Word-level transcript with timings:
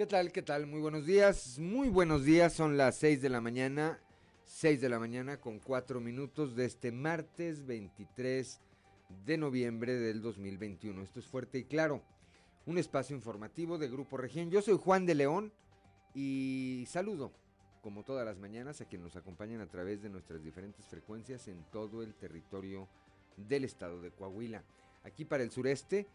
¿Qué 0.00 0.06
tal? 0.06 0.32
¿Qué 0.32 0.40
tal? 0.40 0.66
Muy 0.66 0.80
buenos 0.80 1.04
días. 1.04 1.58
Muy 1.58 1.90
buenos 1.90 2.24
días. 2.24 2.54
Son 2.54 2.78
las 2.78 2.96
6 2.96 3.20
de 3.20 3.28
la 3.28 3.42
mañana. 3.42 4.00
6 4.46 4.80
de 4.80 4.88
la 4.88 4.98
mañana 4.98 5.38
con 5.38 5.58
4 5.58 6.00
minutos 6.00 6.56
de 6.56 6.64
este 6.64 6.90
martes 6.90 7.66
23 7.66 8.62
de 9.26 9.36
noviembre 9.36 9.92
del 9.96 10.22
2021. 10.22 11.02
Esto 11.02 11.20
es 11.20 11.26
fuerte 11.26 11.58
y 11.58 11.64
claro. 11.64 12.02
Un 12.64 12.78
espacio 12.78 13.14
informativo 13.14 13.76
de 13.76 13.90
Grupo 13.90 14.16
Región. 14.16 14.50
Yo 14.50 14.62
soy 14.62 14.78
Juan 14.78 15.04
de 15.04 15.16
León 15.16 15.52
y 16.14 16.86
saludo, 16.88 17.30
como 17.82 18.02
todas 18.02 18.24
las 18.24 18.38
mañanas, 18.38 18.80
a 18.80 18.86
quienes 18.86 19.04
nos 19.04 19.16
acompañan 19.16 19.60
a 19.60 19.68
través 19.68 20.00
de 20.00 20.08
nuestras 20.08 20.42
diferentes 20.42 20.86
frecuencias 20.86 21.46
en 21.46 21.62
todo 21.70 22.02
el 22.02 22.14
territorio 22.14 22.88
del 23.36 23.64
estado 23.64 24.00
de 24.00 24.12
Coahuila. 24.12 24.64
Aquí 25.04 25.26
para 25.26 25.42
el 25.42 25.50
sureste 25.50 26.06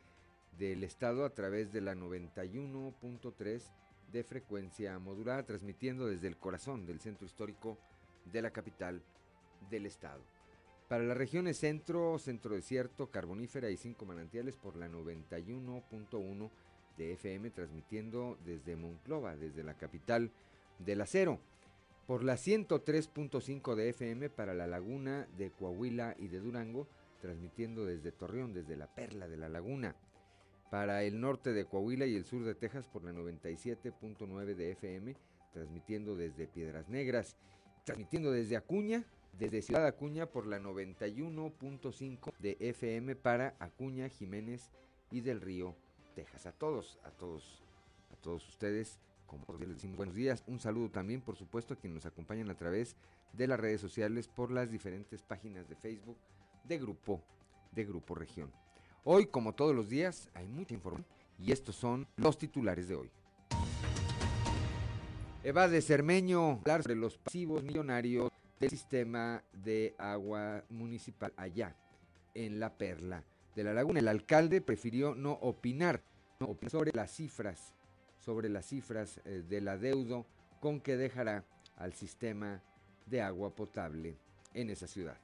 del 0.58 0.84
estado 0.84 1.26
a 1.26 1.34
través 1.34 1.72
de 1.72 1.82
la 1.82 1.96
91.3 1.96 3.62
de 4.12 4.24
frecuencia 4.24 4.98
modulada, 5.00 5.44
transmitiendo 5.44 6.08
desde 6.08 6.28
el 6.28 6.38
corazón 6.38 6.86
del 6.86 7.00
centro 7.00 7.26
histórico 7.26 7.78
de 8.32 8.42
la 8.42 8.52
capital 8.52 9.02
del 9.70 9.86
estado. 9.86 10.22
Para 10.88 11.04
las 11.04 11.18
regiones 11.18 11.58
centro, 11.58 12.20
centro 12.20 12.56
desierto, 12.56 13.10
carbonífera 13.10 13.70
y 13.70 13.78
cinco 13.78 14.06
manantiales 14.06 14.56
por 14.56 14.76
la 14.76 14.88
91.1 14.88 16.50
de 16.98 17.14
FM, 17.14 17.50
transmitiendo 17.50 18.38
desde 18.46 18.76
Monclova, 18.76 19.36
desde 19.36 19.64
la 19.64 19.74
capital 19.74 20.32
del 20.80 21.02
acero. 21.02 21.40
Por 22.08 22.24
la 22.24 22.36
103.5 22.36 23.74
de 23.74 23.90
FM 23.90 24.30
para 24.30 24.54
la 24.54 24.68
laguna 24.68 25.28
de 25.38 25.50
Coahuila 25.50 26.16
y 26.20 26.28
de 26.28 26.40
Durango, 26.40 26.88
transmitiendo 27.20 27.86
desde 27.86 28.12
Torreón, 28.12 28.54
desde 28.54 28.78
la 28.78 28.86
perla 28.86 29.28
de 29.28 29.38
la 29.38 29.50
laguna. 29.50 29.96
Para 30.76 31.04
el 31.04 31.22
norte 31.22 31.54
de 31.54 31.64
Coahuila 31.64 32.06
y 32.06 32.18
el 32.18 32.26
sur 32.26 32.44
de 32.44 32.54
Texas 32.54 32.86
por 32.86 33.06
la 33.06 33.14
97.9 33.14 34.56
de 34.56 34.72
FM, 34.74 35.16
transmitiendo 35.54 36.18
desde 36.18 36.48
Piedras 36.48 36.90
Negras. 36.90 37.38
Transmitiendo 37.86 38.30
desde 38.30 38.58
Acuña, 38.58 39.06
desde 39.40 39.62
Ciudad 39.62 39.88
Acuña 39.88 40.26
por 40.26 40.48
la 40.48 40.60
91.5 40.60 42.34
de 42.40 42.58
FM 42.60 43.16
para 43.16 43.56
Acuña, 43.60 44.10
Jiménez 44.10 44.70
y 45.12 45.22
del 45.22 45.40
Río, 45.40 45.78
Texas. 46.14 46.46
A 46.46 46.52
todos, 46.52 47.00
a 47.06 47.12
todos, 47.12 47.64
a 48.12 48.18
todos 48.18 48.46
ustedes, 48.50 49.00
como 49.28 49.46
les 49.58 49.70
decimos 49.70 49.96
buenos 49.96 50.16
días. 50.16 50.44
Un 50.46 50.60
saludo 50.60 50.92
también, 50.92 51.22
por 51.22 51.38
supuesto, 51.38 51.76
a 51.76 51.78
quienes 51.78 52.04
nos 52.04 52.06
acompañan 52.06 52.50
a 52.50 52.58
través 52.58 52.98
de 53.32 53.48
las 53.48 53.62
redes 53.62 53.80
sociales 53.80 54.28
por 54.28 54.52
las 54.52 54.70
diferentes 54.70 55.22
páginas 55.22 55.70
de 55.70 55.78
Facebook 55.78 56.18
de 56.66 56.78
Grupo, 56.80 57.24
de 57.72 57.86
Grupo 57.86 58.14
Región. 58.14 58.65
Hoy, 59.08 59.28
como 59.28 59.54
todos 59.54 59.76
los 59.76 59.88
días, 59.88 60.30
hay 60.34 60.48
mucha 60.48 60.74
información 60.74 61.06
y 61.38 61.52
estos 61.52 61.76
son 61.76 62.08
los 62.18 62.40
titulares 62.40 62.88
de 62.88 62.96
hoy. 62.96 63.12
Eva 65.44 65.68
de 65.68 65.80
Cermeño 65.84 66.54
hablar 66.54 66.82
sobre 66.82 66.96
los 66.96 67.16
pasivos 67.20 67.62
millonarios 67.62 68.32
del 68.60 68.72
sistema 68.72 69.44
de 69.54 69.94
agua 70.00 70.64
municipal 70.70 71.32
allá, 71.38 71.76
en 72.34 72.60
la 72.60 72.76
perla 72.76 73.24
de 73.56 73.64
la 73.64 73.76
laguna. 73.76 74.00
El 74.00 74.08
alcalde 74.08 74.60
prefirió 74.60 75.14
no 75.14 75.34
opinar, 75.34 76.02
sobre 76.68 76.92
las 76.92 77.12
cifras, 77.12 77.76
sobre 78.18 78.50
las 78.50 78.66
cifras 78.66 79.22
eh, 79.26 79.44
del 79.48 79.68
adeudo 79.68 80.26
con 80.60 80.82
que 80.82 80.98
dejará 80.98 81.46
al 81.76 81.94
sistema 81.94 82.60
de 83.06 83.22
agua 83.22 83.54
potable 83.54 84.18
en 84.56 84.72
esa 84.72 84.88
ciudad. 84.88 85.20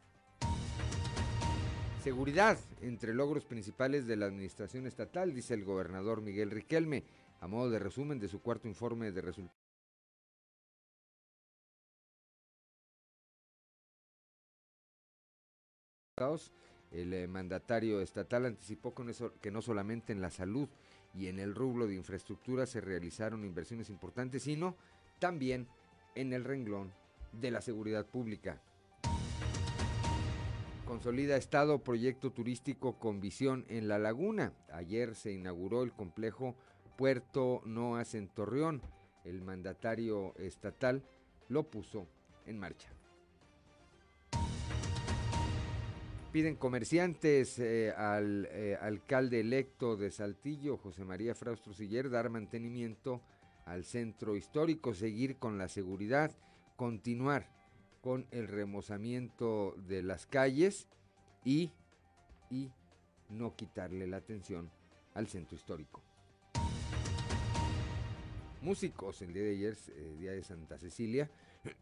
Seguridad, 2.02 2.58
entre 2.82 3.14
logros 3.14 3.46
principales 3.46 4.08
de 4.08 4.16
la 4.16 4.26
administración 4.26 4.88
estatal, 4.88 5.36
dice 5.36 5.54
el 5.54 5.64
gobernador 5.64 6.24
Miguel 6.24 6.50
Riquelme, 6.50 7.04
a 7.40 7.48
modo 7.48 7.70
de 7.70 7.78
resumen 7.78 8.20
de 8.20 8.28
su 8.28 8.42
cuarto 8.42 8.68
informe 8.68 9.12
de 9.12 9.22
resultados. 9.22 9.52
El 16.92 17.14
eh, 17.14 17.28
mandatario 17.28 18.02
estatal 18.02 18.48
anticipó 18.48 18.96
con 18.96 19.12
eso, 19.12 19.34
que 19.40 19.52
no 19.52 19.62
solamente 19.62 20.12
en 20.12 20.22
la 20.22 20.32
salud 20.32 20.68
y 21.14 21.28
en 21.28 21.38
el 21.38 21.54
rublo 21.54 21.86
de 21.86 21.94
infraestructura 21.94 22.66
se 22.66 22.82
realizaron 22.82 23.46
inversiones 23.46 23.92
importantes, 23.92 24.42
sino 24.42 24.76
también 25.20 25.68
en 26.16 26.34
el 26.34 26.46
renglón 26.46 26.92
de 27.32 27.52
la 27.52 27.62
seguridad 27.62 28.08
pública. 28.08 28.60
Consolida 30.92 31.38
Estado 31.38 31.82
proyecto 31.86 32.34
turístico 32.34 33.00
con 33.00 33.22
visión 33.22 33.64
en 33.70 33.88
la 33.88 33.98
laguna. 33.98 34.52
Ayer 34.74 35.16
se 35.16 35.32
inauguró 35.32 35.84
el 35.84 35.94
complejo 35.94 36.58
Puerto 36.98 37.62
Noas 37.64 38.14
en 38.14 38.28
Torreón. 38.28 38.82
El 39.24 39.42
mandatario 39.42 40.36
estatal 40.36 41.02
lo 41.48 41.64
puso 41.64 42.10
en 42.46 42.60
marcha. 42.60 42.90
Piden 46.34 46.58
comerciantes 46.58 47.58
eh, 47.60 47.94
al 47.96 48.50
eh, 48.52 48.78
alcalde 48.82 49.40
electo 49.40 49.96
de 49.96 50.12
Saltillo, 50.12 50.76
José 50.76 51.06
María 51.06 51.34
Fraustro 51.34 51.72
Siller, 51.72 52.10
dar 52.10 52.30
mantenimiento 52.30 53.22
al 53.66 53.86
centro 53.86 54.36
histórico, 54.36 54.94
seguir 54.94 55.38
con 55.38 55.58
la 55.58 55.70
seguridad, 55.70 56.34
continuar 56.76 57.61
con 58.02 58.28
el 58.32 58.48
remozamiento 58.48 59.76
de 59.88 60.02
las 60.02 60.26
calles 60.26 60.88
y, 61.46 61.72
y 62.50 62.72
no 63.30 63.56
quitarle 63.56 64.08
la 64.08 64.18
atención 64.18 64.72
al 65.14 65.28
centro 65.28 65.56
histórico. 65.56 66.02
Músicos, 68.62 69.22
el 69.22 69.34
día 69.34 69.44
de 69.44 69.52
ayer, 69.52 69.78
el 69.88 70.04
eh, 70.04 70.18
día 70.18 70.32
de 70.34 70.44
Santa 70.44 70.78
Cecilia, 70.78 71.32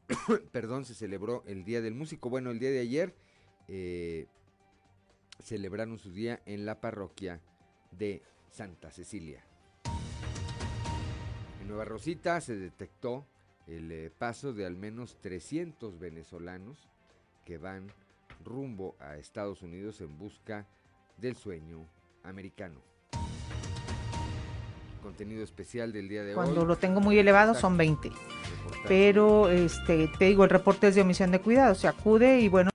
perdón, 0.51 0.85
se 0.85 0.93
celebró 0.93 1.43
el 1.45 1.65
Día 1.65 1.81
del 1.81 1.93
Músico. 1.93 2.29
Bueno, 2.29 2.51
el 2.51 2.59
día 2.59 2.71
de 2.71 2.79
ayer 2.79 3.15
eh, 3.67 4.27
celebraron 5.43 5.97
su 5.97 6.11
día 6.11 6.41
en 6.45 6.65
la 6.65 6.79
parroquia 6.79 7.41
de 7.91 8.21
Santa 8.49 8.91
Cecilia. 8.91 9.43
En 11.61 11.67
Nueva 11.67 11.85
Rosita 11.85 12.39
se 12.39 12.55
detectó 12.55 13.25
el 13.69 13.91
eh, 13.91 14.11
paso 14.17 14.51
de 14.53 14.65
al 14.65 14.75
menos 14.75 15.17
300 15.21 15.99
venezolanos 15.99 16.89
que 17.45 17.57
van 17.57 17.87
rumbo 18.43 18.95
a 18.99 19.17
Estados 19.17 19.61
Unidos 19.61 20.01
en 20.01 20.17
busca 20.17 20.67
del 21.17 21.35
sueño 21.35 21.85
americano. 22.23 22.81
Contenido 25.03 25.43
especial 25.43 25.93
del 25.93 26.09
día 26.09 26.23
de 26.23 26.29
hoy. 26.29 26.35
Cuando 26.35 26.65
lo 26.65 26.77
tengo 26.77 26.99
muy 26.99 27.17
elevado 27.19 27.53
son 27.53 27.77
20. 27.77 28.11
Pero 28.87 29.49
este 29.49 30.09
te 30.17 30.25
digo, 30.25 30.43
el 30.43 30.49
reporte 30.49 30.87
es 30.87 30.95
de 30.95 31.01
omisión 31.01 31.31
de 31.31 31.39
cuidado, 31.39 31.75
se 31.75 31.87
acude 31.87 32.39
y 32.39 32.49
bueno. 32.49 32.71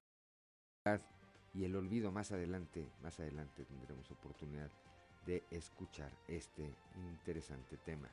Y 1.53 1.65
el 1.65 1.77
olvido 1.77 2.11
más 2.11 2.33
adelante, 2.33 2.89
más 3.03 3.21
adelante 3.21 3.65
tendremos 3.65 4.11
oportunidad 4.11 4.71
de 5.27 5.43
escuchar 5.51 6.11
este 6.29 6.75
interesante 6.97 7.77
tema 7.79 8.09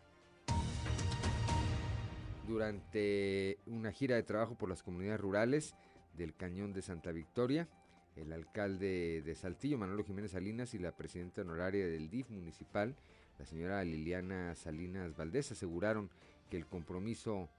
durante 2.51 3.59
una 3.66 3.94
gira 3.94 4.17
de 4.17 4.23
trabajo 4.23 4.56
por 4.56 4.67
las 4.67 4.84
comunidades 4.84 5.22
rurales 5.22 5.73
del 6.17 6.35
Cañón 6.35 6.73
de 6.73 6.81
Santa 6.81 7.12
Victoria. 7.12 7.69
El 8.17 8.34
alcalde 8.34 9.22
de 9.22 9.35
Saltillo, 9.35 9.78
Manolo 9.78 10.03
Jiménez 10.03 10.31
Salinas, 10.31 10.73
y 10.73 10.79
la 10.79 10.91
presidenta 10.91 11.41
honoraria 11.41 11.88
del 11.88 12.09
DIF 12.09 12.29
municipal, 12.29 12.97
la 13.40 13.45
señora 13.45 13.81
Liliana 13.85 14.53
Salinas 14.56 15.16
Valdés, 15.16 15.53
aseguraron 15.53 16.09
que 16.50 16.57
el 16.57 16.66
compromiso 16.66 17.50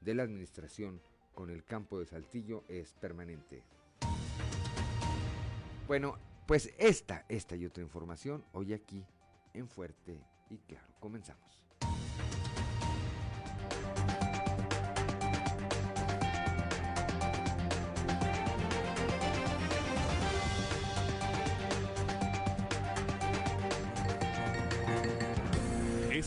de 0.00 0.14
la 0.14 0.24
administración 0.24 1.00
con 1.32 1.50
el 1.50 1.62
campo 1.62 2.00
de 2.00 2.06
Saltillo 2.06 2.64
es 2.68 2.94
permanente. 2.94 3.62
Bueno, 5.86 6.18
pues 6.48 6.74
esta, 6.76 7.24
esta 7.28 7.54
y 7.54 7.66
otra 7.66 7.84
información 7.84 8.44
hoy 8.52 8.72
aquí 8.72 9.06
en 9.54 9.68
Fuerte 9.68 10.18
y 10.50 10.58
Claro. 10.58 10.88
Comenzamos. 10.98 11.69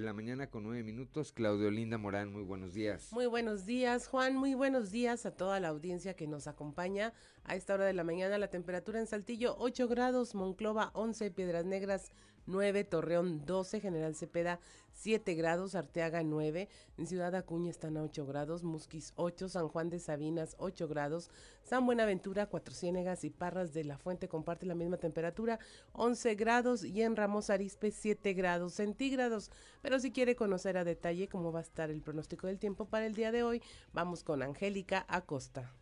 la 0.00 0.12
mañana 0.12 0.48
con 0.48 0.62
nueve 0.62 0.82
minutos. 0.82 1.32
Claudio 1.32 1.70
Linda 1.70 1.98
Morán, 1.98 2.32
muy 2.32 2.42
buenos 2.42 2.72
días. 2.72 3.12
Muy 3.12 3.26
buenos 3.26 3.66
días, 3.66 4.06
Juan. 4.06 4.36
Muy 4.36 4.54
buenos 4.54 4.90
días 4.90 5.26
a 5.26 5.36
toda 5.36 5.60
la 5.60 5.68
audiencia 5.68 6.14
que 6.14 6.26
nos 6.26 6.46
acompaña 6.46 7.12
a 7.44 7.56
esta 7.56 7.74
hora 7.74 7.84
de 7.84 7.92
la 7.92 8.04
mañana. 8.04 8.38
La 8.38 8.48
temperatura 8.48 9.00
en 9.00 9.06
Saltillo 9.06 9.56
8 9.58 9.88
grados, 9.88 10.34
Monclova 10.34 10.90
11, 10.94 11.30
Piedras 11.30 11.64
Negras 11.64 12.10
9, 12.46 12.84
Torreón 12.84 13.44
12, 13.44 13.80
General 13.80 14.14
Cepeda 14.14 14.60
7 14.94 15.34
grados, 15.34 15.74
Arteaga 15.74 16.22
9, 16.22 16.68
en 16.96 17.06
Ciudad 17.06 17.34
Acuña 17.34 17.70
están 17.70 17.96
a 17.96 18.02
8 18.02 18.26
grados, 18.26 18.62
Musquis 18.62 19.12
8, 19.16 19.48
San 19.48 19.68
Juan 19.68 19.90
de 19.90 19.98
Sabinas 19.98 20.54
8 20.58 20.86
grados, 20.88 21.30
San 21.62 21.86
Buenaventura, 21.86 22.46
Cuatro 22.46 22.74
Ciénegas 22.74 23.24
y 23.24 23.30
Parras 23.30 23.72
de 23.72 23.84
la 23.84 23.98
Fuente 23.98 24.28
comparte 24.28 24.66
la 24.66 24.74
misma 24.74 24.98
temperatura, 24.98 25.58
11 25.92 26.34
grados 26.34 26.84
y 26.84 27.02
en 27.02 27.16
Ramos 27.16 27.50
Arispe 27.50 27.90
7 27.90 28.32
grados 28.34 28.74
centígrados. 28.74 29.50
Pero 29.80 29.98
si 29.98 30.12
quiere 30.12 30.36
conocer 30.36 30.76
a 30.76 30.84
detalle 30.84 31.28
cómo 31.28 31.52
va 31.52 31.60
a 31.60 31.62
estar 31.62 31.90
el 31.90 32.02
pronóstico 32.02 32.46
del 32.46 32.58
tiempo 32.58 32.86
para 32.86 33.06
el 33.06 33.14
día 33.14 33.32
de 33.32 33.42
hoy, 33.42 33.62
vamos 33.92 34.22
con 34.22 34.42
Angélica 34.42 35.04
Acosta. 35.08 35.81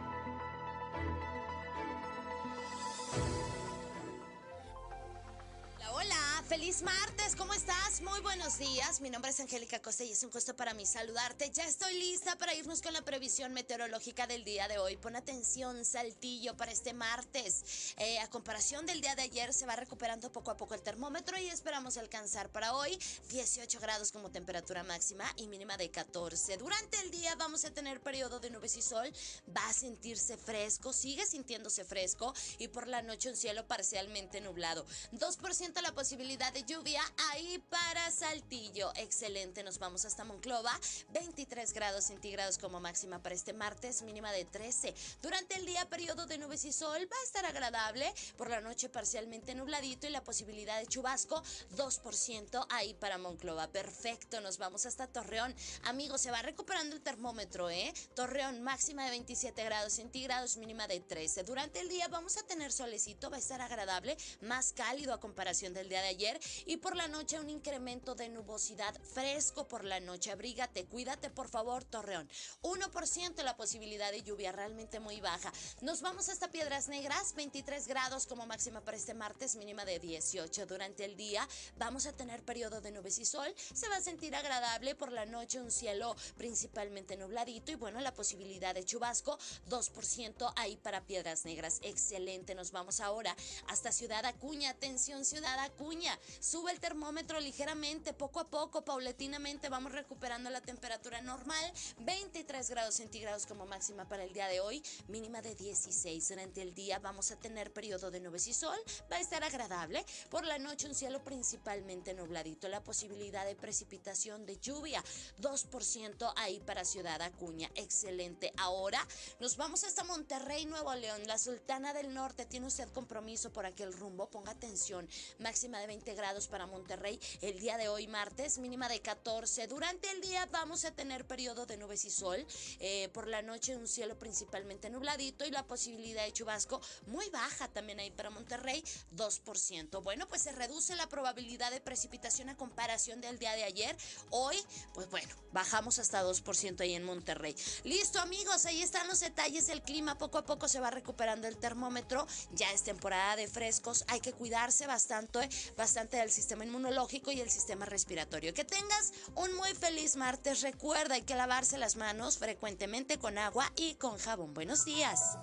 Feliz 6.51 6.81
martes, 6.81 7.37
¿cómo 7.37 7.53
estás? 7.53 8.01
Muy 8.01 8.19
buenos 8.19 8.57
días, 8.57 8.99
mi 8.99 9.09
nombre 9.09 9.31
es 9.31 9.39
Angélica 9.39 9.81
Costa 9.81 10.03
y 10.03 10.11
es 10.11 10.21
un 10.21 10.31
gusto 10.31 10.53
para 10.53 10.73
mí 10.73 10.85
saludarte. 10.85 11.49
Ya 11.49 11.63
estoy 11.63 11.97
lista 11.97 12.37
para 12.37 12.53
irnos 12.53 12.81
con 12.81 12.91
la 12.91 13.01
previsión 13.03 13.53
meteorológica 13.53 14.27
del 14.27 14.43
día 14.43 14.67
de 14.67 14.77
hoy. 14.77 14.97
Pon 14.97 15.15
atención, 15.15 15.85
Saltillo, 15.85 16.57
para 16.57 16.73
este 16.73 16.91
martes. 16.91 17.93
Eh, 17.95 18.19
a 18.19 18.29
comparación 18.29 18.85
del 18.85 18.99
día 18.99 19.15
de 19.15 19.21
ayer, 19.21 19.53
se 19.53 19.65
va 19.65 19.77
recuperando 19.77 20.29
poco 20.29 20.51
a 20.51 20.57
poco 20.57 20.73
el 20.73 20.81
termómetro 20.81 21.37
y 21.37 21.47
esperamos 21.47 21.95
alcanzar 21.95 22.49
para 22.49 22.73
hoy 22.73 22.99
18 23.29 23.79
grados 23.79 24.11
como 24.11 24.29
temperatura 24.29 24.83
máxima 24.83 25.23
y 25.37 25.47
mínima 25.47 25.77
de 25.77 25.89
14. 25.89 26.57
Durante 26.57 26.99
el 26.99 27.11
día 27.11 27.33
vamos 27.35 27.63
a 27.63 27.71
tener 27.71 28.01
periodo 28.01 28.41
de 28.41 28.49
nubes 28.49 28.75
y 28.75 28.81
sol, 28.81 29.09
va 29.55 29.65
a 29.69 29.73
sentirse 29.73 30.35
fresco, 30.35 30.91
sigue 30.91 31.25
sintiéndose 31.25 31.85
fresco 31.85 32.33
y 32.59 32.67
por 32.67 32.89
la 32.89 33.01
noche 33.01 33.29
un 33.29 33.37
cielo 33.37 33.65
parcialmente 33.67 34.41
nublado. 34.41 34.85
2% 35.13 35.81
la 35.81 35.93
posibilidad 35.93 36.40
de 36.49 36.63
lluvia 36.63 37.03
ahí 37.29 37.63
para 37.69 38.09
Saltillo. 38.09 38.91
Excelente, 38.95 39.63
nos 39.63 39.77
vamos 39.77 40.05
hasta 40.05 40.23
Monclova. 40.23 40.71
23 41.13 41.71
grados 41.71 42.05
centígrados 42.05 42.57
como 42.57 42.79
máxima 42.79 43.21
para 43.21 43.35
este 43.35 43.53
martes, 43.53 44.01
mínima 44.01 44.31
de 44.31 44.45
13. 44.45 44.95
Durante 45.21 45.55
el 45.55 45.67
día, 45.67 45.87
periodo 45.87 46.25
de 46.25 46.39
nubes 46.39 46.65
y 46.65 46.73
sol 46.73 46.99
va 46.99 47.15
a 47.15 47.25
estar 47.25 47.45
agradable. 47.45 48.11
Por 48.37 48.49
la 48.49 48.59
noche, 48.59 48.89
parcialmente 48.89 49.53
nubladito 49.53 50.07
y 50.07 50.09
la 50.09 50.23
posibilidad 50.23 50.79
de 50.79 50.87
chubasco, 50.87 51.43
2% 51.75 52.65
ahí 52.71 52.95
para 52.95 53.19
Monclova. 53.19 53.67
Perfecto, 53.67 54.41
nos 54.41 54.57
vamos 54.57 54.87
hasta 54.87 55.05
Torreón. 55.05 55.53
Amigos, 55.83 56.21
se 56.21 56.31
va 56.31 56.41
recuperando 56.41 56.95
el 56.95 57.03
termómetro, 57.03 57.69
¿eh? 57.69 57.93
Torreón, 58.15 58.63
máxima 58.63 59.05
de 59.05 59.11
27 59.11 59.63
grados 59.63 59.93
centígrados, 59.93 60.57
mínima 60.57 60.87
de 60.87 61.01
13. 61.01 61.43
Durante 61.43 61.81
el 61.81 61.87
día 61.87 62.07
vamos 62.07 62.37
a 62.37 62.43
tener 62.47 62.71
solecito, 62.71 63.29
va 63.29 63.37
a 63.37 63.39
estar 63.39 63.61
agradable, 63.61 64.17
más 64.41 64.73
cálido 64.73 65.13
a 65.13 65.19
comparación 65.19 65.75
del 65.75 65.87
día 65.87 66.01
de 66.01 66.07
ayer 66.07 66.20
y 66.65 66.77
por 66.77 66.95
la 66.95 67.07
noche 67.07 67.39
un 67.39 67.49
incremento 67.49 68.13
de 68.13 68.29
nubosidad 68.29 68.93
fresco 69.01 69.67
por 69.67 69.83
la 69.83 69.99
noche. 69.99 70.31
Abrígate, 70.31 70.85
cuídate 70.85 71.31
por 71.31 71.49
favor, 71.49 71.83
Torreón. 71.83 72.29
1% 72.61 73.43
la 73.43 73.57
posibilidad 73.57 74.11
de 74.11 74.21
lluvia, 74.21 74.51
realmente 74.51 74.99
muy 74.99 75.19
baja. 75.19 75.51
Nos 75.81 76.01
vamos 76.01 76.29
hasta 76.29 76.51
Piedras 76.51 76.89
Negras, 76.89 77.33
23 77.33 77.87
grados 77.87 78.27
como 78.27 78.45
máxima 78.45 78.81
para 78.81 78.97
este 78.97 79.15
martes, 79.15 79.55
mínima 79.55 79.83
de 79.83 79.99
18. 79.99 80.67
Durante 80.67 81.05
el 81.05 81.15
día 81.15 81.47
vamos 81.77 82.05
a 82.05 82.13
tener 82.13 82.43
periodo 82.43 82.81
de 82.81 82.91
nubes 82.91 83.17
y 83.17 83.25
sol. 83.25 83.51
Se 83.73 83.89
va 83.89 83.97
a 83.97 84.01
sentir 84.01 84.35
agradable 84.35 84.93
por 84.93 85.11
la 85.11 85.25
noche, 85.25 85.59
un 85.59 85.71
cielo 85.71 86.15
principalmente 86.37 87.17
nubladito 87.17 87.71
y 87.71 87.75
bueno, 87.75 87.99
la 87.99 88.13
posibilidad 88.13 88.75
de 88.75 88.85
chubasco, 88.85 89.39
2% 89.69 90.53
ahí 90.55 90.77
para 90.77 91.01
Piedras 91.01 91.45
Negras. 91.45 91.79
Excelente, 91.81 92.53
nos 92.53 92.71
vamos 92.71 92.99
ahora 92.99 93.35
hasta 93.67 93.91
Ciudad 93.91 94.23
Acuña. 94.25 94.69
Atención, 94.69 95.25
Ciudad 95.25 95.57
Acuña. 95.59 96.10
Sube 96.39 96.71
el 96.71 96.79
termómetro 96.79 97.39
ligeramente, 97.39 98.13
poco 98.13 98.39
a 98.39 98.49
poco, 98.49 98.83
paulatinamente 98.83 99.69
vamos 99.69 99.91
recuperando 99.91 100.49
la 100.49 100.61
temperatura 100.61 101.21
normal. 101.21 101.71
23 101.99 102.69
grados 102.69 102.95
centígrados 102.95 103.45
como 103.45 103.65
máxima 103.65 104.07
para 104.07 104.23
el 104.23 104.33
día 104.33 104.47
de 104.47 104.59
hoy, 104.59 104.83
mínima 105.07 105.41
de 105.41 105.55
16. 105.55 106.29
Durante 106.29 106.61
el 106.61 106.73
día 106.73 106.99
vamos 106.99 107.31
a 107.31 107.35
tener 107.35 107.71
periodo 107.71 108.11
de 108.11 108.19
nubes 108.19 108.47
y 108.47 108.53
sol, 108.53 108.77
va 109.11 109.17
a 109.17 109.21
estar 109.21 109.43
agradable. 109.43 110.05
Por 110.29 110.45
la 110.45 110.57
noche 110.57 110.87
un 110.87 110.95
cielo 110.95 111.23
principalmente 111.23 112.13
nubladito, 112.13 112.67
la 112.67 112.83
posibilidad 112.83 113.45
de 113.45 113.55
precipitación 113.55 114.45
de 114.45 114.57
lluvia, 114.57 115.03
2% 115.39 116.33
ahí 116.37 116.59
para 116.61 116.85
Ciudad 116.85 117.21
Acuña. 117.21 117.69
Excelente. 117.75 118.51
Ahora 118.57 119.05
nos 119.39 119.57
vamos 119.57 119.83
hasta 119.83 120.03
Monterrey, 120.03 120.65
Nuevo 120.65 120.93
León, 120.95 121.25
la 121.27 121.37
Sultana 121.37 121.93
del 121.93 122.13
Norte. 122.13 122.45
¿Tiene 122.45 122.67
usted 122.67 122.89
compromiso 122.89 123.51
por 123.51 123.65
aquel 123.65 123.93
rumbo? 123.93 124.29
Ponga 124.29 124.51
atención. 124.51 125.07
Máxima 125.39 125.79
de 125.79 125.87
20 125.87 126.00
grados 126.05 126.47
para 126.47 126.65
Monterrey 126.65 127.19
el 127.41 127.59
día 127.59 127.77
de 127.77 127.87
hoy 127.87 128.07
martes, 128.07 128.57
mínima 128.57 128.89
de 128.89 129.01
14. 129.01 129.67
Durante 129.67 130.09
el 130.09 130.21
día 130.21 130.47
vamos 130.47 130.83
a 130.83 130.91
tener 130.91 131.25
periodo 131.25 131.67
de 131.67 131.77
nubes 131.77 132.05
y 132.05 132.09
sol. 132.09 132.45
Eh, 132.79 133.09
por 133.13 133.27
la 133.27 133.43
noche 133.43 133.77
un 133.77 133.87
cielo 133.87 134.17
principalmente 134.17 134.89
nubladito 134.89 135.45
y 135.45 135.51
la 135.51 135.67
posibilidad 135.67 136.25
de 136.25 136.33
chubasco 136.33 136.81
muy 137.05 137.29
baja 137.29 137.67
también 137.67 137.99
ahí 137.99 138.09
para 138.09 138.31
Monterrey, 138.31 138.83
2%. 139.15 140.01
Bueno, 140.01 140.27
pues 140.27 140.41
se 140.41 140.51
reduce 140.51 140.95
la 140.95 141.07
probabilidad 141.07 141.69
de 141.69 141.79
precipitación 141.79 142.49
a 142.49 142.57
comparación 142.57 143.21
del 143.21 143.37
día 143.37 143.53
de 143.53 143.63
ayer. 143.63 143.95
Hoy, 144.31 144.57
pues 144.95 145.09
bueno, 145.11 145.33
bajamos 145.51 145.99
hasta 145.99 146.23
2% 146.23 146.81
ahí 146.81 146.95
en 146.95 147.03
Monterrey. 147.03 147.55
Listo 147.83 148.19
amigos, 148.19 148.65
ahí 148.65 148.81
están 148.81 149.07
los 149.07 149.19
detalles 149.19 149.67
del 149.67 149.83
clima. 149.83 150.17
Poco 150.17 150.39
a 150.39 150.45
poco 150.45 150.67
se 150.67 150.79
va 150.79 150.89
recuperando 150.89 151.47
el 151.47 151.57
termómetro. 151.57 152.25
Ya 152.53 152.71
es 152.71 152.83
temporada 152.83 153.35
de 153.35 153.47
frescos. 153.47 154.03
Hay 154.07 154.19
que 154.19 154.33
cuidarse 154.33 154.87
bastante, 154.87 155.47
bastante 155.77 155.90
del 155.93 156.31
sistema 156.31 156.63
inmunológico 156.63 157.31
y 157.31 157.41
el 157.41 157.49
sistema 157.49 157.85
respiratorio. 157.85 158.53
Que 158.53 158.63
tengas 158.63 159.11
un 159.35 159.53
muy 159.55 159.73
feliz 159.73 160.15
martes. 160.15 160.61
Recuerda, 160.61 161.15
hay 161.15 161.23
que 161.23 161.35
lavarse 161.35 161.77
las 161.77 161.95
manos 161.95 162.37
frecuentemente 162.37 163.17
con 163.17 163.37
agua 163.37 163.71
y 163.75 163.95
con 163.95 164.17
jabón. 164.17 164.53
Buenos 164.53 164.85
días. 164.85 165.37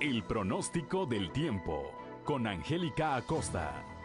El 0.00 0.22
pronóstico 0.24 1.06
del 1.06 1.32
tiempo 1.32 1.90
con 2.24 2.46
Angélica 2.46 3.16
Acosta. 3.16 3.95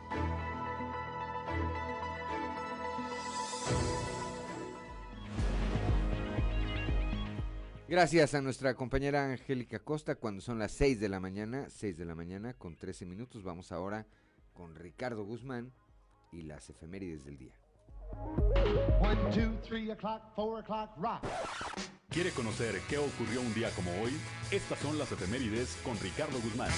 Gracias 7.92 8.36
a 8.36 8.42
nuestra 8.42 8.74
compañera 8.74 9.26
Angélica 9.26 9.80
Costa 9.80 10.16
cuando 10.16 10.40
son 10.40 10.58
las 10.58 10.72
6 10.72 11.02
de 11.02 11.10
la 11.10 11.20
mañana, 11.20 11.70
6 11.70 11.98
de 11.98 12.06
la 12.06 12.16
mañana 12.16 12.54
con 12.54 12.78
13 12.78 13.06
minutos. 13.06 13.44
Vamos 13.44 13.74
ahora 13.74 14.08
con 14.54 14.76
Ricardo 14.76 15.26
Guzmán 15.26 15.74
y 16.32 16.44
las 16.44 16.70
efemérides 16.70 17.26
del 17.26 17.38
día. 17.38 17.54
¿Quiere 22.08 22.32
conocer 22.32 22.80
qué 22.88 22.98
ocurrió 22.98 23.42
un 23.42 23.54
día 23.54 23.70
como 23.72 23.92
hoy? 24.02 24.14
Estas 24.52 24.80
son 24.80 24.98
las 24.98 25.12
efemérides 25.12 25.78
con 25.84 26.00
Ricardo 26.00 26.40
Guzmán. 26.40 26.72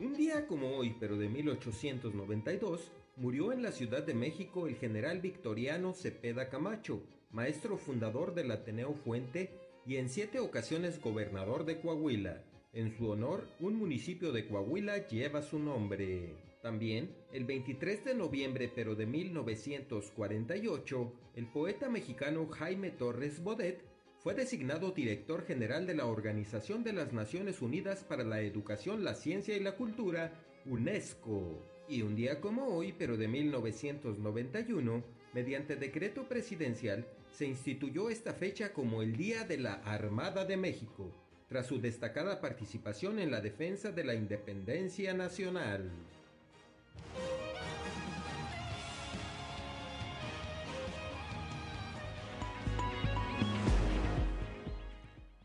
Un 0.00 0.12
día 0.12 0.46
como 0.46 0.76
hoy, 0.76 0.94
pero 1.00 1.16
de 1.16 1.30
1892, 1.30 2.92
murió 3.16 3.52
en 3.52 3.62
la 3.62 3.72
Ciudad 3.72 4.02
de 4.02 4.14
México 4.14 4.66
el 4.66 4.76
general 4.76 5.20
victoriano 5.20 5.94
Cepeda 5.94 6.48
Camacho, 6.48 7.02
maestro 7.30 7.78
fundador 7.78 8.34
del 8.34 8.50
Ateneo 8.50 8.94
Fuente 8.94 9.50
y 9.86 9.96
en 9.96 10.08
siete 10.08 10.38
ocasiones 10.38 11.00
gobernador 11.00 11.64
de 11.64 11.80
Coahuila. 11.80 12.44
En 12.72 12.96
su 12.96 13.08
honor, 13.08 13.48
un 13.58 13.74
municipio 13.74 14.32
de 14.32 14.46
Coahuila 14.46 15.08
lleva 15.08 15.42
su 15.42 15.58
nombre. 15.58 16.36
También, 16.62 17.14
el 17.32 17.44
23 17.44 18.04
de 18.04 18.14
noviembre 18.14 18.70
pero 18.74 18.94
de 18.94 19.06
1948, 19.06 21.12
el 21.36 21.46
poeta 21.46 21.88
mexicano 21.88 22.46
Jaime 22.48 22.90
Torres 22.90 23.42
Bodet 23.42 23.82
fue 24.18 24.34
designado 24.34 24.90
director 24.90 25.46
general 25.46 25.86
de 25.86 25.94
la 25.94 26.04
Organización 26.04 26.84
de 26.84 26.92
las 26.92 27.14
Naciones 27.14 27.62
Unidas 27.62 28.04
para 28.04 28.22
la 28.22 28.42
Educación, 28.42 29.02
la 29.02 29.14
Ciencia 29.14 29.56
y 29.56 29.60
la 29.60 29.76
Cultura, 29.76 30.34
UNESCO. 30.66 31.64
Y 31.90 32.02
un 32.02 32.14
día 32.14 32.40
como 32.40 32.66
hoy, 32.66 32.94
pero 32.96 33.16
de 33.16 33.26
1991, 33.26 35.02
mediante 35.34 35.74
decreto 35.74 36.28
presidencial, 36.28 37.04
se 37.32 37.46
instituyó 37.46 38.10
esta 38.10 38.32
fecha 38.32 38.72
como 38.72 39.02
el 39.02 39.16
Día 39.16 39.42
de 39.42 39.58
la 39.58 39.72
Armada 39.84 40.44
de 40.44 40.56
México, 40.56 41.10
tras 41.48 41.66
su 41.66 41.80
destacada 41.80 42.40
participación 42.40 43.18
en 43.18 43.32
la 43.32 43.40
defensa 43.40 43.90
de 43.90 44.04
la 44.04 44.14
independencia 44.14 45.14
nacional. 45.14 45.90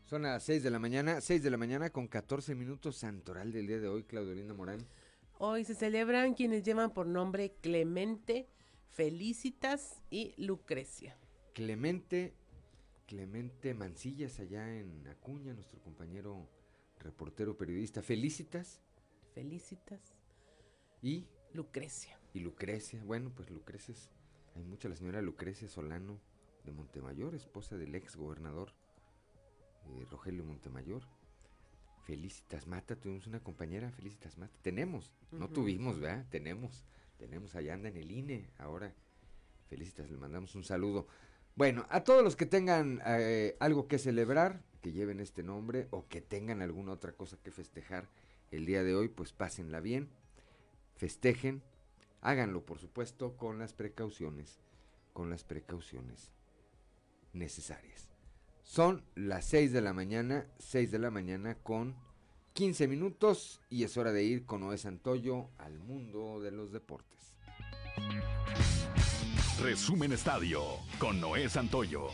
Son 0.04 0.22
las 0.22 0.44
6 0.44 0.62
de 0.62 0.70
la 0.70 0.78
mañana, 0.78 1.20
6 1.20 1.42
de 1.42 1.50
la 1.50 1.56
mañana 1.56 1.90
con 1.90 2.06
14 2.06 2.54
minutos 2.54 2.98
santoral 2.98 3.50
del 3.50 3.66
día 3.66 3.80
de 3.80 3.88
hoy, 3.88 4.04
Claudio 4.04 4.32
Linda 4.32 4.54
Morán. 4.54 4.78
Hoy 5.38 5.64
se 5.64 5.74
celebran 5.74 6.32
quienes 6.32 6.62
llevan 6.62 6.94
por 6.94 7.06
nombre 7.06 7.52
Clemente, 7.60 8.48
Felicitas 8.88 10.00
y 10.08 10.32
Lucrecia. 10.38 11.18
Clemente, 11.52 12.32
Clemente 13.06 13.74
Mancillas 13.74 14.40
allá 14.40 14.74
en 14.74 15.06
Acuña, 15.08 15.52
nuestro 15.52 15.78
compañero 15.82 16.48
reportero 17.00 17.58
periodista. 17.58 18.00
Felicitas. 18.00 18.80
Felicitas. 19.34 20.00
Y 21.02 21.28
Lucrecia. 21.52 22.18
Y 22.32 22.40
Lucrecia. 22.40 23.04
Bueno, 23.04 23.30
pues 23.36 23.50
Lucrecia 23.50 23.92
es, 23.92 24.08
hay 24.54 24.64
mucha 24.64 24.88
la 24.88 24.96
señora 24.96 25.20
Lucrecia 25.20 25.68
Solano 25.68 26.18
de 26.64 26.72
Montemayor, 26.72 27.34
esposa 27.34 27.76
del 27.76 27.94
ex 27.94 28.16
gobernador 28.16 28.72
eh, 29.84 30.06
Rogelio 30.10 30.44
Montemayor. 30.44 31.02
Felicitas 32.06 32.68
Mata, 32.68 32.94
tuvimos 32.94 33.26
una 33.26 33.40
compañera, 33.40 33.90
Felicitas 33.90 34.38
Mata. 34.38 34.56
Tenemos, 34.62 35.10
no 35.32 35.48
tuvimos, 35.48 35.98
¿verdad? 35.98 36.24
Tenemos, 36.30 36.84
tenemos, 37.18 37.56
allá 37.56 37.74
anda 37.74 37.88
en 37.88 37.96
el 37.96 38.12
INE 38.12 38.48
ahora. 38.58 38.94
Felicitas, 39.68 40.08
le 40.08 40.16
mandamos 40.16 40.54
un 40.54 40.62
saludo. 40.62 41.08
Bueno, 41.56 41.84
a 41.90 42.04
todos 42.04 42.22
los 42.22 42.36
que 42.36 42.46
tengan 42.46 43.02
eh, 43.04 43.56
algo 43.58 43.88
que 43.88 43.98
celebrar, 43.98 44.62
que 44.82 44.92
lleven 44.92 45.18
este 45.18 45.42
nombre 45.42 45.88
o 45.90 46.06
que 46.06 46.20
tengan 46.20 46.62
alguna 46.62 46.92
otra 46.92 47.10
cosa 47.10 47.38
que 47.42 47.50
festejar 47.50 48.06
el 48.52 48.66
día 48.66 48.84
de 48.84 48.94
hoy, 48.94 49.08
pues 49.08 49.32
pásenla 49.32 49.80
bien, 49.80 50.08
festejen, 50.94 51.60
háganlo 52.20 52.64
por 52.64 52.78
supuesto 52.78 53.36
con 53.36 53.58
las 53.58 53.72
precauciones, 53.72 54.60
con 55.12 55.28
las 55.28 55.42
precauciones 55.42 56.30
necesarias. 57.32 58.15
Son 58.66 59.04
las 59.14 59.44
6 59.46 59.72
de 59.72 59.80
la 59.80 59.92
mañana, 59.92 60.44
6 60.58 60.90
de 60.90 60.98
la 60.98 61.12
mañana 61.12 61.54
con 61.54 61.94
15 62.52 62.88
minutos 62.88 63.60
y 63.70 63.84
es 63.84 63.96
hora 63.96 64.12
de 64.12 64.24
ir 64.24 64.44
con 64.44 64.60
Noé 64.62 64.76
Santoyo 64.76 65.50
al 65.56 65.78
mundo 65.78 66.40
de 66.40 66.50
los 66.50 66.72
deportes. 66.72 67.36
Resumen 69.62 70.12
Estadio 70.12 70.62
con 70.98 71.20
Noé 71.20 71.48
Santoyo. 71.48 72.08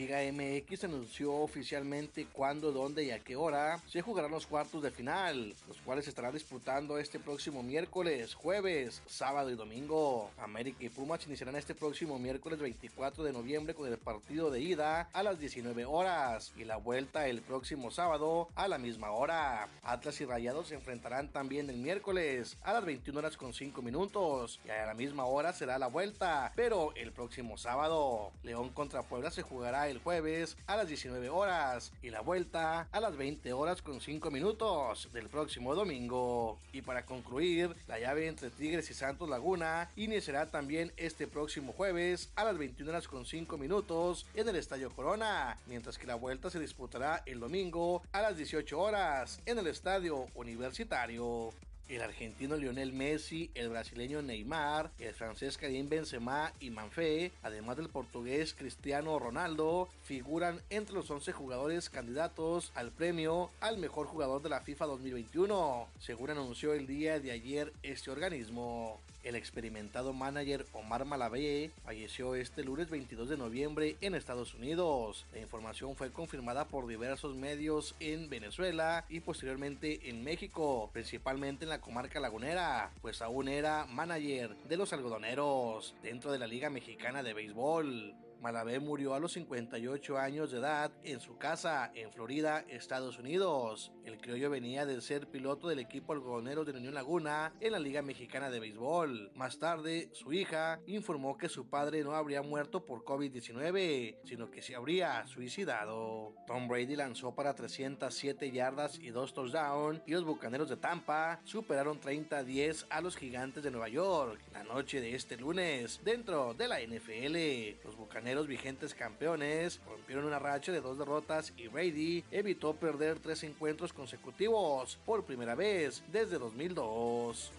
Liga 0.00 0.20
MX 0.32 0.84
anunció 0.84 1.34
oficialmente 1.34 2.24
cuándo, 2.32 2.72
dónde 2.72 3.04
y 3.04 3.10
a 3.10 3.20
qué 3.20 3.36
hora 3.36 3.78
se 3.86 4.00
jugarán 4.00 4.30
los 4.30 4.46
cuartos 4.46 4.82
de 4.82 4.90
final, 4.90 5.54
los 5.68 5.76
cuales 5.82 6.06
se 6.06 6.10
estarán 6.10 6.32
disputando 6.32 6.96
este 6.96 7.18
próximo 7.18 7.62
miércoles, 7.62 8.32
jueves, 8.32 9.02
sábado 9.06 9.50
y 9.50 9.56
domingo. 9.56 10.30
América 10.38 10.78
y 10.82 10.88
Pumas 10.88 11.26
iniciarán 11.26 11.56
este 11.56 11.74
próximo 11.74 12.18
miércoles 12.18 12.60
24 12.60 13.24
de 13.24 13.34
noviembre 13.34 13.74
con 13.74 13.88
el 13.88 13.98
partido 13.98 14.50
de 14.50 14.62
ida 14.62 15.10
a 15.12 15.22
las 15.22 15.38
19 15.38 15.84
horas 15.84 16.54
y 16.56 16.64
la 16.64 16.78
vuelta 16.78 17.28
el 17.28 17.42
próximo 17.42 17.90
sábado 17.90 18.48
a 18.54 18.68
la 18.68 18.78
misma 18.78 19.10
hora. 19.10 19.68
Atlas 19.82 20.18
y 20.22 20.24
Rayados 20.24 20.68
se 20.68 20.76
enfrentarán 20.76 21.28
también 21.28 21.68
el 21.68 21.76
miércoles 21.76 22.56
a 22.62 22.72
las 22.72 22.86
21 22.86 23.18
horas 23.18 23.36
con 23.36 23.52
5 23.52 23.82
minutos 23.82 24.60
y 24.64 24.70
a 24.70 24.86
la 24.86 24.94
misma 24.94 25.26
hora 25.26 25.52
será 25.52 25.78
la 25.78 25.88
vuelta, 25.88 26.54
pero 26.56 26.94
el 26.96 27.12
próximo 27.12 27.58
sábado. 27.58 28.32
León 28.42 28.70
contra 28.70 29.02
Puebla 29.02 29.30
se 29.30 29.42
jugará 29.42 29.89
el 29.90 29.98
jueves 29.98 30.56
a 30.66 30.76
las 30.76 30.88
19 30.88 31.28
horas 31.28 31.92
y 32.02 32.10
la 32.10 32.20
vuelta 32.20 32.88
a 32.90 33.00
las 33.00 33.16
20 33.16 33.52
horas 33.52 33.82
con 33.82 34.00
5 34.00 34.30
minutos 34.30 35.08
del 35.12 35.28
próximo 35.28 35.74
domingo. 35.74 36.58
Y 36.72 36.82
para 36.82 37.04
concluir, 37.04 37.74
la 37.88 37.98
llave 37.98 38.26
entre 38.26 38.50
Tigres 38.50 38.90
y 38.90 38.94
Santos 38.94 39.28
Laguna 39.28 39.90
iniciará 39.96 40.50
también 40.50 40.92
este 40.96 41.26
próximo 41.26 41.72
jueves 41.72 42.30
a 42.36 42.44
las 42.44 42.56
21 42.56 42.90
horas 42.90 43.08
con 43.08 43.26
5 43.26 43.58
minutos 43.58 44.26
en 44.34 44.48
el 44.48 44.56
Estadio 44.56 44.90
Corona, 44.90 45.58
mientras 45.66 45.98
que 45.98 46.06
la 46.06 46.14
vuelta 46.14 46.50
se 46.50 46.60
disputará 46.60 47.22
el 47.26 47.40
domingo 47.40 48.02
a 48.12 48.22
las 48.22 48.36
18 48.36 48.80
horas 48.80 49.40
en 49.46 49.58
el 49.58 49.66
Estadio 49.66 50.26
Universitario 50.34 51.52
el 51.96 52.02
argentino 52.02 52.56
Lionel 52.56 52.92
Messi, 52.92 53.50
el 53.54 53.68
brasileño 53.68 54.22
Neymar, 54.22 54.90
el 54.98 55.14
francés 55.14 55.58
Karim 55.58 55.88
Benzema 55.88 56.52
y 56.60 56.70
Manfé, 56.70 57.32
además 57.42 57.76
del 57.76 57.88
portugués 57.88 58.54
Cristiano 58.54 59.18
Ronaldo, 59.18 59.88
figuran 60.02 60.60
entre 60.70 60.94
los 60.94 61.10
11 61.10 61.32
jugadores 61.32 61.90
candidatos 61.90 62.72
al 62.74 62.92
premio 62.92 63.50
al 63.60 63.78
mejor 63.78 64.06
jugador 64.06 64.42
de 64.42 64.50
la 64.50 64.60
FIFA 64.60 64.86
2021, 64.86 65.88
según 65.98 66.30
anunció 66.30 66.74
el 66.74 66.86
día 66.86 67.18
de 67.18 67.32
ayer 67.32 67.72
este 67.82 68.10
organismo. 68.10 69.00
El 69.22 69.34
experimentado 69.34 70.14
manager 70.14 70.64
Omar 70.72 71.04
Malavé 71.04 71.70
falleció 71.84 72.34
este 72.34 72.64
lunes 72.64 72.88
22 72.88 73.28
de 73.28 73.36
noviembre 73.36 73.96
en 74.00 74.14
Estados 74.14 74.54
Unidos. 74.54 75.26
La 75.34 75.40
información 75.40 75.94
fue 75.94 76.10
confirmada 76.10 76.68
por 76.68 76.86
diversos 76.86 77.36
medios 77.36 77.94
en 78.00 78.30
Venezuela 78.30 79.04
y 79.10 79.20
posteriormente 79.20 80.08
en 80.08 80.24
México, 80.24 80.88
principalmente 80.94 81.64
en 81.64 81.68
la 81.68 81.82
comarca 81.82 82.18
lagunera, 82.18 82.92
pues 83.02 83.20
aún 83.20 83.48
era 83.48 83.84
manager 83.84 84.56
de 84.68 84.76
los 84.78 84.94
algodoneros 84.94 85.94
dentro 86.02 86.32
de 86.32 86.38
la 86.38 86.46
Liga 86.46 86.70
Mexicana 86.70 87.22
de 87.22 87.34
Béisbol. 87.34 88.14
Malavé 88.40 88.80
murió 88.80 89.14
a 89.14 89.20
los 89.20 89.32
58 89.32 90.18
años 90.18 90.50
de 90.50 90.58
edad 90.58 90.90
en 91.04 91.20
su 91.20 91.36
casa 91.36 91.90
en 91.94 92.10
Florida, 92.10 92.64
Estados 92.68 93.18
Unidos. 93.18 93.92
El 94.04 94.18
criollo 94.18 94.48
venía 94.48 94.86
de 94.86 95.00
ser 95.02 95.26
piloto 95.26 95.68
del 95.68 95.78
equipo 95.78 96.14
algodonero 96.14 96.64
de 96.64 96.72
Unión 96.72 96.94
Laguna 96.94 97.52
en 97.60 97.72
la 97.72 97.78
Liga 97.78 98.00
Mexicana 98.00 98.50
de 98.50 98.58
Béisbol. 98.58 99.30
Más 99.34 99.58
tarde, 99.58 100.08
su 100.12 100.32
hija 100.32 100.80
informó 100.86 101.36
que 101.36 101.50
su 101.50 101.68
padre 101.68 102.02
no 102.02 102.14
habría 102.14 102.40
muerto 102.40 102.86
por 102.86 103.04
COVID-19, 103.04 104.16
sino 104.24 104.50
que 104.50 104.62
se 104.62 104.74
habría 104.74 105.26
suicidado. 105.26 106.34
Tom 106.46 106.66
Brady 106.66 106.96
lanzó 106.96 107.34
para 107.34 107.54
307 107.54 108.50
yardas 108.50 108.98
y 108.98 109.10
2 109.10 109.34
touchdowns 109.34 110.02
y 110.06 110.12
los 110.12 110.24
Bucaneros 110.24 110.70
de 110.70 110.78
Tampa 110.78 111.40
superaron 111.44 112.00
30-10 112.00 112.86
a 112.88 113.02
los 113.02 113.16
Gigantes 113.16 113.62
de 113.62 113.70
Nueva 113.70 113.88
York 113.88 114.40
la 114.52 114.64
noche 114.64 115.00
de 115.00 115.14
este 115.14 115.36
lunes 115.36 116.00
dentro 116.04 116.54
de 116.54 116.68
la 116.68 116.80
NFL. 116.80 117.84
Los 117.84 117.96
Bucaneros 117.96 118.29
los 118.34 118.46
vigentes 118.46 118.94
campeones 118.94 119.80
rompieron 119.86 120.24
una 120.24 120.38
racha 120.38 120.72
de 120.72 120.80
dos 120.80 120.98
derrotas 120.98 121.52
y 121.56 121.68
Brady 121.68 122.24
evitó 122.30 122.74
perder 122.74 123.18
tres 123.18 123.42
encuentros 123.44 123.92
consecutivos 123.92 124.98
por 125.04 125.24
primera 125.24 125.54
vez 125.54 126.02
desde 126.12 126.38
2002. 126.38 127.52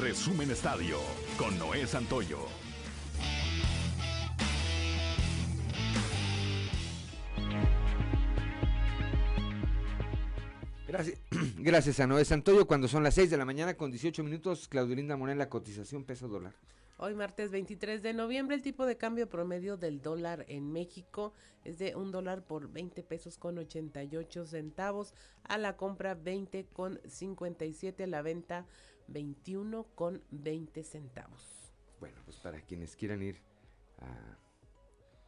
Resumen 0.00 0.50
Estadio 0.50 0.98
con 1.36 1.58
Noé 1.58 1.86
Santoyo. 1.86 2.38
Gracias, 10.90 11.18
gracias 11.58 12.00
a 12.00 12.06
Noé 12.06 12.24
Santoyo. 12.24 12.66
Cuando 12.66 12.88
son 12.88 13.04
las 13.04 13.14
6 13.14 13.30
de 13.30 13.36
la 13.36 13.44
mañana 13.44 13.74
con 13.74 13.90
18 13.90 14.24
minutos, 14.24 14.66
Claudelinda 14.68 15.16
Morena, 15.16 15.38
la 15.38 15.48
cotización 15.48 16.04
peso 16.04 16.26
dólar. 16.26 16.52
Hoy 17.02 17.14
martes 17.14 17.50
23 17.50 18.02
de 18.02 18.12
noviembre 18.12 18.54
el 18.54 18.60
tipo 18.60 18.84
de 18.84 18.98
cambio 18.98 19.26
promedio 19.26 19.78
del 19.78 20.02
dólar 20.02 20.44
en 20.48 20.70
México 20.70 21.32
es 21.64 21.78
de 21.78 21.96
un 21.96 22.12
dólar 22.12 22.44
por 22.44 22.70
20 22.70 23.02
pesos 23.04 23.38
con 23.38 23.56
88 23.56 24.44
centavos, 24.44 25.14
a 25.44 25.56
la 25.56 25.78
compra 25.78 26.14
20 26.14 26.66
con 26.66 27.00
57, 27.08 28.04
a 28.04 28.06
la 28.06 28.20
venta 28.20 28.66
21 29.08 29.84
con 29.94 30.22
20 30.30 30.82
centavos. 30.84 31.72
Bueno, 32.00 32.20
pues 32.26 32.36
para 32.36 32.60
quienes 32.60 32.94
quieran 32.96 33.22
ir 33.22 33.40
a, 33.98 34.36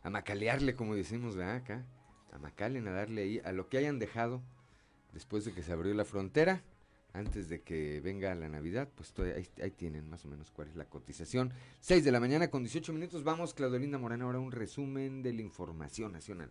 a 0.07 0.11
macalearle, 0.11 0.75
como 0.75 0.95
decimos 0.95 1.37
¿verdad? 1.37 1.57
acá, 1.57 1.87
a 2.33 2.39
macalen, 2.39 2.87
a 2.87 2.93
darle 2.93 3.23
ahí, 3.23 3.41
a 3.47 3.53
lo 3.53 3.71
que 3.71 3.79
hayan 3.79 3.99
dejado 3.99 4.43
después 5.15 5.47
de 5.47 5.55
que 5.55 5.63
se 5.63 5.73
abrió 5.73 5.95
la 5.95 6.05
frontera, 6.05 6.63
antes 7.13 7.49
de 7.49 7.63
que 7.63 8.01
venga 8.01 8.35
la 8.35 8.49
Navidad, 8.49 8.89
pues 8.95 9.13
ahí, 9.19 9.71
tienen 9.71 10.09
más 10.09 10.25
o 10.25 10.29
menos 10.29 10.51
cuál 10.51 10.69
es 10.69 10.77
la 10.77 10.87
cotización. 10.87 11.53
6 11.81 12.05
de 12.05 12.13
la 12.13 12.21
mañana 12.21 12.49
con 12.49 12.63
18 12.63 12.93
minutos, 12.93 13.23
vamos, 13.25 13.55
Claudelinda 13.55 13.99
Moreno, 13.99 14.27
ahora 14.27 14.39
un 14.39 14.53
resumen 14.53 15.23
de 15.23 15.33
la 15.33 15.43
información 15.43 16.13
nacional. 16.13 16.51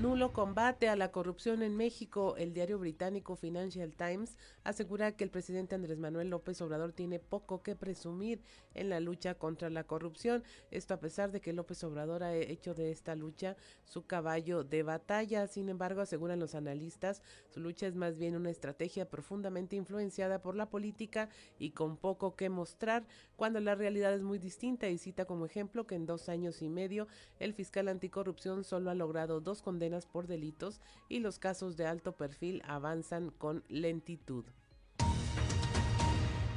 Nulo 0.00 0.32
combate 0.32 0.88
a 0.88 0.94
la 0.94 1.10
corrupción 1.10 1.60
en 1.60 1.76
México. 1.76 2.36
El 2.36 2.54
diario 2.54 2.78
británico 2.78 3.34
Financial 3.34 3.92
Times 3.92 4.36
asegura 4.62 5.16
que 5.16 5.24
el 5.24 5.30
presidente 5.30 5.74
Andrés 5.74 5.98
Manuel 5.98 6.30
López 6.30 6.60
Obrador 6.62 6.92
tiene 6.92 7.18
poco 7.18 7.64
que 7.64 7.74
presumir 7.74 8.40
en 8.74 8.90
la 8.90 9.00
lucha 9.00 9.34
contra 9.34 9.70
la 9.70 9.82
corrupción. 9.82 10.44
Esto 10.70 10.94
a 10.94 11.00
pesar 11.00 11.32
de 11.32 11.40
que 11.40 11.52
López 11.52 11.82
Obrador 11.82 12.22
ha 12.22 12.32
hecho 12.32 12.74
de 12.74 12.92
esta 12.92 13.16
lucha 13.16 13.56
su 13.86 14.06
caballo 14.06 14.62
de 14.62 14.84
batalla. 14.84 15.48
Sin 15.48 15.68
embargo, 15.68 16.00
aseguran 16.00 16.38
los 16.38 16.54
analistas, 16.54 17.20
su 17.48 17.58
lucha 17.58 17.88
es 17.88 17.96
más 17.96 18.18
bien 18.18 18.36
una 18.36 18.50
estrategia 18.50 19.10
profundamente 19.10 19.74
influenciada 19.74 20.40
por 20.40 20.54
la 20.54 20.70
política 20.70 21.28
y 21.58 21.70
con 21.70 21.96
poco 21.96 22.36
que 22.36 22.50
mostrar, 22.50 23.04
cuando 23.34 23.58
la 23.58 23.74
realidad 23.74 24.14
es 24.14 24.22
muy 24.22 24.38
distinta. 24.38 24.88
Y 24.88 24.98
cita 24.98 25.24
como 25.24 25.44
ejemplo 25.44 25.88
que 25.88 25.96
en 25.96 26.06
dos 26.06 26.28
años 26.28 26.62
y 26.62 26.68
medio 26.68 27.08
el 27.40 27.52
fiscal 27.52 27.88
anticorrupción 27.88 28.62
solo 28.62 28.90
ha 28.90 28.94
logrado 28.94 29.40
dos 29.40 29.60
condenas 29.60 29.87
por 30.06 30.26
delitos 30.26 30.80
y 31.08 31.20
los 31.20 31.38
casos 31.38 31.76
de 31.76 31.86
alto 31.86 32.12
perfil 32.12 32.62
avanzan 32.66 33.30
con 33.30 33.64
lentitud. 33.68 34.44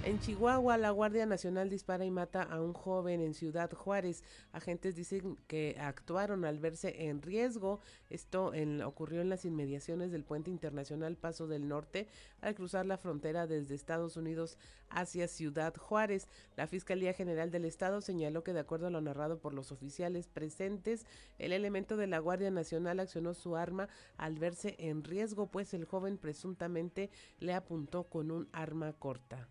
En 0.04 0.20
Chihuahua, 0.20 0.80
la 0.80 0.90
Guardia 0.90 1.28
Nacional 1.28 1.70
dispara 1.70 2.04
y 2.06 2.10
mata 2.10 2.42
a 2.42 2.60
un 2.60 2.74
joven 2.74 3.22
en 3.22 3.36
Ciudad 3.36 3.72
Juárez. 3.72 4.24
Agentes 4.52 4.96
dicen 4.96 5.38
que 5.46 5.78
actuaron 5.80 6.44
al 6.44 6.58
verse 6.58 7.06
en 7.08 7.22
riesgo. 7.22 7.80
Esto 8.10 8.52
ocurrió 8.84 9.22
en 9.22 9.30
las 9.30 9.46
inmediaciones 9.46 10.12
del 10.12 10.24
puente 10.24 10.50
internacional 10.50 11.18
Paso 11.18 11.46
del 11.46 11.68
Norte 11.68 12.08
al 12.42 12.56
cruzar 12.56 12.88
la 12.88 12.98
frontera 12.98 13.46
desde 13.46 13.76
Estados 13.76 14.18
Unidos 14.18 14.58
hacia 14.90 15.28
Ciudad 15.28 15.76
Juárez. 15.76 16.28
La 16.58 16.66
Fiscalía 16.66 17.14
General 17.14 17.52
del 17.52 17.66
Estado 17.66 18.02
señaló 18.02 18.44
que 18.44 18.54
de 18.54 18.62
acuerdo 18.62 18.88
a 18.88 18.92
lo 18.92 19.02
narrado 19.02 19.38
por 19.38 19.54
los 19.54 19.72
oficiales 19.72 20.28
presentes, 20.28 21.06
el 21.38 21.54
elemento 21.54 21.96
de 21.96 22.08
la 22.08 22.18
Guardia 22.18 22.50
Nacional 22.50 23.00
accionó 23.00 23.36
su 23.36 23.56
arma 23.56 23.88
al 24.18 24.40
verse 24.40 24.76
en 24.80 25.04
riesgo, 25.04 25.46
pues 25.46 25.76
el 25.76 25.86
joven 25.86 26.18
presuntamente 26.18 27.12
le 27.40 27.54
apuntó 27.54 28.06
con 28.06 28.32
un 28.32 28.50
arma 28.52 28.94
corta. 28.94 29.48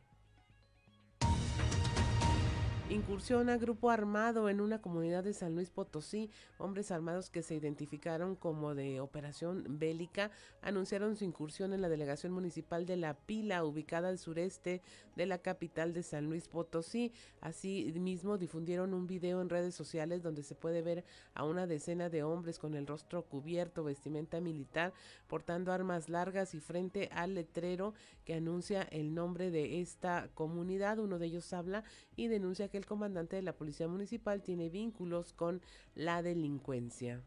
Incursiona 2.90 3.56
grupo 3.56 3.90
armado 3.90 4.49
en 4.49 4.61
una 4.61 4.82
comunidad 4.82 5.23
de 5.23 5.32
San 5.32 5.54
Luis 5.54 5.70
Potosí. 5.70 6.28
Hombres 6.59 6.90
armados 6.90 7.30
que 7.30 7.40
se 7.40 7.54
identificaron 7.54 8.35
como 8.35 8.75
de 8.75 9.00
operación 9.00 9.78
bélica 9.78 10.32
anunciaron 10.61 11.14
su 11.14 11.25
incursión 11.25 11.73
en 11.73 11.82
la 11.82 11.88
delegación 11.88 12.32
municipal 12.32 12.87
de 12.87 12.97
La 12.97 13.14
Pila, 13.14 13.64
ubicada 13.64 14.09
al 14.09 14.18
sureste 14.18 14.82
de 15.14 15.26
la 15.26 15.38
capital 15.38 15.92
de 15.92 16.02
San 16.02 16.26
Luis 16.26 16.49
Potosí. 16.49 17.12
Asimismo, 17.40 18.38
difundieron 18.38 18.92
un 18.92 19.06
video 19.06 19.40
en 19.40 19.50
redes 19.50 19.76
sociales 19.76 20.25
donde 20.25 20.42
se 20.42 20.56
puede 20.56 20.82
ver 20.82 21.04
a 21.35 21.44
una 21.44 21.68
decena 21.68 22.11
de 22.11 22.25
hombres 22.25 22.59
con 22.59 22.75
el 22.75 22.88
rostro 22.88 23.23
cubierto, 23.23 23.85
vestimenta 23.85 24.40
militar, 24.40 24.92
portando 25.28 25.73
armas 25.73 26.09
largas 26.09 26.56
y 26.56 26.61
frente 26.61 27.09
al 27.12 27.35
letrero 27.35 27.94
que 28.25 28.35
anuncia 28.35 28.82
el 28.82 29.14
nombre 29.14 29.52
de 29.52 29.80
esta 29.80 30.28
comunidad. 30.35 30.99
Uno 30.99 31.20
de 31.20 31.26
ellos 31.26 31.52
habla 31.52 31.85
y 32.16 32.26
denuncia 32.26 32.66
que 32.68 32.79
el 32.80 32.87
comandante 32.87 33.37
de 33.37 33.42
la 33.42 33.52
Policía 33.52 33.87
Municipal 33.87 34.42
tiene 34.42 34.70
vínculos 34.70 35.32
con 35.32 35.60
la 35.94 36.22
delincuencia. 36.22 37.22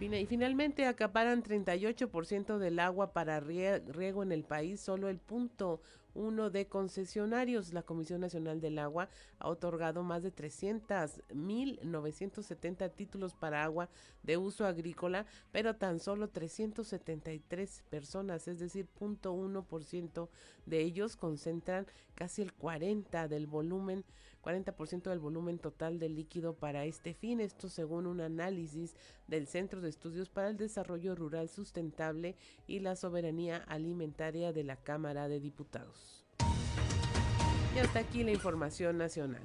Y 0.00 0.26
finalmente 0.26 0.86
acaparan 0.86 1.42
38% 1.42 2.58
del 2.58 2.78
agua 2.78 3.12
para 3.12 3.40
riego 3.40 4.22
en 4.22 4.30
el 4.30 4.44
país, 4.44 4.80
solo 4.80 5.08
el 5.08 5.18
punto 5.18 5.80
uno 6.16 6.50
de 6.50 6.66
concesionarios. 6.66 7.72
La 7.72 7.82
Comisión 7.82 8.20
Nacional 8.20 8.60
del 8.60 8.78
Agua 8.78 9.08
ha 9.38 9.48
otorgado 9.48 10.02
más 10.02 10.22
de 10.22 10.34
300.970 10.34 12.92
títulos 12.94 13.34
para 13.34 13.62
agua 13.62 13.88
de 14.22 14.36
uso 14.36 14.66
agrícola, 14.66 15.24
pero 15.52 15.76
tan 15.76 16.00
solo 16.00 16.28
373 16.28 17.82
personas, 17.88 18.46
es 18.48 18.58
decir, 18.58 18.88
0.1% 18.98 20.28
de 20.64 20.80
ellos 20.80 21.16
concentran 21.16 21.86
casi 22.14 22.42
el 22.42 22.52
40 22.52 23.28
del 23.28 23.46
volumen 23.46 24.04
40% 24.46 25.10
del 25.10 25.18
volumen 25.18 25.58
total 25.58 25.98
de 25.98 26.08
líquido 26.08 26.54
para 26.54 26.84
este 26.84 27.14
fin, 27.14 27.40
esto 27.40 27.68
según 27.68 28.06
un 28.06 28.20
análisis 28.20 28.94
del 29.26 29.48
Centro 29.48 29.80
de 29.80 29.88
Estudios 29.88 30.28
para 30.28 30.48
el 30.48 30.56
Desarrollo 30.56 31.16
Rural 31.16 31.48
Sustentable 31.48 32.36
y 32.68 32.78
la 32.78 32.94
Soberanía 32.94 33.56
Alimentaria 33.56 34.52
de 34.52 34.62
la 34.62 34.76
Cámara 34.76 35.26
de 35.26 35.40
Diputados. 35.40 36.24
Y 37.74 37.78
hasta 37.80 37.98
aquí 37.98 38.22
la 38.22 38.30
información 38.30 38.96
nacional. 38.96 39.42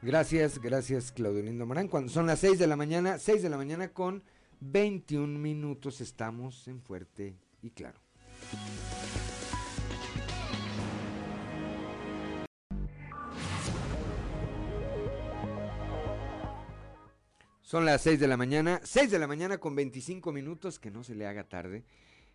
Gracias, 0.00 0.60
gracias 0.60 1.10
Claudio 1.10 1.42
Lindo 1.42 1.66
Morán. 1.66 1.88
Cuando 1.88 2.12
son 2.12 2.26
las 2.26 2.38
6 2.38 2.60
de 2.60 2.68
la 2.68 2.76
mañana, 2.76 3.18
6 3.18 3.42
de 3.42 3.50
la 3.50 3.56
mañana 3.56 3.88
con 3.88 4.22
21 4.60 5.40
minutos 5.40 6.00
estamos 6.00 6.68
en 6.68 6.80
Fuerte 6.80 7.34
y 7.62 7.70
Claro. 7.70 7.98
Son 17.66 17.84
las 17.84 18.02
6 18.02 18.20
de 18.20 18.28
la 18.28 18.36
mañana, 18.36 18.80
6 18.84 19.10
de 19.10 19.18
la 19.18 19.26
mañana 19.26 19.58
con 19.58 19.74
25 19.74 20.30
minutos, 20.30 20.78
que 20.78 20.92
no 20.92 21.02
se 21.02 21.16
le 21.16 21.26
haga 21.26 21.48
tarde. 21.48 21.82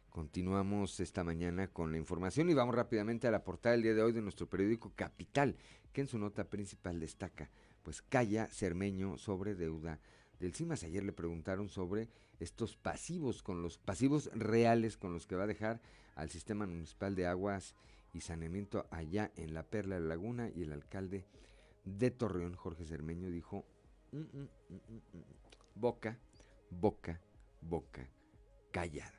Continuamos 0.09 0.99
esta 0.99 1.23
mañana 1.23 1.69
con 1.69 1.93
la 1.93 1.97
información 1.97 2.49
y 2.49 2.53
vamos 2.53 2.75
rápidamente 2.75 3.29
a 3.29 3.31
la 3.31 3.45
portada 3.45 3.71
del 3.71 3.83
día 3.83 3.93
de 3.93 4.03
hoy 4.03 4.11
de 4.11 4.21
nuestro 4.21 4.49
periódico 4.49 4.91
Capital, 4.93 5.55
que 5.93 6.01
en 6.01 6.07
su 6.07 6.17
nota 6.17 6.49
principal 6.49 6.99
destaca, 6.99 7.49
pues 7.81 8.01
calla 8.01 8.47
Cermeño 8.47 9.17
sobre 9.17 9.55
deuda 9.55 10.01
del 10.41 10.53
CIMAS. 10.53 10.83
Ayer 10.83 11.05
le 11.05 11.13
preguntaron 11.13 11.69
sobre 11.69 12.09
estos 12.41 12.75
pasivos, 12.75 13.41
con 13.41 13.61
los 13.61 13.77
pasivos 13.77 14.29
reales 14.33 14.97
con 14.97 15.13
los 15.13 15.27
que 15.27 15.37
va 15.37 15.43
a 15.45 15.47
dejar 15.47 15.79
al 16.15 16.29
sistema 16.29 16.67
municipal 16.67 17.15
de 17.15 17.27
aguas 17.27 17.73
y 18.13 18.19
saneamiento 18.19 18.85
allá 18.91 19.31
en 19.37 19.53
la 19.53 19.63
Perla 19.63 19.95
de 19.95 20.01
la 20.01 20.07
Laguna 20.09 20.49
y 20.53 20.63
el 20.63 20.73
alcalde 20.73 21.25
de 21.85 22.11
Torreón, 22.11 22.55
Jorge 22.55 22.83
Cermeño, 22.83 23.29
dijo 23.29 23.65
boca, 25.75 26.17
boca, 26.69 27.19
boca 27.61 28.07
callada. 28.71 29.13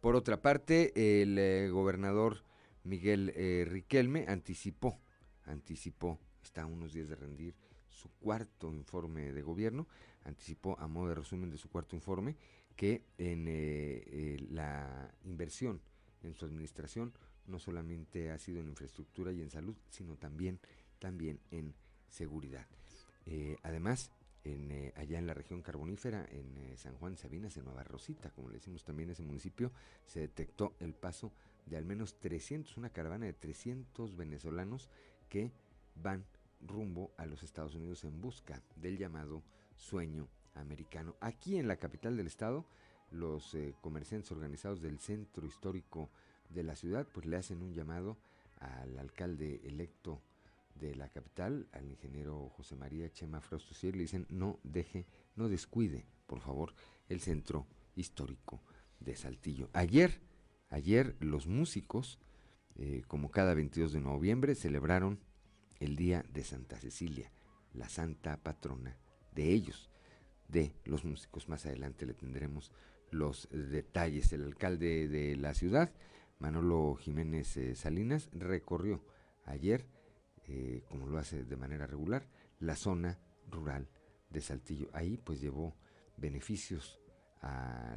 Por 0.00 0.14
otra 0.14 0.40
parte, 0.40 1.22
el 1.22 1.38
eh, 1.38 1.68
gobernador 1.70 2.44
Miguel 2.84 3.32
eh, 3.34 3.66
Riquelme 3.68 4.26
anticipó, 4.28 5.00
anticipó, 5.44 6.20
está 6.42 6.62
a 6.62 6.66
unos 6.66 6.92
días 6.92 7.08
de 7.08 7.16
rendir 7.16 7.54
su 7.88 8.10
cuarto 8.10 8.72
informe 8.72 9.32
de 9.32 9.42
gobierno, 9.42 9.88
anticipó 10.24 10.78
a 10.78 10.86
modo 10.86 11.08
de 11.08 11.14
resumen 11.16 11.50
de 11.50 11.58
su 11.58 11.68
cuarto 11.68 11.96
informe 11.96 12.36
que 12.76 13.02
en 13.18 13.46
eh, 13.48 14.36
la 14.50 15.12
inversión 15.24 15.80
en 16.22 16.34
su 16.34 16.44
administración 16.44 17.12
no 17.46 17.58
solamente 17.58 18.30
ha 18.30 18.38
sido 18.38 18.60
en 18.60 18.68
infraestructura 18.68 19.32
y 19.32 19.40
en 19.40 19.50
salud, 19.50 19.76
sino 19.88 20.16
también, 20.16 20.60
también 20.98 21.40
en 21.50 21.74
seguridad. 22.08 22.66
además, 23.62 24.12
en, 24.44 24.70
eh, 24.70 24.92
allá 24.96 25.18
en 25.18 25.26
la 25.26 25.34
región 25.34 25.62
carbonífera, 25.62 26.26
en 26.30 26.56
eh, 26.58 26.76
San 26.76 26.94
Juan 26.94 27.16
Sabinas, 27.16 27.56
en 27.56 27.64
Nueva 27.64 27.84
Rosita, 27.84 28.30
como 28.30 28.48
le 28.48 28.56
decimos 28.56 28.84
también 28.84 29.10
ese 29.10 29.22
municipio, 29.22 29.72
se 30.06 30.20
detectó 30.20 30.74
el 30.80 30.94
paso 30.94 31.32
de 31.66 31.76
al 31.76 31.84
menos 31.84 32.18
300, 32.18 32.76
una 32.76 32.90
caravana 32.90 33.26
de 33.26 33.32
300 33.32 34.16
venezolanos 34.16 34.88
que 35.28 35.52
van 35.94 36.24
rumbo 36.60 37.12
a 37.16 37.26
los 37.26 37.42
Estados 37.42 37.74
Unidos 37.74 38.04
en 38.04 38.20
busca 38.20 38.62
del 38.76 38.98
llamado 38.98 39.42
sueño 39.76 40.28
americano. 40.54 41.16
Aquí 41.20 41.56
en 41.56 41.68
la 41.68 41.76
capital 41.76 42.16
del 42.16 42.26
estado, 42.26 42.66
los 43.10 43.54
eh, 43.54 43.74
comerciantes 43.80 44.32
organizados 44.32 44.80
del 44.80 44.98
centro 44.98 45.46
histórico 45.46 46.10
de 46.48 46.62
la 46.62 46.76
ciudad, 46.76 47.06
pues 47.12 47.26
le 47.26 47.36
hacen 47.36 47.62
un 47.62 47.74
llamado 47.74 48.16
al 48.58 48.98
alcalde 48.98 49.60
electo 49.64 50.20
de 50.78 50.94
la 50.94 51.08
capital, 51.08 51.68
al 51.72 51.88
ingeniero 51.88 52.48
José 52.50 52.76
María 52.76 53.10
Chema 53.10 53.40
Fraustusier, 53.40 53.94
le 53.94 54.02
dicen 54.02 54.26
no 54.28 54.60
deje, 54.62 55.06
no 55.36 55.48
descuide, 55.48 56.06
por 56.26 56.40
favor, 56.40 56.74
el 57.08 57.20
centro 57.20 57.66
histórico 57.94 58.62
de 59.00 59.16
Saltillo. 59.16 59.68
Ayer, 59.72 60.20
ayer 60.68 61.16
los 61.20 61.46
músicos, 61.46 62.18
eh, 62.76 63.02
como 63.06 63.30
cada 63.30 63.54
22 63.54 63.92
de 63.92 64.00
noviembre, 64.00 64.54
celebraron 64.54 65.20
el 65.80 65.96
Día 65.96 66.24
de 66.32 66.44
Santa 66.44 66.78
Cecilia, 66.78 67.30
la 67.72 67.88
santa 67.88 68.36
patrona 68.38 68.96
de 69.34 69.52
ellos, 69.52 69.90
de 70.48 70.74
los 70.84 71.04
músicos. 71.04 71.48
Más 71.48 71.66
adelante 71.66 72.06
le 72.06 72.14
tendremos 72.14 72.72
los 73.10 73.48
detalles. 73.50 74.32
El 74.32 74.44
alcalde 74.44 75.08
de 75.08 75.36
la 75.36 75.54
ciudad, 75.54 75.92
Manolo 76.38 76.96
Jiménez 76.96 77.56
eh, 77.56 77.74
Salinas, 77.74 78.28
recorrió 78.32 79.04
ayer 79.44 79.86
eh, 80.48 80.82
como 80.88 81.06
lo 81.06 81.18
hace 81.18 81.44
de 81.44 81.56
manera 81.56 81.86
regular, 81.86 82.26
la 82.58 82.74
zona 82.74 83.18
rural 83.50 83.86
de 84.30 84.40
Saltillo. 84.40 84.88
Ahí 84.94 85.18
pues 85.18 85.40
llevó 85.40 85.74
beneficios 86.16 86.98
a, 87.42 87.94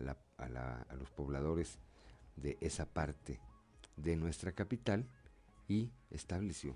los 0.98 1.10
pobladores 1.12 1.80
de 2.36 2.58
esa 2.62 2.86
parte 2.86 3.40
de 3.96 4.16
nuestra 4.18 4.52
capital 4.52 5.08
y 5.68 5.92
estableció 6.10 6.76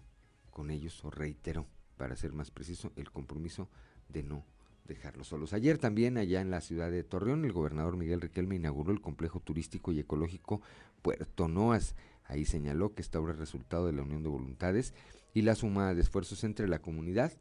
con 0.50 0.72
ellos, 0.72 1.04
o 1.04 1.12
reiteró, 1.12 1.68
para 1.98 2.16
ser 2.16 2.32
más 2.32 2.52
preciso, 2.52 2.94
el 2.96 3.12
compromiso 3.12 3.70
de 4.08 4.24
no 4.24 4.46
dejarlos 4.86 5.28
solos. 5.28 5.52
Ayer 5.52 5.78
también 5.78 6.18
allá 6.18 6.40
en 6.40 6.52
la 6.52 6.62
ciudad 6.62 6.90
de 6.90 7.04
Torreón, 7.04 7.44
el 7.44 7.52
gobernador 7.52 7.98
Miguel 7.98 8.22
Riquelme 8.22 8.56
inauguró 8.56 8.94
el 8.94 9.02
complejo 9.02 9.42
turístico 9.42 9.92
y 9.92 10.00
ecológico 10.00 10.62
Puerto 11.02 11.50
Noas. 11.50 11.96
Ahí 12.24 12.46
señaló 12.46 12.94
que 12.94 13.02
esta 13.02 13.20
obra 13.20 13.34
es 13.34 13.40
resultado 13.40 13.88
de 13.88 13.94
la 13.94 14.04
unión 14.04 14.24
de 14.24 14.30
voluntades 14.30 14.94
y 15.36 15.42
la 15.42 15.54
suma 15.54 15.94
de 15.94 16.02
esfuerzos 16.02 16.46
entre 16.46 16.68
la 16.70 16.80
comunidad, 16.80 17.34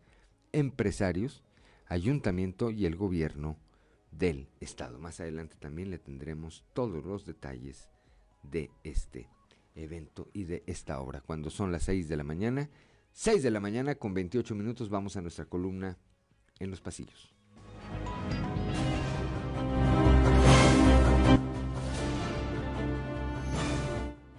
empresarios, 0.50 1.44
ayuntamiento 1.87 2.72
y 2.72 2.87
el 2.87 2.96
gobierno 2.96 3.57
del 4.11 4.48
estado. 4.61 4.98
Más 4.98 5.20
adelante 5.20 5.54
también 5.61 5.90
le 5.90 6.00
tendremos 6.00 6.64
todos 6.72 7.04
los 7.04 7.24
detalles 7.24 7.88
de 8.42 8.72
este 8.83 9.28
evento 9.76 10.28
y 10.33 10.42
de 10.42 10.64
esta 10.66 11.00
obra. 11.00 11.20
Cuando 11.20 11.50
son 11.50 11.70
las 11.70 11.85
6 11.85 12.09
de 12.09 12.16
la 12.16 12.24
mañana, 12.24 12.68
6 13.12 13.44
de 13.44 13.50
la 13.52 13.61
mañana 13.61 13.94
con 13.94 14.12
28 14.12 14.57
minutos 14.57 14.90
vamos 14.90 15.16
a 15.16 15.22
nuestra 15.22 15.44
columna 15.44 15.96
en 16.59 16.70
los 16.70 16.80
pasillos. 16.80 17.33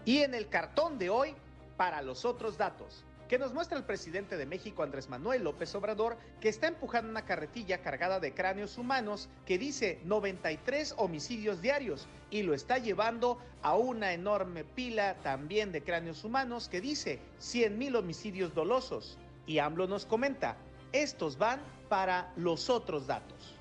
Y 0.04 0.18
en 0.18 0.34
el 0.34 0.50
cartón 0.50 1.00
de 1.00 1.10
hoy 1.10 1.34
para 1.78 2.02
los 2.02 2.26
otros 2.26 2.58
datos 2.58 3.06
que 3.28 3.40
nos 3.40 3.54
muestra 3.54 3.78
el 3.78 3.84
presidente 3.84 4.38
de 4.38 4.46
México 4.46 4.84
Andrés 4.84 5.10
Manuel 5.10 5.44
López 5.44 5.74
Obrador, 5.76 6.18
que 6.40 6.50
está 6.50 6.68
empujando 6.68 7.10
una 7.10 7.26
carretilla 7.26 7.82
cargada 7.82 8.20
de 8.20 8.34
cráneos 8.34 8.78
humanos 8.78 9.30
que 9.46 9.58
dice 9.58 10.00
93 10.06 10.94
homicidios 10.98 11.62
diarios 11.62 12.08
y 12.30 12.44
lo 12.44 12.54
está 12.54 12.78
llevando 12.78 13.40
a 13.62 13.76
una 13.76 14.14
enorme 14.14 14.64
pila 14.64 15.16
también 15.24 15.72
de 15.72 15.82
cráneos 15.82 16.24
humanos 16.24 16.70
que 16.70 16.82
dice 16.82 17.20
100 17.40 17.78
mil 17.78 17.96
homicidios 17.96 18.54
dolosos. 18.54 19.18
Y 19.48 19.60
AMLO 19.60 19.88
nos 19.88 20.06
comenta, 20.06 20.58
estos 20.92 21.38
van 21.38 21.62
para 21.90 22.32
los 22.36 22.70
otros 22.70 23.08
datos. 23.08 23.56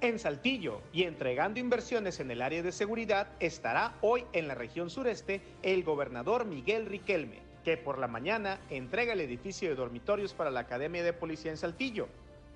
En 0.00 0.18
Saltillo 0.18 0.82
y 0.92 1.04
entregando 1.04 1.60
inversiones 1.60 2.20
en 2.20 2.30
el 2.30 2.42
área 2.42 2.62
de 2.62 2.72
seguridad 2.72 3.28
estará 3.40 3.94
hoy 4.02 4.24
en 4.32 4.48
la 4.48 4.54
región 4.54 4.90
sureste 4.90 5.40
el 5.62 5.82
gobernador 5.82 6.44
Miguel 6.44 6.86
Riquelme 6.86 7.43
que 7.64 7.76
por 7.76 7.98
la 7.98 8.06
mañana 8.08 8.60
entrega 8.70 9.14
el 9.14 9.20
edificio 9.20 9.68
de 9.68 9.74
dormitorios 9.74 10.34
para 10.34 10.50
la 10.50 10.60
Academia 10.60 11.02
de 11.02 11.12
Policía 11.12 11.50
en 11.50 11.56
Saltillo 11.56 12.08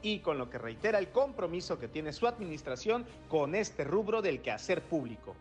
y 0.03 0.21
con 0.21 0.39
lo 0.39 0.49
que 0.51 0.59
reitera 0.59 0.99
el 0.99 1.09
compromiso 1.09 1.79
que 1.79 1.89
tiene 1.89 2.13
su 2.13 2.27
administración 2.27 3.07
con 3.29 3.55
este 3.55 3.85
rubro 3.85 4.23
del 4.23 4.43
quehacer 4.43 4.83
público. 4.83 5.35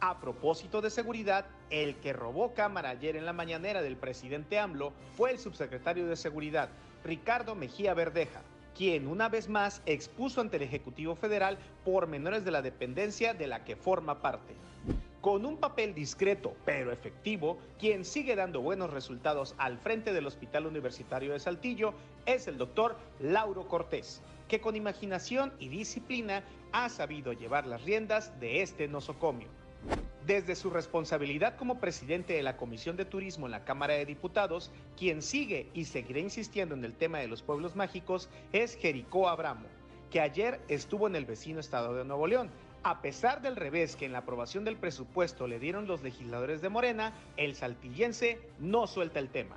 A 0.00 0.20
propósito 0.20 0.80
de 0.80 0.90
seguridad, 0.90 1.46
el 1.70 1.96
que 1.96 2.12
robó 2.12 2.52
cámara 2.54 2.90
ayer 2.90 3.16
en 3.16 3.24
la 3.24 3.32
mañanera 3.32 3.82
del 3.82 3.96
presidente 3.96 4.58
AMLO 4.58 4.92
fue 5.16 5.30
el 5.30 5.38
subsecretario 5.38 6.06
de 6.06 6.16
Seguridad, 6.16 6.68
Ricardo 7.04 7.54
Mejía 7.54 7.94
Verdeja, 7.94 8.42
quien 8.76 9.08
una 9.08 9.28
vez 9.28 9.48
más 9.48 9.82
expuso 9.86 10.40
ante 10.40 10.56
el 10.56 10.62
Ejecutivo 10.62 11.16
Federal 11.16 11.58
por 11.84 12.06
menores 12.06 12.44
de 12.44 12.50
la 12.50 12.62
dependencia 12.62 13.34
de 13.34 13.46
la 13.46 13.64
que 13.64 13.74
forma 13.74 14.20
parte. 14.20 14.54
Con 15.20 15.44
un 15.44 15.56
papel 15.56 15.94
discreto 15.94 16.54
pero 16.64 16.92
efectivo, 16.92 17.58
quien 17.76 18.04
sigue 18.04 18.36
dando 18.36 18.60
buenos 18.60 18.90
resultados 18.90 19.56
al 19.58 19.78
frente 19.78 20.12
del 20.12 20.26
Hospital 20.26 20.66
Universitario 20.66 21.32
de 21.32 21.40
Saltillo 21.40 21.92
es 22.24 22.46
el 22.46 22.56
doctor 22.56 22.96
Lauro 23.18 23.66
Cortés, 23.66 24.22
que 24.46 24.60
con 24.60 24.76
imaginación 24.76 25.52
y 25.58 25.68
disciplina 25.68 26.44
ha 26.70 26.88
sabido 26.88 27.32
llevar 27.32 27.66
las 27.66 27.82
riendas 27.82 28.38
de 28.38 28.62
este 28.62 28.86
nosocomio. 28.86 29.48
Desde 30.24 30.54
su 30.54 30.70
responsabilidad 30.70 31.56
como 31.56 31.80
presidente 31.80 32.34
de 32.34 32.42
la 32.44 32.56
Comisión 32.56 32.96
de 32.96 33.04
Turismo 33.04 33.46
en 33.46 33.52
la 33.52 33.64
Cámara 33.64 33.94
de 33.94 34.06
Diputados, 34.06 34.70
quien 34.96 35.22
sigue 35.22 35.68
y 35.74 35.86
seguirá 35.86 36.20
insistiendo 36.20 36.76
en 36.76 36.84
el 36.84 36.94
tema 36.94 37.18
de 37.18 37.26
los 37.26 37.42
pueblos 37.42 37.74
mágicos 37.74 38.28
es 38.52 38.76
Jericó 38.76 39.28
Abramo, 39.28 39.66
que 40.12 40.20
ayer 40.20 40.60
estuvo 40.68 41.08
en 41.08 41.16
el 41.16 41.24
vecino 41.24 41.58
estado 41.58 41.94
de 41.94 42.04
Nuevo 42.04 42.26
León 42.28 42.50
a 42.82 43.02
pesar 43.02 43.42
del 43.42 43.56
revés 43.56 43.96
que 43.96 44.06
en 44.06 44.12
la 44.12 44.18
aprobación 44.18 44.64
del 44.64 44.76
presupuesto 44.76 45.46
le 45.46 45.58
dieron 45.58 45.86
los 45.86 46.02
legisladores 46.02 46.60
de 46.60 46.68
Morena, 46.68 47.12
el 47.36 47.54
saltillense 47.54 48.38
no 48.58 48.86
suelta 48.86 49.18
el 49.18 49.28
tema. 49.28 49.56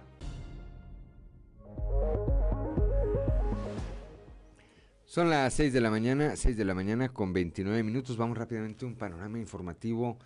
Son 5.05 5.29
las 5.29 5.53
6 5.55 5.73
de 5.73 5.81
la 5.81 5.91
mañana, 5.91 6.35
6 6.37 6.55
de 6.55 6.63
la 6.63 6.73
mañana 6.73 7.09
con 7.09 7.33
29 7.33 7.83
minutos. 7.83 8.15
Vamos 8.15 8.37
rápidamente 8.37 8.85
a 8.85 8.87
un 8.87 8.95
panorama 8.95 9.39
informativo 9.39 10.17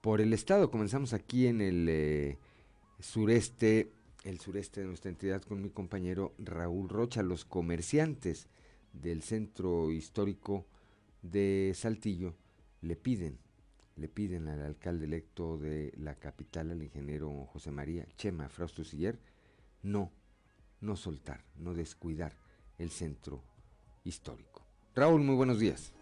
por 0.00 0.20
el 0.20 0.32
estado. 0.32 0.68
Comenzamos 0.68 1.12
aquí 1.12 1.46
en 1.46 1.60
el 1.60 1.86
eh, 1.88 2.38
sureste, 2.98 3.92
el 4.24 4.40
sureste 4.40 4.80
de 4.80 4.88
nuestra 4.88 5.10
entidad 5.10 5.42
con 5.42 5.62
mi 5.62 5.70
compañero 5.70 6.34
Raúl 6.38 6.88
Rocha. 6.88 7.22
Los 7.22 7.44
comerciantes 7.44 8.48
del 8.92 9.22
centro 9.22 9.92
histórico 9.92 10.66
de 11.22 11.72
Saltillo 11.76 12.34
le 12.82 12.96
piden, 12.96 13.38
le 13.96 14.08
piden 14.08 14.48
al 14.48 14.60
alcalde 14.60 15.06
electo 15.06 15.56
de 15.56 15.92
la 15.96 16.16
capital, 16.16 16.72
al 16.72 16.82
ingeniero 16.82 17.46
José 17.46 17.70
María 17.70 18.06
Chema 18.16 18.48
Frausto 18.48 18.84
Siller, 18.84 19.18
no, 19.82 20.10
no 20.80 20.96
soltar, 20.96 21.44
no 21.56 21.74
descuidar 21.74 22.36
el 22.78 22.90
centro 22.90 23.42
histórico. 24.04 24.66
Raúl, 24.94 25.22
muy 25.22 25.36
buenos 25.36 25.58
días. 25.58 25.92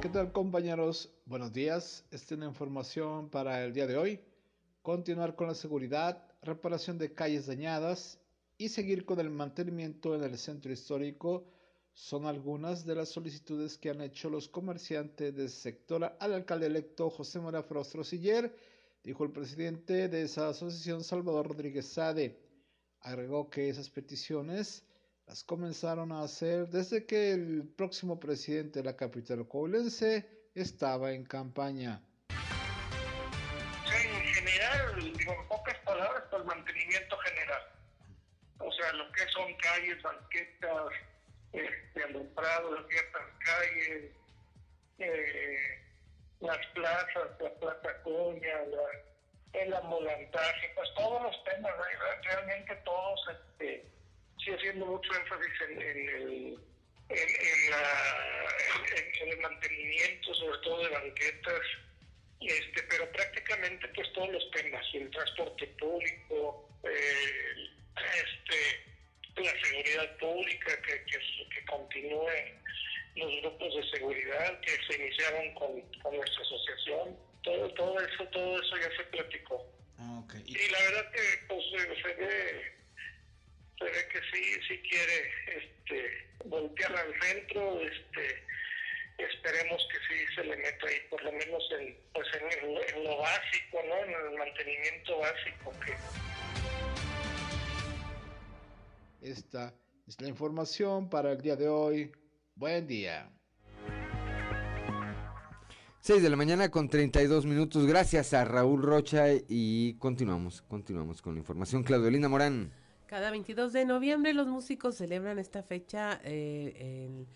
¿Qué 0.00 0.08
tal 0.08 0.32
compañeros? 0.32 1.12
Buenos 1.26 1.52
días. 1.52 2.04
Esta 2.10 2.34
es 2.34 2.38
una 2.38 2.46
información 2.46 3.28
para 3.28 3.64
el 3.64 3.74
día 3.74 3.86
de 3.86 3.96
hoy. 3.96 4.20
Continuar 4.82 5.36
con 5.36 5.48
la 5.48 5.54
seguridad, 5.54 6.24
reparación 6.40 6.96
de 6.98 7.12
calles 7.12 7.46
dañadas 7.46 8.18
y 8.56 8.70
seguir 8.70 9.04
con 9.04 9.20
el 9.20 9.28
mantenimiento 9.28 10.14
en 10.14 10.22
el 10.22 10.38
centro 10.38 10.72
histórico 10.72 11.44
son 11.98 12.26
algunas 12.26 12.86
de 12.86 12.94
las 12.94 13.08
solicitudes 13.08 13.76
que 13.76 13.90
han 13.90 14.00
hecho 14.00 14.30
los 14.30 14.48
comerciantes 14.48 15.34
del 15.34 15.50
sector 15.50 16.16
al 16.20 16.32
alcalde 16.32 16.66
electo 16.66 17.10
José 17.10 17.40
María 17.40 17.64
Frostro 17.64 18.04
Siller, 18.04 18.54
dijo 19.02 19.24
el 19.24 19.32
presidente 19.32 20.06
de 20.06 20.22
esa 20.22 20.48
asociación 20.48 21.02
Salvador 21.02 21.48
Rodríguez 21.48 21.88
Sade. 21.88 22.38
Agregó 23.00 23.50
que 23.50 23.68
esas 23.68 23.90
peticiones 23.90 24.84
las 25.26 25.42
comenzaron 25.42 26.12
a 26.12 26.22
hacer 26.22 26.68
desde 26.68 27.04
que 27.04 27.32
el 27.32 27.68
próximo 27.76 28.20
presidente 28.20 28.78
de 28.78 28.84
la 28.84 28.96
capital 28.96 29.48
coahuilense 29.48 30.24
estaba 30.54 31.10
en 31.10 31.24
campaña. 31.24 32.00
En 32.30 34.34
general, 34.34 35.04
en 35.04 35.48
pocas 35.48 35.76
palabras, 35.84 36.22
el 36.32 36.44
mantenimiento 36.44 37.16
general. 37.18 37.62
O 38.60 38.70
sea, 38.70 38.92
lo 38.92 39.10
que 39.10 39.26
son 39.32 39.52
calles, 39.56 40.00
banquetas, 40.00 41.07
este, 41.64 42.02
alumbrado 42.04 42.74
de 42.76 42.88
ciertas 42.88 43.22
calles, 43.38 44.12
eh, 44.98 45.84
las 46.40 46.66
plazas, 46.68 47.30
la 47.40 47.50
Plaza 47.54 48.02
el 49.52 49.74
ambulantaje, 49.74 50.70
pues 50.74 50.88
todos 50.94 51.22
los 51.22 51.44
temas, 51.44 51.72
realmente 52.22 52.74
todos, 52.84 53.20
este, 53.30 53.84
sí 54.44 54.50
haciendo 54.52 54.86
mucho 54.86 55.10
énfasis 55.14 55.60
en, 55.68 55.82
el 55.82 56.58
en, 57.08 57.68
el 59.28 59.40
mantenimiento, 59.40 60.34
sobre 60.34 60.58
todo 60.58 60.82
de 60.82 60.88
banquetas, 60.90 61.60
este, 62.40 62.82
pero 62.84 63.10
prácticamente 63.12 63.88
pues 63.88 64.12
todos 64.12 64.30
los 64.30 64.50
temas, 64.50 64.84
el 64.94 65.10
transporte 65.10 65.66
público, 65.78 66.68
este, 67.96 68.84
la 69.40 69.64
seguridad 69.64 70.16
pública, 70.18 70.82
que, 70.82 71.04
que, 71.04 71.64
continúe 71.66 72.28
los 73.16 73.40
grupos 73.42 73.74
de 73.74 73.90
seguridad 73.90 74.60
que 74.60 74.70
se 74.86 75.02
iniciaron 75.02 75.54
con, 75.54 76.14
nuestra 76.16 76.42
asociación. 76.42 77.16
Todo, 77.42 77.68
todo 77.74 78.00
eso, 78.00 78.24
todo 78.28 78.60
eso 78.60 78.76
ya 78.76 78.96
se 78.96 79.04
platicó. 79.04 79.64
Ah, 79.98 80.22
y... 80.44 80.68
la 80.68 80.80
verdad 80.80 81.10
que 81.12 81.20
pues 81.48 81.64
se 81.70 82.14
ve, 82.14 82.72
se 83.78 83.84
ve 83.84 84.08
que 84.12 84.20
sí, 84.32 84.60
sí 84.68 84.78
quiere 84.88 85.32
este 85.46 86.26
voltear 86.44 86.94
al 86.96 87.20
centro, 87.20 87.80
este 87.80 88.44
esperemos 89.18 89.88
que 89.90 89.98
sí 89.98 90.34
se 90.34 90.44
le 90.44 90.56
meta 90.56 90.86
ahí 90.86 91.00
por 91.10 91.22
lo 91.24 91.32
menos 91.32 91.62
en, 91.72 91.98
pues 92.14 92.26
en, 92.34 92.96
en 92.96 93.04
lo 93.04 93.16
básico, 93.18 93.82
¿no? 93.88 94.04
En 94.04 94.10
el 94.10 94.38
mantenimiento 94.38 95.18
básico 95.18 95.74
que 95.80 95.92
esta 99.20 99.74
es 100.06 100.20
la 100.20 100.28
información 100.28 101.08
para 101.08 101.32
el 101.32 101.40
día 101.40 101.56
de 101.56 101.68
hoy. 101.68 102.12
Buen 102.54 102.86
día. 102.86 103.30
6 106.00 106.22
de 106.22 106.30
la 106.30 106.36
mañana 106.36 106.70
con 106.70 106.88
32 106.88 107.44
minutos. 107.44 107.86
Gracias 107.86 108.32
a 108.32 108.44
Raúl 108.44 108.82
Rocha 108.82 109.26
y 109.48 109.94
continuamos, 109.94 110.62
continuamos 110.62 111.20
con 111.20 111.34
la 111.34 111.40
información. 111.40 111.82
Claudio 111.82 112.10
Linda 112.10 112.28
Morán. 112.28 112.72
Cada 113.06 113.30
22 113.30 113.72
de 113.72 113.84
noviembre 113.84 114.32
los 114.32 114.46
músicos 114.46 114.94
celebran 114.94 115.38
esta 115.38 115.62
fecha 115.62 116.20
eh, 116.24 117.26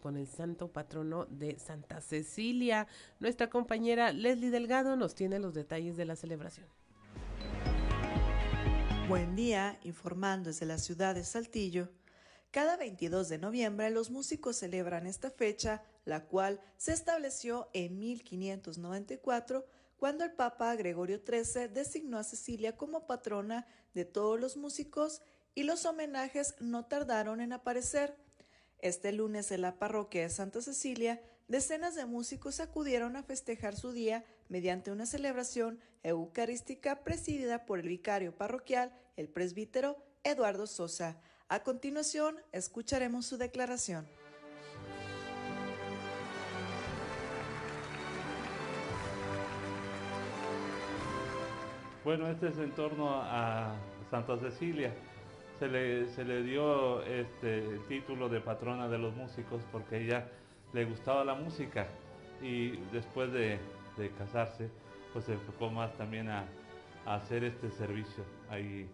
con 0.00 0.16
el 0.16 0.26
santo 0.26 0.68
patrono 0.68 1.26
de 1.26 1.58
Santa 1.58 2.00
Cecilia. 2.00 2.86
Nuestra 3.20 3.50
compañera 3.50 4.12
Leslie 4.12 4.50
Delgado 4.50 4.96
nos 4.96 5.14
tiene 5.14 5.38
los 5.38 5.54
detalles 5.54 5.96
de 5.96 6.04
la 6.04 6.16
celebración. 6.16 6.66
Buen 9.10 9.34
día, 9.34 9.76
informando 9.82 10.50
desde 10.50 10.66
la 10.66 10.78
ciudad 10.78 11.16
de 11.16 11.24
Saltillo. 11.24 11.88
Cada 12.52 12.76
22 12.76 13.28
de 13.28 13.38
noviembre 13.38 13.90
los 13.90 14.08
músicos 14.08 14.58
celebran 14.58 15.08
esta 15.08 15.32
fecha, 15.32 15.82
la 16.04 16.26
cual 16.26 16.60
se 16.76 16.92
estableció 16.92 17.68
en 17.72 17.98
1594 17.98 19.66
cuando 19.96 20.22
el 20.22 20.30
Papa 20.30 20.76
Gregorio 20.76 21.20
XIII 21.26 21.66
designó 21.66 22.18
a 22.18 22.22
Cecilia 22.22 22.76
como 22.76 23.08
patrona 23.08 23.66
de 23.94 24.04
todos 24.04 24.38
los 24.38 24.56
músicos 24.56 25.22
y 25.56 25.64
los 25.64 25.86
homenajes 25.86 26.54
no 26.60 26.86
tardaron 26.86 27.40
en 27.40 27.52
aparecer. 27.52 28.14
Este 28.78 29.10
lunes 29.10 29.50
en 29.50 29.62
la 29.62 29.76
parroquia 29.80 30.22
de 30.22 30.30
Santa 30.30 30.62
Cecilia 30.62 31.20
decenas 31.48 31.96
de 31.96 32.06
músicos 32.06 32.60
acudieron 32.60 33.16
a 33.16 33.24
festejar 33.24 33.74
su 33.74 33.90
día 33.90 34.24
mediante 34.50 34.90
una 34.90 35.06
celebración 35.06 35.80
eucarística 36.02 37.02
presidida 37.02 37.64
por 37.64 37.78
el 37.78 37.88
vicario 37.88 38.36
parroquial, 38.36 38.92
el 39.16 39.28
presbítero 39.28 39.96
Eduardo 40.24 40.66
Sosa. 40.66 41.18
A 41.48 41.62
continuación, 41.62 42.36
escucharemos 42.52 43.26
su 43.26 43.38
declaración. 43.38 44.06
Bueno, 52.04 52.28
este 52.28 52.48
es 52.48 52.58
en 52.58 52.72
torno 52.72 53.22
a 53.22 53.74
Santa 54.10 54.38
Cecilia. 54.38 54.92
Se 55.58 55.68
le, 55.68 56.08
se 56.08 56.24
le 56.24 56.42
dio 56.42 57.02
este, 57.04 57.58
el 57.58 57.86
título 57.86 58.28
de 58.28 58.40
patrona 58.40 58.88
de 58.88 58.98
los 58.98 59.14
músicos 59.14 59.62
porque 59.70 59.98
ella 60.04 60.26
le 60.72 60.86
gustaba 60.86 61.24
la 61.24 61.34
música 61.34 61.86
y 62.40 62.78
después 62.92 63.30
de, 63.32 63.58
casarse, 64.08 64.70
pues 65.12 65.26
se 65.26 65.34
enfocó 65.34 65.70
más 65.70 65.92
también 65.94 66.28
a, 66.28 66.46
hacer 67.06 67.44
este 67.44 67.70
servicio 67.70 68.24
ahí 68.50 68.88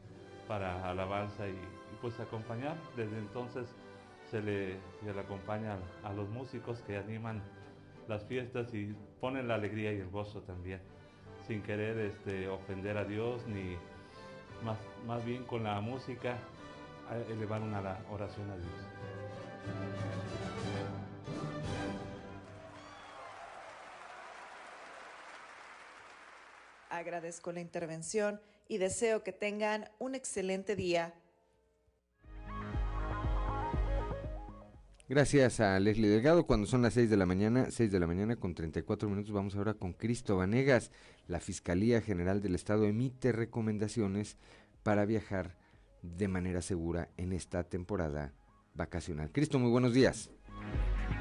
para 0.46 0.88
alabanza 0.88 1.48
y, 1.48 1.58
pues 2.00 2.18
acompañar. 2.20 2.76
Desde 2.96 3.18
entonces 3.18 3.66
se 4.30 4.40
le, 4.42 4.76
se 5.02 5.12
le 5.12 5.20
acompaña 5.20 5.76
a 6.04 6.12
los 6.12 6.28
músicos 6.28 6.80
que 6.82 6.96
animan 6.96 7.42
las 8.08 8.24
fiestas 8.24 8.72
y 8.74 8.94
ponen 9.20 9.48
la 9.48 9.54
alegría 9.54 9.92
y 9.92 9.98
el 9.98 10.10
gozo 10.10 10.42
también, 10.42 10.80
sin 11.46 11.62
querer 11.62 11.98
este, 11.98 12.48
ofender 12.48 12.96
a 12.96 13.04
Dios 13.04 13.46
ni 13.46 13.76
más, 14.64 14.78
más 15.06 15.24
bien 15.24 15.44
con 15.44 15.64
la 15.64 15.80
música 15.80 16.36
elevar 17.30 17.62
una 17.62 17.98
oración 18.10 18.50
a 18.50 18.56
Dios. 18.56 19.95
Agradezco 26.96 27.52
la 27.52 27.60
intervención 27.60 28.40
y 28.68 28.78
deseo 28.78 29.22
que 29.22 29.32
tengan 29.32 29.90
un 29.98 30.14
excelente 30.14 30.74
día. 30.74 31.12
Gracias 35.06 35.60
a 35.60 35.78
Leslie 35.78 36.08
Delgado. 36.08 36.46
Cuando 36.46 36.66
son 36.66 36.80
las 36.80 36.94
6 36.94 37.10
de 37.10 37.18
la 37.18 37.26
mañana, 37.26 37.70
6 37.70 37.92
de 37.92 38.00
la 38.00 38.06
mañana 38.06 38.36
con 38.36 38.54
34 38.54 39.10
minutos, 39.10 39.30
vamos 39.30 39.54
ahora 39.56 39.74
con 39.74 39.92
Cristo 39.92 40.38
Vanegas. 40.38 40.90
La 41.28 41.38
Fiscalía 41.38 42.00
General 42.00 42.40
del 42.40 42.54
Estado 42.54 42.86
emite 42.86 43.30
recomendaciones 43.30 44.38
para 44.82 45.04
viajar 45.04 45.54
de 46.00 46.28
manera 46.28 46.62
segura 46.62 47.10
en 47.18 47.34
esta 47.34 47.62
temporada 47.64 48.32
vacacional. 48.74 49.30
Cristo, 49.32 49.58
muy 49.58 49.70
buenos 49.70 49.92
días. 49.92 50.30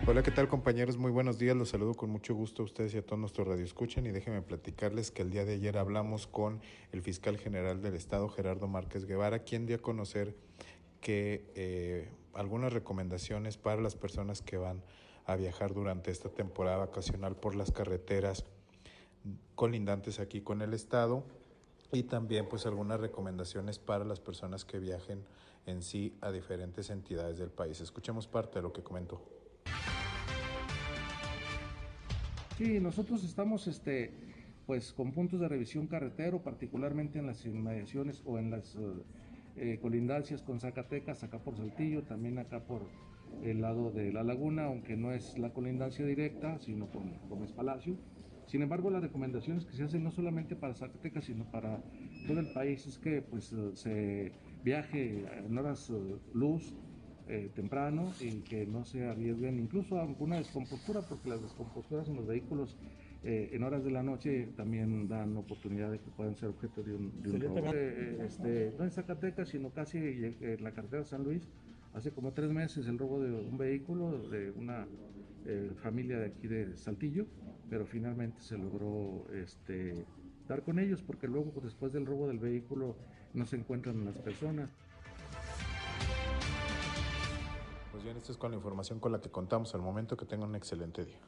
Hola, 0.08 0.21
¿qué 0.21 0.32
tal 0.32 0.48
compañeros? 0.48 0.98
Muy 0.98 1.12
buenos 1.12 1.39
días, 1.39 1.56
los 1.56 1.69
saludo 1.69 1.93
con 1.95 2.10
mucho 2.10 2.36
gusto 2.36 2.62
a 2.62 2.65
ustedes 2.65 2.93
y 2.93 2.98
a 2.98 3.06
todos 3.06 3.19
nuestros 3.19 3.48
radioescuchan 3.48 4.06
y 4.06 4.12
déjenme 4.12 4.41
platicarles 4.41 5.12
que 5.12 5.21
el 5.24 5.32
día 5.32 5.45
de 5.45 5.54
ayer 5.54 5.78
hablamos 5.78 6.28
con 6.28 6.62
el 6.91 7.02
fiscal 7.02 7.38
general 7.38 7.82
del 7.82 7.95
estado, 7.95 8.30
Gerardo 8.30 8.67
Márquez 8.67 9.06
Guevara, 9.06 9.39
quien 9.39 9.65
dio 9.65 9.78
a 9.78 9.80
conocer 9.80 10.36
que 11.02 11.52
eh, 11.56 12.10
algunas 12.34 12.71
recomendaciones 12.71 13.58
para 13.58 13.82
las 13.82 13.95
personas 13.95 14.41
que 14.41 14.58
van 14.58 14.84
a 15.26 15.36
viajar 15.36 15.74
durante 15.74 16.12
esta 16.12 16.30
temporada 16.30 16.78
vacacional 16.78 17.36
por 17.36 17.56
las 17.56 17.71
carreteras 17.71 18.45
colindantes 19.56 20.19
aquí 20.19 20.41
con 20.41 20.62
el 20.62 20.74
estado 20.74 21.24
y 21.91 22.04
también 22.04 22.48
pues 22.48 22.65
algunas 22.65 23.00
recomendaciones 23.00 23.80
para 23.80 24.06
las 24.06 24.19
personas 24.19 24.65
que 24.65 24.80
viajen 24.80 25.24
en 25.65 25.82
sí 25.82 26.15
a 26.21 26.32
diferentes 26.32 26.89
entidades 26.89 27.38
del 27.38 27.50
país. 27.50 27.82
Escuchemos 27.82 28.28
parte 28.28 28.60
de 28.60 28.63
lo 28.63 28.74
que 28.74 28.84
comentó. 28.84 29.35
Sí, 32.58 32.80
nosotros 32.80 33.25
estamos 33.25 33.67
este, 33.67 34.12
pues, 34.65 34.93
con 34.93 35.12
puntos 35.12 35.41
de 35.41 35.49
revisión 35.49 35.88
carretero, 35.88 36.41
particularmente 36.41 37.19
en 37.19 37.28
las 37.28 37.45
inmediaciones 37.45 38.23
o 38.25 38.39
en 38.39 38.49
las 38.49 38.78
eh, 38.78 38.80
eh, 39.58 39.80
colindancias 39.82 40.41
con 40.41 40.62
Zacatecas, 40.62 41.21
acá 41.21 41.39
por 41.39 41.58
Saltillo, 41.58 42.04
también 42.04 42.39
acá 42.39 42.62
por 42.62 42.88
el 43.43 43.60
lado 43.60 43.91
de 43.91 44.13
la 44.13 44.23
laguna, 44.23 44.67
aunque 44.67 44.95
no 44.95 45.12
es 45.12 45.38
la 45.38 45.49
colindancia 45.49 46.06
directa, 46.06 46.58
sino 46.60 46.89
con 46.89 47.12
Gómez 47.28 47.51
Palacio. 47.51 47.97
Sin 48.45 48.62
embargo, 48.62 48.89
las 48.89 49.01
recomendaciones 49.01 49.65
que 49.65 49.73
se 49.73 49.84
hacen 49.84 50.06
no 50.06 50.12
solamente 50.12 50.56
para 50.56 50.75
Zacatecas, 50.75 51.25
sino 51.25 51.43
para 51.51 51.84
todo 52.25 52.39
el 52.39 52.54
país 52.54 52.88
es 52.88 52.97
que 52.97 53.21
pues, 53.21 53.51
eh, 53.51 53.71
se 53.73 54.32
viaje 54.63 55.25
en 55.45 55.58
horas 55.58 55.91
luz, 56.34 56.73
eh, 57.28 57.50
temprano 57.56 58.14
y 58.20 58.42
que 58.42 58.68
no 58.68 58.86
se 58.86 59.08
arriesguen 59.08 59.60
incluso 59.60 59.98
a 59.98 60.04
alguna 60.04 60.38
descompostura, 60.38 61.02
porque 61.02 61.30
las 61.30 61.42
descomposturas 61.42 62.08
en 62.08 62.18
los 62.18 62.28
vehículos 62.28 62.78
eh, 63.24 63.50
en 63.54 63.64
horas 63.64 63.84
de 63.84 63.90
la 63.90 64.04
noche 64.04 64.50
también 64.56 65.08
dan 65.08 65.36
oportunidad 65.36 65.92
de 65.92 65.98
que 65.98 66.12
puedan 66.12 66.36
ser 66.36 66.50
objeto 66.50 66.84
de 66.84 66.94
un, 66.94 67.12
robo. 67.42 67.74
Eh, 67.74 68.20
este, 68.28 68.74
no 68.78 68.84
en 68.84 68.92
Zacatecas, 68.92 69.50
sino 69.50 69.72
casi 69.72 69.98
en 69.98 70.64
la 70.64 70.72
carretera 70.72 71.02
de 71.02 71.10
San 71.10 71.24
Luis, 71.24 71.48
hace 71.96 72.12
como 72.12 72.32
tres 72.32 72.52
meses 72.52 72.86
el 72.88 73.00
robo 73.00 73.20
de 73.20 73.32
un 73.32 73.58
vehículo 73.58 74.30
de 74.30 74.52
una 74.52 74.86
familia 75.82 76.20
de 76.20 76.28
aquí 76.28 76.48
de 76.48 76.76
Saltillo, 76.78 77.26
pero 77.72 77.88
finalmente 77.88 78.42
se 78.42 78.58
logró 78.58 79.26
este, 79.34 80.06
dar 80.48 80.62
con 80.62 80.78
ellos 80.78 81.02
porque 81.02 81.28
luego 81.28 81.52
después 81.64 81.92
del 81.92 82.06
robo 82.06 82.28
del 82.28 82.40
vehículo 82.40 82.96
no 83.34 83.46
se 83.46 83.56
encuentran 83.56 84.06
las 84.06 84.18
personas. 84.20 84.70
Bien, 88.06 88.18
esto 88.18 88.32
es 88.32 88.38
con 88.38 88.52
la 88.52 88.58
información 88.58 89.00
con 89.00 89.12
la 89.12 89.20
que 89.20 89.30
contamos 89.30 89.74
al 89.76 89.82
momento. 89.82 90.15
Que 90.15 90.26
tengan 90.26 90.50
un 90.50 90.56
excelente 90.56 91.04
día. 91.04 91.20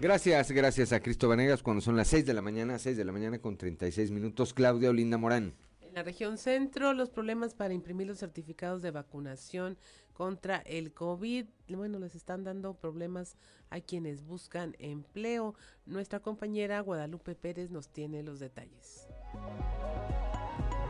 Gracias, 0.00 0.50
gracias 0.52 0.92
a 0.92 1.00
Cristo 1.00 1.28
Vanegas. 1.28 1.62
Cuando 1.62 1.80
son 1.80 1.96
las 1.96 2.08
6 2.08 2.26
de 2.26 2.34
la 2.34 2.42
mañana, 2.42 2.78
6 2.78 2.96
de 2.96 3.04
la 3.04 3.12
mañana 3.12 3.38
con 3.40 3.56
36 3.56 4.10
minutos, 4.10 4.52
Claudia 4.52 4.90
Olinda 4.90 5.16
Morán. 5.16 5.54
En 5.80 5.94
la 5.94 6.02
región 6.02 6.38
centro, 6.38 6.92
los 6.92 7.10
problemas 7.10 7.54
para 7.54 7.74
imprimir 7.74 8.06
los 8.06 8.18
certificados 8.18 8.82
de 8.82 8.90
vacunación 8.90 9.78
contra 10.12 10.58
el 10.58 10.92
COVID, 10.92 11.46
bueno, 11.68 11.98
les 11.98 12.14
están 12.14 12.44
dando 12.44 12.74
problemas 12.74 13.36
a 13.70 13.80
quienes 13.80 14.24
buscan 14.24 14.74
empleo. 14.78 15.54
Nuestra 15.86 16.20
compañera 16.20 16.80
Guadalupe 16.80 17.34
Pérez 17.34 17.70
nos 17.70 17.88
tiene 17.88 18.22
los 18.22 18.40
detalles. 18.40 19.06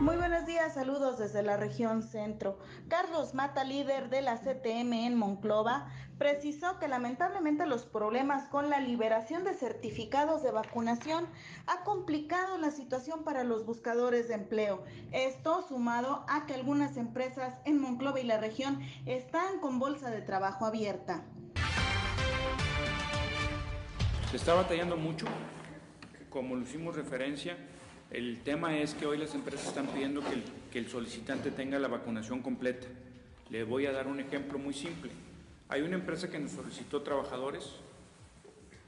Muy 0.00 0.16
buenos 0.16 0.46
días, 0.46 0.74
saludos 0.74 1.18
desde 1.18 1.42
la 1.42 1.56
región 1.56 2.02
centro. 2.02 2.58
Carlos 2.88 3.34
Mata, 3.34 3.62
líder 3.62 4.10
de 4.10 4.20
la 4.20 4.38
CTM 4.38 4.92
en 4.92 5.16
Monclova, 5.16 5.88
precisó 6.18 6.78
que 6.78 6.88
lamentablemente 6.88 7.66
los 7.66 7.84
problemas 7.84 8.48
con 8.48 8.68
la 8.68 8.80
liberación 8.80 9.44
de 9.44 9.54
certificados 9.54 10.42
de 10.42 10.50
vacunación 10.50 11.26
ha 11.66 11.84
complicado 11.84 12.58
la 12.58 12.70
situación 12.70 13.22
para 13.22 13.44
los 13.44 13.64
buscadores 13.64 14.28
de 14.28 14.34
empleo. 14.34 14.82
Esto 15.12 15.62
sumado 15.68 16.24
a 16.28 16.46
que 16.46 16.54
algunas 16.54 16.96
empresas 16.96 17.54
en 17.64 17.80
Monclova 17.80 18.18
y 18.18 18.24
la 18.24 18.38
región 18.38 18.80
están 19.06 19.60
con 19.60 19.78
bolsa 19.78 20.10
de 20.10 20.22
trabajo 20.22 20.66
abierta. 20.66 21.22
Se 24.30 24.36
está 24.36 24.54
batallando 24.54 24.96
mucho, 24.96 25.26
como 26.30 26.56
lo 26.56 26.62
hicimos 26.62 26.96
referencia 26.96 27.56
el 28.12 28.40
tema 28.42 28.78
es 28.78 28.92
que 28.92 29.06
hoy 29.06 29.16
las 29.16 29.34
empresas 29.34 29.68
están 29.68 29.86
pidiendo 29.86 30.22
que 30.70 30.78
el, 30.78 30.88
solicitante 30.88 31.50
tenga 31.50 31.78
la 31.78 31.88
vacunación 31.88 32.42
completa. 32.42 32.86
Le 33.48 33.64
voy 33.64 33.86
a 33.86 33.92
dar 33.92 34.06
un 34.06 34.20
ejemplo 34.20 34.58
muy 34.58 34.74
simple. 34.74 35.10
Hay 35.70 35.80
una 35.80 35.94
empresa 35.94 36.30
que 36.30 36.38
nos 36.38 36.50
solicitó 36.50 37.00
trabajadores, 37.00 37.70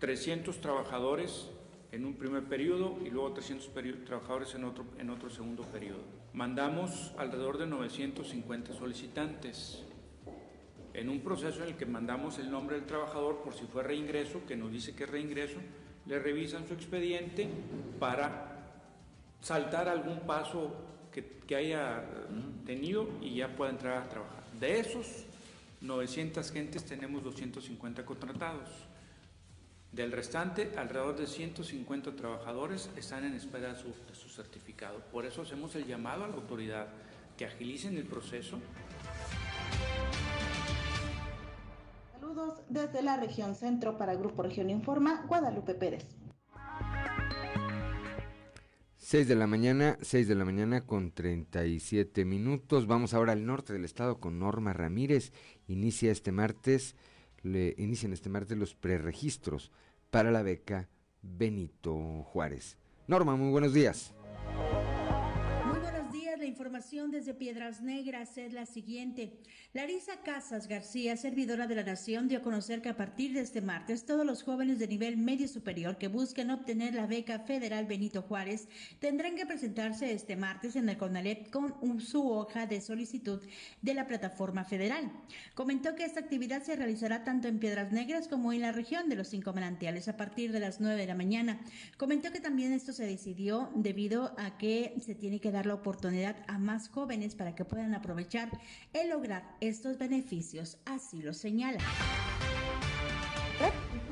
300 0.01 0.61
trabajadores 0.61 1.49
en 1.91 2.05
un 2.05 2.15
primer 2.15 2.45
periodo 2.45 2.99
y 3.03 3.09
luego 3.09 3.33
300 3.33 3.71
trabajadores 4.05 4.55
en 4.57 4.65
otro, 4.65 4.85
en 4.99 5.09
otro 5.09 5.31
segundo 5.31 5.63
periodo. 5.63 6.03
Mandamos 6.35 7.13
alrededor 7.17 7.57
de 7.57 7.67
950 7.67 8.75
solicitantes. 8.75 9.85
En 10.93 11.09
un 11.09 11.21
proceso 11.21 11.63
en 11.63 11.71
el 11.71 11.77
que 11.77 11.87
mandamos 11.87 12.39
el 12.39 12.51
nombre 12.51 12.77
del 12.77 12.85
trabajador 12.85 13.41
por 13.43 13.55
si 13.55 13.65
fue 13.65 13.85
reingreso, 13.85 14.45
que 14.47 14.55
nos 14.55 14.71
dice 14.71 14.95
que 14.95 15.05
es 15.05 15.11
reingreso, 15.11 15.61
le 16.05 16.19
revisan 16.19 16.69
su 16.69 16.75
expediente 16.75 17.49
para 17.99 18.54
saltar 19.45 19.91
algún 19.91 20.21
paso 20.21 20.73
que, 21.13 21.55
haya 21.55 22.03
tenido 22.65 23.07
y 23.21 23.37
ya 23.37 23.55
pueda 23.55 23.71
entrar 23.71 24.03
a 24.03 24.09
trabajar. 24.09 24.43
De 24.59 24.81
esos 24.81 25.07
900 25.83 26.51
gentes 26.51 26.85
tenemos 26.87 27.23
250 27.23 28.07
contratados. 28.07 28.71
Del 29.93 30.11
restante, 30.11 30.73
alrededor 30.77 31.17
de 31.17 31.27
150 31.27 32.17
trabajadores 32.17 32.89
están 32.97 33.27
en 33.27 33.35
espera 33.35 33.75
de 33.75 33.79
su, 33.79 33.89
de 33.89 34.15
su, 34.15 34.31
certificado. 34.31 34.99
Por 35.13 35.27
eso 35.27 35.43
hacemos 35.43 35.77
el 35.77 35.87
llamado 35.87 36.25
a 36.25 36.29
la 36.29 36.35
autoridad 36.35 36.89
que 37.37 37.45
agilicen 37.45 37.99
el 37.99 38.05
proceso. 38.05 38.59
Saludos 42.13 42.63
desde 42.71 43.03
la 43.03 43.19
región 43.19 43.55
centro 43.55 43.99
para 43.99 44.15
Grupo 44.15 44.43
Región 44.43 44.71
Informa, 44.71 45.27
Guadalupe 45.29 45.75
Pérez. 45.75 46.24
6 49.05 49.29
de 49.29 49.35
la 49.35 49.47
mañana, 49.47 49.99
6 50.01 50.29
de 50.29 50.35
la 50.35 50.47
mañana 50.47 50.87
con 50.87 51.13
37 51.13 52.25
minutos. 52.25 52.87
Vamos 52.87 53.13
ahora 53.13 53.33
al 53.33 53.45
norte 53.45 53.75
del 53.75 53.85
estado 53.85 54.19
con 54.19 54.39
Norma 54.39 54.73
Ramírez. 54.73 55.31
Inicia 55.69 56.11
este 56.11 56.33
martes, 56.33 56.97
le 57.43 57.75
inician 57.77 58.15
este 58.15 58.31
martes 58.31 58.57
los 58.57 58.75
preregistros 58.75 59.73
para 60.11 60.31
la 60.31 60.43
beca 60.43 60.89
Benito 61.21 62.23
Juárez. 62.23 62.79
Norma, 63.07 63.37
muy 63.37 63.51
buenos 63.51 63.75
días 63.75 64.15
la 66.45 66.49
información 66.49 67.11
desde 67.11 67.33
Piedras 67.33 67.81
Negras 67.81 68.37
es 68.37 68.53
la 68.53 68.67
siguiente. 68.67 69.33
Larisa 69.73 70.21
Casas 70.23 70.69
García, 70.69 71.17
servidora 71.17 71.67
de 71.67 71.75
la 71.75 71.85
Nación, 71.85 72.29
dio 72.29 72.41
a 72.41 72.43
conocer 72.43 72.83
que 72.83 72.91
a 72.91 72.99
partir 72.99 73.33
de 73.33 73.41
este 73.41 73.63
martes 73.63 74.05
todos 74.05 74.27
los 74.27 74.43
jóvenes 74.43 74.79
de 74.79 74.87
nivel 74.87 75.17
medio 75.17 75.49
superior 75.49 75.97
que 75.97 76.09
busquen 76.09 76.51
obtener 76.51 76.93
la 76.95 77.07
beca 77.07 77.39
federal 77.39 77.87
Benito 77.87 78.21
Juárez 78.21 78.69
tendrán 78.99 79.37
que 79.37 79.47
presentarse 79.47 80.13
este 80.13 80.37
martes 80.37 80.77
en 80.77 80.87
el 80.87 80.99
CONALEP 80.99 81.49
con 81.49 82.01
su 82.03 82.31
hoja 82.31 82.67
de 82.67 82.83
solicitud 82.83 83.41
de 83.81 83.95
la 83.95 84.07
plataforma 84.07 84.65
federal. 84.65 85.11
Comentó 85.55 85.95
que 85.95 86.05
esta 86.05 86.21
actividad 86.21 86.63
se 86.63 86.77
realizará 86.77 87.25
tanto 87.25 87.49
en 87.49 87.59
Piedras 87.59 87.91
Negras 87.91 88.29
como 88.29 88.53
en 88.53 88.61
la 88.61 88.73
región 88.73 89.09
de 89.09 89.17
los 89.17 89.29
cinco 89.29 89.55
manantiales 89.55 90.09
a 90.09 90.19
partir 90.19 90.53
de 90.53 90.61
las 90.61 90.79
9 90.79 91.01
de 91.01 91.07
la 91.07 91.15
mañana. 91.15 91.59
Comentó 91.97 92.33
que 92.33 92.41
también 92.41 92.75
esto 92.75 92.93
se 92.93 93.07
decidió 93.07 93.71
debido 93.75 94.35
a 94.37 94.59
que 94.59 94.95
se 95.01 95.15
tiene 95.15 95.41
que 95.41 95.51
dar 95.51 95.65
la 95.65 95.75
oportunidad 95.75 96.34
a 96.47 96.59
más 96.59 96.89
jóvenes 96.89 97.35
para 97.35 97.55
que 97.55 97.65
puedan 97.65 97.95
aprovechar 97.95 98.51
el 98.93 99.11
lograr 99.11 99.57
estos 99.61 99.99
beneficios, 99.99 100.79
así 100.85 101.23
lo 101.23 101.33
señala 101.33 101.79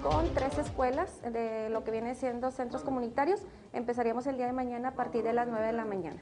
con 0.03 0.35
tres 0.35 0.59
escuelas 0.59 1.23
de 1.23 1.71
lo 1.71 1.85
que 1.85 1.93
viene 1.93 2.15
siendo 2.15 2.51
centros 2.51 2.83
comunitarios. 2.83 3.41
Empezaríamos 3.73 4.27
el 4.27 4.37
día 4.37 4.47
de 4.47 4.53
mañana 4.53 4.89
a 4.89 4.95
partir 4.95 5.23
de 5.23 5.33
las 5.33 5.47
9 5.47 5.67
de 5.67 5.73
la 5.73 5.85
mañana. 5.85 6.21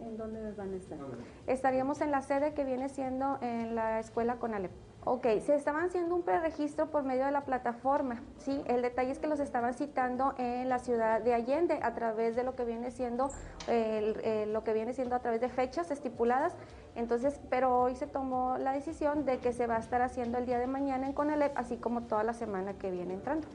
¿En 0.00 0.16
dónde 0.16 0.52
van 0.52 0.74
a 0.74 0.76
estar? 0.76 0.98
Estaríamos 1.46 2.00
en 2.00 2.10
la 2.10 2.20
sede 2.22 2.52
que 2.54 2.64
viene 2.64 2.88
siendo 2.88 3.38
en 3.40 3.74
la 3.74 4.00
escuela 4.00 4.36
Conalep. 4.36 4.72
Ok, 5.06 5.26
se 5.40 5.54
estaban 5.54 5.84
haciendo 5.84 6.14
un 6.14 6.22
preregistro 6.22 6.86
por 6.86 7.02
medio 7.02 7.26
de 7.26 7.30
la 7.30 7.42
plataforma, 7.42 8.22
¿sí? 8.38 8.62
El 8.66 8.80
detalle 8.80 9.12
es 9.12 9.18
que 9.18 9.26
los 9.26 9.38
estaban 9.38 9.74
citando 9.74 10.34
en 10.38 10.70
la 10.70 10.78
ciudad 10.78 11.20
de 11.20 11.34
Allende 11.34 11.78
a 11.82 11.92
través 11.92 12.36
de 12.36 12.42
lo 12.42 12.56
que 12.56 12.64
viene 12.64 12.90
siendo, 12.90 13.28
lo 13.68 14.64
que 14.64 14.72
viene 14.72 14.94
siendo 14.94 15.14
a 15.14 15.18
través 15.18 15.42
de 15.42 15.50
fechas 15.50 15.90
estipuladas. 15.90 16.54
Entonces, 16.94 17.38
pero 17.50 17.82
hoy 17.82 17.96
se 17.96 18.06
tomó 18.06 18.56
la 18.56 18.72
decisión 18.72 19.26
de 19.26 19.38
que 19.38 19.52
se 19.52 19.66
va 19.66 19.76
a 19.76 19.80
estar 19.80 20.00
haciendo 20.00 20.38
el 20.38 20.46
día 20.46 20.58
de 20.58 20.66
mañana 20.66 21.06
en 21.06 21.12
Conalep, 21.12 21.52
así 21.58 21.76
como 21.76 22.04
toda 22.04 22.24
la 22.24 22.32
semana 22.32 22.72
que 22.72 22.90
viene 22.90 23.12
entrando. 23.12 23.46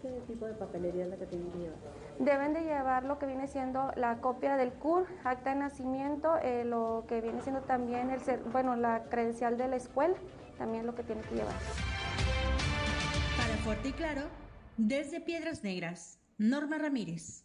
¿Qué 0.00 0.10
tipo 0.28 0.46
de 0.46 0.52
papelería 0.52 1.04
es 1.04 1.10
la 1.10 1.16
que 1.16 1.26
tienen 1.26 1.50
que 1.50 1.58
llevar? 1.58 1.78
Deben 2.20 2.52
de 2.52 2.60
llevar 2.60 3.04
lo 3.04 3.18
que 3.18 3.26
viene 3.26 3.48
siendo 3.48 3.90
la 3.96 4.18
copia 4.18 4.56
del 4.56 4.70
CUR, 4.70 5.06
acta 5.24 5.50
de 5.50 5.56
nacimiento, 5.56 6.36
eh, 6.40 6.64
lo 6.64 7.04
que 7.08 7.20
viene 7.20 7.40
siendo 7.40 7.62
también 7.62 8.10
el, 8.10 8.20
bueno, 8.52 8.76
la 8.76 9.04
credencial 9.04 9.56
de 9.56 9.66
la 9.66 9.76
escuela 9.76 10.14
también 10.58 10.86
lo 10.86 10.94
que 10.94 11.02
tiene 11.02 11.22
que 11.22 11.34
llevar. 11.34 11.54
Para 13.36 13.56
Fuerte 13.58 13.88
y 13.88 13.92
Claro, 13.92 14.22
desde 14.76 15.20
Piedras 15.20 15.62
Negras, 15.62 16.18
Norma 16.38 16.78
Ramírez. 16.78 17.44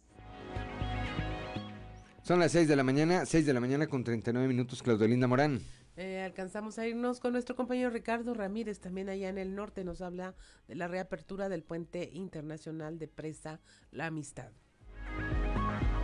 Son 2.22 2.38
las 2.38 2.52
6 2.52 2.68
de 2.68 2.76
la 2.76 2.84
mañana, 2.84 3.26
6 3.26 3.46
de 3.46 3.52
la 3.52 3.60
mañana 3.60 3.86
con 3.86 4.04
39 4.04 4.46
minutos, 4.46 4.82
Claudelinda 4.82 5.26
Morán. 5.26 5.60
Eh, 5.96 6.22
alcanzamos 6.22 6.78
a 6.78 6.86
irnos 6.86 7.20
con 7.20 7.32
nuestro 7.32 7.56
compañero 7.56 7.90
Ricardo 7.90 8.34
Ramírez, 8.34 8.80
también 8.80 9.08
allá 9.08 9.28
en 9.28 9.38
el 9.38 9.54
norte 9.54 9.84
nos 9.84 10.00
habla 10.00 10.34
de 10.68 10.74
la 10.74 10.88
reapertura 10.88 11.48
del 11.48 11.62
puente 11.62 12.10
internacional 12.12 12.98
de 12.98 13.08
presa 13.08 13.60
La 13.90 14.06
Amistad. 14.06 14.52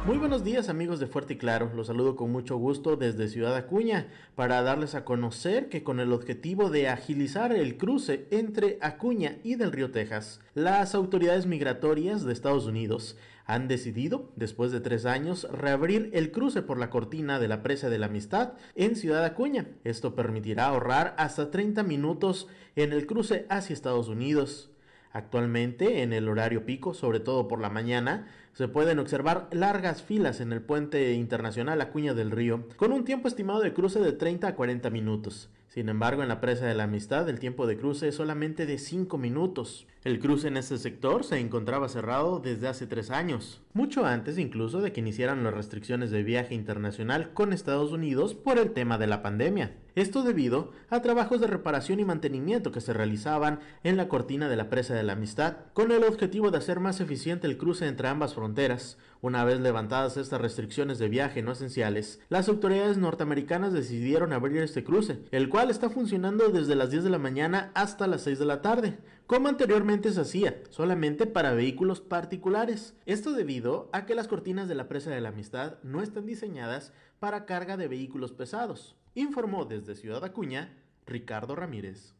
Muy 0.07 0.19
buenos 0.19 0.45
días 0.45 0.69
amigos 0.69 1.01
de 1.01 1.09
Fuerte 1.09 1.33
y 1.33 1.37
Claro, 1.37 1.73
los 1.75 1.88
saludo 1.88 2.14
con 2.14 2.31
mucho 2.31 2.57
gusto 2.59 2.95
desde 2.95 3.27
Ciudad 3.27 3.57
Acuña 3.57 4.07
para 4.37 4.62
darles 4.62 4.95
a 4.95 5.05
conocer 5.05 5.69
que 5.69 5.83
con 5.83 5.99
el 5.99 6.12
objetivo 6.12 6.71
de 6.71 6.88
agilizar 6.88 7.53
el 7.53 7.77
cruce 7.77 8.29
entre 8.31 8.79
Acuña 8.81 9.38
y 9.42 9.57
del 9.57 9.73
río 9.73 9.90
Texas, 9.90 10.40
las 10.55 10.95
autoridades 10.95 11.47
migratorias 11.47 12.25
de 12.25 12.33
Estados 12.33 12.66
Unidos 12.66 13.19
han 13.47 13.66
decidido, 13.66 14.31
después 14.37 14.71
de 14.71 14.79
tres 14.79 15.07
años, 15.07 15.49
reabrir 15.51 16.11
el 16.12 16.31
cruce 16.31 16.62
por 16.62 16.79
la 16.79 16.88
cortina 16.88 17.40
de 17.40 17.49
la 17.49 17.64
presa 17.64 17.90
de 17.90 17.99
la 17.99 18.07
amistad 18.07 18.53
en 18.77 18.95
Ciudad 18.95 19.25
Acuña. 19.25 19.66
Esto 19.83 20.14
permitirá 20.14 20.66
ahorrar 20.66 21.16
hasta 21.19 21.51
30 21.51 21.83
minutos 21.83 22.47
en 22.77 22.92
el 22.92 23.07
cruce 23.07 23.45
hacia 23.49 23.75
Estados 23.75 24.07
Unidos. 24.07 24.71
Actualmente, 25.16 26.03
en 26.03 26.12
el 26.12 26.29
horario 26.29 26.66
pico, 26.66 26.92
sobre 26.92 27.21
todo 27.21 27.49
por 27.49 27.59
la 27.59 27.71
mañana, 27.71 28.29
se 28.57 28.69
pueden 28.69 28.99
observar 28.99 29.49
largas 29.53 30.03
filas 30.03 30.40
en 30.40 30.51
el 30.51 30.62
puente 30.62 31.12
internacional 31.12 31.79
Acuña 31.83 32.14
del 32.14 32.31
Río, 32.31 32.66
con 32.77 32.90
un 32.90 33.05
tiempo 33.05 33.29
estimado 33.29 33.61
de 33.61 33.75
cruce 33.75 34.01
de 34.01 34.12
30 34.12 34.49
a 34.49 34.55
40 34.55 34.88
minutos. 34.88 35.51
Sin 35.69 35.90
embargo, 35.90 36.23
en 36.23 36.31
la 36.31 36.40
presa 36.40 36.64
de 36.64 36.73
la 36.73 36.85
amistad 36.85 37.29
el 37.29 37.38
tiempo 37.38 37.66
de 37.66 37.77
cruce 37.77 38.09
es 38.09 38.14
solamente 38.14 38.64
de 38.64 38.79
5 38.79 39.19
minutos. 39.19 39.87
El 40.07 40.21
cruce 40.21 40.47
en 40.47 40.57
este 40.57 40.79
sector 40.79 41.25
se 41.25 41.40
encontraba 41.40 41.88
cerrado 41.88 42.38
desde 42.38 42.69
hace 42.69 42.87
tres 42.87 43.11
años, 43.11 43.61
mucho 43.73 44.07
antes 44.07 44.38
incluso 44.38 44.81
de 44.81 44.92
que 44.92 45.01
iniciaran 45.01 45.42
las 45.42 45.53
restricciones 45.53 46.12
de 46.12 46.23
viaje 46.23 46.55
internacional 46.55 47.33
con 47.35 47.53
Estados 47.53 47.90
Unidos 47.90 48.33
por 48.33 48.57
el 48.61 48.71
tema 48.71 48.99
de 48.99 49.09
la 49.09 49.21
pandemia. 49.21 49.75
Esto 49.97 50.23
debido 50.23 50.73
a 50.90 51.01
trabajos 51.01 51.40
de 51.40 51.47
reparación 51.47 51.99
y 51.99 52.05
mantenimiento 52.05 52.71
que 52.71 52.83
se 52.83 52.92
realizaban 52.92 53.61
en 53.83 53.97
la 53.97 54.09
cortina 54.09 54.49
de 54.49 54.55
la 54.55 54.69
presa 54.69 54.95
de 54.95 55.03
la 55.03 55.14
amistad, 55.14 55.57
con 55.73 55.90
el 55.90 56.05
objetivo 56.05 56.51
de 56.51 56.59
hacer 56.59 56.81
más 56.81 57.01
eficiente 57.01 57.47
el 57.47 57.57
cruce 57.57 57.88
entre 57.88 58.07
ambas 58.07 58.35
fronteras. 58.35 58.99
Una 59.23 59.42
vez 59.42 59.59
levantadas 59.59 60.19
estas 60.19 60.40
restricciones 60.40 60.99
de 60.99 61.09
viaje 61.09 61.42
no 61.42 61.53
esenciales, 61.53 62.21
las 62.29 62.49
autoridades 62.51 62.99
norteamericanas 62.99 63.73
decidieron 63.73 64.35
abrir 64.35 64.59
este 64.59 64.85
cruce, 64.85 65.19
el 65.31 65.49
cual 65.49 65.71
está 65.71 65.88
funcionando 65.88 66.51
desde 66.51 66.77
las 66.77 66.90
10 66.90 67.03
de 67.03 67.11
la 67.11 67.19
mañana 67.19 67.73
hasta 67.75 68.07
las 68.07 68.21
6 68.23 68.38
de 68.38 68.45
la 68.45 68.61
tarde, 68.61 68.99
como 69.27 69.49
anteriormente 69.49 70.12
se 70.12 70.21
hacía, 70.21 70.62
solamente 70.71 71.27
para 71.27 71.53
vehículos 71.53 72.01
particulares. 72.01 72.95
Esto 73.07 73.33
debido 73.33 73.91
a 73.93 74.07
que 74.07 74.15
las 74.15 74.29
cortinas 74.29 74.69
de 74.69 74.75
la 74.75 74.89
presa 74.89 75.11
de 75.11 75.21
la 75.21 75.31
amistad 75.31 75.79
no 75.83 76.03
están 76.03 76.27
diseñadas 76.27 76.93
para 77.19 77.45
carga 77.45 77.77
de 77.77 77.89
vehículos 77.89 78.33
pesados, 78.33 78.97
informó 79.15 79.65
desde 79.65 79.97
Ciudad 79.97 80.25
Acuña 80.25 80.77
Ricardo 81.07 81.57
Ramírez. 81.57 82.15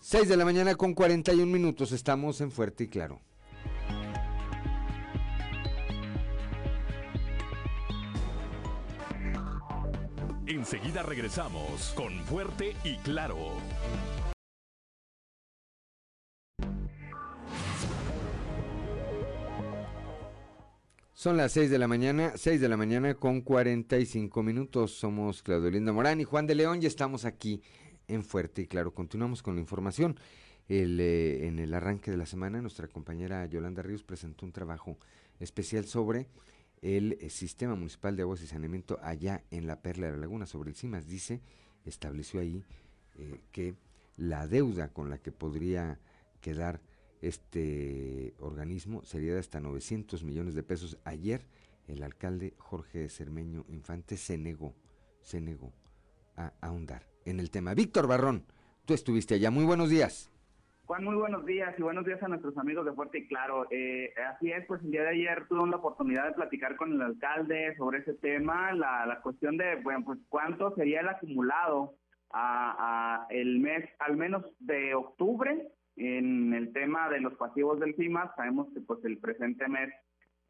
6 0.00 0.28
de 0.28 0.36
la 0.36 0.44
mañana 0.44 0.74
con 0.74 0.94
41 0.94 1.50
minutos, 1.50 1.92
estamos 1.92 2.40
en 2.42 2.50
Fuerte 2.50 2.84
y 2.84 2.88
Claro. 2.88 3.22
Enseguida 10.46 11.02
regresamos 11.02 11.94
con 11.96 12.12
Fuerte 12.26 12.76
y 12.84 12.96
Claro. 12.98 13.38
Son 21.14 21.38
las 21.38 21.52
6 21.52 21.70
de 21.70 21.78
la 21.78 21.88
mañana, 21.88 22.32
6 22.36 22.60
de 22.60 22.68
la 22.68 22.76
mañana 22.76 23.14
con 23.14 23.40
45 23.40 24.42
minutos. 24.42 24.92
Somos 24.92 25.42
Claudio 25.42 25.70
Linda 25.70 25.94
Morán 25.94 26.20
y 26.20 26.24
Juan 26.24 26.46
de 26.46 26.54
León 26.54 26.80
y 26.82 26.86
estamos 26.86 27.24
aquí 27.24 27.62
en 28.06 28.22
Fuerte 28.22 28.60
y 28.60 28.66
Claro. 28.66 28.92
Continuamos 28.92 29.42
con 29.42 29.54
la 29.54 29.62
información. 29.62 30.20
Eh, 30.68 31.40
en 31.44 31.58
el 31.58 31.72
arranque 31.72 32.10
de 32.10 32.18
la 32.18 32.26
semana, 32.26 32.60
nuestra 32.60 32.86
compañera 32.88 33.46
Yolanda 33.46 33.82
Ríos 33.82 34.02
presentó 34.02 34.44
un 34.44 34.52
trabajo 34.52 34.98
especial 35.40 35.86
sobre 35.86 36.26
el 36.84 37.16
eh, 37.20 37.30
Sistema 37.30 37.74
Municipal 37.74 38.14
de 38.14 38.22
Aguas 38.22 38.42
y 38.42 38.46
Saneamiento 38.46 38.98
allá 39.02 39.42
en 39.50 39.66
la 39.66 39.80
Perla 39.80 40.06
de 40.06 40.12
la 40.12 40.18
Laguna, 40.18 40.46
sobre 40.46 40.70
el 40.70 40.76
CIMAS. 40.76 41.06
Dice, 41.06 41.40
estableció 41.86 42.40
ahí 42.40 42.62
eh, 43.16 43.40
que 43.50 43.74
la 44.18 44.46
deuda 44.46 44.92
con 44.92 45.08
la 45.08 45.18
que 45.18 45.32
podría 45.32 45.98
quedar 46.42 46.80
este 47.22 48.34
organismo 48.38 49.02
sería 49.04 49.32
de 49.32 49.40
hasta 49.40 49.60
900 49.60 50.22
millones 50.24 50.54
de 50.54 50.62
pesos. 50.62 50.98
Ayer 51.04 51.46
el 51.88 52.02
alcalde 52.02 52.54
Jorge 52.58 53.08
Cermeño 53.08 53.64
Infante 53.68 54.18
se 54.18 54.36
negó, 54.36 54.74
se 55.22 55.40
negó 55.40 55.72
a 56.36 56.52
ahondar 56.60 57.08
en 57.24 57.40
el 57.40 57.50
tema. 57.50 57.72
Víctor 57.72 58.06
Barrón, 58.06 58.44
tú 58.84 58.92
estuviste 58.92 59.34
allá. 59.34 59.50
Muy 59.50 59.64
buenos 59.64 59.88
días. 59.88 60.33
Juan, 60.86 61.02
muy 61.02 61.14
buenos 61.14 61.46
días 61.46 61.74
y 61.78 61.82
buenos 61.82 62.04
días 62.04 62.22
a 62.22 62.28
nuestros 62.28 62.58
amigos 62.58 62.84
de 62.84 62.92
Fuerte 62.92 63.16
y 63.16 63.26
Claro. 63.26 63.66
Eh, 63.70 64.12
así 64.28 64.52
es, 64.52 64.66
pues 64.66 64.82
el 64.82 64.90
día 64.90 65.00
de 65.04 65.08
ayer 65.08 65.46
tuve 65.48 65.66
la 65.70 65.76
oportunidad 65.76 66.26
de 66.26 66.34
platicar 66.34 66.76
con 66.76 66.92
el 66.92 67.00
alcalde 67.00 67.74
sobre 67.78 68.00
ese 68.00 68.12
tema, 68.12 68.70
la, 68.74 69.06
la 69.06 69.22
cuestión 69.22 69.56
de, 69.56 69.76
bueno, 69.76 70.02
pues 70.04 70.18
cuánto 70.28 70.74
sería 70.74 71.00
el 71.00 71.08
acumulado 71.08 71.94
a, 72.34 73.26
el 73.30 73.60
mes, 73.60 73.88
al 73.98 74.18
menos 74.18 74.44
de 74.58 74.94
octubre, 74.94 75.68
en 75.96 76.52
el 76.52 76.70
tema 76.74 77.08
de 77.08 77.20
los 77.20 77.32
pasivos 77.36 77.80
del 77.80 77.96
CIMAS. 77.96 78.34
Sabemos 78.36 78.68
que 78.74 78.82
pues 78.82 79.02
el 79.06 79.16
presente 79.16 79.66
mes 79.68 79.90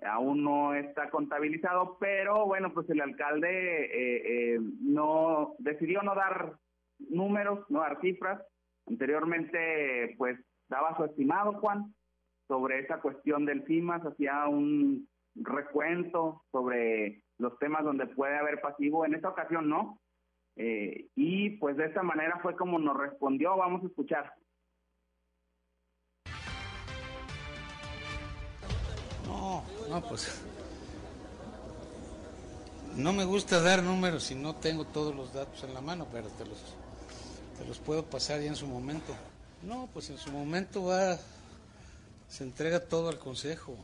aún 0.02 0.42
no 0.42 0.74
está 0.74 1.10
contabilizado, 1.10 1.96
pero 2.00 2.44
bueno, 2.44 2.74
pues 2.74 2.90
el 2.90 3.00
alcalde 3.00 3.84
eh, 3.84 4.56
eh, 4.56 4.60
no 4.80 5.54
decidió 5.60 6.02
no 6.02 6.16
dar 6.16 6.54
números, 6.98 7.64
no 7.70 7.80
dar 7.80 8.00
cifras 8.00 8.42
Anteriormente, 8.86 10.14
pues, 10.18 10.38
daba 10.68 10.96
su 10.96 11.04
estimado, 11.04 11.54
Juan, 11.60 11.94
sobre 12.48 12.80
esa 12.80 13.00
cuestión 13.00 13.46
del 13.46 13.64
CIMAS, 13.66 14.04
hacía 14.04 14.46
un 14.48 15.08
recuento 15.34 16.42
sobre 16.52 17.22
los 17.38 17.58
temas 17.58 17.84
donde 17.84 18.06
puede 18.06 18.36
haber 18.36 18.60
pasivo. 18.60 19.04
En 19.04 19.14
esta 19.14 19.30
ocasión 19.30 19.68
no. 19.68 19.98
Eh, 20.56 21.08
y 21.16 21.50
pues 21.58 21.76
de 21.76 21.86
esta 21.86 22.02
manera 22.02 22.38
fue 22.40 22.54
como 22.54 22.78
nos 22.78 22.96
respondió. 22.96 23.56
Vamos 23.56 23.82
a 23.82 23.86
escuchar. 23.86 24.32
No, 29.26 29.64
no, 29.88 30.00
pues 30.02 30.44
No 32.96 33.12
me 33.12 33.24
gusta 33.24 33.60
dar 33.60 33.82
números 33.82 34.24
si 34.24 34.34
no 34.34 34.54
tengo 34.54 34.84
todos 34.84 35.14
los 35.14 35.32
datos 35.32 35.64
en 35.64 35.74
la 35.74 35.80
mano, 35.80 36.06
pero 36.12 36.28
te 36.28 36.44
los, 36.44 36.76
te 37.58 37.64
los 37.64 37.78
puedo 37.78 38.04
pasar 38.04 38.40
ya 38.40 38.48
en 38.48 38.56
su 38.56 38.66
momento. 38.66 39.14
No, 39.62 39.88
pues 39.92 40.10
en 40.10 40.18
su 40.18 40.30
momento 40.30 40.84
va, 40.84 41.18
se 42.28 42.44
entrega 42.44 42.80
todo 42.80 43.08
al 43.08 43.18
consejo. 43.18 43.76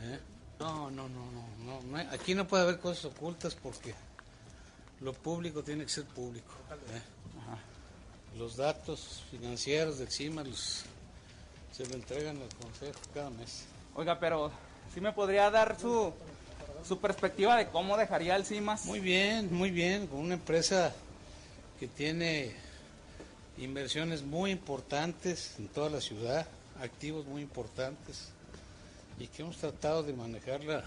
¿eh? 0.00 0.18
No, 0.58 0.90
no, 0.90 1.08
no, 1.08 1.24
no, 1.64 1.82
no, 1.82 1.98
aquí 2.10 2.34
no 2.34 2.46
puede 2.46 2.64
haber 2.64 2.78
cosas 2.78 3.06
ocultas 3.06 3.54
porque 3.54 3.94
lo 5.00 5.12
público 5.12 5.62
tiene 5.62 5.84
que 5.84 5.90
ser 5.90 6.04
público. 6.04 6.52
¿eh? 6.70 8.38
Los 8.38 8.56
datos 8.56 9.22
financieros 9.30 9.98
de 9.98 10.04
encima 10.04 10.42
los, 10.42 10.84
se 11.72 11.86
le 11.86 11.94
entregan 11.94 12.36
al 12.40 12.48
consejo 12.60 12.98
cada 13.12 13.30
mes. 13.30 13.64
Oiga, 13.94 14.18
pero 14.18 14.50
¿sí 14.94 15.00
me 15.00 15.12
podría 15.12 15.50
dar 15.50 15.78
su, 15.78 16.12
su 16.86 16.98
perspectiva 16.98 17.56
de 17.56 17.68
cómo 17.68 17.96
dejaría 17.96 18.36
el 18.36 18.46
CIMAS? 18.46 18.86
Muy 18.86 19.00
bien, 19.00 19.52
muy 19.52 19.70
bien, 19.70 20.06
con 20.06 20.20
una 20.20 20.34
empresa 20.34 20.94
que 21.78 21.88
tiene 21.88 22.54
inversiones 23.58 24.22
muy 24.22 24.50
importantes 24.50 25.54
en 25.58 25.68
toda 25.68 25.90
la 25.90 26.00
ciudad, 26.00 26.46
activos 26.80 27.26
muy 27.26 27.42
importantes 27.42 28.28
y 29.18 29.26
que 29.26 29.42
hemos 29.42 29.56
tratado 29.56 30.02
de 30.02 30.12
manejarla 30.12 30.84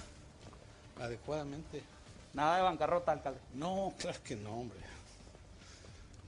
adecuadamente. 1.00 1.84
Nada 2.34 2.58
de 2.58 2.64
bancarrota, 2.64 3.12
alcalde. 3.12 3.40
No, 3.54 3.94
claro 3.98 4.20
que 4.24 4.36
no, 4.36 4.60
hombre. 4.60 4.80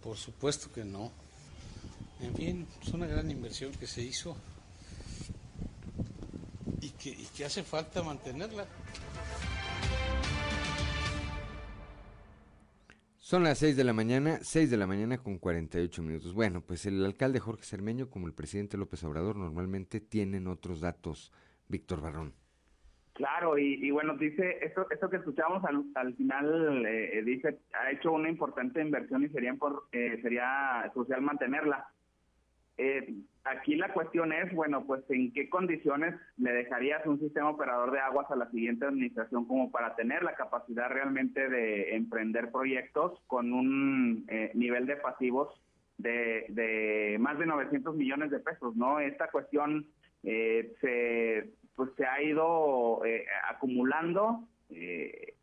Por 0.02 0.18
supuesto 0.18 0.72
que 0.72 0.86
no. 0.86 1.12
En 2.22 2.34
fin, 2.36 2.68
es 2.82 2.90
una 2.90 3.08
gran 3.08 3.30
inversión 3.30 3.72
que 3.74 3.88
se 3.88 4.02
hizo 4.02 4.36
y 6.82 6.90
que, 6.92 7.10
y 7.10 7.28
que 7.36 7.46
hace 7.46 7.64
falta 7.64 8.02
mantenerla. 8.02 8.66
Son 13.28 13.44
las 13.44 13.58
6 13.58 13.76
de 13.76 13.84
la 13.84 13.92
mañana, 13.92 14.38
6 14.40 14.72
de 14.72 14.78
la 14.78 14.88
mañana 14.88 15.18
con 15.18 15.38
48 15.38 16.02
minutos. 16.02 16.34
Bueno, 16.34 16.62
pues 16.62 16.86
el 16.86 17.04
alcalde 17.04 17.42
Jorge 17.42 17.66
Cermeño, 17.66 18.10
como 18.10 18.26
el 18.26 18.34
presidente 18.34 18.78
López 18.78 19.04
Obrador, 19.04 19.36
normalmente 19.36 20.00
tienen 20.00 20.48
otros 20.48 20.80
datos. 20.80 21.34
Víctor 21.68 22.00
Barrón. 22.00 22.34
Claro, 23.12 23.58
y, 23.58 23.92
bueno, 23.92 24.16
dice, 24.16 24.60
esto, 24.62 24.88
esto 24.90 25.10
que 25.10 25.18
escuchamos 25.18 25.62
al, 25.94 26.16
final, 26.16 26.86
eh, 26.86 27.22
dice, 27.26 27.60
ha 27.74 27.92
hecho 27.92 28.14
una 28.14 28.30
importante 28.30 28.80
inversión 28.80 29.22
y 29.26 29.28
sería, 29.28 29.54
por, 29.56 29.90
eh, 29.92 30.20
sería 30.22 30.90
crucial 30.94 31.22
mantenerla. 31.22 31.86
Eh, 32.78 33.12
aquí 33.44 33.76
la 33.76 33.92
cuestión 33.92 34.32
es, 34.32 34.54
bueno, 34.54 34.86
pues 34.86 35.02
en 35.10 35.34
qué 35.34 35.50
condiciones 35.50 36.16
le 36.38 36.52
dejarías 36.52 37.06
un 37.08 37.20
sistema 37.20 37.50
operador 37.50 37.92
de 37.92 38.00
aguas 38.00 38.30
a 38.30 38.36
la 38.36 38.50
siguiente 38.52 38.86
administración 38.86 39.46
como 39.46 39.72
para 39.72 39.96
tener 39.96 40.24
la 40.24 40.36
capacidad 40.36 40.90
realmente 40.90 41.50
de 41.50 41.96
emprender 41.96 42.52
proyectos 42.52 43.20
con 43.26 43.52
un 43.54 44.26
eh, 44.28 44.52
nivel 44.54 44.86
de 44.86 44.98
pasivos 44.98 45.50
de, 45.98 46.46
de, 46.50 47.18
más 47.20 47.40
de 47.40 47.48
900 47.48 47.96
millones 47.96 48.30
de 48.30 48.40
pesos, 48.40 48.76
¿no? 48.76 49.00
Esta 49.00 49.30
cuestión 49.32 49.88
eh, 50.24 50.76
se, 50.80 51.50
pues 51.76 51.90
se 51.98 52.06
ha 52.06 52.22
ido 52.22 53.04
eh, 53.06 53.26
acumulando, 53.50 54.44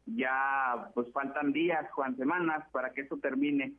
ya 0.07 0.91
pues 0.95 1.11
faltan 1.13 1.53
días, 1.53 1.91
Juan, 1.93 2.17
semanas 2.17 2.63
para 2.71 2.93
que 2.93 3.01
esto 3.01 3.19
termine. 3.19 3.73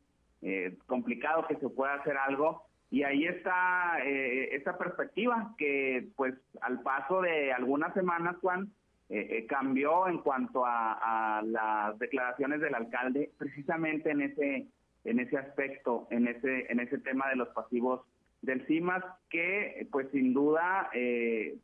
complicado 0.86 1.46
que 1.46 1.56
se 1.56 1.68
pueda 1.68 1.94
hacer 1.94 2.16
algo 2.16 2.66
y 2.90 3.02
ahí 3.02 3.26
está 3.26 3.98
eh, 4.04 4.62
perspectiva 4.78 5.54
que 5.58 6.08
pues 6.16 6.34
al 6.60 6.80
paso 6.82 7.20
de 7.22 7.52
algunas 7.52 7.92
semanas, 7.94 8.36
Juan, 8.40 8.72
eh, 9.08 9.26
eh, 9.30 9.46
cambió 9.46 10.08
en 10.08 10.18
cuanto 10.18 10.64
a, 10.64 11.42
las 11.44 11.98
declaraciones 11.98 12.60
del 12.60 12.74
alcalde 12.74 13.30
precisamente 13.38 14.10
en 14.10 14.20
ese 14.22 14.66
en 15.04 15.20
ese 15.20 15.38
aspecto, 15.38 16.08
en 16.10 16.26
ese 16.26 16.70
en 16.70 16.80
ese 16.80 16.98
tema 16.98 17.28
de 17.28 17.36
los 17.36 17.48
pasivos 17.48 18.02
del 18.42 18.66
CIMAS 18.66 19.04
que 19.30 19.86
pues 19.92 20.08
sin 20.10 20.34
duda 20.34 20.90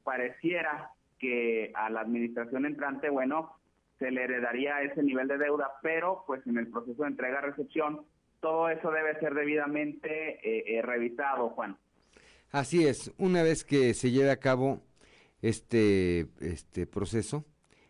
pareciera 0.04 0.90
que 1.18 1.72
a 1.74 1.88
la 1.90 2.00
administración 2.00 2.66
entrante, 2.66 3.08
bueno, 3.08 3.52
se 3.98 4.10
le 4.10 4.24
heredaría 4.24 4.82
ese 4.82 5.02
nivel 5.02 5.28
de 5.28 5.38
deuda, 5.38 5.70
pero 5.82 6.24
pues 6.26 6.44
en 6.46 6.58
el 6.58 6.68
proceso 6.68 7.02
de 7.02 7.08
entrega-recepción 7.08 8.04
todo 8.43 8.68
eso 8.68 8.90
debe 8.90 9.18
ser 9.20 9.32
debidamente 9.32 10.40
eh, 10.43 10.64
eh, 10.66 10.82
revisado, 10.82 11.49
Juan. 11.51 11.78
Así 12.51 12.86
es, 12.86 13.11
una 13.16 13.43
vez 13.43 13.64
que 13.64 13.95
se 13.95 14.11
lleve 14.11 14.30
a 14.30 14.40
cabo 14.40 14.82
este, 15.40 16.26
este 16.40 16.86
proceso 16.86 17.47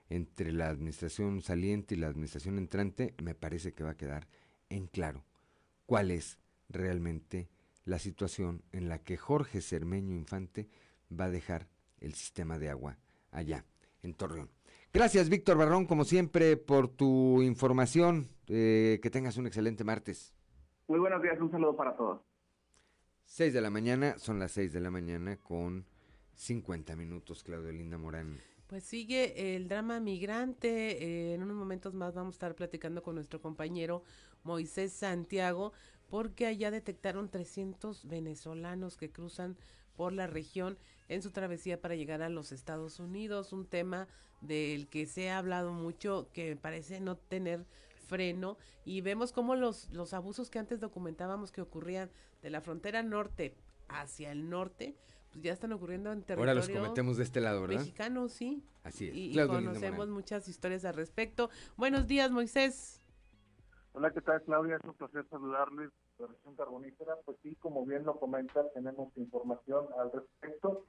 entre 0.09 0.53
la 0.53 0.69
administración 0.69 1.41
saliente 1.41 1.95
y 1.95 1.99
la 1.99 2.07
administración 2.07 2.59
entrante, 2.59 3.15
me 3.21 3.35
parece 3.35 3.73
que 3.73 3.83
va 3.83 3.91
a 3.91 3.97
quedar 3.97 4.29
en 4.69 4.87
claro 4.87 5.25
cuál 5.87 6.11
es 6.11 6.39
realmente 6.69 7.49
la 7.85 7.99
situación 7.99 8.63
en 8.73 8.89
la 8.89 8.99
que 8.99 9.17
Jorge 9.17 9.63
Cermeño 9.63 10.15
Infante 10.15 10.69
va 11.11 11.25
a 11.25 11.31
dejar 11.31 11.67
el 11.99 12.15
sistema 12.15 12.59
de 12.59 12.69
agua 12.69 12.99
allá 13.31 13.65
en 14.03 14.15
Torreón. 14.15 14.51
Gracias, 14.93 15.31
Víctor 15.31 15.57
Barrón, 15.57 15.87
como 15.87 16.05
siempre, 16.05 16.59
por 16.59 16.89
tu 16.89 17.41
información. 17.43 18.29
Eh, 18.49 19.01
que 19.03 19.09
tengas 19.09 19.39
un 19.39 19.47
excelente 19.47 19.83
martes. 19.83 20.35
Muy 20.93 21.01
buenos 21.01 21.23
días, 21.23 21.41
un 21.41 21.51
saludo 21.51 21.75
para 21.75 21.97
todos. 21.97 22.21
6 23.25 23.55
de 23.55 23.63
la 23.63 23.71
mañana, 23.71 24.19
son 24.19 24.39
las 24.39 24.53
6 24.53 24.75
de 24.75 24.81
la 24.81 24.91
mañana 24.91 25.39
con 25.39 25.87
50 26.35 26.97
minutos, 26.97 27.43
Claudio 27.43 27.73
Linda 27.73 27.97
Morán. 27.97 28.39
Pues 28.67 28.85
sigue 28.85 29.57
el 29.57 29.69
drama 29.69 30.01
migrante. 30.01 31.03
Eh, 31.03 31.33
en 31.33 31.43
unos 31.43 31.57
momentos 31.57 31.95
más 31.95 32.15
vamos 32.15 32.35
a 32.35 32.37
estar 32.37 32.55
platicando 32.55 33.03
con 33.03 33.15
nuestro 33.15 33.41
compañero 33.41 34.03
Moisés 34.45 34.93
Santiago, 34.93 35.73
porque 36.11 36.45
allá 36.45 36.71
detectaron 36.71 37.31
300 37.31 38.07
venezolanos 38.07 38.99
que 38.99 39.11
cruzan 39.11 39.57
por 39.97 40.13
la 40.13 40.27
región 40.27 40.77
en 41.09 41.23
su 41.23 41.31
travesía 41.31 41.81
para 41.81 41.95
llegar 41.95 42.21
a 42.21 42.29
los 42.29 42.53
Estados 42.53 43.01
Unidos. 43.01 43.55
Un 43.55 43.65
tema 43.65 44.09
del 44.43 44.89
que 44.89 45.07
se 45.07 45.31
ha 45.31 45.39
hablado 45.39 45.73
mucho, 45.73 46.29
que 46.35 46.55
parece 46.55 47.01
no 47.01 47.17
tener 47.17 47.65
freno 48.13 48.59
y 48.85 49.01
vemos 49.01 49.33
cómo 49.33 49.57
los, 49.57 49.91
los 49.91 50.13
abusos 50.13 50.51
que 50.51 50.59
antes 50.59 50.81
documentábamos 50.81 51.51
que 51.51 51.63
ocurrían 51.63 52.11
de 52.43 52.51
la 52.51 52.61
frontera 52.61 53.03
norte 53.03 53.55
hacia 53.89 54.33
el 54.33 54.51
norte, 54.51 54.95
pues 55.31 55.43
ya 55.43 55.53
están 55.53 55.73
ocurriendo 55.73 56.13
en 56.13 56.23
territorio 56.23 56.51
Ahora 56.51 56.55
los 56.55 56.69
cometemos 56.69 57.17
de 57.17 57.23
este 57.23 57.41
lado, 57.41 57.63
¿verdad? 57.63 57.79
Mexicano, 57.79 58.29
sí. 58.29 58.63
Así 58.85 59.09
es. 59.09 59.15
Y, 59.15 59.47
conocemos 59.47 60.09
muchas 60.09 60.47
historias 60.47 60.85
al 60.85 60.95
respecto. 60.95 61.49
Buenos 61.79 62.07
días, 62.07 62.31
Moisés. 62.31 63.01
Hola, 63.95 64.11
¿qué 64.11 64.21
tal, 64.21 64.43
Claudia? 64.43 64.77
Es 64.77 64.85
un 64.85 64.95
placer 64.95 65.27
saludarles. 65.31 65.91
La 66.19 66.27
región 66.27 66.55
carbonífera, 66.55 67.17
pues 67.25 67.39
sí, 67.43 67.57
como 67.57 67.87
bien 67.87 68.05
lo 68.05 68.21
comentas, 68.21 68.67
tenemos 68.75 69.17
información 69.17 69.87
al 69.99 70.13
respecto. 70.13 70.85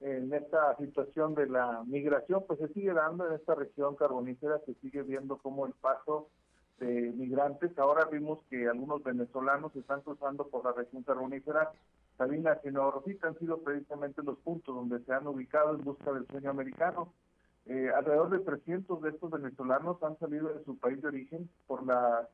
En 0.00 0.34
esta 0.34 0.76
situación 0.78 1.34
de 1.36 1.46
la 1.46 1.84
migración, 1.86 2.44
pues 2.48 2.58
se 2.58 2.68
sigue 2.68 2.92
dando 2.92 3.28
en 3.28 3.34
esta 3.34 3.54
región 3.54 3.94
carbonífera, 3.94 4.60
se 4.66 4.74
sigue 4.74 5.02
viendo 5.02 5.38
como 5.38 5.66
el 5.66 5.72
paso 5.74 6.30
de 6.78 7.12
migrantes. 7.12 7.76
Ahora 7.78 8.06
vimos 8.10 8.40
que 8.50 8.68
algunos 8.68 9.02
venezolanos 9.02 9.74
están 9.76 10.00
cruzando 10.02 10.48
por 10.48 10.64
la 10.64 10.72
región 10.72 11.02
carbonífera. 11.02 11.72
Salinas 12.18 12.58
y 12.64 12.70
Rosita 12.70 13.28
han 13.28 13.38
sido 13.38 13.58
precisamente 13.58 14.22
los 14.22 14.38
puntos 14.38 14.74
donde 14.74 15.00
se 15.04 15.12
han 15.12 15.26
ubicado 15.26 15.74
en 15.74 15.84
busca 15.84 16.12
del 16.12 16.26
sueño 16.26 16.50
americano. 16.50 17.12
Eh, 17.66 17.90
alrededor 17.94 18.30
de 18.30 18.40
300 18.40 19.00
de 19.00 19.10
estos 19.10 19.30
venezolanos 19.30 20.02
han 20.02 20.18
salido 20.18 20.52
de 20.52 20.62
su 20.64 20.78
país 20.78 21.00
de 21.00 21.08
origen 21.08 21.48
por 21.66 21.84
la 21.86 22.28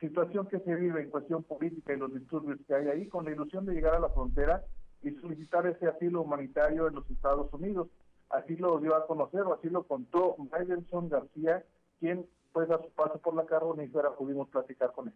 situación 0.00 0.46
que 0.46 0.58
se 0.60 0.74
vive 0.74 1.02
en 1.02 1.10
cuestión 1.10 1.42
política 1.42 1.92
y 1.92 1.98
los 1.98 2.12
disturbios 2.12 2.58
que 2.66 2.74
hay 2.74 2.88
ahí, 2.88 3.08
con 3.08 3.24
la 3.24 3.32
ilusión 3.32 3.66
de 3.66 3.74
llegar 3.74 3.94
a 3.94 4.00
la 4.00 4.08
frontera 4.08 4.64
y 5.02 5.10
solicitar 5.12 5.66
ese 5.66 5.86
asilo 5.86 6.22
humanitario 6.22 6.88
en 6.88 6.94
los 6.94 7.08
Estados 7.10 7.52
Unidos. 7.52 7.88
Así 8.30 8.56
lo 8.56 8.78
dio 8.80 8.96
a 8.96 9.06
conocer, 9.06 9.42
o 9.42 9.54
así 9.54 9.68
lo 9.68 9.84
contó 9.84 10.36
Maidenson 10.50 11.08
García, 11.08 11.62
quien 12.00 12.26
pues 12.54 12.70
a 12.70 12.78
su 12.78 12.88
paso 12.90 13.18
por 13.18 13.34
la 13.34 13.44
carbonífera 13.44 14.14
pudimos 14.14 14.48
platicar 14.48 14.92
con 14.92 15.08
él. 15.08 15.14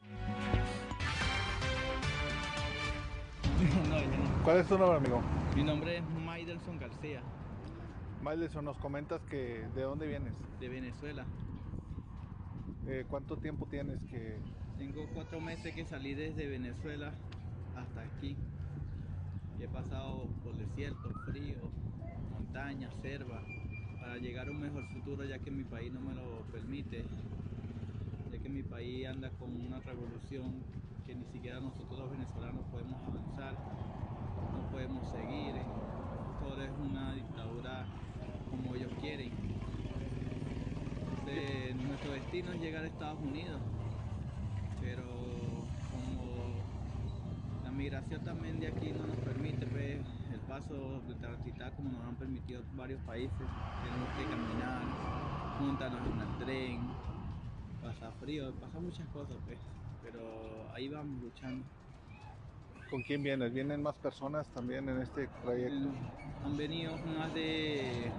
¿Cuál 4.44 4.58
es 4.58 4.68
tu 4.68 4.78
nombre, 4.78 4.98
amigo? 4.98 5.20
Mi 5.56 5.64
nombre 5.64 5.96
es 5.98 6.04
Maidelson 6.24 6.78
García. 6.78 7.20
Maidelson, 8.22 8.64
nos 8.64 8.78
comentas 8.78 9.20
que 9.24 9.66
de 9.74 9.82
dónde 9.82 10.06
vienes? 10.06 10.34
De 10.60 10.68
Venezuela. 10.68 11.26
Eh, 12.86 13.04
¿Cuánto 13.10 13.36
tiempo 13.36 13.66
tienes 13.66 14.00
que...? 14.04 14.38
Tengo 14.78 15.04
cuatro 15.12 15.40
meses 15.40 15.74
que 15.74 15.84
salí 15.84 16.14
desde 16.14 16.46
Venezuela 16.46 17.12
hasta 17.74 18.02
aquí. 18.02 18.36
he 19.58 19.66
pasado 19.66 20.28
por 20.44 20.56
desierto, 20.56 21.10
frío, 21.26 21.58
montaña, 22.30 22.88
selva, 23.02 23.42
para 24.00 24.16
llegar 24.16 24.48
a 24.48 24.50
un 24.50 24.60
mejor 24.60 24.84
futuro 24.88 25.24
ya 25.24 25.38
que 25.38 25.50
mi 25.50 25.64
país 25.64 25.92
no 25.92 26.00
me 26.00 26.14
lo 26.14 26.42
permite, 26.50 27.04
ya 28.32 28.38
que 28.38 28.48
mi 28.48 28.62
país 28.62 29.06
anda 29.06 29.30
con 29.38 29.54
una 29.54 29.78
revolución 29.80 30.62
que 31.06 31.14
ni 31.14 31.24
siquiera 31.26 31.60
nosotros 31.60 31.98
los 31.98 32.10
venezolanos 32.10 32.64
podemos 32.70 33.00
avanzar, 33.06 33.54
no 34.52 34.70
podemos 34.70 35.08
seguir, 35.10 35.54
todo 36.40 36.62
es 36.62 36.70
una 36.78 37.14
dictadura 37.14 37.86
como 38.50 38.74
ellos 38.74 38.90
quieren. 39.00 39.30
Este, 41.18 41.74
nuestro 41.74 42.12
destino 42.12 42.52
es 42.52 42.60
llegar 42.60 42.84
a 42.84 42.86
Estados 42.86 43.20
Unidos, 43.20 43.60
pero 44.80 45.04
como 45.92 46.54
la 47.62 47.70
migración 47.70 48.24
también 48.24 48.58
de 48.58 48.68
aquí 48.68 48.92
no 48.92 49.06
nos 49.06 49.16
permite 49.16 49.66
ver 49.66 50.00
el 50.50 50.62
paso 50.62 51.00
de 51.06 51.14
transitar 51.14 51.72
como 51.74 51.90
nos 51.90 52.04
han 52.04 52.16
permitido 52.16 52.62
varios 52.74 53.00
países, 53.02 53.38
tenemos 53.38 54.08
que 54.16 54.24
caminar, 54.24 54.82
montarnos 55.60 56.00
en 56.06 56.20
el 56.20 56.44
tren, 56.44 56.80
pasa 57.82 58.10
frío, 58.20 58.52
pasa 58.54 58.80
muchas 58.80 59.06
cosas, 59.08 59.36
pues, 59.46 59.58
pero 60.02 60.20
ahí 60.74 60.88
vamos 60.88 61.22
luchando. 61.22 61.64
¿Con 62.90 63.02
quién 63.02 63.22
vienes? 63.22 63.54
¿Vienen 63.54 63.82
más 63.82 63.94
personas 63.96 64.46
también 64.48 64.88
en 64.88 65.00
este 65.00 65.28
trayecto? 65.44 65.90
Han 66.44 66.56
venido 66.56 66.96
más 67.16 67.32
de, 67.32 68.10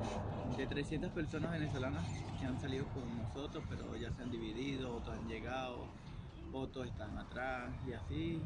de 0.55 0.67
300 0.67 1.11
personas 1.11 1.51
venezolanas 1.51 2.05
que 2.39 2.45
han 2.45 2.59
salido 2.61 2.85
con 2.93 3.03
nosotros, 3.17 3.61
pero 3.69 3.97
ya 3.97 4.09
se 4.13 4.21
han 4.21 4.31
dividido, 4.31 4.95
otros 4.95 5.17
han 5.17 5.27
llegado, 5.27 5.85
otros 6.53 6.87
están 6.87 7.17
atrás 7.17 7.71
y 7.87 7.93
así. 7.93 8.41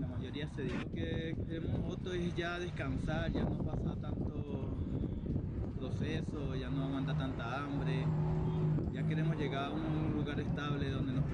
La 0.00 0.06
mayoría 0.06 0.48
se 0.54 0.62
dijo 0.62 0.90
que 0.94 1.36
queremos 1.46 1.92
otros 1.92 2.14
es 2.14 2.34
ya 2.34 2.58
descansar, 2.58 3.30
ya 3.32 3.42
no 3.44 3.58
pasa 3.64 4.00
tanto 4.00 4.76
proceso, 5.78 6.54
ya 6.54 6.68
no 6.70 6.84
aguanta 6.84 7.16
tanta 7.16 7.62
hambre, 7.62 8.04
ya 8.92 9.06
queremos 9.06 9.36
llegar 9.36 9.66
a 9.66 9.70
un 9.70 10.12
lugar 10.14 10.38
estable 10.40 10.90
donde 10.90 11.12
nos 11.12 11.24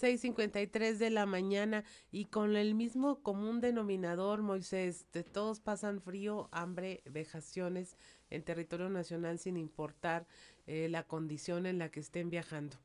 6.53 0.00 0.98
de 0.98 1.08
la 1.08 1.24
mañana 1.24 1.82
y 2.12 2.26
con 2.26 2.54
el 2.54 2.74
mismo 2.74 3.22
común 3.22 3.62
denominador, 3.62 4.42
Moisés, 4.42 5.06
todos 5.32 5.60
pasan 5.60 6.02
frío, 6.02 6.50
hambre, 6.52 7.02
vejaciones 7.10 7.96
en 8.28 8.42
territorio 8.42 8.90
nacional 8.90 9.38
sin 9.38 9.56
importar 9.56 10.26
eh, 10.66 10.88
la 10.88 11.04
condición 11.04 11.66
en 11.66 11.78
la 11.78 11.90
que 11.90 12.00
estén 12.00 12.30
viajando. 12.30 12.76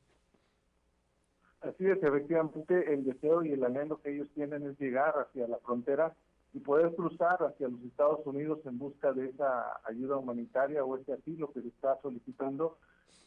Así 1.60 1.86
es, 1.86 2.02
efectivamente, 2.02 2.92
el 2.92 3.04
deseo 3.04 3.44
y 3.44 3.52
el 3.52 3.64
anhelo 3.64 4.00
que 4.00 4.14
ellos 4.14 4.28
tienen 4.34 4.66
es 4.66 4.78
llegar 4.80 5.14
hacia 5.16 5.46
la 5.46 5.58
frontera 5.58 6.14
y 6.52 6.58
poder 6.58 6.94
cruzar 6.94 7.38
hacia 7.42 7.68
los 7.68 7.80
Estados 7.82 8.26
Unidos 8.26 8.60
en 8.66 8.78
busca 8.78 9.12
de 9.12 9.28
esa 9.28 9.80
ayuda 9.84 10.16
humanitaria 10.16 10.84
o 10.84 10.96
ese 10.96 11.12
asilo 11.12 11.52
que 11.52 11.62
se 11.62 11.68
está 11.68 11.98
solicitando 12.02 12.78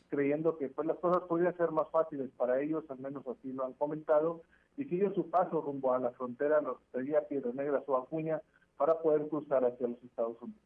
creyendo 0.10 0.58
que 0.58 0.70
pues 0.70 0.88
las 0.88 0.98
cosas 0.98 1.24
podrían 1.28 1.56
ser 1.58 1.72
más 1.72 1.88
fáciles 1.92 2.30
para 2.38 2.62
ellos, 2.62 2.84
al 2.90 3.00
menos 3.00 3.26
así 3.28 3.52
lo 3.52 3.66
han 3.66 3.74
comentado, 3.74 4.44
y 4.78 4.86
siguen 4.86 5.14
su 5.14 5.30
paso 5.30 5.62
rumbo 5.62 5.94
a 5.94 6.00
la 6.00 6.12
frontera, 6.12 6.62
los 6.62 6.78
sería 6.92 7.28
Piedras 7.28 7.56
Negras 7.56 7.84
o 7.88 7.98
Acuña, 7.98 8.42
para 8.78 9.00
poder 9.00 9.28
cruzar 9.28 9.64
hacia 9.66 9.88
los 9.88 10.02
Estados 10.04 10.42
Unidos. 10.42 10.62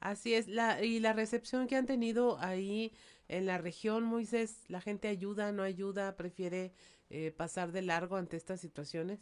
Así 0.00 0.34
es, 0.34 0.46
la, 0.46 0.82
y 0.82 1.00
la 1.00 1.12
recepción 1.12 1.66
que 1.66 1.74
han 1.74 1.86
tenido 1.86 2.38
ahí 2.38 2.92
en 3.28 3.46
la 3.46 3.58
región, 3.58 4.04
Moisés, 4.04 4.64
¿la 4.68 4.80
gente 4.80 5.08
ayuda, 5.08 5.52
no 5.52 5.62
ayuda, 5.62 6.16
prefiere 6.16 6.72
eh, 7.10 7.30
pasar 7.30 7.72
de 7.72 7.82
largo 7.82 8.16
ante 8.16 8.36
estas 8.36 8.60
situaciones? 8.60 9.20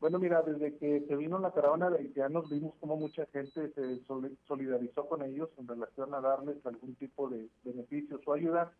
Bueno, 0.00 0.18
mira, 0.18 0.42
desde 0.42 0.76
que 0.78 1.04
se 1.06 1.16
vino 1.16 1.38
la 1.38 1.52
caravana 1.52 1.88
de 1.88 1.98
haitianos 1.98 2.50
vimos 2.50 2.74
como 2.80 2.96
mucha 2.96 3.24
gente 3.26 3.72
se 3.72 4.00
solidarizó 4.48 5.06
con 5.06 5.22
ellos 5.22 5.48
en 5.58 5.68
relación 5.68 6.12
a 6.12 6.20
darles 6.20 6.56
algún 6.66 6.96
tipo 6.96 7.28
de 7.28 7.48
beneficios 7.62 8.20
o 8.26 8.32
ayuda. 8.32 8.72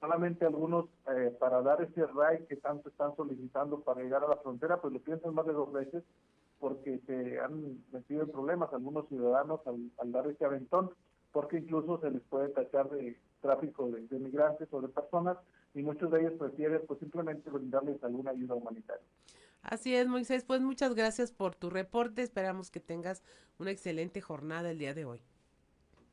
Solamente 0.00 0.44
algunos 0.44 0.86
eh, 1.16 1.32
para 1.38 1.62
dar 1.62 1.80
ese 1.80 2.04
RAI 2.04 2.46
que 2.46 2.56
tanto 2.56 2.88
están 2.88 3.14
solicitando 3.14 3.80
para 3.80 4.02
llegar 4.02 4.24
a 4.24 4.28
la 4.28 4.36
frontera, 4.38 4.80
pues 4.80 4.92
lo 4.92 5.00
piensan 5.00 5.32
más 5.32 5.46
de 5.46 5.52
dos 5.52 5.72
veces 5.72 6.02
porque 6.58 6.98
se 7.06 7.38
han 7.40 7.84
metido 7.92 8.22
en 8.22 8.30
problemas 8.30 8.72
algunos 8.72 9.06
ciudadanos 9.08 9.60
al, 9.66 10.12
dar 10.12 10.26
ese 10.28 10.44
aventón, 10.44 10.90
porque 11.30 11.58
incluso 11.58 12.00
se 12.00 12.10
les 12.10 12.22
puede 12.22 12.48
tachar 12.48 12.88
de 12.90 13.18
tráfico 13.44 13.90
de, 13.90 14.06
de 14.08 14.18
migrantes 14.18 14.68
o 14.72 14.80
de 14.80 14.88
personas 14.88 15.36
y 15.74 15.82
muchos 15.82 16.10
de 16.10 16.20
ellos 16.20 16.32
prefieren 16.38 16.80
pues 16.86 16.98
simplemente 16.98 17.50
brindarles 17.50 18.02
alguna 18.02 18.30
ayuda 18.30 18.54
humanitaria. 18.54 19.04
Así 19.62 19.94
es, 19.94 20.06
Moisés. 20.06 20.44
Pues 20.44 20.60
muchas 20.62 20.94
gracias 20.94 21.30
por 21.30 21.54
tu 21.54 21.68
reporte. 21.70 22.22
Esperamos 22.22 22.70
que 22.70 22.80
tengas 22.80 23.22
una 23.58 23.70
excelente 23.70 24.20
jornada 24.20 24.70
el 24.70 24.78
día 24.78 24.94
de 24.94 25.04
hoy. 25.04 25.20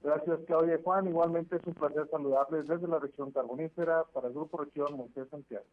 Gracias, 0.03 0.39
Claudia 0.47 0.75
y 0.75 0.83
Juan. 0.83 1.07
Igualmente 1.07 1.55
es 1.57 1.65
un 1.65 1.73
placer 1.73 2.07
saludarles 2.09 2.67
desde 2.67 2.87
la 2.87 2.99
región 2.99 3.31
carbonífera 3.31 4.03
para 4.13 4.27
el 4.27 4.33
Grupo 4.33 4.57
Región 4.57 4.97
Moisés 4.97 5.27
Santiago. 5.29 5.65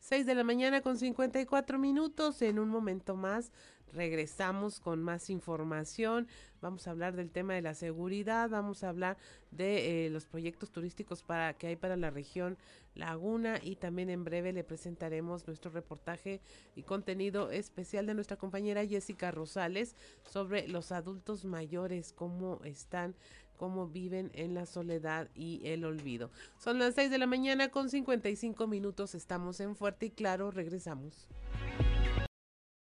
6 0.00 0.24
de 0.24 0.34
la 0.34 0.44
mañana 0.44 0.80
con 0.80 0.96
54 0.96 1.78
minutos. 1.78 2.40
En 2.42 2.58
un 2.58 2.68
momento 2.68 3.16
más 3.16 3.52
regresamos 3.92 4.80
con 4.80 5.02
más 5.02 5.30
información. 5.30 6.26
Vamos 6.60 6.86
a 6.86 6.90
hablar 6.90 7.16
del 7.16 7.30
tema 7.30 7.54
de 7.54 7.62
la 7.62 7.74
seguridad, 7.74 8.48
vamos 8.48 8.82
a 8.82 8.88
hablar 8.88 9.18
de 9.50 10.06
eh, 10.06 10.10
los 10.10 10.26
proyectos 10.26 10.70
turísticos 10.70 11.22
para 11.22 11.54
que 11.54 11.68
hay 11.68 11.76
para 11.76 11.96
la 11.96 12.10
región 12.10 12.56
Laguna 12.94 13.58
y 13.62 13.76
también 13.76 14.10
en 14.10 14.24
breve 14.24 14.52
le 14.52 14.64
presentaremos 14.64 15.46
nuestro 15.46 15.70
reportaje 15.70 16.40
y 16.74 16.82
contenido 16.82 17.50
especial 17.50 18.06
de 18.06 18.14
nuestra 18.14 18.36
compañera 18.36 18.86
Jessica 18.86 19.30
Rosales 19.30 19.96
sobre 20.24 20.66
los 20.66 20.92
adultos 20.92 21.44
mayores, 21.44 22.12
cómo 22.12 22.60
están 22.64 23.14
cómo 23.60 23.86
viven 23.86 24.30
en 24.32 24.54
la 24.54 24.64
soledad 24.64 25.28
y 25.34 25.60
el 25.64 25.84
olvido. 25.84 26.30
Son 26.56 26.78
las 26.78 26.94
6 26.94 27.10
de 27.10 27.18
la 27.18 27.26
mañana 27.26 27.68
con 27.68 27.90
55 27.90 28.66
minutos, 28.66 29.14
estamos 29.14 29.60
en 29.60 29.76
Fuerte 29.76 30.06
y 30.06 30.10
Claro, 30.12 30.50
regresamos. 30.50 31.28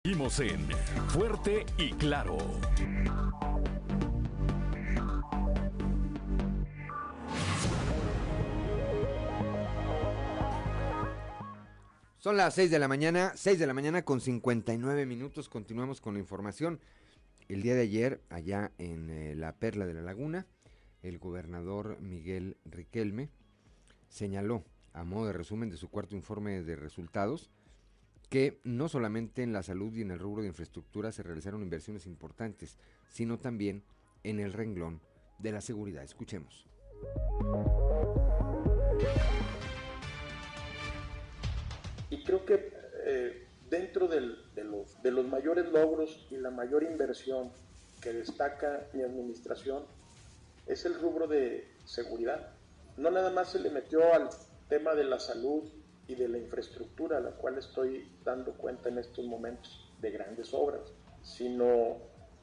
Seguimos 0.06 0.40
en 0.40 0.70
Fuerte 1.10 1.66
y 1.80 1.90
Claro. 1.94 2.38
Son 12.20 12.38
las 12.38 12.54
6 12.54 12.70
de 12.70 12.78
la 12.78 12.88
mañana, 12.88 13.32
6 13.36 13.58
de 13.58 13.66
la 13.66 13.74
mañana 13.74 14.06
con 14.06 14.22
59 14.22 15.08
minutos. 15.08 15.50
Continuamos 15.50 16.02
con 16.02 16.14
la 16.14 16.20
información. 16.20 16.80
El 17.48 17.64
día 17.64 17.74
de 17.74 17.82
ayer, 17.82 18.22
allá 18.30 18.72
en 18.78 19.10
eh, 19.10 19.34
la 19.34 19.54
Perla 19.54 19.88
de 19.88 19.96
la 19.96 20.02
Laguna, 20.02 20.46
el 21.04 21.20
gobernador 21.20 22.00
Miguel 22.02 22.58
Riquelme 22.66 23.30
señaló, 24.10 24.64
a 24.94 25.04
modo 25.04 25.28
de 25.28 25.34
resumen 25.34 25.70
de 25.70 25.78
su 25.78 25.90
cuarto 25.90 26.16
informe 26.16 26.64
de 26.64 26.76
resultados, 26.76 27.50
que 28.30 28.60
no 28.64 28.90
solamente 28.90 29.44
en 29.44 29.54
la 29.54 29.64
salud 29.64 29.94
y 29.96 30.02
en 30.02 30.12
el 30.12 30.20
rubro 30.20 30.42
de 30.42 30.50
infraestructura 30.50 31.12
se 31.12 31.24
realizaron 31.24 31.62
inversiones 31.62 32.06
importantes, 32.06 32.78
sino 33.10 33.38
también 33.38 33.84
en 34.24 34.40
el 34.40 34.54
renglón 34.54 35.02
de 35.40 35.52
la 35.52 35.62
seguridad. 35.62 36.04
Escuchemos. 36.04 36.68
Y 42.10 42.24
creo 42.24 42.46
que 42.46 42.74
eh, 43.06 43.48
dentro 43.70 44.08
de, 44.08 44.22
los, 44.22 45.02
de 45.02 45.12
los 45.12 45.28
mayores 45.28 45.72
logros 45.72 46.28
y 46.32 46.38
la 46.38 46.52
mayor 46.52 46.84
inversión 46.84 47.52
que 48.02 48.14
destaca 48.14 48.88
mi 48.94 49.04
administración 49.04 49.84
es 50.68 50.86
el 50.86 51.00
rubro 51.00 51.28
de 51.28 51.68
seguridad. 51.86 52.54
No 52.98 53.10
nada 53.10 53.32
más 53.32 53.52
se 53.52 53.60
le 53.60 53.70
metió 53.70 54.14
al 54.14 54.30
tema 54.70 54.96
de 54.96 55.04
la 55.04 55.20
salud 55.20 55.64
y 56.08 56.16
de 56.16 56.28
la 56.28 56.38
infraestructura 56.38 57.18
a 57.18 57.22
la 57.22 57.32
cual 57.32 57.58
estoy 57.58 58.12
dando 58.24 58.54
cuenta 58.54 58.90
en 58.90 58.98
estos 58.98 59.26
momentos 59.26 59.92
de 60.02 60.12
grandes 60.12 60.54
obras, 60.54 60.82
sino 61.22 61.98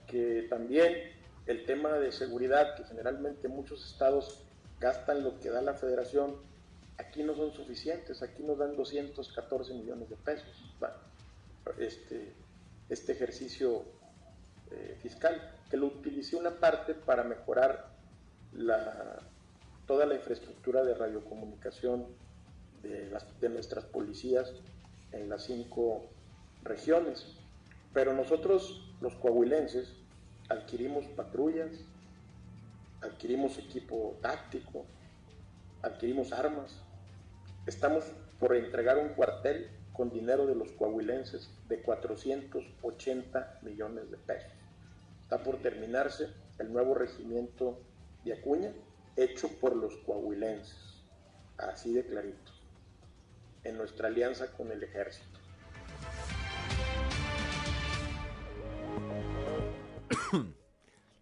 que 0.06 0.46
también 0.48 0.94
el 1.46 1.64
tema 1.64 1.98
de 1.98 2.12
seguridad, 2.12 2.74
que 2.76 2.84
generalmente 2.84 3.48
muchos 3.48 3.84
estados 3.90 4.42
gastan 4.80 5.22
lo 5.22 5.38
que 5.40 5.50
da 5.50 5.62
la 5.62 5.74
federación, 5.74 6.36
aquí 6.98 7.22
no 7.22 7.34
son 7.34 7.52
suficientes, 7.52 8.22
aquí 8.22 8.42
nos 8.42 8.58
dan 8.58 8.76
214 8.76 9.74
millones 9.74 10.08
de 10.10 10.16
pesos. 10.16 10.76
este, 11.78 12.34
este 12.88 13.12
ejercicio 13.12 13.82
eh, 14.70 14.96
fiscal, 15.00 15.54
que 15.70 15.76
lo 15.76 15.86
utilicé 15.86 16.36
una 16.36 16.50
parte 16.50 16.94
para 16.94 17.24
mejorar 17.24 17.93
toda 19.86 20.06
la 20.06 20.14
infraestructura 20.14 20.82
de 20.84 20.94
radiocomunicación 20.94 22.06
de, 22.82 23.10
de 23.40 23.48
nuestras 23.48 23.84
policías 23.84 24.52
en 25.12 25.28
las 25.28 25.44
cinco 25.44 26.06
regiones. 26.62 27.26
Pero 27.92 28.12
nosotros, 28.12 28.92
los 29.00 29.14
coahuilenses, 29.14 29.94
adquirimos 30.48 31.06
patrullas, 31.16 31.70
adquirimos 33.02 33.58
equipo 33.58 34.18
táctico, 34.20 34.84
adquirimos 35.82 36.32
armas. 36.32 36.80
Estamos 37.66 38.04
por 38.38 38.54
entregar 38.56 38.98
un 38.98 39.10
cuartel 39.10 39.70
con 39.92 40.10
dinero 40.10 40.46
de 40.46 40.54
los 40.54 40.72
coahuilenses 40.72 41.48
de 41.68 41.80
480 41.80 43.60
millones 43.62 44.10
de 44.10 44.16
pesos. 44.16 44.50
Está 45.22 45.42
por 45.42 45.58
terminarse 45.58 46.28
el 46.58 46.72
nuevo 46.72 46.94
regimiento 46.94 47.78
de 48.24 48.32
Acuña, 48.32 48.72
hecho 49.16 49.48
por 49.60 49.76
los 49.76 49.96
coahuilenses, 49.98 51.04
así 51.58 51.92
de 51.92 52.06
clarito, 52.06 52.52
en 53.62 53.76
nuestra 53.76 54.08
alianza 54.08 54.52
con 54.52 54.70
el 54.70 54.82
ejército. 54.82 55.38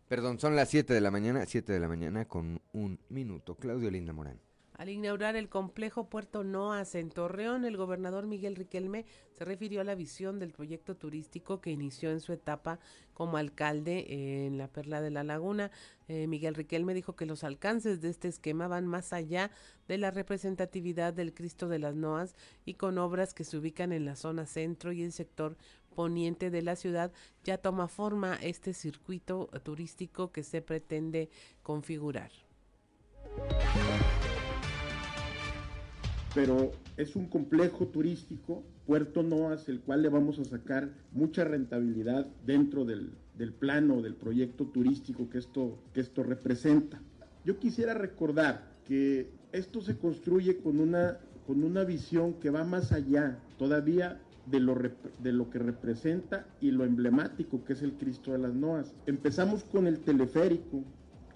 Perdón, 0.08 0.38
son 0.38 0.56
las 0.56 0.68
7 0.68 0.92
de 0.92 1.00
la 1.00 1.10
mañana, 1.10 1.46
7 1.46 1.72
de 1.72 1.80
la 1.80 1.88
mañana 1.88 2.26
con 2.26 2.60
un 2.72 2.98
minuto. 3.08 3.56
Claudio 3.56 3.90
Linda 3.90 4.12
Morán. 4.12 4.40
Al 4.82 4.88
inaugurar 4.88 5.36
el 5.36 5.48
complejo 5.48 6.08
Puerto 6.08 6.42
Noas 6.42 6.96
en 6.96 7.08
Torreón, 7.08 7.64
el 7.64 7.76
gobernador 7.76 8.26
Miguel 8.26 8.56
Riquelme 8.56 9.04
se 9.30 9.44
refirió 9.44 9.80
a 9.80 9.84
la 9.84 9.94
visión 9.94 10.40
del 10.40 10.50
proyecto 10.50 10.96
turístico 10.96 11.60
que 11.60 11.70
inició 11.70 12.10
en 12.10 12.18
su 12.18 12.32
etapa 12.32 12.80
como 13.14 13.36
alcalde 13.36 14.44
en 14.44 14.58
la 14.58 14.66
Perla 14.66 15.00
de 15.00 15.12
la 15.12 15.22
Laguna. 15.22 15.70
Eh, 16.08 16.26
Miguel 16.26 16.56
Riquelme 16.56 16.94
dijo 16.94 17.14
que 17.14 17.26
los 17.26 17.44
alcances 17.44 18.00
de 18.00 18.08
este 18.08 18.26
esquema 18.26 18.66
van 18.66 18.88
más 18.88 19.12
allá 19.12 19.52
de 19.86 19.98
la 19.98 20.10
representatividad 20.10 21.14
del 21.14 21.32
Cristo 21.32 21.68
de 21.68 21.78
las 21.78 21.94
Noas 21.94 22.34
y 22.64 22.74
con 22.74 22.98
obras 22.98 23.34
que 23.34 23.44
se 23.44 23.58
ubican 23.58 23.92
en 23.92 24.04
la 24.04 24.16
zona 24.16 24.46
centro 24.46 24.90
y 24.90 25.04
el 25.04 25.12
sector 25.12 25.56
poniente 25.94 26.50
de 26.50 26.62
la 26.62 26.74
ciudad 26.74 27.12
ya 27.44 27.56
toma 27.56 27.86
forma 27.86 28.34
este 28.42 28.74
circuito 28.74 29.48
turístico 29.62 30.32
que 30.32 30.42
se 30.42 30.60
pretende 30.60 31.30
configurar 31.62 32.32
pero 36.34 36.72
es 36.96 37.16
un 37.16 37.26
complejo 37.26 37.86
turístico, 37.88 38.62
Puerto 38.86 39.22
Noas, 39.22 39.68
el 39.68 39.80
cual 39.80 40.02
le 40.02 40.08
vamos 40.08 40.38
a 40.38 40.44
sacar 40.44 40.90
mucha 41.12 41.44
rentabilidad 41.44 42.26
dentro 42.44 42.84
del, 42.84 43.12
plano 43.58 44.02
del 44.02 44.14
proyecto 44.14 44.66
turístico 44.66 45.28
que 45.28 45.38
esto, 45.38 45.78
que 45.92 46.00
esto 46.00 46.22
representa. 46.22 47.00
Yo 47.44 47.58
quisiera 47.58 47.94
recordar 47.94 48.72
que 48.84 49.30
esto 49.52 49.80
se 49.80 49.96
construye 49.96 50.58
con 50.58 50.80
una, 50.80 51.18
con 51.46 51.62
una 51.62 51.84
visión 51.84 52.34
que 52.34 52.50
va 52.50 52.64
más 52.64 52.92
allá 52.92 53.38
todavía 53.58 54.20
de 54.46 54.60
lo, 54.60 54.76
de 55.18 55.32
lo 55.32 55.50
que 55.50 55.58
representa 55.58 56.46
y 56.60 56.70
lo 56.70 56.84
emblemático 56.84 57.64
que 57.64 57.74
es 57.74 57.82
el 57.82 57.92
Cristo 57.92 58.32
de 58.32 58.38
las 58.38 58.54
Noas. 58.54 58.92
Empezamos 59.06 59.64
con 59.64 59.86
el 59.86 60.00
teleférico, 60.00 60.82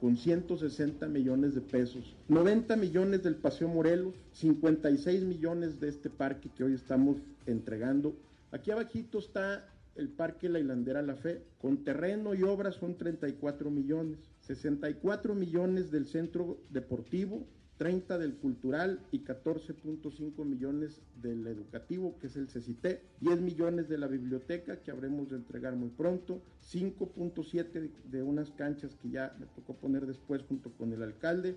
con 0.01 0.17
160 0.17 1.07
millones 1.09 1.55
de 1.55 1.61
pesos, 1.61 2.15
90 2.29 2.77
millones 2.77 3.23
del 3.23 3.37
Paseo 3.37 3.69
Morelos, 3.69 4.15
56 4.33 5.23
millones 5.23 5.81
de 5.81 5.89
este 5.89 6.11
parque 6.11 6.51
que 6.55 6.65
hoy 6.65 6.75
estamos 6.75 7.17
entregando. 7.47 8.15
Aquí 8.51 8.71
abajito 8.71 9.19
está 9.19 9.65
el 9.97 10.09
Parque 10.09 10.49
La 10.49 10.61
Hilandera 10.61 11.03
La 11.03 11.17
Fe, 11.17 11.43
con 11.61 11.79
terreno 11.79 12.35
y 12.35 12.43
obras 12.43 12.75
son 12.77 12.97
34 12.97 13.71
millones, 13.71 14.19
64 14.41 15.35
millones 15.35 15.91
del 15.91 16.07
Centro 16.07 16.59
Deportivo, 16.71 17.47
30 17.79 18.19
del 18.19 18.35
cultural 18.37 19.01
y 19.13 19.21
14.5 19.21 20.45
millones 20.45 21.03
del 21.21 21.47
educativo, 21.47 22.19
que 22.19 22.29
es 22.29 22.37
el 22.37 22.49
CECITE, 22.49 23.03
10 23.21 23.41
millones 23.41 23.89
de 23.89 23.99
la 23.99 24.07
biblioteca, 24.07 24.81
que 24.83 24.91
habremos 24.91 25.29
de 25.29 25.37
entregar 25.37 25.77
muy 25.77 25.91
pronto, 25.91 26.41
5.7 26.73 27.91
de 28.11 28.23
unas 28.23 28.51
canchas 28.53 28.97
que 28.97 29.11
ya 29.11 29.37
me 29.39 29.47
tocó 29.47 29.75
poner 29.75 30.07
después 30.07 30.43
junto 30.43 30.71
con 30.73 30.93
el 30.93 31.03
alcalde, 31.03 31.57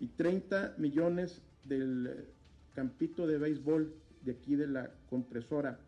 y 0.00 0.08
30 0.08 0.74
millones 0.78 1.42
del 1.64 2.26
campito 2.74 3.26
de 3.26 3.38
béisbol 3.38 3.94
de 4.22 4.32
aquí 4.32 4.56
de 4.56 4.66
la 4.66 4.90
compresora. 5.08 5.78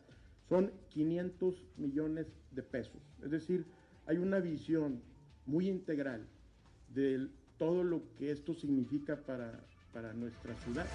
Son 0.49 0.71
500 0.91 1.67
millones 1.79 2.27
de 2.53 2.63
pesos. 2.63 3.01
Es 3.23 3.31
decir, 3.31 3.65
hay 4.07 4.19
una 4.19 4.39
visión 4.39 5.01
muy 5.47 5.69
integral 5.69 6.27
de 6.95 7.29
todo 7.59 7.85
lo 7.85 8.03
que 8.19 8.31
esto 8.31 8.55
significa 8.55 9.17
para 9.17 9.65
para 9.93 10.13
nuestra 10.13 10.55
ciudad. 10.57 10.87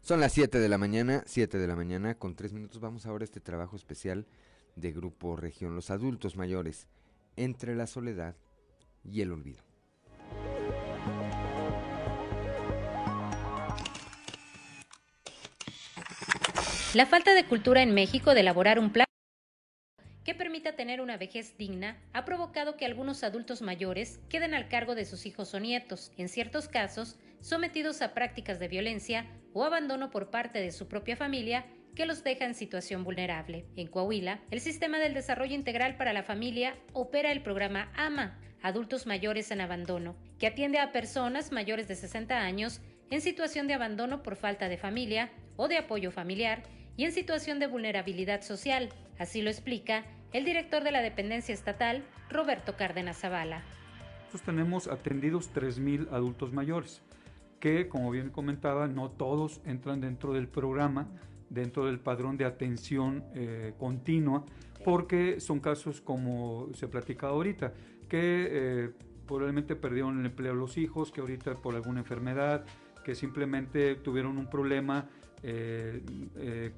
Son 0.00 0.20
las 0.20 0.32
7 0.32 0.58
de 0.58 0.68
la 0.68 0.76
mañana, 0.76 1.22
7 1.26 1.58
de 1.58 1.66
la 1.66 1.76
mañana 1.76 2.14
con 2.14 2.34
3 2.34 2.52
minutos. 2.52 2.80
Vamos 2.80 3.06
ahora 3.06 3.22
a 3.22 3.24
este 3.24 3.40
trabajo 3.40 3.74
especial 3.74 4.26
de 4.76 4.92
Grupo 4.92 5.36
Región, 5.36 5.74
los 5.74 5.90
adultos 5.90 6.36
mayores, 6.36 6.88
entre 7.36 7.74
la 7.74 7.86
soledad 7.86 8.36
y 9.02 9.22
el 9.22 9.32
olvido. 9.32 9.62
La 16.94 17.06
falta 17.06 17.34
de 17.34 17.44
cultura 17.46 17.82
en 17.82 17.92
México 17.92 18.34
de 18.34 18.40
elaborar 18.40 18.78
un 18.78 18.92
plan 18.92 19.03
una 21.14 21.20
vejez 21.20 21.56
digna 21.56 21.96
ha 22.12 22.24
provocado 22.24 22.76
que 22.76 22.84
algunos 22.84 23.22
adultos 23.22 23.62
mayores 23.62 24.18
queden 24.28 24.52
al 24.52 24.66
cargo 24.66 24.96
de 24.96 25.04
sus 25.04 25.26
hijos 25.26 25.54
o 25.54 25.60
nietos, 25.60 26.10
en 26.16 26.28
ciertos 26.28 26.66
casos 26.66 27.20
sometidos 27.40 28.02
a 28.02 28.14
prácticas 28.14 28.58
de 28.58 28.66
violencia 28.66 29.24
o 29.52 29.62
abandono 29.62 30.10
por 30.10 30.30
parte 30.30 30.58
de 30.58 30.72
su 30.72 30.88
propia 30.88 31.14
familia 31.14 31.66
que 31.94 32.04
los 32.04 32.24
deja 32.24 32.46
en 32.46 32.56
situación 32.56 33.04
vulnerable. 33.04 33.64
En 33.76 33.86
Coahuila, 33.86 34.40
el 34.50 34.60
Sistema 34.60 34.98
del 34.98 35.14
Desarrollo 35.14 35.54
Integral 35.54 35.96
para 35.96 36.12
la 36.12 36.24
Familia 36.24 36.74
opera 36.92 37.30
el 37.30 37.44
programa 37.44 37.92
AMA, 37.94 38.36
Adultos 38.60 39.06
Mayores 39.06 39.52
en 39.52 39.60
Abandono, 39.60 40.16
que 40.40 40.48
atiende 40.48 40.80
a 40.80 40.90
personas 40.90 41.52
mayores 41.52 41.86
de 41.86 41.94
60 41.94 42.40
años 42.40 42.80
en 43.10 43.20
situación 43.20 43.68
de 43.68 43.74
abandono 43.74 44.24
por 44.24 44.34
falta 44.34 44.68
de 44.68 44.78
familia 44.78 45.30
o 45.54 45.68
de 45.68 45.78
apoyo 45.78 46.10
familiar 46.10 46.64
y 46.96 47.04
en 47.04 47.12
situación 47.12 47.60
de 47.60 47.68
vulnerabilidad 47.68 48.42
social. 48.42 48.88
Así 49.16 49.42
lo 49.42 49.50
explica 49.50 50.04
el 50.34 50.44
director 50.44 50.82
de 50.82 50.90
la 50.90 51.00
dependencia 51.00 51.54
estatal, 51.54 52.02
Roberto 52.28 52.76
Cárdenas 52.76 53.18
Zavala. 53.18 53.62
Nosotros 54.18 54.42
tenemos 54.42 54.88
atendidos 54.88 55.48
3.000 55.54 56.08
adultos 56.10 56.52
mayores, 56.52 57.02
que 57.60 57.88
como 57.88 58.10
bien 58.10 58.30
comentaba, 58.30 58.88
no 58.88 59.10
todos 59.12 59.60
entran 59.64 60.00
dentro 60.00 60.32
del 60.32 60.48
programa, 60.48 61.06
dentro 61.50 61.86
del 61.86 62.00
padrón 62.00 62.36
de 62.36 62.46
atención 62.46 63.24
eh, 63.36 63.74
continua, 63.78 64.44
porque 64.84 65.38
son 65.38 65.60
casos 65.60 66.00
como 66.00 66.68
se 66.74 66.88
platica 66.88 67.28
ahorita, 67.28 67.72
que 68.08 68.48
eh, 68.50 68.90
probablemente 69.28 69.76
perdieron 69.76 70.18
el 70.18 70.26
empleo 70.26 70.52
los 70.54 70.76
hijos, 70.78 71.12
que 71.12 71.20
ahorita 71.20 71.54
por 71.54 71.76
alguna 71.76 72.00
enfermedad, 72.00 72.64
que 73.04 73.14
simplemente 73.14 73.94
tuvieron 73.94 74.36
un 74.38 74.50
problema 74.50 75.08
eh, 75.46 76.02
eh, 76.36 76.72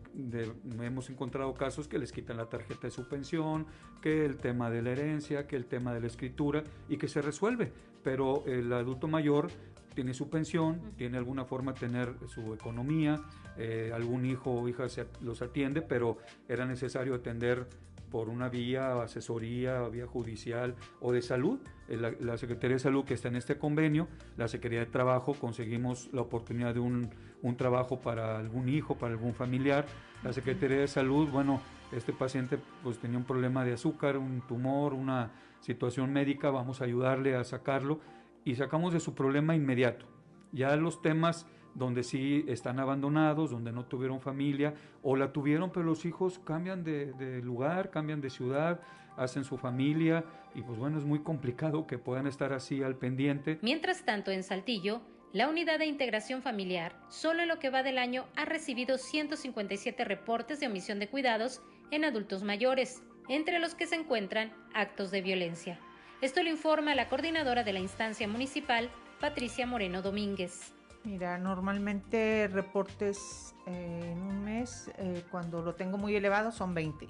hemos 0.81 1.09
encontrado 1.09 1.55
casos 1.55 1.87
que 1.87 2.01
les 2.01 2.11
quitan 2.11 2.37
la 2.37 2.49
tarjeta 2.49 2.89
de 2.89 2.91
su 2.91 3.09
pensión, 3.09 3.64
que 4.03 4.25
el 4.25 4.39
tema 4.39 4.71
de 4.71 4.83
la 4.83 4.91
herencia, 4.91 5.47
que 5.47 5.55
el 5.55 5.67
tema 5.67 5.95
de 5.95 6.01
la 6.01 6.09
escritura 6.09 6.64
y 6.89 6.97
que 6.97 7.07
se 7.07 7.23
resuelve. 7.23 7.71
Pero 8.03 8.45
el 8.47 8.73
adulto 8.73 9.07
mayor 9.07 9.51
tiene 9.95 10.14
su 10.14 10.29
pensión, 10.29 10.81
tiene 10.97 11.17
alguna 11.17 11.45
forma 11.45 11.75
de 11.75 11.81
tener 11.81 12.14
su 12.27 12.53
economía, 12.55 13.23
eh, 13.57 13.93
algún 13.95 14.27
hijo 14.27 14.51
o 14.51 14.69
hija 14.69 14.87
los 15.23 15.43
atiende, 15.43 15.81
pero 15.81 16.19
era 16.49 16.67
necesario 16.67 17.14
atender 17.14 17.69
por 18.17 18.31
una 18.31 18.49
vía 18.49 19.03
asesoría, 19.03 19.87
vía 19.91 20.07
judicial 20.07 20.75
o 21.01 21.12
de 21.12 21.21
salud. 21.21 21.59
La, 21.87 22.12
la, 22.19 22.39
Secretaría 22.39 22.77
de 22.77 22.81
Salud 22.81 23.05
que 23.05 23.12
está 23.12 23.29
en 23.29 23.37
este 23.37 23.59
convenio, 23.59 24.09
la 24.39 24.49
Secretaría 24.49 24.87
de 24.87 24.91
Trabajo, 24.91 25.35
conseguimos 25.35 26.09
la 26.14 26.23
oportunidad 26.23 26.73
de 26.73 26.81
un, 26.81 27.11
un 27.43 27.57
trabajo 27.59 28.01
para 28.01 28.39
algún 28.39 28.71
hijo, 28.71 28.95
para 28.95 29.12
algún 29.12 29.35
familiar. 29.35 29.85
La 30.25 30.33
Secretaría 30.33 30.79
de 30.79 30.89
Salud, 30.89 31.29
bueno, 31.29 31.61
este 31.93 32.14
paciente 32.14 32.59
pues 32.83 32.97
tenía 32.99 33.19
un 33.19 33.25
problema 33.25 33.67
de 33.67 33.75
azúcar, 33.75 34.17
un 34.17 34.41
tumor, 34.49 34.95
una 34.95 35.33
situación 35.61 36.11
médica, 36.11 36.49
vamos 36.49 36.81
a 36.81 36.85
ayudarle 36.85 37.37
a 37.37 37.45
sacarlo 37.45 38.01
y 38.47 38.55
sacamos 38.55 38.95
de 38.95 39.01
su 39.01 39.14
problema 39.14 39.55
inmediato. 39.55 40.07
Ya 40.53 40.75
los 40.77 41.03
temas 41.03 41.47
donde 41.77 42.03
sí 42.03 42.45
están 42.49 42.81
abandonados, 42.81 43.51
donde 43.51 43.70
no 43.70 43.85
tuvieron 43.85 44.20
familia 44.20 44.74
o 45.03 45.14
la 45.14 45.33
tuvieron, 45.33 45.70
pero 45.70 45.85
los 45.85 46.05
hijos 46.05 46.39
cambian 46.39 46.83
de, 46.83 47.41
lugar, 47.43 47.91
cambian 47.91 48.20
de 48.20 48.31
ciudad, 48.31 48.81
hacen 49.16 49.45
su 49.45 49.59
familia 49.59 50.24
y 50.55 50.62
pues 50.62 50.79
bueno, 50.79 50.99
es 50.99 51.05
muy 51.05 51.20
complicado 51.20 51.87
que 51.87 51.99
puedan 51.99 52.27
estar 52.27 52.53
así 52.53 52.83
al 52.83 52.97
pendiente. 52.97 53.59
Mientras 53.61 54.05
tanto, 54.05 54.31
en 54.31 54.43
Saltillo, 54.43 55.03
la 55.33 55.49
Unidad 55.49 55.79
de 55.79 55.87
Integración 55.87 56.41
Familiar, 56.41 56.97
solo 57.11 57.43
en 57.43 57.49
lo 57.49 57.59
que 57.59 57.68
va 57.68 57.83
del 57.83 57.99
año, 57.99 58.24
ha 58.37 58.47
recibido 58.47 58.97
157 58.97 60.03
reportes 60.05 60.61
de 60.61 60.68
omisión 60.68 60.99
de 60.99 61.09
cuidados 61.09 61.61
en 61.91 62.05
adultos 62.05 62.43
mayores, 62.43 63.03
entre 63.29 63.59
los 63.59 63.74
que 63.74 63.87
se 63.87 63.97
encuentran 63.97 64.53
actos 64.72 65.11
de 65.11 65.20
violencia. 65.20 65.79
Esto 66.22 66.43
lo 66.43 66.49
informa 66.49 66.95
la 66.95 67.09
coordinadora 67.09 67.64
de 67.64 67.74
la 67.74 67.81
instancia 67.81 68.27
municipal, 68.27 68.89
Patricia 69.20 69.66
Moreno 69.66 70.01
Domínguez. 70.01 70.76
Mira, 71.07 71.38
normalmente 71.38 72.50
reportes 72.52 73.54
eh, 73.68 74.11
en 74.11 74.22
un 74.22 74.42
mes, 74.42 74.90
eh, 74.98 75.22
cuando 75.30 75.62
lo 75.62 75.76
tengo 75.76 75.98
muy 75.98 76.16
elevado, 76.16 76.50
son 76.50 76.74
20. 76.74 77.07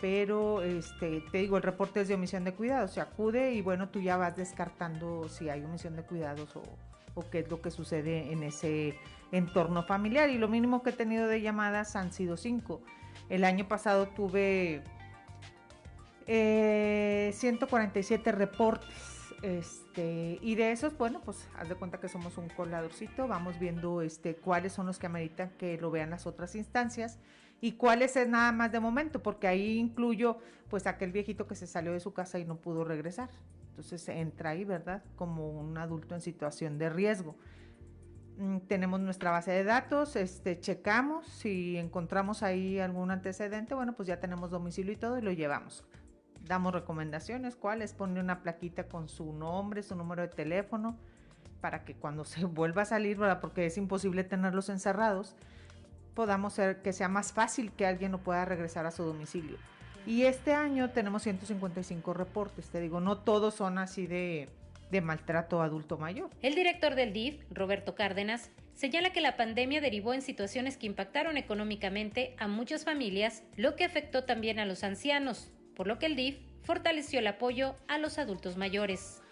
Pero 0.00 0.60
este, 0.60 1.20
te 1.30 1.38
digo, 1.38 1.56
el 1.56 1.62
reporte 1.62 2.00
es 2.00 2.08
de 2.08 2.14
omisión 2.14 2.42
de 2.42 2.52
cuidados. 2.52 2.90
Se 2.90 3.00
acude 3.00 3.52
y 3.52 3.62
bueno, 3.62 3.90
tú 3.90 4.00
ya 4.00 4.16
vas 4.16 4.36
descartando 4.36 5.28
si 5.28 5.50
hay 5.50 5.62
omisión 5.62 5.94
de 5.94 6.02
cuidados 6.02 6.56
o, 6.56 6.62
qué 7.30 7.38
es 7.38 7.48
lo 7.48 7.62
que 7.62 7.70
sucede 7.70 8.32
en 8.32 8.42
ese 8.42 8.98
entorno 9.30 9.84
familiar. 9.84 10.28
Y 10.28 10.36
lo 10.36 10.48
mínimo 10.48 10.82
que 10.82 10.90
he 10.90 10.92
tenido 10.92 11.28
de 11.28 11.42
llamadas 11.42 11.94
han 11.94 12.12
sido 12.12 12.36
cinco. 12.36 12.82
El 13.28 13.44
año 13.44 13.68
pasado 13.68 14.08
tuve 14.08 14.82
147 16.26 18.28
eh, 18.28 18.32
reportes 18.32 19.11
este, 19.42 20.38
y 20.40 20.54
de 20.54 20.72
esos, 20.72 20.96
bueno, 20.96 21.20
pues 21.24 21.48
haz 21.56 21.68
de 21.68 21.74
cuenta 21.74 21.98
que 21.98 22.08
somos 22.08 22.38
un 22.38 22.48
coladorcito, 22.48 23.28
vamos 23.28 23.58
viendo 23.58 24.02
este, 24.02 24.36
cuáles 24.36 24.72
son 24.72 24.86
los 24.86 24.98
que 24.98 25.06
ameritan 25.06 25.50
que 25.58 25.78
lo 25.78 25.90
vean 25.90 26.10
las 26.10 26.26
otras 26.26 26.54
instancias 26.54 27.18
¿Y 27.62 27.74
cuáles 27.74 28.16
es 28.16 28.28
nada 28.28 28.50
más 28.50 28.72
de 28.72 28.80
momento? 28.80 29.22
Porque 29.22 29.46
ahí 29.46 29.78
incluyo 29.78 30.38
pues 30.68 30.88
aquel 30.88 31.12
viejito 31.12 31.46
que 31.46 31.54
se 31.54 31.68
salió 31.68 31.92
de 31.92 32.00
su 32.00 32.12
casa 32.12 32.40
y 32.40 32.44
no 32.44 32.56
pudo 32.56 32.82
regresar. 32.82 33.30
Entonces 33.68 34.08
entra 34.08 34.50
ahí, 34.50 34.64
¿verdad? 34.64 35.04
Como 35.14 35.48
un 35.48 35.78
adulto 35.78 36.16
en 36.16 36.20
situación 36.20 36.76
de 36.76 36.90
riesgo. 36.90 37.36
Mm, 38.36 38.58
tenemos 38.66 38.98
nuestra 38.98 39.30
base 39.30 39.52
de 39.52 39.62
datos, 39.62 40.16
este, 40.16 40.58
checamos, 40.58 41.24
si 41.28 41.76
encontramos 41.76 42.42
ahí 42.42 42.80
algún 42.80 43.12
antecedente, 43.12 43.76
bueno, 43.76 43.92
pues 43.92 44.08
ya 44.08 44.18
tenemos 44.18 44.50
domicilio 44.50 44.92
y 44.92 44.96
todo 44.96 45.16
y 45.18 45.22
lo 45.22 45.30
llevamos. 45.30 45.84
Damos 46.46 46.72
recomendaciones, 46.72 47.56
cuáles, 47.56 47.92
pone 47.92 48.20
una 48.20 48.42
plaquita 48.42 48.88
con 48.88 49.08
su 49.08 49.32
nombre, 49.32 49.82
su 49.82 49.94
número 49.94 50.22
de 50.22 50.28
teléfono, 50.28 50.96
para 51.60 51.84
que 51.84 51.94
cuando 51.94 52.24
se 52.26 52.44
vuelva 52.44 52.82
a 52.82 52.86
salir. 52.86 53.18
Porque 53.40 53.66
es 53.66 53.78
imposible 53.78 54.24
tenerlos 54.24 54.68
encerrados, 54.68 55.36
podamos 56.14 56.54
hacer 56.54 56.82
que 56.82 56.92
sea 56.92 57.08
más 57.08 57.32
fácil 57.32 57.72
que 57.72 57.86
alguien 57.86 58.12
no 58.12 58.18
pueda 58.18 58.44
regresar 58.44 58.86
a 58.86 58.90
su 58.90 59.04
domicilio. 59.04 59.56
Y 60.06 60.22
este 60.24 60.52
año 60.52 60.90
tenemos 60.90 61.22
155 61.22 62.12
reportes, 62.12 62.68
te 62.68 62.80
digo, 62.80 63.00
no 63.00 63.18
todos 63.18 63.54
son 63.54 63.78
así 63.78 64.08
de, 64.08 64.48
de 64.90 65.00
maltrato 65.00 65.62
adulto 65.62 65.96
mayor. 65.96 66.28
El 66.42 66.54
director 66.56 66.96
del 66.96 67.12
DIF, 67.12 67.40
Roberto 67.50 67.94
Cárdenas, 67.94 68.50
señala 68.74 69.12
que 69.12 69.20
la 69.20 69.36
pandemia 69.36 69.80
derivó 69.80 70.12
en 70.12 70.22
situaciones 70.22 70.76
que 70.76 70.86
impactaron 70.86 71.36
económicamente 71.36 72.34
a 72.38 72.48
muchas 72.48 72.84
familias, 72.84 73.44
lo 73.56 73.76
que 73.76 73.84
afectó 73.84 74.24
también 74.24 74.58
a 74.58 74.66
los 74.66 74.82
ancianos, 74.82 75.52
por 75.76 75.86
lo 75.86 75.98
que 75.98 76.06
el 76.06 76.16
DIF 76.16 76.38
fortaleció 76.62 77.18
el 77.18 77.26
apoyo 77.26 77.74
a 77.88 77.98
los 77.98 78.18
adultos 78.18 78.56
mayores. 78.56 79.22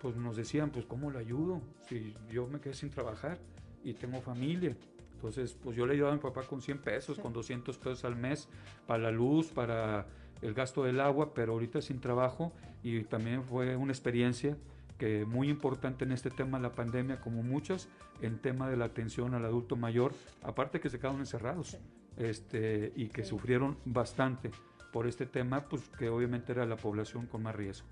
Pues 0.00 0.16
nos 0.16 0.36
decían, 0.36 0.70
pues 0.70 0.84
¿cómo 0.84 1.10
lo 1.10 1.18
ayudo? 1.18 1.62
Si 1.88 2.14
yo 2.30 2.46
me 2.46 2.60
quedé 2.60 2.74
sin 2.74 2.90
trabajar 2.90 3.38
y 3.82 3.94
tengo 3.94 4.20
familia, 4.20 4.76
entonces, 5.16 5.56
pues 5.62 5.74
yo 5.76 5.86
le 5.86 5.94
ayudaba 5.94 6.12
a 6.12 6.16
mi 6.16 6.22
papá 6.22 6.42
con 6.42 6.60
100 6.60 6.78
pesos, 6.78 7.18
con 7.18 7.32
200 7.32 7.78
pesos 7.78 8.04
al 8.04 8.16
mes 8.16 8.48
para 8.86 9.04
la 9.04 9.10
luz, 9.10 9.50
para 9.50 10.06
el 10.42 10.52
gasto 10.52 10.84
del 10.84 11.00
agua, 11.00 11.32
pero 11.32 11.54
ahorita 11.54 11.80
sin 11.80 12.00
trabajo. 12.00 12.52
Y 12.82 13.02
también 13.04 13.42
fue 13.42 13.76
una 13.76 13.92
experiencia 13.92 14.56
que 14.98 15.24
muy 15.24 15.48
importante 15.48 16.04
en 16.04 16.12
este 16.12 16.30
tema 16.30 16.58
de 16.58 16.64
la 16.64 16.72
pandemia, 16.74 17.20
como 17.20 17.42
muchas, 17.42 17.88
en 18.20 18.38
tema 18.38 18.68
de 18.68 18.76
la 18.76 18.86
atención 18.86 19.34
al 19.34 19.44
adulto 19.44 19.74
mayor, 19.74 20.12
aparte 20.42 20.80
que 20.80 20.90
se 20.90 20.98
quedaron 20.98 21.20
encerrados 21.20 21.78
este, 22.16 22.92
y 22.94 23.08
que 23.08 23.24
sufrieron 23.24 23.78
bastante 23.84 24.50
por 24.96 25.06
este 25.06 25.26
tema, 25.26 25.68
pues 25.68 25.90
que 25.98 26.08
obviamente 26.08 26.52
era 26.52 26.64
la 26.64 26.78
población 26.78 27.26
con 27.26 27.42
más 27.42 27.54
riesgo. 27.54 27.86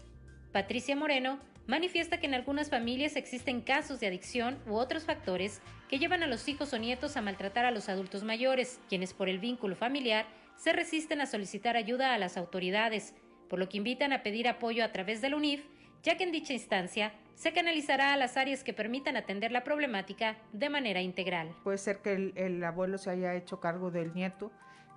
Patricia 0.53 0.97
Moreno 0.97 1.39
manifiesta 1.67 2.19
que 2.19 2.25
en 2.25 2.33
algunas 2.33 2.71
familias 2.71 3.17
existen 3.17 3.61
casos 3.61 4.01
de 4.01 4.07
adicción 4.07 4.57
u 4.67 4.77
otros 4.77 5.05
factores 5.05 5.61
que 5.91 5.99
llevan 5.99 6.23
a 6.23 6.27
los 6.27 6.49
hijos 6.49 6.73
o 6.73 6.79
nietos 6.79 7.19
a 7.19 7.21
maltratar 7.21 7.67
a 7.67 7.73
los 7.73 7.91
adultos 7.91 8.25
mayores, 8.25 8.81
quienes 8.89 9.13
por 9.13 9.29
el 9.29 9.39
vínculo 9.39 9.77
familiar 9.77 10.25
se 10.57 10.73
resisten 10.73 11.21
a 11.21 11.27
solicitar 11.27 11.77
ayuda 11.77 12.15
a 12.15 12.19
las 12.19 12.39
autoridades, 12.39 13.13
por 13.51 13.59
lo 13.59 13.69
que 13.69 13.77
invitan 13.77 14.15
a 14.15 14.23
pedir 14.23 14.49
apoyo 14.49 14.83
a 14.83 14.91
través 14.91 15.21
del 15.21 15.35
UNIF, 15.35 15.63
ya 16.03 16.17
que 16.17 16.25
en 16.25 16.33
dicha 16.33 16.55
instancia 16.55 17.13
se 17.35 17.53
canalizará 17.53 18.15
a 18.15 18.17
las 18.17 18.39
áreas 18.39 18.65
que 18.65 18.73
permitan 18.73 19.19
atender 19.19 19.53
la 19.53 19.63
problemática 19.63 20.39
de 20.55 20.71
manera 20.71 21.03
integral. 21.03 21.55
Puede 21.65 21.77
ser 21.77 21.99
que 21.99 22.15
el, 22.15 22.33
el 22.37 22.65
abuelo 22.65 22.97
se 22.97 23.11
haya 23.11 23.35
hecho 23.35 23.61
cargo 23.61 23.91
del 23.91 24.15
nieto, 24.15 24.53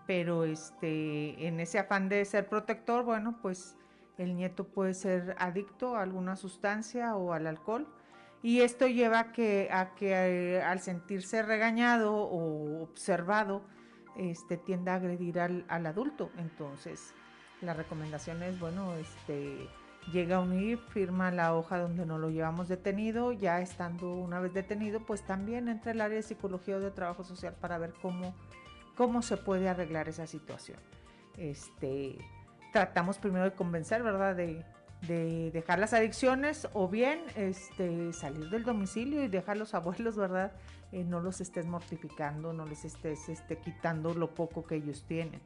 pero 0.08 0.46
este, 0.46 1.46
en 1.46 1.60
ese 1.60 1.78
afán 1.78 2.10
de 2.10 2.26
ser 2.26 2.48
protector, 2.48 3.04
bueno, 3.04 3.38
pues 3.42 3.76
el 4.18 4.36
nieto 4.36 4.66
puede 4.66 4.94
ser 4.94 5.36
adicto 5.38 5.96
a 5.96 6.02
alguna 6.02 6.36
sustancia 6.36 7.16
o 7.16 7.34
al 7.34 7.46
alcohol 7.46 7.88
y 8.42 8.62
esto 8.62 8.88
lleva 8.88 9.20
a 9.20 9.32
que, 9.32 9.70
a 9.72 9.94
que 9.96 10.12
eh, 10.12 10.64
al 10.64 10.80
sentirse 10.80 11.44
regañado 11.44 12.16
o 12.16 12.82
observado, 12.84 13.62
este, 14.16 14.58
tienda 14.58 14.94
a 14.94 14.96
agredir 14.96 15.40
al, 15.40 15.66
al, 15.68 15.86
adulto. 15.86 16.32
Entonces, 16.38 17.14
la 17.62 17.74
recomendación 17.74 18.42
es, 18.44 18.60
bueno, 18.60 18.96
este, 18.96 19.68
llega 20.12 20.38
a 20.38 20.40
unir, 20.40 20.78
firma 20.78 21.32
la 21.32 21.56
hoja 21.56 21.80
donde 21.80 22.06
no 22.06 22.18
lo 22.18 22.30
llevamos 22.30 22.68
detenido, 22.68 23.32
ya 23.32 23.60
estando 23.62 24.14
una 24.14 24.40
vez 24.40 24.54
detenido, 24.54 25.00
pues 25.02 25.24
también 25.24 25.68
entra 25.68 25.92
el 25.92 26.02
área 26.02 26.16
de 26.16 26.24
psicología 26.24 26.78
o 26.78 26.80
de 26.80 26.92
trabajo 26.92 27.24
social 27.24 27.56
para 27.60 27.78
ver 27.78 27.94
cómo, 28.02 28.36
cómo 28.98 29.22
se 29.22 29.38
puede 29.38 29.70
arreglar 29.70 30.10
esa 30.10 30.28
situación. 30.28 30.80
Este, 31.38 32.18
tratamos 32.74 33.20
primero 33.20 33.46
de 33.46 33.52
convencer, 33.52 34.04
¿verdad? 34.04 34.36
De, 34.36 34.66
de 35.02 35.52
dejar 35.52 35.80
las 35.80 35.94
adicciones 35.94 36.68
o 36.74 36.88
bien 36.88 37.22
este, 37.36 38.12
salir 38.14 38.50
del 38.50 38.64
domicilio 38.64 39.24
y 39.24 39.28
dejar 39.28 39.58
los 39.58 39.76
abuelos, 39.76 40.18
¿verdad? 40.18 40.52
Eh, 40.92 41.04
no 41.04 41.20
los 41.20 41.40
estés 41.40 41.68
mortificando, 41.68 42.54
no 42.54 42.66
les 42.66 42.84
estés 42.86 43.30
este, 43.30 43.58
quitando 43.58 44.14
lo 44.14 44.34
poco 44.34 44.66
que 44.66 44.76
ellos 44.76 45.04
tienen. 45.08 45.40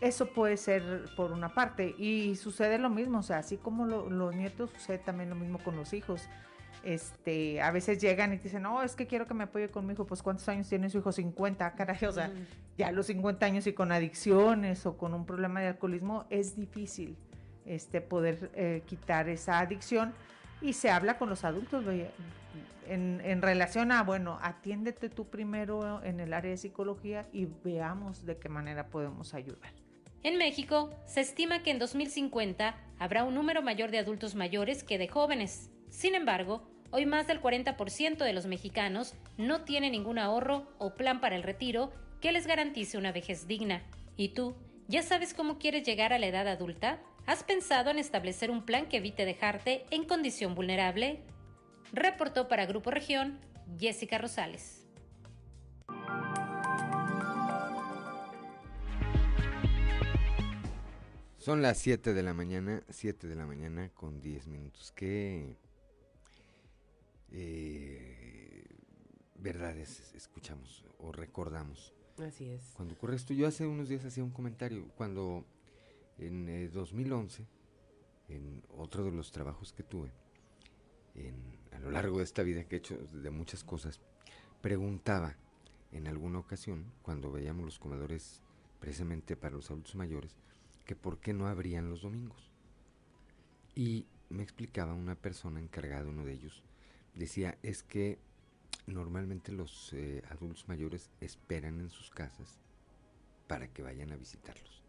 Eso 0.00 0.26
puede 0.26 0.56
ser 0.56 1.06
por 1.16 1.32
una 1.32 1.54
parte 1.54 1.94
y 1.98 2.36
sucede 2.36 2.78
lo 2.78 2.90
mismo, 2.90 3.18
o 3.18 3.22
sea, 3.22 3.38
así 3.38 3.56
como 3.56 3.86
lo, 3.86 4.08
los 4.10 4.34
nietos, 4.34 4.70
sucede 4.70 4.98
también 4.98 5.30
lo 5.30 5.36
mismo 5.36 5.58
con 5.58 5.76
los 5.76 5.92
hijos. 5.92 6.28
Este, 6.86 7.60
a 7.60 7.72
veces 7.72 8.00
llegan 8.00 8.32
y 8.32 8.36
te 8.36 8.44
dicen, 8.44 8.62
no, 8.62 8.80
es 8.80 8.94
que 8.94 9.08
quiero 9.08 9.26
que 9.26 9.34
me 9.34 9.42
apoye 9.42 9.68
con 9.70 9.84
mi 9.84 9.94
hijo, 9.94 10.06
pues 10.06 10.22
¿cuántos 10.22 10.48
años 10.48 10.68
tiene 10.68 10.88
su 10.88 10.98
hijo? 10.98 11.10
50, 11.10 11.74
caray, 11.74 12.04
o 12.04 12.12
sea, 12.12 12.30
ya 12.78 12.86
a 12.86 12.92
los 12.92 13.06
50 13.06 13.44
años 13.44 13.66
y 13.66 13.72
con 13.72 13.90
adicciones 13.90 14.86
o 14.86 14.96
con 14.96 15.12
un 15.12 15.26
problema 15.26 15.60
de 15.60 15.66
alcoholismo 15.66 16.26
es 16.30 16.56
difícil 16.56 17.16
este, 17.64 18.00
poder 18.00 18.52
eh, 18.54 18.84
quitar 18.86 19.28
esa 19.28 19.58
adicción 19.58 20.14
y 20.60 20.74
se 20.74 20.88
habla 20.88 21.18
con 21.18 21.28
los 21.28 21.42
adultos 21.42 21.84
en, 22.86 23.20
en, 23.20 23.42
relación 23.42 23.90
a, 23.90 24.04
bueno, 24.04 24.38
atiéndete 24.40 25.08
tú 25.08 25.28
primero 25.28 26.04
en 26.04 26.20
el 26.20 26.32
área 26.32 26.52
de 26.52 26.56
psicología 26.56 27.26
y 27.32 27.48
veamos 27.64 28.24
de 28.24 28.36
qué 28.36 28.48
manera 28.48 28.86
podemos 28.90 29.34
ayudar. 29.34 29.72
En 30.22 30.38
México, 30.38 30.90
se 31.04 31.20
estima 31.20 31.64
que 31.64 31.72
en 31.72 31.80
2050 31.80 32.76
habrá 33.00 33.24
un 33.24 33.34
número 33.34 33.60
mayor 33.60 33.90
de 33.90 33.98
adultos 33.98 34.36
mayores 34.36 34.84
que 34.84 34.98
de 34.98 35.08
jóvenes. 35.08 35.68
Sin 35.90 36.14
embargo, 36.14 36.75
hoy 36.90 37.06
más 37.06 37.26
del 37.26 37.40
40% 37.40 38.18
de 38.18 38.32
los 38.32 38.46
mexicanos 38.46 39.14
no 39.36 39.62
tiene 39.62 39.90
ningún 39.90 40.18
ahorro 40.18 40.66
o 40.78 40.94
plan 40.94 41.20
para 41.20 41.36
el 41.36 41.42
retiro 41.42 41.92
que 42.20 42.32
les 42.32 42.46
garantice 42.46 42.98
una 42.98 43.12
vejez 43.12 43.46
digna. 43.46 43.82
¿Y 44.16 44.30
tú, 44.30 44.56
ya 44.88 45.02
sabes 45.02 45.34
cómo 45.34 45.58
quieres 45.58 45.84
llegar 45.84 46.12
a 46.12 46.18
la 46.18 46.26
edad 46.26 46.48
adulta? 46.48 47.00
¿Has 47.26 47.42
pensado 47.42 47.90
en 47.90 47.98
establecer 47.98 48.50
un 48.50 48.64
plan 48.64 48.86
que 48.86 48.98
evite 48.98 49.24
dejarte 49.24 49.84
en 49.90 50.04
condición 50.04 50.54
vulnerable? 50.54 51.20
Reportó 51.92 52.48
para 52.48 52.66
Grupo 52.66 52.90
Región 52.90 53.38
Jessica 53.78 54.18
Rosales. 54.18 54.86
Son 61.38 61.62
las 61.62 61.78
7 61.78 62.12
de 62.12 62.22
la 62.24 62.34
mañana, 62.34 62.82
7 62.88 63.28
de 63.28 63.36
la 63.36 63.46
mañana 63.46 63.88
con 63.90 64.20
10 64.20 64.48
minutos. 64.48 64.90
¿Qué 64.90 65.56
eh, 67.32 68.64
verdades 69.36 70.12
escuchamos 70.14 70.84
o 70.98 71.12
recordamos? 71.12 71.94
Así 72.18 72.48
es. 72.48 72.62
Cuando 72.74 72.94
ocurre 72.94 73.16
esto, 73.16 73.34
yo 73.34 73.46
hace 73.46 73.66
unos 73.66 73.88
días 73.88 74.04
hacía 74.04 74.24
un 74.24 74.30
comentario. 74.30 74.88
Cuando 74.96 75.44
en 76.18 76.48
eh, 76.48 76.68
2011, 76.68 77.46
en 78.28 78.62
otro 78.76 79.04
de 79.04 79.12
los 79.12 79.30
trabajos 79.32 79.72
que 79.72 79.82
tuve, 79.82 80.10
en, 81.14 81.34
a 81.72 81.78
lo 81.78 81.90
largo 81.90 82.18
de 82.18 82.24
esta 82.24 82.42
vida 82.42 82.64
que 82.64 82.76
he 82.76 82.78
hecho 82.78 82.96
de 82.96 83.30
muchas 83.30 83.64
cosas, 83.64 84.00
preguntaba 84.62 85.36
en 85.92 86.08
alguna 86.08 86.38
ocasión, 86.38 86.92
cuando 87.02 87.30
veíamos 87.30 87.64
los 87.64 87.78
comedores 87.78 88.42
precisamente 88.80 89.36
para 89.36 89.54
los 89.54 89.70
adultos 89.70 89.94
mayores, 89.94 90.36
que 90.84 90.96
por 90.96 91.18
qué 91.18 91.32
no 91.32 91.48
abrían 91.48 91.88
los 91.88 92.02
domingos. 92.02 92.50
Y 93.74 94.06
me 94.28 94.42
explicaba 94.42 94.94
una 94.94 95.14
persona 95.14 95.60
encargada 95.60 96.04
de 96.04 96.10
uno 96.10 96.24
de 96.24 96.32
ellos, 96.32 96.62
decía, 97.16 97.58
es 97.62 97.82
que 97.82 98.18
normalmente 98.86 99.50
los 99.50 99.92
eh, 99.92 100.22
adultos 100.30 100.68
mayores 100.68 101.10
esperan 101.20 101.80
en 101.80 101.90
sus 101.90 102.10
casas 102.10 102.60
para 103.48 103.68
que 103.72 103.82
vayan 103.82 104.12
a 104.12 104.16
visitarlos 104.16 104.86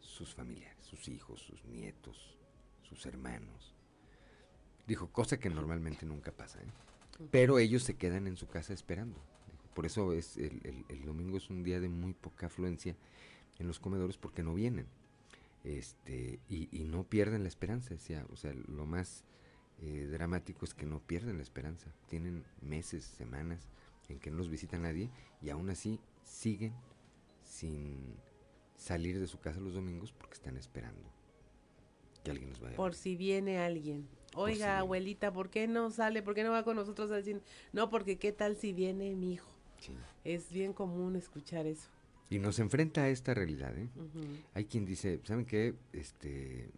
sus 0.00 0.34
familiares, 0.34 0.84
sus 0.86 1.08
hijos, 1.08 1.40
sus 1.40 1.64
nietos, 1.64 2.38
sus 2.82 3.04
hermanos. 3.06 3.74
Dijo, 4.86 5.10
cosa 5.10 5.38
que 5.38 5.50
normalmente 5.50 6.06
nunca 6.06 6.32
pasa, 6.32 6.60
¿eh? 6.62 7.28
pero 7.30 7.58
ellos 7.58 7.82
se 7.82 7.96
quedan 7.96 8.26
en 8.26 8.36
su 8.36 8.46
casa 8.46 8.72
esperando. 8.72 9.20
por 9.74 9.84
eso 9.84 10.12
es 10.12 10.36
el, 10.36 10.84
el, 10.88 11.04
domingo 11.04 11.36
es 11.36 11.50
un 11.50 11.62
día 11.62 11.80
de 11.80 11.88
muy 11.88 12.14
poca 12.14 12.46
afluencia 12.46 12.96
en 13.58 13.66
los 13.66 13.78
comedores 13.78 14.16
porque 14.16 14.42
no 14.42 14.54
vienen. 14.54 14.86
Este, 15.64 16.38
y, 16.48 16.68
y 16.70 16.84
no 16.84 17.04
pierden 17.04 17.42
la 17.42 17.48
esperanza, 17.48 17.90
decía, 17.90 18.24
o 18.30 18.36
sea, 18.36 18.54
lo 18.54 18.86
más 18.86 19.24
eh, 19.82 20.08
dramático 20.10 20.64
es 20.64 20.74
que 20.74 20.86
no 20.86 21.00
pierden 21.00 21.36
la 21.36 21.42
esperanza. 21.42 21.92
Tienen 22.08 22.44
meses, 22.60 23.04
semanas 23.04 23.60
en 24.08 24.18
que 24.18 24.30
no 24.30 24.38
los 24.38 24.48
visita 24.48 24.78
nadie 24.78 25.10
y 25.42 25.50
aún 25.50 25.68
así 25.70 26.00
siguen 26.24 26.72
sin 27.44 28.16
salir 28.76 29.18
de 29.18 29.26
su 29.26 29.40
casa 29.40 29.60
los 29.60 29.74
domingos 29.74 30.12
porque 30.12 30.34
están 30.34 30.56
esperando 30.56 31.10
que 32.22 32.30
alguien 32.30 32.50
los 32.50 32.60
vaya 32.60 32.76
Por 32.76 32.94
si 32.94 33.16
viene 33.16 33.58
alguien. 33.58 34.06
Oiga, 34.34 34.56
si 34.56 34.80
abuelita, 34.80 35.32
¿por 35.32 35.50
qué 35.50 35.66
no 35.66 35.90
sale? 35.90 36.22
¿Por 36.22 36.34
qué 36.34 36.44
no 36.44 36.50
va 36.50 36.64
con 36.64 36.76
nosotros 36.76 37.10
al 37.10 37.24
cine? 37.24 37.40
No, 37.72 37.88
porque 37.90 38.18
qué 38.18 38.32
tal 38.32 38.56
si 38.56 38.72
viene 38.72 39.14
mi 39.14 39.34
hijo. 39.34 39.48
Sí. 39.80 39.92
Es 40.24 40.52
bien 40.52 40.72
común 40.72 41.16
escuchar 41.16 41.66
eso. 41.66 41.88
Y 42.28 42.38
nos 42.38 42.58
enfrenta 42.58 43.02
a 43.02 43.08
esta 43.08 43.34
realidad, 43.34 43.76
¿eh? 43.78 43.88
Hay 44.52 44.64
quien 44.64 44.84
dice, 44.84 45.20
¿saben 45.24 45.46
qué? 45.46 45.74
Este, 45.92 46.70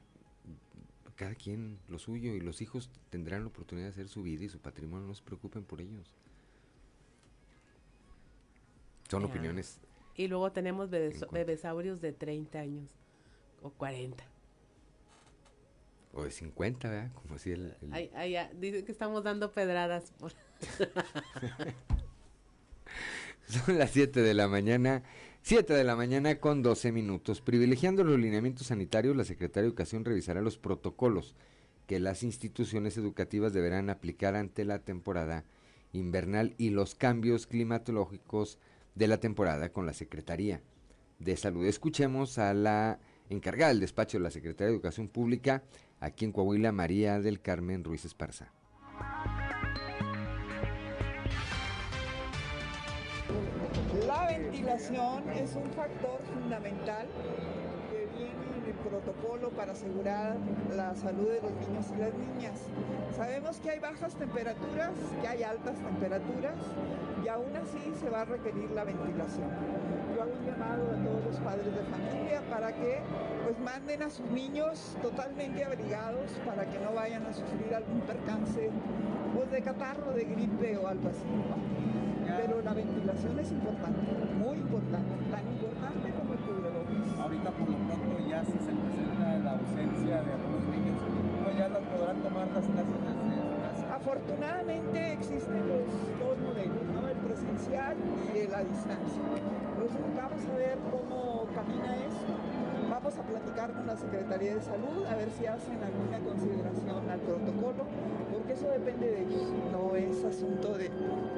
cada 1.19 1.35
quien 1.35 1.79
lo 1.89 1.99
suyo 1.99 2.33
y 2.35 2.41
los 2.41 2.63
hijos 2.63 2.91
tendrán 3.11 3.43
la 3.43 3.49
oportunidad 3.49 3.89
de 3.89 3.91
hacer 3.93 4.09
su 4.09 4.23
vida 4.23 4.45
y 4.45 4.49
su 4.49 4.61
patrimonio, 4.61 5.07
no 5.07 5.15
se 5.15 5.23
preocupen 5.25 5.65
por 5.65 5.81
ellos. 5.83 6.15
Son 9.11 9.25
opiniones. 9.25 9.81
Y 10.15 10.29
luego 10.29 10.53
tenemos 10.53 10.91
bebes- 10.91 11.29
bebesaurios 11.33 12.01
de 12.01 12.13
30 12.13 12.61
años 12.61 12.91
o 13.63 13.71
40. 13.71 14.25
O 16.13 16.23
de 16.25 16.31
50, 16.31 16.89
¿verdad? 16.89 17.13
Como 17.15 17.35
así 17.35 17.51
el... 17.51 17.75
el- 17.83 17.93
Ay, 17.93 18.11
ay, 18.15 18.31
ya, 18.33 18.51
dicen 18.55 18.85
que 18.85 18.93
estamos 18.93 19.25
dando 19.25 19.51
pedradas. 19.53 20.13
por- 20.19 20.33
Son 23.49 23.77
las 23.79 23.91
7 23.91 24.21
de 24.21 24.35
la 24.35 24.47
mañana, 24.47 25.03
7 25.49 25.73
de 25.73 25.83
la 25.83 25.97
mañana 25.97 26.41
con 26.41 26.63
12 26.63 26.93
minutos. 26.93 27.41
Privilegiando 27.41 28.05
los 28.05 28.19
lineamientos 28.19 28.67
sanitarios, 28.67 29.17
la 29.17 29.25
Secretaría 29.25 29.63
de 29.63 29.69
Educación 29.69 30.05
revisará 30.05 30.43
los 30.43 30.59
protocolos 30.59 31.35
que 31.87 32.01
las 32.01 32.23
instituciones 32.23 32.99
educativas 32.99 33.55
deberán 33.55 33.89
aplicar 33.89 34.37
ante 34.37 34.67
la 34.67 34.81
temporada 34.81 35.47
invernal 35.95 36.55
y 36.59 36.69
los 36.69 36.95
cambios 36.95 37.47
climatológicos 37.47 38.59
de 38.95 39.09
la 39.09 39.21
temporada 39.21 39.73
con 39.73 39.87
la 39.87 39.95
Secretaría 39.95 40.61
de 41.19 41.35
Salud. 41.39 41.65
Escuchemos 41.65 42.37
a 42.37 42.53
la 42.53 42.99
encargada 43.31 43.71
del 43.71 43.81
despacho 43.81 44.19
de 44.19 44.25
la 44.25 44.31
Secretaría 44.31 44.67
de 44.67 44.75
Educación 44.75 45.09
Pública 45.09 45.63
aquí 45.99 46.27
en 46.27 46.33
Coahuila, 46.33 46.73
María 46.73 47.21
del 47.21 47.41
Carmen 47.41 47.85
Ruiz 47.85 48.05
Esparza. 48.05 48.53
Ventilación 54.79 55.29
es 55.31 55.57
un 55.57 55.71
factor 55.73 56.21
fundamental 56.33 57.07
que 57.91 58.07
viene 58.17 58.47
en 58.59 58.65
el 58.67 58.75
protocolo 58.75 59.51
para 59.51 59.73
asegurar 59.73 60.37
la 60.77 60.95
salud 60.95 61.29
de 61.29 61.43
los 61.43 61.53
niños 61.53 61.87
y 61.97 62.01
las 62.01 62.15
niñas. 62.15 62.61
Sabemos 63.17 63.59
que 63.59 63.71
hay 63.71 63.81
bajas 63.81 64.15
temperaturas, 64.15 64.93
que 65.21 65.27
hay 65.27 65.43
altas 65.43 65.77
temperaturas 65.79 66.55
y 67.25 67.29
aún 67.29 67.57
así 67.57 67.93
se 68.01 68.09
va 68.09 68.21
a 68.23 68.25
requerir 68.25 68.71
la 68.71 68.85
ventilación. 68.85 69.51
Yo 70.15 70.23
hago 70.23 70.33
un 70.33 70.47
llamado 70.47 70.85
a 70.85 71.05
todos 71.05 71.25
los 71.25 71.37
padres 71.41 71.75
de 71.75 71.83
familia 71.83 72.43
para 72.49 72.73
que 72.73 73.01
pues 73.45 73.59
manden 73.59 74.03
a 74.03 74.11
sus 74.11 74.31
niños 74.31 74.97
totalmente 75.03 75.65
abrigados 75.65 76.31
para 76.47 76.65
que 76.67 76.79
no 76.79 76.93
vayan 76.95 77.27
a 77.27 77.33
sufrir 77.33 77.75
algún 77.75 78.01
percance 78.03 78.71
pues, 79.35 79.51
de 79.51 79.63
catarro, 79.63 80.13
de 80.13 80.25
gripe 80.25 80.77
o 80.77 80.87
algo 80.87 81.09
así. 81.09 81.25
¿no? 81.25 81.78
Pero 82.39 82.63
la 82.63 82.73
ventilación 82.73 83.35
es 83.41 83.51
importante, 83.51 83.99
muy 84.39 84.59
importante, 84.59 85.11
tan 85.27 85.43
importante 85.43 86.07
como 86.15 86.35
el 86.35 86.41
cubrebocas. 86.47 87.19
Ahorita 87.19 87.51
por 87.51 87.67
lo 87.67 87.79
pronto 87.83 88.15
ya 88.31 88.45
si 88.47 88.55
se 88.63 88.73
presenta 88.79 89.27
la 89.43 89.59
ausencia 89.59 90.23
de 90.23 90.31
algunos 90.39 90.63
niños, 90.71 91.03
pues 91.43 91.59
ya 91.59 91.67
no 91.67 91.83
podrán 91.83 92.23
tomar 92.23 92.47
las 92.55 92.63
clases 92.63 92.95
desde. 92.95 93.91
Afortunadamente 93.91 95.13
existen 95.19 95.67
los 95.67 95.83
dos 96.23 96.39
modelos, 96.39 96.87
¿no? 96.95 97.09
el 97.11 97.19
presencial 97.27 97.97
y 98.31 98.39
el 98.39 98.55
a 98.55 98.63
distancia. 98.63 99.27
Entonces 99.75 99.99
vamos 100.15 100.43
a 100.47 100.55
ver 100.55 100.79
cómo 100.95 101.43
camina 101.59 101.91
esto. 102.07 102.39
Vamos 102.87 103.19
a 103.19 103.23
platicar 103.23 103.73
con 103.75 103.87
la 103.87 103.97
Secretaría 103.97 104.55
de 104.55 104.63
Salud 104.63 105.03
a 105.11 105.17
ver 105.17 105.29
si 105.35 105.47
hacen 105.47 105.79
alguna 105.83 106.19
consideración 106.23 107.03
al 107.11 107.19
protocolo, 107.19 107.83
porque 108.31 108.53
eso 108.55 108.71
depende 108.71 109.11
de 109.11 109.23
ellos, 109.27 109.43
no 109.75 109.97
es 109.97 110.25
asunto 110.25 110.79
de, 110.79 110.91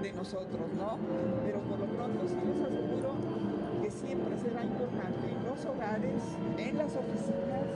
de 0.03 0.13
nosotros, 0.13 0.73
¿no? 0.77 0.99
Pero 1.45 1.61
por 1.61 1.79
lo 1.79 1.87
pronto 1.87 2.29
sí 2.29 2.37
les 2.47 2.61
aseguro 2.63 3.15
que 3.83 3.91
siempre 3.91 4.39
será 4.39 4.65
importante 4.65 5.31
en 5.31 5.45
los 5.45 5.65
hogares, 5.65 6.23
en 6.59 6.79
las 6.79 6.97
oficinas, 6.97 7.67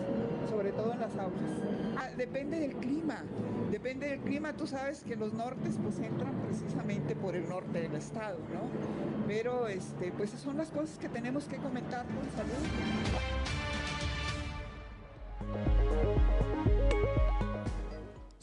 sobre 0.49 0.73
todo 0.73 0.93
en 0.93 1.01
las 1.01 1.17
aulas. 1.17 1.51
Ah, 1.97 2.09
depende 2.17 2.61
del 2.61 2.75
clima, 2.77 3.23
depende 3.71 4.09
del 4.09 4.21
clima. 4.21 4.53
Tú 4.55 4.67
sabes 4.67 5.05
que 5.05 5.17
los 5.17 5.33
nortes 5.33 5.79
pues 5.83 5.99
entran 5.99 6.35
precisamente 6.47 7.15
por 7.15 7.37
el 7.37 7.49
norte 7.49 7.83
del 7.83 7.95
estado, 7.95 8.39
¿no? 8.53 9.27
Pero 9.27 9.69
este, 9.69 10.13
pues 10.13 10.31
son 10.31 10.57
las 10.57 10.71
cosas 10.71 10.99
que 10.99 11.09
tenemos 11.09 11.45
que 11.45 11.57
comentar 11.57 12.05
con 12.07 12.31
salud. 12.37 12.55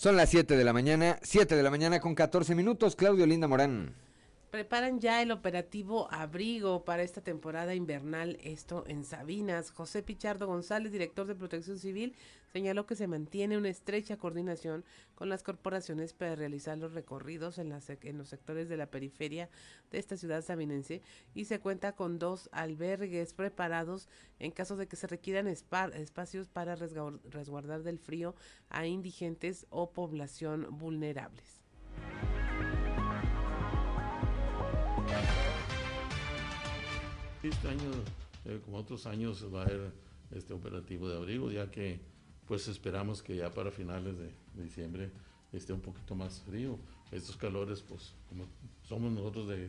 Son 0.02 0.18
las 0.18 0.32
7 0.32 0.58
de 0.58 0.64
la 0.64 0.74
mañana, 0.74 1.20
7 1.22 1.56
de 1.56 1.62
la 1.62 1.70
mañana 1.70 2.00
con 2.00 2.16
14 2.16 2.56
minutos. 2.56 2.96
Claudio 2.96 3.28
Linda 3.28 3.48
Morán. 3.48 3.94
Preparan 4.52 5.00
ya 5.00 5.22
el 5.22 5.32
operativo 5.32 6.10
Abrigo 6.12 6.84
para 6.84 7.04
esta 7.04 7.22
temporada 7.22 7.74
invernal, 7.74 8.38
esto 8.44 8.84
en 8.86 9.06
Sabinas. 9.06 9.72
José 9.72 10.04
Pichardo 10.04 10.46
González, 10.46 10.92
director 10.92 11.26
de 11.26 11.36
Protección 11.36 11.80
Civil, 11.80 12.14
señaló 12.52 12.86
que 12.86 12.98
se 12.98 13.08
mantiene 13.08 13.58
una 13.58 13.70
estrecha 13.70 14.18
coordinación 14.18 14.84
con 15.16 15.30
las 15.30 15.42
corporaciones 15.42 16.12
para 16.12 16.36
realizar 16.36 16.78
los 16.78 16.94
recorridos 16.94 17.60
en, 17.60 17.70
los 17.70 18.28
sectores 18.28 18.68
de 18.68 18.76
la 18.76 18.88
periferia 18.88 19.50
de 19.90 20.00
esta 20.00 20.18
ciudad 20.18 20.44
sabinense 20.44 21.02
y 21.34 21.46
se 21.46 21.62
cuenta 21.62 21.94
con 21.96 22.20
dos 22.20 22.50
albergues 22.52 23.34
preparados 23.34 24.10
en 24.38 24.52
caso 24.52 24.76
de 24.76 24.86
que 24.90 24.98
se 24.98 25.08
requieran 25.08 25.48
espa- 25.48 25.96
espacios 25.96 26.50
para 26.50 26.76
resguar- 26.76 27.22
resguardar 27.30 27.84
del 27.84 28.00
frío 28.00 28.36
a 28.70 28.86
indigentes 28.86 29.66
o 29.70 29.92
población 29.92 30.68
vulnerables. 30.78 31.62
Este 37.44 37.68
año, 37.68 37.92
eh, 38.46 38.62
como 38.64 38.78
otros 38.78 39.06
años, 39.08 39.46
va 39.54 39.62
a 39.62 39.66
haber 39.66 39.92
este 40.32 40.54
operativo 40.54 41.10
de 41.10 41.18
abrigo, 41.18 41.52
ya 41.52 41.70
que 41.72 42.00
pues 42.48 42.68
esperamos 42.68 43.24
que 43.24 43.36
ya 43.36 43.54
para 43.54 43.72
finales 43.72 44.16
de, 44.18 44.32
diciembre 44.62 45.10
esté 45.54 45.74
un 45.74 45.82
poquito 45.82 46.16
más 46.16 46.42
frío. 46.42 46.78
Estos 47.12 47.38
calores, 47.38 47.82
pues 47.82 48.14
como 48.30 48.46
somos 48.84 49.12
nosotros 49.12 49.48
de, 49.48 49.68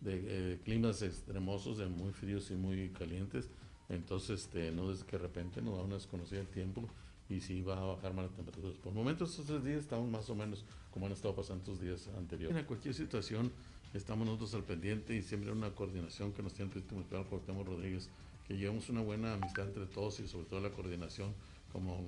de, 0.00 0.22
eh, 0.54 0.60
climas 0.64 1.02
extremosos, 1.02 1.78
de 1.78 1.86
muy 1.86 2.12
fríos 2.12 2.50
y 2.50 2.54
muy 2.54 2.90
calientes, 2.90 3.48
entonces 3.88 4.42
este, 4.42 4.70
no 4.72 4.90
es 4.90 5.04
que 5.04 5.16
de 5.16 5.22
repente 5.22 5.62
nos 5.62 5.78
va 5.78 5.84
a 5.84 5.86
desconocer 5.86 6.38
el 6.38 6.48
tiempo 6.48 6.88
y 7.28 7.40
sí 7.40 7.62
va 7.62 7.78
a 7.78 7.84
bajar 7.84 8.12
más 8.14 8.26
las 8.26 8.34
temperaturas. 8.34 8.76
Por 8.78 8.92
el 8.92 8.98
momento 8.98 9.24
estos 9.24 9.46
tres 9.46 9.64
días 9.64 9.78
estamos 9.78 10.10
más 10.10 10.28
o 10.28 10.34
menos 10.34 10.64
como 10.90 11.06
han 11.06 11.12
estado 11.12 11.34
pasando 11.34 11.62
estos 11.62 11.80
días 11.80 12.08
anteriores. 12.16 12.56
En 12.56 12.64
cualquier 12.64 12.94
situación 12.94 13.52
estamos 13.94 14.26
nosotros 14.26 14.54
al 14.54 14.64
pendiente 14.64 15.14
y 15.14 15.22
siempre 15.22 15.52
una 15.52 15.70
coordinación 15.70 16.32
que 16.32 16.42
nos 16.42 16.52
tiene 16.52 16.72
el 16.74 16.82
presidente 16.82 17.16
municipal 17.16 17.64
Rodríguez, 17.64 18.10
que 18.46 18.56
llevamos 18.56 18.88
una 18.88 19.00
buena 19.00 19.34
amistad 19.34 19.68
entre 19.68 19.86
todos 19.86 20.20
y 20.20 20.26
sobre 20.26 20.46
todo 20.46 20.60
la 20.60 20.70
coordinación 20.70 21.32
como 21.72 22.00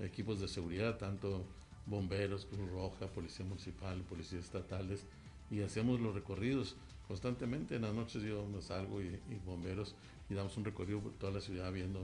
equipos 0.00 0.40
de 0.40 0.48
seguridad, 0.48 0.98
tanto 0.98 1.44
bomberos, 1.86 2.44
Cruz 2.44 2.68
Roja, 2.70 3.06
Policía 3.06 3.46
Municipal, 3.46 4.00
Policías 4.02 4.44
Estatales, 4.44 5.04
y 5.50 5.62
hacemos 5.62 6.00
los 6.00 6.14
recorridos 6.14 6.76
constantemente. 7.06 7.76
En 7.76 7.82
las 7.82 7.94
noches 7.94 8.22
yo 8.22 8.44
me 8.46 8.60
salgo 8.60 9.00
y, 9.00 9.18
bomberos 9.46 9.94
y 10.28 10.34
damos 10.34 10.56
un 10.56 10.64
recorrido 10.64 11.00
por 11.00 11.12
toda 11.12 11.32
la 11.32 11.40
ciudad 11.40 11.72
viendo, 11.72 12.00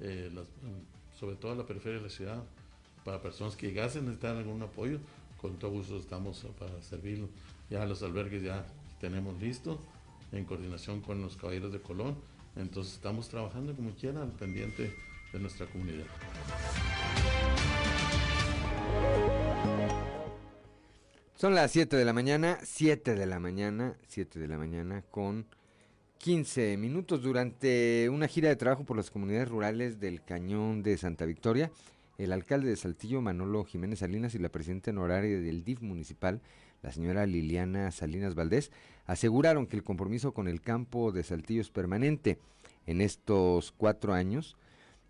eh, 0.00 0.30
las, 0.34 0.46
sobre 1.18 1.36
todo 1.36 1.54
la 1.54 1.66
periferia 1.66 1.98
de 1.98 2.04
la 2.04 2.10
ciudad, 2.10 2.42
para 3.04 3.22
personas 3.22 3.54
que 3.54 3.68
llegasen 3.68 4.02
a 4.02 4.04
necesitar 4.06 4.36
algún 4.36 4.62
apoyo, 4.62 4.98
con 5.40 5.56
todo 5.58 5.70
gusto 5.70 5.96
estamos 5.96 6.44
para 6.58 6.82
servirlo. 6.82 7.28
Ya 7.70 7.86
los 7.86 8.02
albergues 8.02 8.42
ya 8.42 8.66
tenemos 9.00 9.40
listo, 9.40 9.80
en 10.32 10.44
coordinación 10.44 11.00
con 11.00 11.22
los 11.22 11.36
caballeros 11.36 11.72
de 11.72 11.80
Colón, 11.80 12.16
entonces 12.56 12.94
estamos 12.94 13.28
trabajando 13.28 13.74
como 13.74 13.90
quiera 13.92 14.22
al 14.22 14.32
pendiente 14.32 14.94
de 15.32 15.38
nuestra 15.38 15.66
comunidad. 15.66 16.04
Son 21.34 21.54
las 21.54 21.70
7 21.70 21.96
de 21.96 22.04
la 22.04 22.12
mañana, 22.12 22.58
7 22.64 23.14
de 23.14 23.26
la 23.26 23.38
mañana, 23.38 23.96
7 24.08 24.40
de 24.40 24.48
la 24.48 24.58
mañana 24.58 25.04
con 25.08 25.46
15 26.18 26.76
minutos 26.76 27.22
durante 27.22 28.08
una 28.10 28.26
gira 28.26 28.48
de 28.48 28.56
trabajo 28.56 28.84
por 28.84 28.96
las 28.96 29.10
comunidades 29.10 29.48
rurales 29.48 30.00
del 30.00 30.24
Cañón 30.24 30.82
de 30.82 30.98
Santa 30.98 31.26
Victoria. 31.26 31.70
El 32.18 32.32
alcalde 32.32 32.68
de 32.68 32.74
Saltillo, 32.74 33.22
Manolo 33.22 33.62
Jiménez 33.64 34.00
Salinas, 34.00 34.34
y 34.34 34.40
la 34.40 34.48
presidenta 34.48 34.90
honoraria 34.90 35.40
del 35.40 35.62
DIF 35.62 35.82
municipal, 35.82 36.42
la 36.82 36.90
señora 36.90 37.24
Liliana 37.26 37.92
Salinas 37.92 38.34
Valdés, 38.34 38.72
aseguraron 39.06 39.68
que 39.68 39.76
el 39.76 39.84
compromiso 39.84 40.34
con 40.34 40.48
el 40.48 40.60
campo 40.60 41.12
de 41.12 41.22
Saltillo 41.22 41.60
es 41.60 41.70
permanente. 41.70 42.40
En 42.86 43.02
estos 43.02 43.70
cuatro 43.70 44.14
años 44.14 44.56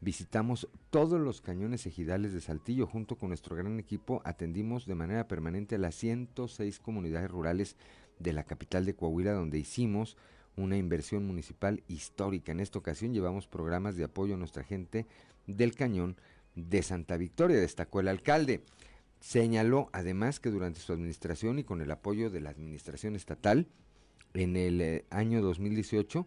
visitamos 0.03 0.69
todos 0.91 1.19
los 1.19 1.41
cañones 1.41 1.87
ejidales 1.87 2.35
de 2.35 2.43
Saltillo. 2.43 2.87
Junto 2.87 3.17
con 3.17 3.31
nuestro 3.31 3.57
gran 3.57 3.79
equipo 3.79 4.21
atendimos 4.27 4.85
de 4.85 4.95
manera 4.95 5.27
permanente 5.29 5.77
a 5.77 5.79
las 5.79 5.95
106 5.95 6.79
comunidades 6.79 7.31
rurales 7.31 7.77
de 8.19 8.35
la 8.35 8.45
capital 8.45 8.85
de 8.85 8.95
Coahuila, 8.95 9.33
donde 9.33 9.59
hicimos 9.59 10.19
una 10.57 10.77
inversión 10.77 11.27
municipal 11.27 11.83
histórica. 11.89 12.53
En 12.53 12.61
esta 12.61 12.79
ocasión 12.79 13.15
llevamos 13.15 13.47
programas 13.47 13.97
de 13.97 14.05
apoyo 14.05 14.35
a 14.35 14.39
nuestra 14.39 14.63
gente 14.63 15.07
del 15.47 15.75
cañón 15.75 16.17
de 16.59 16.83
Santa 16.83 17.17
Victoria, 17.17 17.59
destacó 17.59 18.01
el 18.01 18.09
alcalde. 18.09 18.63
Señaló 19.21 19.89
además 19.93 20.41
que 20.41 20.51
durante 20.51 20.81
su 20.81 20.93
administración 20.93 21.59
y 21.59 21.65
con 21.65 21.81
el 21.81 21.91
apoyo 21.91 22.31
de 22.31 22.41
la 22.41 22.51
administración 22.51 23.17
estatal, 23.17 23.67
en 24.35 24.57
el 24.57 24.81
eh, 24.81 25.05
año 25.11 25.41
2018 25.41 26.27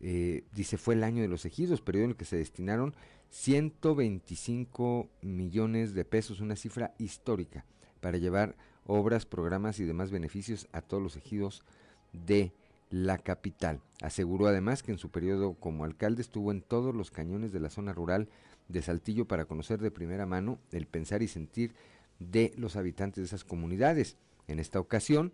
eh, 0.00 0.44
dice 0.54 0.76
fue 0.76 0.94
el 0.94 1.04
año 1.04 1.22
de 1.22 1.28
los 1.28 1.44
ejidos, 1.44 1.80
periodo 1.80 2.04
en 2.04 2.10
el 2.10 2.16
que 2.16 2.24
se 2.24 2.36
destinaron 2.36 2.94
125 3.30 5.08
millones 5.22 5.94
de 5.94 6.04
pesos, 6.04 6.40
una 6.40 6.56
cifra 6.56 6.94
histórica, 6.98 7.64
para 8.00 8.18
llevar 8.18 8.56
obras, 8.86 9.26
programas 9.26 9.80
y 9.80 9.84
demás 9.84 10.10
beneficios 10.10 10.68
a 10.72 10.82
todos 10.82 11.02
los 11.02 11.16
ejidos 11.16 11.64
de 12.12 12.52
la 12.90 13.18
capital. 13.18 13.80
Aseguró 14.02 14.46
además 14.46 14.82
que 14.82 14.92
en 14.92 14.98
su 14.98 15.10
periodo 15.10 15.54
como 15.54 15.84
alcalde 15.84 16.22
estuvo 16.22 16.52
en 16.52 16.60
todos 16.60 16.94
los 16.94 17.10
cañones 17.10 17.52
de 17.52 17.60
la 17.60 17.70
zona 17.70 17.92
rural 17.92 18.28
de 18.68 18.82
Saltillo 18.82 19.26
para 19.26 19.44
conocer 19.44 19.80
de 19.80 19.90
primera 19.90 20.26
mano 20.26 20.58
el 20.72 20.86
pensar 20.86 21.22
y 21.22 21.28
sentir 21.28 21.74
de 22.18 22.52
los 22.56 22.76
habitantes 22.76 23.22
de 23.22 23.26
esas 23.26 23.44
comunidades. 23.44 24.16
En 24.46 24.58
esta 24.58 24.80
ocasión, 24.80 25.32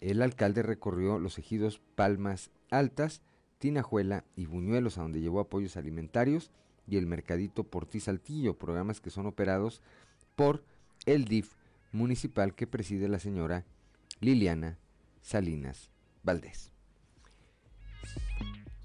el 0.00 0.22
alcalde 0.22 0.62
recorrió 0.62 1.18
los 1.18 1.38
ejidos 1.38 1.80
Palmas 1.94 2.50
Altas, 2.70 3.22
Tinajuela 3.58 4.24
y 4.36 4.46
Buñuelos, 4.46 4.98
a 4.98 5.02
donde 5.02 5.20
llevó 5.20 5.40
apoyos 5.40 5.76
alimentarios, 5.76 6.50
y 6.86 6.96
el 6.96 7.06
Mercadito 7.06 7.64
Porti 7.64 8.00
Saltillo, 8.00 8.58
programas 8.58 9.00
que 9.00 9.10
son 9.10 9.26
operados 9.26 9.82
por 10.36 10.64
el 11.06 11.24
DIF 11.24 11.54
municipal 11.92 12.54
que 12.54 12.66
preside 12.66 13.08
la 13.08 13.18
señora 13.18 13.64
Liliana 14.20 14.78
Salinas 15.20 15.90
Valdés. 16.22 16.70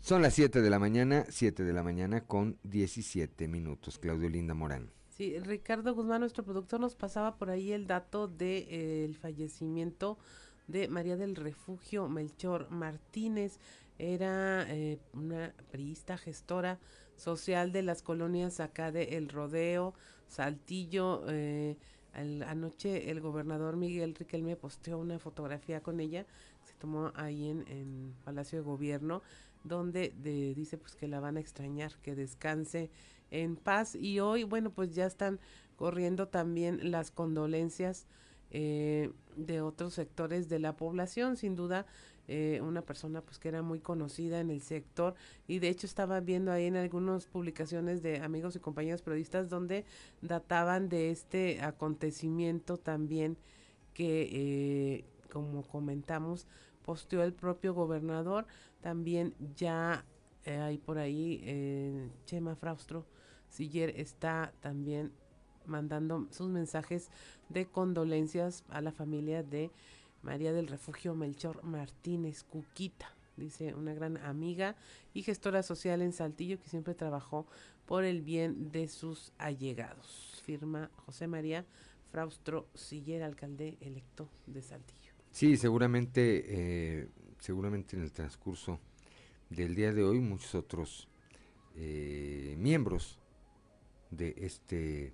Son 0.04 0.22
las 0.22 0.34
7 0.34 0.60
de 0.60 0.70
la 0.70 0.80
mañana, 0.80 1.24
7 1.30 1.64
de 1.64 1.72
la 1.72 1.82
mañana 1.82 2.26
con 2.26 2.58
17 2.64 3.48
minutos. 3.48 4.00
Claudio 4.00 4.28
Linda 4.28 4.54
Morán. 4.54 4.92
Sí, 5.08 5.40
Ricardo 5.40 5.96
Guzmán, 5.96 6.20
nuestro 6.20 6.44
productor, 6.44 6.82
nos 6.82 6.94
pasaba 6.94 7.38
por 7.38 7.50
ahí 7.50 7.72
el 7.72 7.88
dato 7.88 8.28
del 8.28 8.38
de, 8.38 8.68
eh, 8.70 9.14
fallecimiento 9.14 10.18
de 10.68 10.90
María 10.90 11.16
del 11.16 11.38
Refugio 11.38 12.10
Melchor 12.10 12.70
Martínez. 12.70 13.62
Era 13.98 14.66
eh, 14.68 15.00
una 15.14 15.54
priista 15.72 16.18
gestora 16.18 16.82
social 17.16 17.72
de 17.72 17.84
las 17.84 18.02
colonias 18.02 18.60
acá 18.60 18.92
de 18.92 19.16
El 19.16 19.30
Rodeo, 19.30 19.94
Saltillo. 20.28 21.24
Eh, 21.30 21.78
anoche 22.12 23.10
el 23.10 23.22
gobernador 23.22 23.78
Miguel 23.78 24.16
Riquelme 24.16 24.58
posteó 24.58 25.00
una 25.00 25.18
fotografía 25.18 25.82
con 25.82 26.02
ella, 26.02 26.26
se 26.62 26.74
tomó 26.74 27.14
ahí 27.16 27.50
en, 27.50 27.66
en 27.70 28.14
Palacio 28.26 28.60
de 28.60 28.66
Gobierno, 28.66 29.24
donde 29.64 30.14
dice 30.56 30.78
pues 30.78 30.96
que 30.96 31.08
la 31.08 31.20
van 31.20 31.38
a 31.38 31.40
extrañar, 31.40 31.94
que 32.02 32.16
descanse 32.16 32.90
en 33.32 33.56
paz. 33.56 33.96
Y 33.96 34.20
hoy, 34.20 34.44
bueno, 34.44 34.72
pues 34.72 34.94
ya 34.94 35.06
están 35.06 35.40
corriendo 35.76 36.28
también 36.28 36.92
las 36.92 37.12
condolencias 37.12 38.08
eh, 38.52 39.12
de 39.36 39.62
otros 39.62 39.96
sectores 39.96 40.48
de 40.48 40.60
la 40.60 40.78
población, 40.78 41.38
sin 41.38 41.56
duda 41.56 41.88
eh, 42.28 42.62
una 42.62 42.84
persona 42.84 43.22
pues 43.22 43.38
que 43.38 43.50
era 43.50 43.62
muy 43.62 43.80
conocida 43.80 44.40
en 44.40 44.50
el 44.50 44.62
sector. 44.62 45.16
Y 45.48 45.60
de 45.60 45.70
hecho 45.70 45.88
estaba 45.88 46.20
viendo 46.20 46.52
ahí 46.52 46.66
en 46.66 46.78
algunas 46.78 47.26
publicaciones 47.26 48.02
de 48.04 48.20
amigos 48.20 48.56
y 48.56 48.60
compañeros 48.60 49.02
periodistas 49.02 49.50
donde 49.50 49.86
databan 50.22 50.88
de 50.88 51.10
este 51.10 51.62
acontecimiento 51.62 52.78
también 52.78 53.38
que 53.94 54.30
eh, 54.32 55.06
como 55.32 55.64
comentamos 55.64 56.48
posteó 56.84 57.24
el 57.24 57.34
propio 57.34 57.74
gobernador 57.74 58.46
también 58.84 59.34
ya 59.56 60.06
hay 60.46 60.78
por 60.78 60.98
ahí 60.98 62.12
Chema 62.26 62.56
Fraustro 62.56 63.06
Siller 63.48 63.94
está 63.98 64.54
también 64.60 65.14
mandando 65.66 66.28
sus 66.32 66.50
mensajes 66.50 67.10
de 67.50 67.66
condolencias 67.66 68.66
a 68.70 68.82
la 68.82 68.92
familia 68.92 69.42
de 69.42 69.72
María 70.22 70.52
del 70.54 70.68
Refugio 70.68 71.16
Melchor 71.16 71.64
Martínez 71.64 72.44
Cuquita, 72.44 73.16
dice 73.38 73.74
una 73.74 73.94
gran 73.94 74.18
amiga 74.18 74.76
y 75.14 75.24
gestora 75.24 75.64
social 75.64 76.02
en 76.02 76.14
Saltillo 76.14 76.60
que 76.60 76.70
siempre 76.70 76.94
trabajó 76.94 77.46
por 77.86 78.04
el 78.04 78.22
bien 78.22 78.72
de 78.72 78.88
sus 78.88 79.32
allegados. 79.38 80.42
Firma 80.44 80.90
José 81.06 81.28
María 81.28 81.66
Fraustro 82.12 82.68
Siller, 82.74 83.24
alcalde 83.24 83.78
electo 83.82 84.30
de 84.46 84.62
Saltillo. 84.62 85.14
Sí, 85.32 85.58
seguramente, 85.58 86.44
eh, 86.48 87.10
seguramente 87.44 87.98
en 87.98 88.04
el 88.04 88.14
transcurso 88.14 88.80
del 89.50 89.76
día 89.76 89.92
de 89.92 90.02
hoy 90.02 90.22
muchos 90.22 90.56
otros 90.56 91.10
eh, 91.76 92.56
miembros 92.58 93.20
de 94.12 94.34
este 94.38 95.14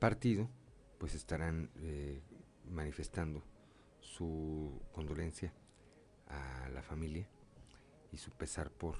partido 0.00 0.50
pues 0.98 1.14
estarán 1.14 1.70
eh, 1.76 2.20
manifestando 2.68 3.44
su 4.00 4.82
condolencia 4.90 5.52
a 6.26 6.68
la 6.70 6.82
familia 6.82 7.28
y 8.10 8.16
su 8.16 8.32
pesar 8.32 8.72
por 8.72 8.96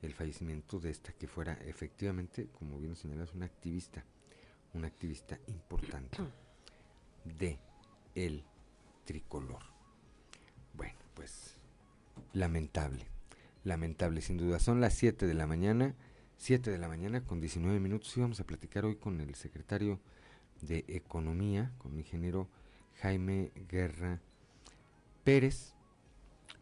el 0.00 0.14
fallecimiento 0.14 0.80
de 0.80 0.88
esta 0.88 1.12
que 1.12 1.28
fuera 1.28 1.52
efectivamente, 1.66 2.48
como 2.58 2.78
bien 2.78 2.96
señalas, 2.96 3.34
una 3.34 3.44
activista, 3.44 4.06
una 4.72 4.86
activista 4.86 5.38
importante 5.48 6.16
de 7.24 7.58
el 8.14 8.42
tricolor. 9.04 9.62
Bueno, 10.72 10.98
pues 11.14 11.57
lamentable, 12.32 13.06
lamentable 13.64 14.20
sin 14.20 14.36
duda. 14.36 14.58
Son 14.58 14.80
las 14.80 14.94
7 14.94 15.26
de 15.26 15.34
la 15.34 15.46
mañana, 15.46 15.94
7 16.36 16.70
de 16.70 16.78
la 16.78 16.88
mañana 16.88 17.24
con 17.24 17.40
19 17.40 17.80
minutos 17.80 18.16
y 18.16 18.20
vamos 18.20 18.40
a 18.40 18.44
platicar 18.44 18.84
hoy 18.84 18.96
con 18.96 19.20
el 19.20 19.34
secretario 19.34 20.00
de 20.62 20.84
Economía 20.88 21.72
con 21.78 21.92
el 21.92 21.98
ingeniero 21.98 22.48
Jaime 23.00 23.52
Guerra 23.68 24.20
Pérez. 25.24 25.74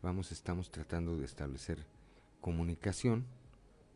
Vamos, 0.03 0.33
estamos 0.33 0.71
tratando 0.71 1.17
de 1.17 1.25
establecer 1.25 1.87
comunicación, 2.41 3.27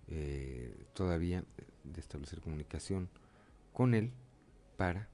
eh, 0.08 0.86
todavía 0.94 1.44
de 1.84 2.00
establecer 2.00 2.40
comunicación 2.40 3.08
con 3.72 3.94
él 3.94 4.11
para, 4.76 5.08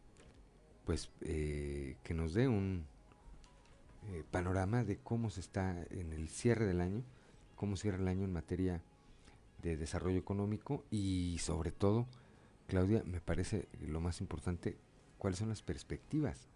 pues, 0.85 1.11
eh, 1.21 1.97
que 2.03 2.15
nos 2.15 2.35
dé 2.35 2.49
un 2.49 2.87
eh, 4.09 4.25
panorama 4.31 4.85
de 4.85 4.99
cómo 4.99 5.31
se 5.31 5.41
está 5.41 5.85
en 5.91 6.13
el 6.13 6.29
cierre 6.29 6.67
del 6.67 6.81
año, 6.81 7.03
cómo 7.55 7.77
cierra 7.77 7.99
el 7.99 8.09
año 8.09 8.25
en 8.25 8.33
materia 8.33 8.83
de 9.63 9.77
desarrollo 9.77 10.19
económico 10.19 10.85
y 10.91 11.39
sobre 11.41 11.73
todo 11.73 12.07
Claudia, 12.67 13.03
me 13.05 13.21
parece 13.21 13.69
lo 13.81 14.01
más 14.01 14.21
importante, 14.21 14.77
cuáles 15.19 15.39
son 15.39 15.49
las 15.49 15.63
perspectivas 15.63 16.49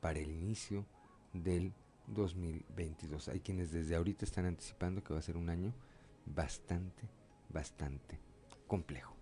para 0.00 0.18
el 0.18 0.30
inicio 0.30 0.84
del 1.32 1.72
2022. 2.08 3.28
Hay 3.28 3.40
quienes 3.40 3.70
desde 3.70 3.94
ahorita 3.94 4.24
están 4.24 4.46
anticipando 4.46 5.02
que 5.04 5.12
va 5.12 5.20
a 5.20 5.22
ser 5.22 5.36
un 5.36 5.48
año 5.48 5.72
bastante, 6.26 7.08
bastante 7.48 8.18
complejo. 8.66 9.14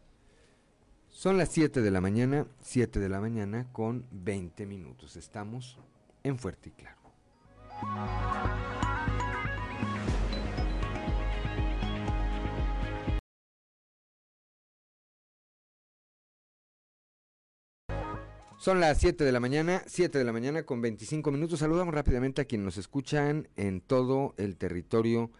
Son 1.09 1.37
las 1.37 1.51
7 1.51 1.83
de 1.83 1.91
la 1.91 2.01
mañana, 2.01 2.47
7 2.61 3.01
de 3.01 3.09
la 3.09 3.21
mañana 3.21 3.71
con 3.73 4.07
20 4.11 4.65
minutos. 4.65 5.17
Estamos 5.17 5.79
en 6.23 6.39
Fuerte 6.39 6.71
y 6.71 6.73
Claro. 6.73 7.00
Son 18.61 18.79
las 18.79 18.99
7 18.99 19.25
de 19.25 19.33
la 19.33 19.41
mañana, 19.41 19.83
7 19.87 20.19
de 20.19 20.25
la 20.25 20.35
mañana 20.35 20.65
con 20.65 20.83
25 20.83 21.31
minutos. 21.31 21.61
Saludamos 21.61 21.95
rápidamente 21.95 22.43
a 22.43 22.45
quienes 22.45 22.67
nos 22.67 22.77
escuchan 22.77 23.49
en 23.57 23.81
todo 23.81 24.35
el 24.37 24.59
territorio 24.59 25.31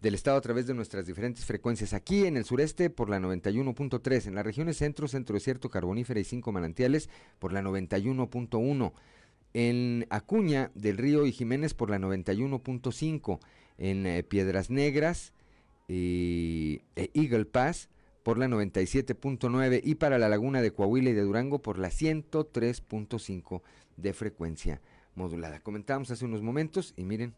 del 0.00 0.14
estado 0.14 0.36
a 0.36 0.40
través 0.40 0.66
de 0.66 0.74
nuestras 0.74 1.06
diferentes 1.06 1.44
frecuencias. 1.44 1.94
Aquí 1.94 2.26
en 2.26 2.36
el 2.36 2.44
sureste 2.44 2.90
por 2.90 3.08
la 3.08 3.20
91.3, 3.20 4.26
en 4.26 4.34
las 4.34 4.44
regiones 4.44 4.76
centro, 4.76 5.06
centro 5.06 5.34
desierto, 5.34 5.70
carbonífera 5.70 6.18
y 6.18 6.24
cinco 6.24 6.50
manantiales 6.50 7.08
por 7.38 7.52
la 7.52 7.62
91.1. 7.62 8.92
En 9.54 10.06
Acuña 10.10 10.70
del 10.74 10.98
Río 10.98 11.26
y 11.26 11.32
Jiménez 11.32 11.74
por 11.74 11.88
la 11.88 11.98
91.5. 11.98 13.38
En 13.78 14.06
eh, 14.06 14.22
Piedras 14.22 14.68
Negras 14.70 15.32
y 15.88 16.82
e 16.96 17.10
Eagle 17.14 17.44
Pass 17.44 17.88
por 18.22 18.38
la 18.38 18.46
97.9 18.46 19.80
y 19.84 19.96
para 19.96 20.18
la 20.18 20.28
laguna 20.28 20.62
de 20.62 20.72
Coahuila 20.72 21.10
y 21.10 21.12
de 21.12 21.22
Durango 21.22 21.60
por 21.60 21.78
la 21.78 21.88
103.5 21.88 23.62
de 23.96 24.12
frecuencia 24.12 24.80
modulada. 25.14 25.60
Comentábamos 25.60 26.10
hace 26.10 26.24
unos 26.24 26.42
momentos 26.42 26.94
y 26.96 27.04
miren, 27.04 27.34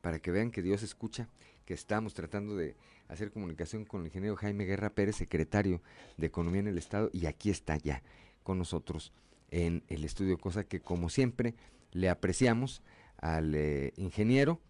para 0.00 0.20
que 0.20 0.30
vean 0.30 0.50
que 0.50 0.62
Dios 0.62 0.82
escucha, 0.82 1.28
que 1.66 1.74
estamos 1.74 2.14
tratando 2.14 2.56
de 2.56 2.76
hacer 3.08 3.30
comunicación 3.32 3.84
con 3.84 4.02
el 4.02 4.06
ingeniero 4.06 4.36
Jaime 4.36 4.64
Guerra 4.64 4.90
Pérez, 4.90 5.16
secretario 5.16 5.82
de 6.16 6.28
Economía 6.28 6.60
en 6.60 6.68
el 6.68 6.78
Estado, 6.78 7.10
y 7.12 7.26
aquí 7.26 7.50
está 7.50 7.76
ya 7.76 8.02
con 8.42 8.58
nosotros 8.58 9.12
en 9.50 9.82
el 9.88 10.04
estudio, 10.04 10.38
cosa 10.38 10.64
que 10.64 10.80
como 10.80 11.08
siempre 11.08 11.54
le 11.92 12.08
apreciamos 12.08 12.82
al 13.18 13.54
eh, 13.54 13.92
ingeniero 13.96 14.60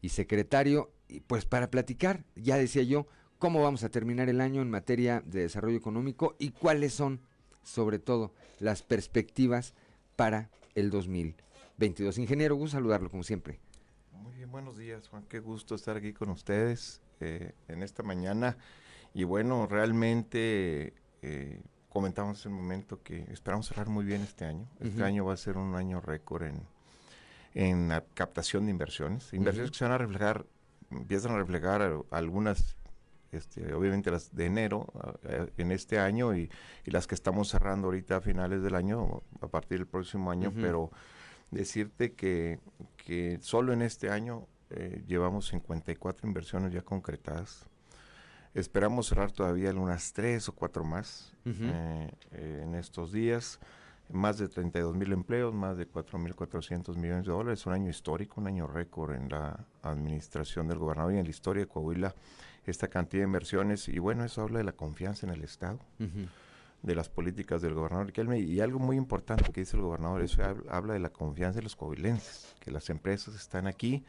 y 0.00 0.10
secretario, 0.10 0.90
y 1.08 1.20
pues 1.20 1.44
para 1.44 1.70
platicar, 1.70 2.24
ya 2.34 2.56
decía 2.56 2.82
yo, 2.82 3.06
cómo 3.38 3.62
vamos 3.62 3.84
a 3.84 3.90
terminar 3.90 4.28
el 4.28 4.40
año 4.40 4.62
en 4.62 4.70
materia 4.70 5.22
de 5.24 5.42
desarrollo 5.42 5.76
económico 5.76 6.34
y 6.38 6.50
cuáles 6.50 6.94
son, 6.94 7.20
sobre 7.62 7.98
todo, 7.98 8.32
las 8.58 8.82
perspectivas 8.82 9.74
para 10.16 10.50
el 10.74 10.90
2022. 10.90 12.18
Ingeniero, 12.18 12.56
gusto 12.56 12.76
saludarlo 12.76 13.10
como 13.10 13.22
siempre. 13.22 13.60
Muy 14.12 14.34
bien, 14.34 14.50
buenos 14.50 14.76
días, 14.76 15.08
Juan. 15.08 15.24
Qué 15.28 15.40
gusto 15.40 15.74
estar 15.74 15.96
aquí 15.96 16.12
con 16.12 16.30
ustedes. 16.30 17.00
eh, 17.22 17.52
en 17.68 17.82
esta 17.82 18.02
mañana. 18.02 18.56
Y 19.14 19.24
bueno, 19.24 19.66
realmente 19.66 20.94
eh, 21.22 21.60
comentamos 21.92 22.38
hace 22.38 22.48
un 22.48 22.54
momento 22.54 23.02
que 23.02 23.26
esperamos 23.30 23.68
cerrar 23.68 23.88
muy 23.88 24.04
bien 24.04 24.22
este 24.22 24.44
año. 24.44 24.66
Este 24.80 25.04
año 25.04 25.24
va 25.24 25.34
a 25.34 25.36
ser 25.36 25.58
un 25.58 25.74
año 25.74 26.00
récord 26.00 26.44
en, 26.44 26.62
en 27.54 27.88
la 27.88 28.02
captación 28.14 28.64
de 28.64 28.70
inversiones. 28.70 29.32
Inversiones 29.34 29.70
que 29.70 29.78
se 29.78 29.84
van 29.84 29.92
a 29.92 29.98
reflejar, 29.98 30.46
empiezan 30.90 31.32
a 31.32 31.36
reflejar 31.36 32.02
algunas 32.10 32.76
este, 33.32 33.72
obviamente 33.72 34.10
las 34.10 34.34
de 34.34 34.46
enero 34.46 34.92
en 35.56 35.72
este 35.72 35.98
año 35.98 36.34
y, 36.34 36.50
las 36.84 37.06
que 37.06 37.14
estamos 37.14 37.48
cerrando 37.48 37.86
ahorita 37.86 38.16
a 38.16 38.20
finales 38.20 38.62
del 38.62 38.74
año, 38.74 39.22
a 39.40 39.48
partir 39.48 39.78
del 39.78 39.86
próximo 39.86 40.30
año, 40.30 40.52
pero 40.54 40.90
decirte 41.50 42.12
que, 42.12 42.60
que 42.96 43.38
solo 43.40 43.72
en 43.72 43.82
este 43.82 44.10
año 44.10 44.46
eh, 44.70 45.02
llevamos 45.06 45.48
54 45.48 46.26
inversiones 46.26 46.72
ya 46.72 46.82
concretadas. 46.82 47.66
Esperamos 48.54 49.08
cerrar 49.08 49.32
todavía 49.32 49.70
unas 49.70 50.12
tres 50.12 50.48
o 50.48 50.52
cuatro 50.52 50.84
más 50.84 51.32
eh, 51.44 52.10
eh, 52.32 52.60
en 52.64 52.74
estos 52.74 53.12
días. 53.12 53.58
Más 54.10 54.36
de 54.36 54.48
32 54.48 54.94
mil 54.94 55.10
empleos, 55.12 55.54
más 55.54 55.78
de 55.78 55.88
4.400 55.88 56.96
millones 56.96 57.24
de 57.24 57.32
dólares. 57.32 57.64
Un 57.64 57.72
año 57.72 57.88
histórico, 57.88 58.42
un 58.42 58.46
año 58.46 58.66
récord 58.66 59.14
en 59.14 59.30
la 59.30 59.64
administración 59.82 60.68
del 60.68 60.78
gobernador 60.78 61.14
y 61.14 61.18
en 61.18 61.24
la 61.24 61.30
historia 61.30 61.62
de 61.62 61.68
Coahuila 61.68 62.14
esta 62.66 62.88
cantidad 62.88 63.22
de 63.22 63.26
inversiones 63.26 63.88
y 63.88 63.98
bueno, 63.98 64.24
eso 64.24 64.42
habla 64.42 64.58
de 64.58 64.64
la 64.64 64.72
confianza 64.72 65.26
en 65.26 65.32
el 65.32 65.42
Estado, 65.42 65.80
de 65.98 66.94
las 66.94 67.08
políticas 67.08 67.62
del 67.62 67.74
gobernador 67.74 68.12
Y 68.38 68.60
algo 68.60 68.78
muy 68.78 68.96
importante 68.96 69.52
que 69.52 69.60
dice 69.60 69.76
el 69.76 69.82
gobernador, 69.82 70.22
eso 70.22 70.42
habla, 70.68 70.94
de 70.94 71.00
la 71.00 71.10
confianza 71.10 71.58
de 71.58 71.64
los 71.64 71.76
coahuilenses, 71.76 72.54
que 72.60 72.70
las 72.70 72.90
empresas 72.90 73.34
están 73.34 73.66
aquí, 73.66 74.04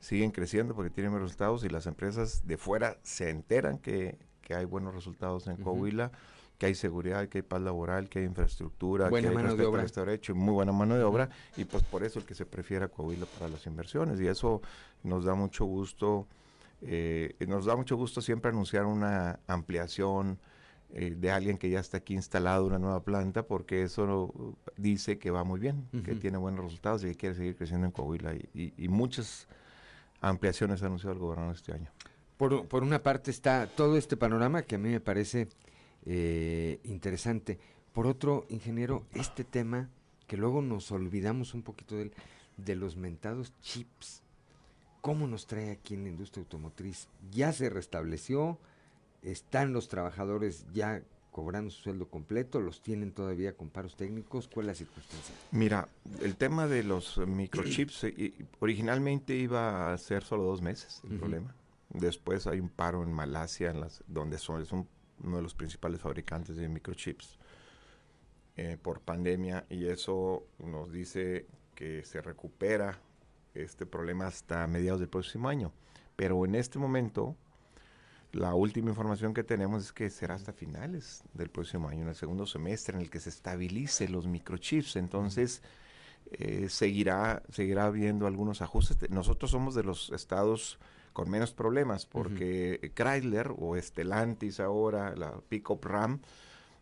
siguen 0.00 0.30
creciendo 0.30 0.74
porque 0.74 0.90
tienen 0.90 1.12
buenos 1.12 1.30
resultados 1.30 1.64
y 1.64 1.68
las 1.68 1.86
empresas 1.86 2.46
de 2.46 2.56
fuera 2.56 2.98
se 3.02 3.30
enteran 3.30 3.78
que, 3.78 4.18
hay 4.48 4.64
buenos 4.64 4.94
resultados 4.94 5.48
en 5.48 5.56
Coahuila 5.56 6.12
que 6.56 6.66
hay 6.66 6.74
seguridad, 6.74 7.28
que 7.28 7.38
hay 7.38 7.42
paz 7.42 7.60
laboral, 7.60 8.08
que 8.08 8.20
hay 8.20 8.24
infraestructura, 8.24 9.10
que 9.10 9.16
hay 9.16 9.34
mano 9.34 9.56
de 9.56 9.66
obra. 9.66 9.84
derecho 9.84 10.32
y 10.32 10.34
muy 10.36 10.54
buena 10.54 10.72
mano 10.72 10.96
de 10.96 11.02
obra, 11.02 11.28
y 11.56 11.64
pues 11.64 11.82
por 11.82 12.02
eso 12.02 12.18
el 12.18 12.24
que 12.24 12.34
se 12.34 12.46
prefiere 12.46 12.86
a 12.86 12.88
Coahuila 12.88 13.26
para 13.26 13.48
las 13.48 13.66
inversiones, 13.66 14.20
y 14.20 14.26
eso 14.26 14.62
nos 15.02 15.24
da 15.24 15.34
mucho 15.34 15.64
gusto 15.64 16.26
eh, 16.82 17.34
nos 17.46 17.64
da 17.64 17.76
mucho 17.76 17.96
gusto 17.96 18.20
siempre 18.20 18.50
anunciar 18.50 18.84
una 18.84 19.40
ampliación 19.46 20.38
eh, 20.90 21.14
de 21.16 21.30
alguien 21.30 21.58
que 21.58 21.70
ya 21.70 21.80
está 21.80 21.98
aquí 21.98 22.14
instalado, 22.14 22.66
una 22.66 22.78
nueva 22.78 23.02
planta, 23.02 23.44
porque 23.44 23.82
eso 23.82 24.56
dice 24.76 25.18
que 25.18 25.30
va 25.30 25.42
muy 25.42 25.58
bien, 25.58 25.88
que 26.04 26.14
tiene 26.14 26.38
buenos 26.38 26.64
resultados 26.64 27.02
y 27.04 27.08
que 27.08 27.16
quiere 27.16 27.34
seguir 27.34 27.56
creciendo 27.56 27.86
en 27.86 27.92
Coahuila. 27.92 28.34
Y, 28.54 28.88
muchas 28.88 29.48
ampliaciones 30.20 30.82
ha 30.82 30.86
anunciado 30.86 31.14
el 31.14 31.18
gobernador 31.18 31.54
este 31.54 31.72
año. 31.72 31.90
Por, 32.36 32.66
por, 32.68 32.82
una 32.82 33.02
parte 33.02 33.30
está 33.30 33.66
todo 33.66 33.96
este 33.96 34.16
panorama 34.16 34.62
que 34.62 34.74
a 34.74 34.78
mí 34.78 34.90
me 34.90 35.00
parece 35.00 35.48
eh, 36.04 36.80
interesante. 36.84 37.58
Por 37.92 38.06
otro, 38.06 38.44
ingeniero, 38.50 39.06
este 39.14 39.44
tema 39.44 39.88
que 40.26 40.36
luego 40.36 40.60
nos 40.60 40.90
olvidamos 40.92 41.54
un 41.54 41.62
poquito 41.62 41.96
de, 41.96 42.10
de 42.56 42.76
los 42.76 42.96
mentados 42.96 43.54
chips 43.62 44.22
cómo 45.06 45.28
nos 45.28 45.46
trae 45.46 45.70
aquí 45.70 45.94
en 45.94 46.02
la 46.02 46.08
industria 46.08 46.42
automotriz. 46.42 47.06
Ya 47.30 47.52
se 47.52 47.70
restableció, 47.70 48.58
están 49.22 49.72
los 49.72 49.86
trabajadores 49.86 50.66
ya 50.72 51.00
cobrando 51.36 51.70
su 51.70 51.82
sueldo 51.82 52.08
completo, 52.08 52.62
los 52.62 52.80
tienen 52.80 53.12
todavía 53.12 53.54
con 53.54 53.68
paros 53.68 53.94
técnicos, 53.94 54.48
¿cuál 54.48 54.64
es 54.64 54.68
la 54.68 54.74
circunstancia? 54.74 55.34
Mira, 55.50 55.86
el 56.22 56.34
tema 56.36 56.66
de 56.66 56.82
los 56.82 57.18
microchips 57.18 58.04
eh, 58.04 58.32
originalmente 58.58 59.36
iba 59.36 59.92
a 59.92 59.98
ser 59.98 60.24
solo 60.24 60.44
dos 60.44 60.62
meses 60.62 61.02
el 61.04 61.18
problema. 61.18 61.54
Después 61.90 62.46
hay 62.46 62.58
un 62.58 62.70
paro 62.70 63.02
en 63.02 63.12
Malasia, 63.12 63.70
en 63.70 63.82
las, 63.82 64.02
donde 64.06 64.38
son, 64.38 64.64
uno 65.22 65.36
de 65.36 65.42
los 65.42 65.54
principales 65.54 66.00
fabricantes 66.00 66.56
de 66.56 66.70
microchips 66.70 67.36
eh, 68.56 68.78
por 68.80 69.02
pandemia 69.02 69.66
y 69.68 69.88
eso 69.88 70.46
nos 70.58 70.90
dice 70.90 71.46
que 71.74 72.02
se 72.02 72.22
recupera 72.22 72.98
este 73.52 73.84
problema 73.84 74.26
hasta 74.26 74.66
mediados 74.68 75.00
del 75.00 75.10
próximo 75.10 75.50
año. 75.50 75.70
Pero 76.16 76.46
en 76.46 76.54
este 76.54 76.78
momento, 76.78 77.36
la 78.36 78.54
última 78.54 78.90
información 78.90 79.34
que 79.34 79.42
tenemos 79.42 79.84
es 79.84 79.92
que 79.92 80.10
será 80.10 80.34
hasta 80.34 80.52
finales 80.52 81.22
del 81.34 81.48
próximo 81.48 81.88
año, 81.88 82.02
en 82.02 82.08
el 82.08 82.14
segundo 82.14 82.46
semestre, 82.46 82.96
en 82.96 83.02
el 83.02 83.10
que 83.10 83.20
se 83.20 83.30
estabilice 83.30 84.08
los 84.08 84.26
microchips. 84.26 84.96
Entonces, 84.96 85.62
eh, 86.30 86.68
seguirá, 86.68 87.42
seguirá 87.50 87.86
habiendo 87.86 88.26
algunos 88.26 88.62
ajustes. 88.62 89.10
Nosotros 89.10 89.50
somos 89.50 89.74
de 89.74 89.84
los 89.84 90.10
estados 90.10 90.78
con 91.12 91.30
menos 91.30 91.52
problemas, 91.52 92.04
porque 92.04 92.92
Chrysler 92.94 93.52
o 93.56 93.76
Stellantis 93.80 94.60
ahora, 94.60 95.16
la 95.16 95.32
Pickup 95.48 95.84
Ram, 95.84 96.20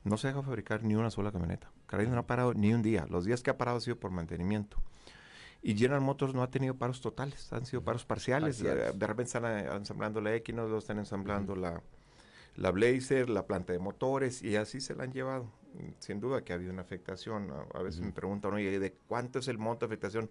no 0.03 0.17
se 0.17 0.29
deja 0.29 0.43
fabricar 0.43 0.83
ni 0.83 0.97
una 0.97 1.11
sola 1.11 1.31
camioneta. 1.31 1.71
Chrysler 1.87 2.11
no 2.15 2.21
ha 2.21 2.27
parado 2.27 2.53
ni 2.53 2.75
un 2.75 2.83
día. 2.83 3.07
Los 3.09 3.25
días 3.25 3.43
que 3.43 3.51
ha 3.51 3.59
parado 3.59 3.79
ha 3.79 3.81
sido 3.81 3.97
por 3.97 4.11
mantenimiento. 4.11 4.77
Y 5.67 5.75
General 5.75 6.03
Motors 6.03 6.35
no 6.35 6.43
ha 6.43 6.51
tenido 6.51 6.75
paros 6.75 7.01
totales, 7.01 7.51
han 7.51 7.65
sido 7.65 7.83
paros 7.83 8.05
parciales. 8.05 8.63
De, 8.63 8.93
repente 8.93 9.23
están 9.23 9.47
eh, 9.47 9.67
ensamblando 9.75 10.21
la 10.21 10.35
Equinox, 10.35 10.65
luego 10.65 10.79
están 10.79 10.99
ensamblando 10.99 11.57
la, 11.57 11.83
la 12.57 12.71
Blazer, 12.71 13.31
la 13.31 13.47
planta 13.47 13.73
de 13.73 13.79
motores, 13.79 14.43
y 14.43 14.57
así 14.57 14.83
se 14.83 14.95
la 14.95 15.05
han 15.05 15.13
llevado. 15.15 15.51
Sin 16.01 16.21
duda 16.21 16.45
que 16.45 16.53
ha 16.53 16.57
habido 16.57 16.71
una 16.71 16.83
afectación. 16.83 17.51
A, 17.73 17.83
veces 17.83 18.03
me 18.03 18.13
preguntan, 18.13 18.53
oye, 18.53 18.79
¿de 18.79 18.93
cuánto 19.09 19.39
es 19.39 19.49
el 19.49 19.57
monto 19.57 19.87
de 19.87 19.95
afectación? 19.95 20.29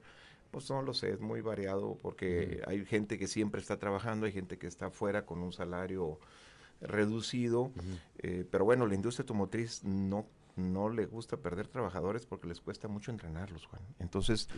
Pues 0.51 0.69
no 0.69 0.83
lo 0.83 0.93
sé, 0.93 1.09
es 1.09 1.19
muy 1.19 1.41
variado 1.41 1.97
porque 2.03 2.61
hay 2.67 2.85
gente 2.85 3.17
que 3.17 3.25
siempre 3.25 3.59
está 3.59 3.79
trabajando, 3.79 4.27
hay 4.27 4.33
gente 4.33 4.59
que 4.59 4.67
está 4.67 4.91
fuera 4.91 5.25
con 5.25 5.39
un 5.39 5.51
salario 5.51 6.19
reducido, 6.79 7.71
eh, 8.19 8.45
pero 8.51 8.65
bueno, 8.65 8.85
la 8.85 8.93
industria 8.93 9.23
automotriz 9.23 9.83
no 9.83 10.27
no 10.55 10.89
le 10.89 11.05
gusta 11.05 11.37
perder 11.37 11.67
trabajadores 11.67 12.25
porque 12.25 12.47
les 12.47 12.61
cuesta 12.61 12.87
mucho 12.87 13.11
entrenarlos, 13.11 13.65
Juan. 13.65 13.81
Entonces, 13.99 14.49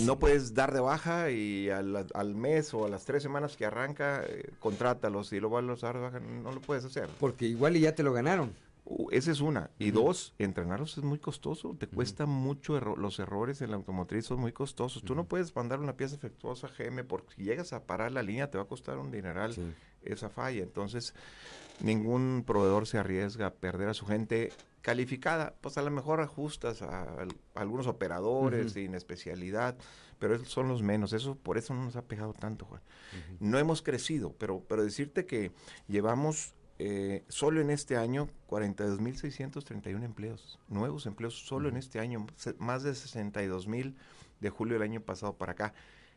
no 0.00 0.18
puedes 0.18 0.54
dar 0.54 0.72
de 0.72 0.80
baja 0.80 1.30
y 1.30 1.70
al, 1.70 2.34
mes 2.34 2.74
o 2.74 2.86
a 2.86 2.88
las 2.88 3.04
tres 3.04 3.22
semanas 3.22 3.56
que 3.56 3.64
arranca, 3.64 4.24
eh, 4.26 4.50
contrátalos 4.58 5.32
y 5.32 5.40
luego 5.40 5.58
a 5.58 5.62
los 5.62 5.82
dar 5.82 5.96
de 5.96 6.00
baja, 6.00 6.20
no 6.20 6.52
lo 6.52 6.60
puedes 6.60 6.84
hacer. 6.84 7.08
Porque 7.20 7.46
igual 7.46 7.76
y 7.76 7.80
ya 7.80 7.94
te 7.94 8.02
lo 8.02 8.12
ganaron. 8.12 8.52
Uh, 8.86 9.08
esa 9.12 9.30
es 9.30 9.40
una. 9.40 9.70
Y 9.78 9.92
dos, 9.92 10.34
entrenarlos 10.38 10.98
es 10.98 11.04
muy 11.04 11.18
costoso. 11.18 11.74
Te 11.78 11.86
cuesta 11.86 12.26
mucho. 12.26 12.78
los 12.80 13.18
errores 13.18 13.62
en 13.62 13.70
la 13.70 13.76
automotriz 13.76 14.26
son 14.26 14.40
muy 14.40 14.52
costosos. 14.52 15.02
Tú 15.02 15.14
no 15.14 15.24
puedes 15.24 15.54
mandar 15.56 15.80
una 15.80 15.96
pieza 15.96 16.16
efectuosa 16.16 16.68
GM 16.68 17.04
porque 17.04 17.34
si 17.34 17.44
llegas 17.44 17.72
a 17.72 17.84
parar 17.84 18.12
la 18.12 18.22
línea 18.22 18.50
te 18.50 18.58
va 18.58 18.64
a 18.64 18.68
costar 18.68 18.98
un 18.98 19.10
dineral 19.10 19.54
esa 20.02 20.28
falla. 20.28 20.62
Entonces, 20.62 21.14
ningún 21.80 22.44
proveedor 22.46 22.86
se 22.86 22.98
arriesga 22.98 23.46
a 23.46 23.54
perder 23.54 23.88
a 23.88 23.94
su 23.94 24.04
gente 24.04 24.52
calificada. 24.84 25.54
Pues 25.62 25.78
a 25.78 25.82
lo 25.82 25.90
mejor 25.90 26.20
ajustas 26.20 26.82
a, 26.82 27.26
algunos 27.54 27.86
operadores 27.86 28.74
sin 28.74 28.94
especialidad, 28.94 29.76
pero 30.18 30.34
esos 30.34 30.48
son 30.48 30.68
los 30.68 30.82
menos. 30.82 31.14
Eso 31.14 31.36
por 31.36 31.56
eso 31.56 31.72
no 31.72 31.84
nos 31.84 31.96
ha 31.96 32.02
pegado 32.02 32.34
tanto, 32.34 32.66
Juan. 32.66 32.82
No 33.40 33.58
hemos 33.58 33.80
crecido, 33.80 34.34
pero, 34.38 34.62
pero 34.68 34.84
decirte 34.84 35.24
que 35.24 35.52
llevamos 35.88 36.52
eh, 36.78 37.24
solo 37.28 37.62
en 37.62 37.70
este 37.70 37.96
año 37.96 38.28
42.631 38.48 40.04
empleos, 40.04 40.60
nuevos 40.68 41.06
empleos 41.06 41.34
solo 41.34 41.70
en 41.70 41.78
este 41.78 41.98
año, 41.98 42.26
más 42.58 42.82
de 42.82 42.90
62.000 42.90 43.94
de 44.40 44.50
julio 44.50 44.74
del 44.74 44.82
año 44.82 45.00
pasado 45.00 45.32
para 45.32 45.52
acá 45.52 45.72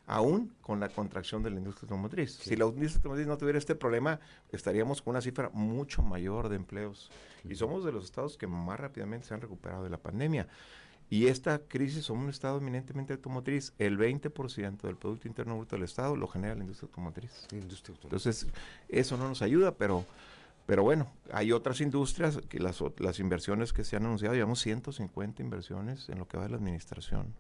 aún 0.08 0.56
con 0.62 0.80
la 0.80 0.88
contracción 0.88 1.44
de 1.44 1.52
la 1.52 1.58
industria 1.58 1.84
automotriz. 1.84 2.32
Si 2.32 2.56
la 2.56 2.66
industria 2.66 2.96
automotriz 2.96 3.28
no 3.28 3.38
tuviera 3.38 3.60
este 3.60 3.76
problema, 3.76 4.20
estaríamos 4.52 5.02
con 5.02 5.12
una 5.12 5.22
cifra 5.22 5.50
mucho 5.54 6.02
mayor 6.02 6.50
de 6.50 6.56
empleos. 6.56 7.12
Y 7.44 7.56
somos 7.56 7.84
de 7.86 7.92
los 7.92 8.06
estados 8.06 8.38
que 8.38 8.48
más 8.48 8.80
rápidamente 8.80 9.28
se 9.28 9.34
han 9.34 9.42
recuperado 9.42 9.84
de 9.84 9.90
la 9.90 9.98
pandemia. 9.98 10.48
Y 11.10 11.28
esta 11.28 11.60
crisis, 11.60 12.06
somos 12.06 12.24
un 12.24 12.30
estado 12.30 12.58
eminentemente 12.58 13.14
automotriz. 13.14 13.74
El 13.78 13.98
20% 13.98 14.82
del 14.82 14.96
Producto 14.96 15.28
Interno 15.28 15.58
Bruto 15.58 15.76
del 15.76 15.84
Estado 15.84 16.16
lo 16.16 16.28
genera 16.28 16.56
la 16.56 16.62
industria 16.62 16.88
automotriz. 16.88 17.48
Entonces, 17.52 18.48
eso 18.90 19.18
no 19.18 19.28
nos 19.28 19.42
ayuda, 19.42 19.76
pero... 19.76 20.06
Pero 20.66 20.84
bueno, 20.84 21.10
hay 21.32 21.54
otras 21.54 21.80
industrias 21.80 22.42
que 22.50 22.60
las, 22.60 22.84
las 22.98 23.20
inversiones 23.22 23.72
que 23.72 23.86
se 23.86 23.96
han 23.96 24.04
anunciado, 24.04 24.36
llevamos 24.36 24.60
150 24.60 25.42
inversiones 25.42 26.10
en 26.10 26.20
lo 26.20 26.28
que 26.28 26.36
va 26.36 26.44
de 26.44 26.50
la 26.50 26.58
administración 26.58 27.34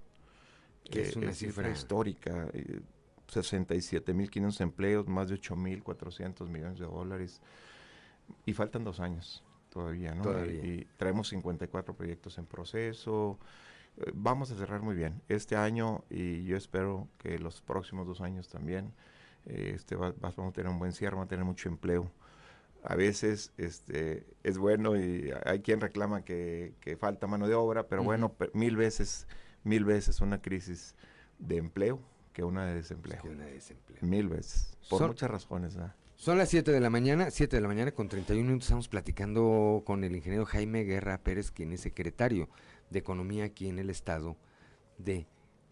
que 0.90 1.02
es 1.02 1.16
una 1.16 1.34
cifra 1.34 1.70
histórica. 1.70 2.50
67.500 3.28 4.62
empleos, 4.62 5.08
más 5.08 5.30
de 5.30 5.36
8.400 5.36 6.48
millones 6.48 6.80
de 6.80 6.86
dólares. 6.86 7.42
Y 8.46 8.54
faltan 8.54 8.84
dos 8.84 9.00
años 9.00 9.44
todavía, 9.70 10.16
¿no? 10.16 10.46
Y, 10.46 10.88
traemos 10.98 11.30
54 11.30 11.96
proyectos 11.96 12.38
en 12.38 12.46
proceso. 12.46 13.38
Eh, 13.98 14.12
vamos 14.14 14.52
a 14.52 14.56
cerrar 14.56 14.82
muy 14.82 14.96
bien 14.96 15.22
este 15.28 15.56
año 15.56 16.04
y 16.10 16.44
yo 16.44 16.58
espero 16.58 17.08
que 17.18 17.40
los 17.40 17.62
próximos 17.62 18.06
dos 18.06 18.22
años 18.22 18.48
también 18.48 18.94
eh, 19.48 19.74
este 19.76 19.96
vamos 19.96 20.38
a 20.38 20.52
tener 20.52 20.70
un 20.70 20.80
buen 20.80 20.92
cierre, 20.92 21.16
vamos 21.16 21.28
a 21.28 21.30
tener 21.30 21.46
mucho 21.46 21.70
empleo. 21.70 22.12
A 22.84 22.96
veces 22.96 23.54
este, 23.58 24.26
es 24.44 24.58
bueno 24.58 24.96
y 24.96 25.32
hay 25.46 25.62
quien 25.62 25.82
reclama 25.82 26.24
que, 26.24 26.74
falta 27.00 27.28
mano 27.28 27.48
de 27.48 27.56
obra, 27.56 27.88
pero 27.88 28.04
bueno, 28.04 28.36
mil 28.54 28.78
veces 28.78 29.28
mil 29.68 29.86
veces 29.86 30.22
una 30.22 30.42
crisis 30.42 30.96
de 31.38 31.58
empleo 31.58 32.00
que 32.34 32.44
una 32.44 32.66
de 32.66 32.76
desempleo. 32.76 33.22
Mil 34.02 34.30
veces. 34.30 34.78
Por 34.90 35.06
muchas 35.08 35.30
razones. 35.30 35.78
Son 36.16 36.38
las 36.38 36.50
7 36.50 36.72
de 36.72 36.80
la 36.80 36.90
mañana, 36.90 37.30
7 37.30 37.56
de 37.56 37.62
la 37.62 37.68
mañana 37.68 37.92
con 37.92 38.10
31 38.10 38.48
minutos. 38.48 38.68
Estamos 38.68 38.88
platicando 38.88 39.84
con 39.86 40.04
el 40.04 40.16
ingeniero 40.16 40.46
Jaime 40.46 40.84
Guerra 40.84 41.18
Pérez, 41.20 41.52
quien 41.52 41.74
es 41.74 41.82
secretario 41.82 42.48
de 42.90 43.00
Economía 43.00 43.46
aquí 43.46 43.68
en 43.68 43.80
el 43.80 43.90
estado 43.90 44.38
de 44.98 45.28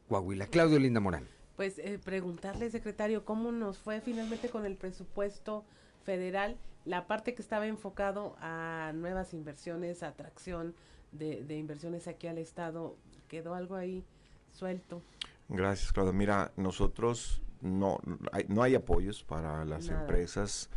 Coahuila. 0.10 0.48
Claudio 0.48 0.80
Linda 0.80 1.00
Morán. 1.00 1.28
Pues 1.56 1.80
eh, 1.80 2.00
preguntarle, 2.04 2.70
secretario, 2.70 3.26
¿cómo 3.26 3.52
nos 3.52 3.78
fue 3.78 4.02
finalmente 4.02 4.50
con 4.50 4.66
el 4.66 4.76
presupuesto 4.76 5.66
federal? 6.04 6.58
La 6.84 7.08
parte 7.08 7.34
que 7.34 7.42
estaba 7.42 7.66
enfocado 7.66 8.36
a 8.40 8.92
nuevas 8.94 9.34
inversiones, 9.34 10.04
atracción 10.04 10.76
de, 11.12 11.44
de 11.44 11.58
inversiones 11.58 12.08
aquí 12.08 12.28
al 12.28 12.38
estado, 12.38 12.98
¿quedó 13.27 13.53
algo 13.53 13.76
ahí 13.76 14.03
suelto? 14.52 15.02
Gracias, 15.49 15.91
Claudio. 15.93 16.14
Mira, 16.14 16.52
nosotros 16.57 17.41
no 17.61 17.99
hay, 18.31 18.45
no 18.47 18.64
hay 18.64 18.76
apoyos 18.76 19.23
para 19.23 19.65
las 19.65 19.89
empresas, 19.89 20.69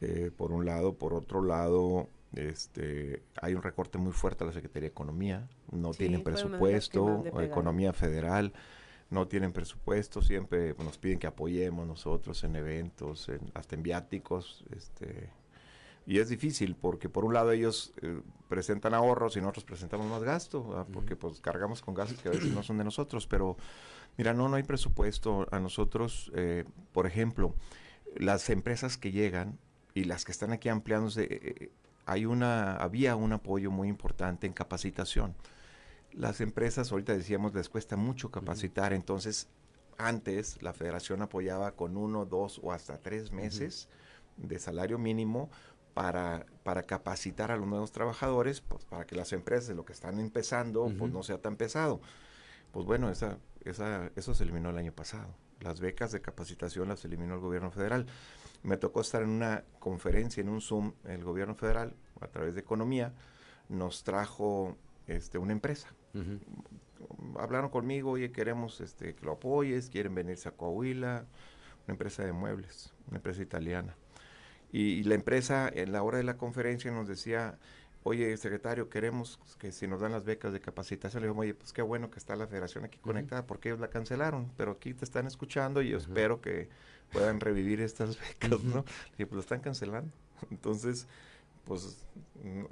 eh, 0.00 0.30
por 0.36 0.52
un 0.52 0.64
lado. 0.64 0.94
Por 0.94 1.14
otro 1.14 1.42
lado, 1.42 2.08
este, 2.34 3.22
hay 3.40 3.54
un 3.54 3.62
recorte 3.62 3.98
muy 3.98 4.12
fuerte 4.12 4.44
a 4.44 4.46
la 4.46 4.52
Secretaría 4.52 4.88
de 4.88 4.92
Economía. 4.92 5.48
No 5.70 5.92
tienen 5.92 6.22
presupuesto, 6.22 7.24
Economía 7.40 7.92
Federal. 7.92 8.52
No 9.10 9.28
tienen 9.28 9.52
presupuesto, 9.52 10.22
siempre 10.22 10.74
nos 10.78 10.96
piden 10.96 11.18
que 11.18 11.26
apoyemos 11.26 11.86
nosotros 11.86 12.42
en 12.44 12.56
eventos, 12.56 13.30
hasta 13.52 13.74
en 13.74 13.82
viáticos, 13.82 14.64
este, 14.74 15.28
y 16.06 16.18
es 16.18 16.28
difícil 16.28 16.74
porque 16.74 17.08
por 17.08 17.24
un 17.24 17.34
lado 17.34 17.52
ellos 17.52 17.92
eh, 18.02 18.20
presentan 18.48 18.94
ahorros 18.94 19.36
y 19.36 19.40
nosotros 19.40 19.64
presentamos 19.64 20.06
más 20.08 20.22
gasto, 20.22 20.86
porque 20.92 21.16
pues 21.16 21.40
cargamos 21.40 21.80
con 21.80 21.94
gastos 21.94 22.20
que 22.20 22.28
a 22.28 22.32
veces 22.32 22.52
no 22.52 22.62
son 22.62 22.78
de 22.78 22.84
nosotros, 22.84 23.26
pero 23.26 23.56
Mira, 24.16 24.34
no, 24.34 24.48
no 24.48 24.56
hay 24.56 24.62
presupuesto. 24.62 25.46
A 25.50 25.60
nosotros, 25.60 26.30
eh, 26.34 26.64
por 26.92 27.06
ejemplo, 27.06 27.54
las 28.14 28.50
empresas 28.50 28.98
que 28.98 29.12
llegan 29.12 29.58
y 29.94 30.04
las 30.04 30.24
que 30.24 30.32
están 30.32 30.52
aquí 30.52 30.68
ampliándose, 30.68 31.24
eh, 31.24 31.40
eh, 31.42 31.70
hay 32.04 32.26
una, 32.26 32.76
había 32.76 33.16
un 33.16 33.32
apoyo 33.32 33.70
muy 33.70 33.88
importante 33.88 34.46
en 34.46 34.52
capacitación. 34.52 35.34
Las 36.12 36.40
empresas, 36.40 36.92
ahorita 36.92 37.16
decíamos, 37.16 37.54
les 37.54 37.68
cuesta 37.68 37.96
mucho 37.96 38.30
capacitar, 38.30 38.92
entonces 38.92 39.48
antes 39.96 40.60
la 40.62 40.72
federación 40.72 41.22
apoyaba 41.22 41.72
con 41.72 41.96
uno, 41.96 42.26
dos 42.26 42.60
o 42.62 42.72
hasta 42.72 42.98
tres 42.98 43.32
meses 43.32 43.88
de 44.36 44.58
salario 44.58 44.98
mínimo 44.98 45.50
para, 45.94 46.46
para 46.62 46.82
capacitar 46.84 47.50
a 47.50 47.56
los 47.56 47.66
nuevos 47.66 47.92
trabajadores, 47.92 48.60
pues 48.60 48.84
para 48.84 49.06
que 49.06 49.16
las 49.16 49.32
empresas 49.32 49.76
lo 49.76 49.84
que 49.84 49.92
están 49.92 50.18
empezando, 50.18 50.90
pues 50.98 51.12
no 51.12 51.22
sea 51.22 51.38
tan 51.38 51.56
pesado. 51.56 52.00
Pues 52.72 52.86
bueno, 52.86 53.10
esa 53.10 53.38
esa, 53.64 54.10
eso 54.16 54.34
se 54.34 54.44
eliminó 54.44 54.70
el 54.70 54.78
año 54.78 54.92
pasado. 54.92 55.34
Las 55.60 55.80
becas 55.80 56.12
de 56.12 56.20
capacitación 56.20 56.88
las 56.88 57.04
eliminó 57.04 57.34
el 57.34 57.40
gobierno 57.40 57.70
federal. 57.70 58.06
Me 58.62 58.76
tocó 58.76 59.00
estar 59.00 59.22
en 59.22 59.30
una 59.30 59.64
conferencia, 59.78 60.40
en 60.40 60.48
un 60.48 60.60
Zoom, 60.60 60.92
el 61.04 61.24
gobierno 61.24 61.54
federal, 61.54 61.94
a 62.20 62.28
través 62.28 62.54
de 62.54 62.60
economía, 62.60 63.12
nos 63.68 64.04
trajo 64.04 64.76
este, 65.06 65.38
una 65.38 65.52
empresa. 65.52 65.88
Hablaron 67.38 67.70
conmigo, 67.70 68.12
oye, 68.12 68.32
queremos 68.32 68.80
este, 68.80 69.14
que 69.14 69.24
lo 69.24 69.32
apoyes, 69.32 69.88
quieren 69.88 70.14
venirse 70.14 70.48
a 70.48 70.52
Coahuila, 70.52 71.26
una 71.86 71.94
empresa 71.94 72.24
de 72.24 72.32
muebles, 72.32 72.92
una 73.08 73.16
empresa 73.16 73.42
italiana. 73.42 73.96
Y 74.72 75.02
la 75.04 75.14
empresa, 75.14 75.70
en 75.72 75.92
la 75.92 76.02
hora 76.02 76.18
de 76.18 76.24
la 76.24 76.38
conferencia, 76.38 76.90
nos 76.90 77.06
decía, 77.06 77.58
oye, 78.04 78.36
secretario, 78.36 78.88
queremos 78.88 79.38
que 79.58 79.70
si 79.70 79.86
nos 79.86 80.00
dan 80.00 80.12
las 80.12 80.24
becas 80.24 80.52
de 80.52 80.60
capacitación, 80.60 81.22
le 81.22 81.28
digo, 81.28 81.40
oye, 81.40 81.54
pues 81.54 81.72
qué 81.72 81.82
bueno 81.82 82.10
que 82.10 82.18
está 82.18 82.36
la 82.36 82.46
federación 82.46 82.84
aquí 82.84 82.98
conectada, 82.98 83.46
porque 83.46 83.68
ellos 83.68 83.80
la 83.80 83.88
cancelaron, 83.88 84.50
pero 84.56 84.72
aquí 84.72 84.94
te 84.94 85.04
están 85.04 85.26
escuchando 85.26 85.82
y 85.82 85.90
yo 85.90 85.98
espero 85.98 86.40
que 86.40 86.68
puedan 87.12 87.40
revivir 87.40 87.80
estas 87.80 88.18
becas, 88.40 88.62
¿no? 88.64 88.84
Y 89.18 89.24
pues 89.24 89.32
lo 89.32 89.40
están 89.40 89.60
cancelando. 89.60 90.10
Entonces, 90.50 91.06
pues 91.64 92.04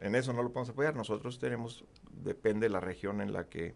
en 0.01 0.15
eso 0.15 0.33
no 0.33 0.43
lo 0.43 0.51
podemos 0.53 0.71
apoyar. 0.71 0.97
Nosotros 0.97 1.39
tenemos, 1.39 1.85
depende 2.25 2.67
de 2.67 2.71
la 2.71 2.81
región 2.81 3.21
en 3.21 3.33
la 3.33 3.45
que 3.45 3.75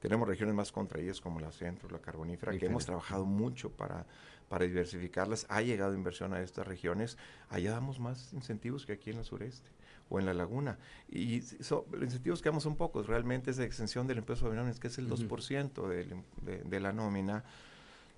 tenemos 0.00 0.26
regiones 0.26 0.54
más 0.54 0.72
contraídas 0.72 1.20
como 1.20 1.40
la 1.40 1.52
centro, 1.52 1.88
la 1.90 2.00
carbonífera, 2.00 2.56
que 2.56 2.66
hemos 2.66 2.86
trabajado 2.86 3.24
mucho 3.24 3.70
para, 3.70 4.06
para 4.48 4.64
diversificarlas. 4.64 5.46
Ha 5.48 5.62
llegado 5.62 5.94
inversión 5.94 6.34
a 6.34 6.42
estas 6.42 6.66
regiones. 6.66 7.18
Allá 7.50 7.72
damos 7.72 8.00
más 8.00 8.32
incentivos 8.32 8.86
que 8.86 8.92
aquí 8.92 9.10
en 9.10 9.18
el 9.18 9.24
sureste 9.24 9.70
o 10.08 10.18
en 10.18 10.26
la 10.26 10.34
laguna. 10.34 10.78
Y 11.08 11.40
los 11.40 11.84
incentivos 12.02 12.42
que 12.42 12.48
damos 12.48 12.62
son 12.62 12.76
pocos, 12.76 13.06
realmente 13.06 13.50
es 13.50 13.56
de 13.56 13.64
extensión 13.64 14.06
del 14.06 14.18
empleo 14.18 14.38
es 14.68 14.80
que 14.80 14.88
es 14.88 14.98
el 14.98 15.08
2% 15.08 15.88
de, 15.88 16.64
de, 16.64 16.80
la 16.80 16.92
nómina, 16.92 17.44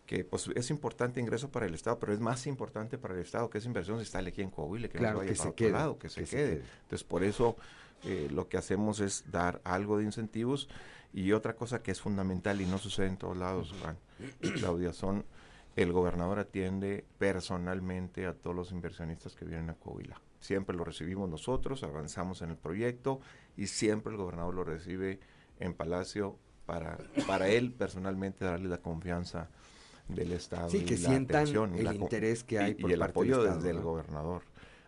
que 0.06 0.24
pues 0.24 0.48
es 0.54 0.70
importante 0.70 1.20
ingreso 1.20 1.50
para 1.50 1.66
el 1.66 1.74
Estado, 1.74 1.98
pero 1.98 2.12
es 2.12 2.20
más 2.20 2.46
importante 2.46 2.98
para 2.98 3.14
el 3.14 3.20
Estado 3.20 3.50
que 3.50 3.58
esa 3.58 3.66
inversión 3.66 3.96
se 3.96 4.02
instale 4.02 4.30
aquí 4.30 4.42
en 4.42 4.50
Coahuila, 4.50 4.88
que 4.88 5.00
no 5.00 5.16
vaya 5.16 5.34
para 5.34 5.50
otro 5.50 5.68
lado, 5.70 5.98
que, 5.98 6.08
se, 6.08 6.24
quede. 6.24 6.62
Entonces, 6.82 7.04
por 7.04 7.24
eso 7.24 7.56
eh, 8.04 8.28
lo 8.30 8.48
que 8.48 8.56
hacemos 8.56 9.00
es 9.00 9.24
dar 9.30 9.60
algo 9.64 9.98
de 9.98 10.04
incentivos 10.04 10.68
y 11.12 11.32
otra 11.32 11.56
cosa 11.56 11.82
que 11.82 11.90
es 11.90 12.00
fundamental 12.00 12.60
y 12.60 12.66
no 12.66 12.78
sucede 12.78 13.06
en 13.06 13.16
todos 13.16 13.36
lados, 13.36 13.74
Juan 13.80 13.96
Claudia, 14.54 14.92
son 14.92 15.24
el 15.76 15.92
gobernador 15.92 16.38
atiende 16.38 17.04
personalmente 17.18 18.26
a 18.26 18.34
todos 18.34 18.56
los 18.56 18.72
inversionistas 18.72 19.34
que 19.34 19.44
vienen 19.44 19.70
a 19.70 19.74
Coahuila 19.74 20.20
siempre 20.40 20.74
lo 20.74 20.84
recibimos 20.84 21.28
nosotros, 21.28 21.82
avanzamos 21.84 22.42
en 22.42 22.50
el 22.50 22.56
proyecto 22.56 23.20
y 23.56 23.66
siempre 23.66 24.12
el 24.12 24.18
gobernador 24.18 24.54
lo 24.54 24.64
recibe 24.64 25.20
en 25.58 25.74
Palacio 25.74 26.38
para, 26.66 26.98
para 27.26 27.48
él 27.48 27.72
personalmente 27.72 28.44
darle 28.44 28.68
la 28.68 28.78
confianza 28.78 29.48
del 30.08 30.32
Estado. 30.32 30.70
Sí, 30.70 30.84
que 30.84 30.96
sientan 30.96 31.46
el 31.76 31.94
interés 31.94 32.42
que 32.42 32.58
hay 32.58 32.76
y, 32.78 32.88
y 32.88 32.92
el 32.92 33.02
apoyo 33.02 33.42
desde 33.42 33.70
el 33.70 33.80
gobernador 33.80 34.42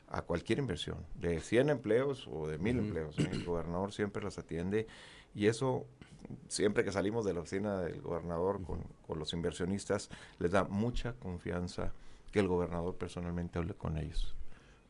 a 0.09 0.22
cualquier 0.22 0.59
inversión, 0.59 0.98
de 1.14 1.40
100 1.40 1.70
empleos 1.70 2.28
o 2.30 2.46
de 2.46 2.59
1000 2.59 2.78
empleos. 2.78 3.18
El 3.18 3.44
gobernador 3.44 3.92
siempre 3.92 4.22
los 4.22 4.36
atiende 4.38 4.86
y 5.34 5.46
eso, 5.46 5.86
siempre 6.49 6.85
que 6.85 6.93
salimos 6.93 7.24
de 7.24 7.35
la 7.35 7.40
oficina 7.40 7.81
del 7.81 8.01
gobernador 8.01 8.62
con, 8.62 8.82
con 9.07 9.19
los 9.19 9.32
inversionistas, 9.32 10.11
les 10.39 10.51
da 10.51 10.65
mucha 10.65 11.15
confianza 11.15 11.93
que 12.31 12.40
el 12.40 12.49
gobernador 12.49 12.97
personalmente 12.97 13.59
hable 13.59 13.74
con 13.74 13.99
ellos 13.99 14.35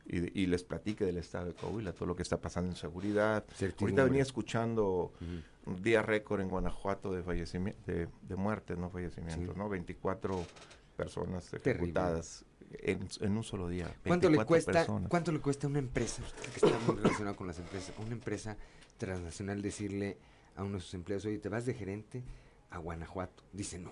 y, 0.05 0.45
les 0.47 0.63
platique 0.63 1.05
del 1.05 1.17
estado 1.17 1.47
de 1.47 1.53
Coahuila, 1.53 1.93
todo 1.93 2.07
lo 2.07 2.15
que 2.15 2.23
está 2.23 2.39
pasando 2.39 2.71
en 2.71 2.75
seguridad. 2.75 3.45
Ahorita 3.79 4.03
venía 4.03 4.21
escuchando 4.21 5.13
un 5.65 5.81
día 5.81 6.01
récord 6.01 6.41
en 6.41 6.49
Guanajuato 6.49 7.13
de 7.13 7.23
fallecimiento, 7.23 7.79
de, 7.85 8.07
de 8.21 8.35
muertes, 8.35 8.77
no 8.77 8.89
fallecimientos, 8.89 9.55
¿no? 9.55 9.69
24 9.69 10.45
personas 10.97 11.53
ejecutadas 11.53 12.45
en, 12.71 13.37
un 13.37 13.43
solo 13.43 13.69
día. 13.69 13.95
¿Cuánto 14.05 14.29
le 14.29 14.43
cuesta 14.45 14.85
cuánto 15.07 15.31
le 15.31 15.39
cuesta 15.39 15.67
a 15.67 15.69
una 15.69 15.79
empresa, 15.79 16.21
que 16.53 16.65
está 16.65 16.79
muy 16.85 16.97
relacionado 16.97 17.35
con 17.35 17.47
las 17.47 17.59
empresas, 17.59 17.93
a 17.97 18.01
una 18.01 18.13
empresa 18.13 18.57
transnacional 18.97 19.61
decirle 19.61 20.17
a 20.55 20.63
uno 20.63 20.75
de 20.75 20.81
sus 20.81 20.93
empleados, 20.93 21.25
oye, 21.25 21.39
te 21.39 21.49
vas 21.49 21.65
de 21.65 21.73
gerente 21.73 22.23
a 22.69 22.77
Guanajuato? 22.77 23.43
Dice, 23.53 23.79
no, 23.79 23.91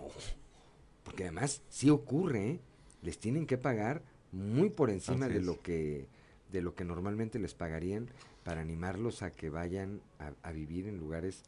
porque 1.03 1.23
además 1.23 1.61
sí 1.69 1.89
ocurre, 1.89 2.49
¿eh? 2.49 2.59
les 3.01 3.19
tienen 3.19 3.47
que 3.47 3.57
pagar 3.57 4.03
muy 4.31 4.69
por 4.69 4.89
encima 4.89 5.27
de 5.27 5.41
lo 5.41 5.59
que 5.61 6.07
de 6.51 6.61
lo 6.61 6.75
que 6.75 6.83
normalmente 6.83 7.39
les 7.39 7.53
pagarían 7.53 8.09
para 8.43 8.61
animarlos 8.61 9.21
a 9.21 9.31
que 9.31 9.49
vayan 9.49 10.01
a, 10.43 10.51
vivir 10.51 10.88
en 10.88 10.97
lugares 10.97 11.43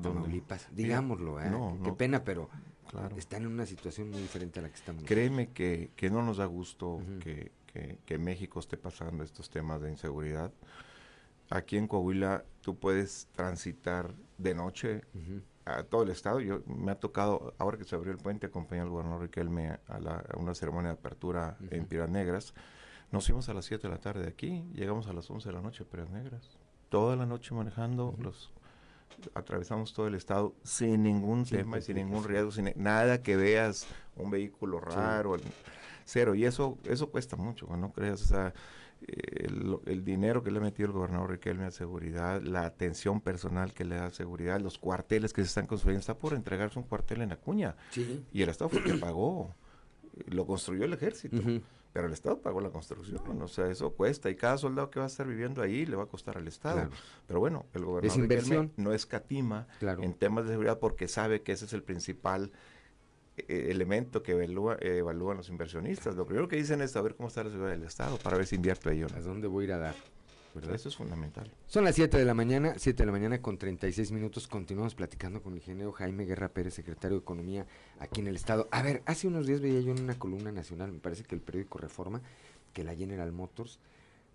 Tamaulipas, 0.00 0.68
digámoslo, 0.72 1.40
¿eh? 1.40 1.50
qué 1.82 1.92
pena, 1.92 2.22
pero 2.22 2.48
están 3.16 3.42
en 3.42 3.48
una 3.48 3.66
situación 3.66 4.10
muy 4.10 4.20
diferente 4.20 4.60
a 4.60 4.62
la 4.62 4.68
que 4.68 4.74
estamos. 4.76 5.04
Créeme 5.04 5.48
que, 5.48 5.90
que 5.96 6.10
no 6.10 6.22
nos 6.22 6.36
da 6.36 6.44
gusto 6.46 7.00
que, 7.20 7.50
que, 8.04 8.18
México 8.18 8.60
esté 8.60 8.76
pasando 8.76 9.24
estos 9.24 9.50
temas 9.50 9.80
de 9.80 9.90
inseguridad. 9.90 10.52
Aquí 11.50 11.76
en 11.76 11.88
Coahuila 11.88 12.44
tú 12.60 12.78
puedes 12.78 13.28
transitar 13.32 14.14
de 14.38 14.54
noche 14.54 15.02
a 15.64 15.82
todo 15.82 16.02
el 16.02 16.10
estado. 16.10 16.40
Yo 16.40 16.62
me 16.66 16.92
ha 16.92 17.00
tocado, 17.00 17.54
ahora 17.58 17.76
que 17.76 17.84
se 17.84 17.94
abrió 17.94 18.12
el 18.12 18.18
puente, 18.18 18.46
acompañé 18.46 18.82
al 18.82 18.88
gobernador 18.88 19.22
Riquelme 19.22 19.78
a, 19.88 20.36
una 20.36 20.54
ceremonia 20.54 20.90
de 20.90 20.94
apertura 20.94 21.56
en 21.70 21.86
Piedras 21.86 22.10
Negras. 22.10 22.54
Nos 23.12 23.26
fuimos 23.26 23.48
a 23.48 23.54
las 23.54 23.64
7 23.66 23.86
de 23.86 23.94
la 23.94 24.00
tarde 24.00 24.22
de 24.22 24.28
aquí, 24.28 24.64
llegamos 24.74 25.06
a 25.06 25.12
las 25.12 25.30
11 25.30 25.48
de 25.48 25.54
la 25.54 25.62
noche 25.62 25.84
a 25.84 25.86
Piedras 25.86 26.10
Negras. 26.10 26.58
Toda 26.88 27.16
la 27.16 27.26
noche 27.26 27.54
manejando, 27.54 28.16
los 28.18 28.52
atravesamos 29.34 29.92
todo 29.92 30.08
el 30.08 30.14
estado 30.14 30.54
sin 30.62 31.02
ningún 31.02 31.44
tema, 31.44 31.80
sin 31.80 31.96
ningún 31.96 32.24
riesgo, 32.24 32.50
sin 32.50 32.72
nada 32.76 33.22
que 33.22 33.36
veas 33.36 33.86
un 34.16 34.30
vehículo 34.30 34.80
raro, 34.80 35.36
cero. 36.04 36.34
Y 36.34 36.44
eso 36.44 36.78
eso 36.84 37.10
cuesta 37.10 37.36
mucho, 37.36 37.66
no 37.76 37.92
creas, 37.92 38.22
o 38.22 38.26
sea, 38.26 38.54
el, 39.06 40.04
dinero 40.04 40.42
que 40.42 40.50
le 40.50 40.58
ha 40.58 40.62
metido 40.62 40.86
el 40.86 40.92
gobernador 40.92 41.30
Riquelme 41.30 41.64
a 41.64 41.70
seguridad, 41.70 42.40
la 42.42 42.64
atención 42.64 43.20
personal 43.20 43.72
que 43.72 43.84
le 43.84 43.96
da 43.96 44.10
seguridad, 44.10 44.60
los 44.60 44.78
cuarteles 44.78 45.32
que 45.32 45.42
se 45.42 45.48
están 45.48 45.66
construyendo, 45.66 46.00
está 46.00 46.18
por 46.18 46.34
entregarse 46.34 46.78
un 46.78 46.84
cuartel 46.84 47.22
en 47.22 47.32
Acuña. 47.32 47.76
Y 48.32 48.42
el 48.42 48.48
Estado 48.48 48.70
fue 48.70 48.80
el 48.80 48.84
que 48.84 48.94
pagó, 48.94 49.54
lo 50.26 50.46
construyó 50.46 50.84
el 50.84 50.92
ejército. 50.92 51.36
Pero 51.92 52.08
el 52.08 52.12
Estado 52.12 52.38
pagó 52.42 52.60
la 52.60 52.68
construcción, 52.68 53.40
o 53.40 53.48
sea, 53.48 53.68
eso 53.68 53.90
cuesta. 53.94 54.28
Y 54.28 54.36
cada 54.36 54.58
soldado 54.58 54.90
que 54.90 54.98
va 54.98 55.06
a 55.06 55.08
estar 55.08 55.26
viviendo 55.26 55.62
ahí 55.62 55.86
le 55.86 55.96
va 55.96 56.02
a 56.02 56.06
costar 56.06 56.36
al 56.36 56.46
Estado. 56.46 56.90
Pero 57.26 57.40
bueno, 57.40 57.66
el 57.72 57.84
gobernador 57.84 58.28
Riquelme 58.28 58.70
no 58.76 58.92
escatima 58.92 59.66
en 59.80 60.12
temas 60.14 60.44
de 60.44 60.50
seguridad 60.50 60.78
porque 60.78 61.08
sabe 61.08 61.42
que 61.42 61.52
ese 61.52 61.64
es 61.64 61.72
el 61.72 61.82
principal 61.82 62.52
eh, 62.52 62.56
elemento 63.48 64.22
que 64.22 64.32
evalúa, 64.32 64.76
eh, 64.80 64.98
evalúan 64.98 65.36
los 65.36 65.48
inversionistas. 65.48 66.16
Lo 66.16 66.26
primero 66.26 66.48
que 66.48 66.56
dicen 66.56 66.80
es 66.80 66.92
saber 66.92 67.14
cómo 67.14 67.28
está 67.28 67.44
la 67.44 67.50
seguridad 67.50 67.76
del 67.76 67.84
Estado 67.84 68.16
para 68.18 68.36
ver 68.36 68.46
si 68.46 68.56
invierto 68.56 68.90
ahí 68.90 69.02
o 69.02 69.08
no. 69.08 69.16
¿A 69.16 69.20
dónde 69.20 69.46
voy 69.46 69.64
a 69.64 69.66
ir 69.66 69.72
a 69.72 69.78
dar? 69.78 69.94
¿verdad? 70.56 70.74
Eso 70.74 70.88
es 70.88 70.96
fundamental. 70.96 71.52
Son 71.66 71.84
las 71.84 71.94
7 71.94 72.16
de 72.16 72.24
la 72.24 72.32
mañana, 72.32 72.74
7 72.78 73.02
de 73.02 73.06
la 73.06 73.12
mañana 73.12 73.42
con 73.42 73.58
36 73.58 74.10
minutos. 74.12 74.48
Continuamos 74.48 74.94
platicando 74.94 75.42
con 75.42 75.52
el 75.52 75.58
ingeniero 75.58 75.92
Jaime 75.92 76.24
Guerra 76.24 76.48
Pérez, 76.48 76.74
secretario 76.74 77.18
de 77.18 77.22
Economía 77.22 77.66
aquí 77.98 78.20
en 78.20 78.28
el 78.28 78.36
Estado. 78.36 78.66
A 78.70 78.82
ver, 78.82 79.02
hace 79.04 79.28
unos 79.28 79.46
días 79.46 79.60
veía 79.60 79.80
yo 79.80 79.92
en 79.92 80.02
una 80.02 80.18
columna 80.18 80.50
nacional, 80.52 80.92
me 80.92 80.98
parece 80.98 81.24
que 81.24 81.34
el 81.34 81.42
periódico 81.42 81.78
Reforma, 81.78 82.22
que 82.72 82.84
la 82.84 82.94
General 82.94 83.30
Motors 83.32 83.78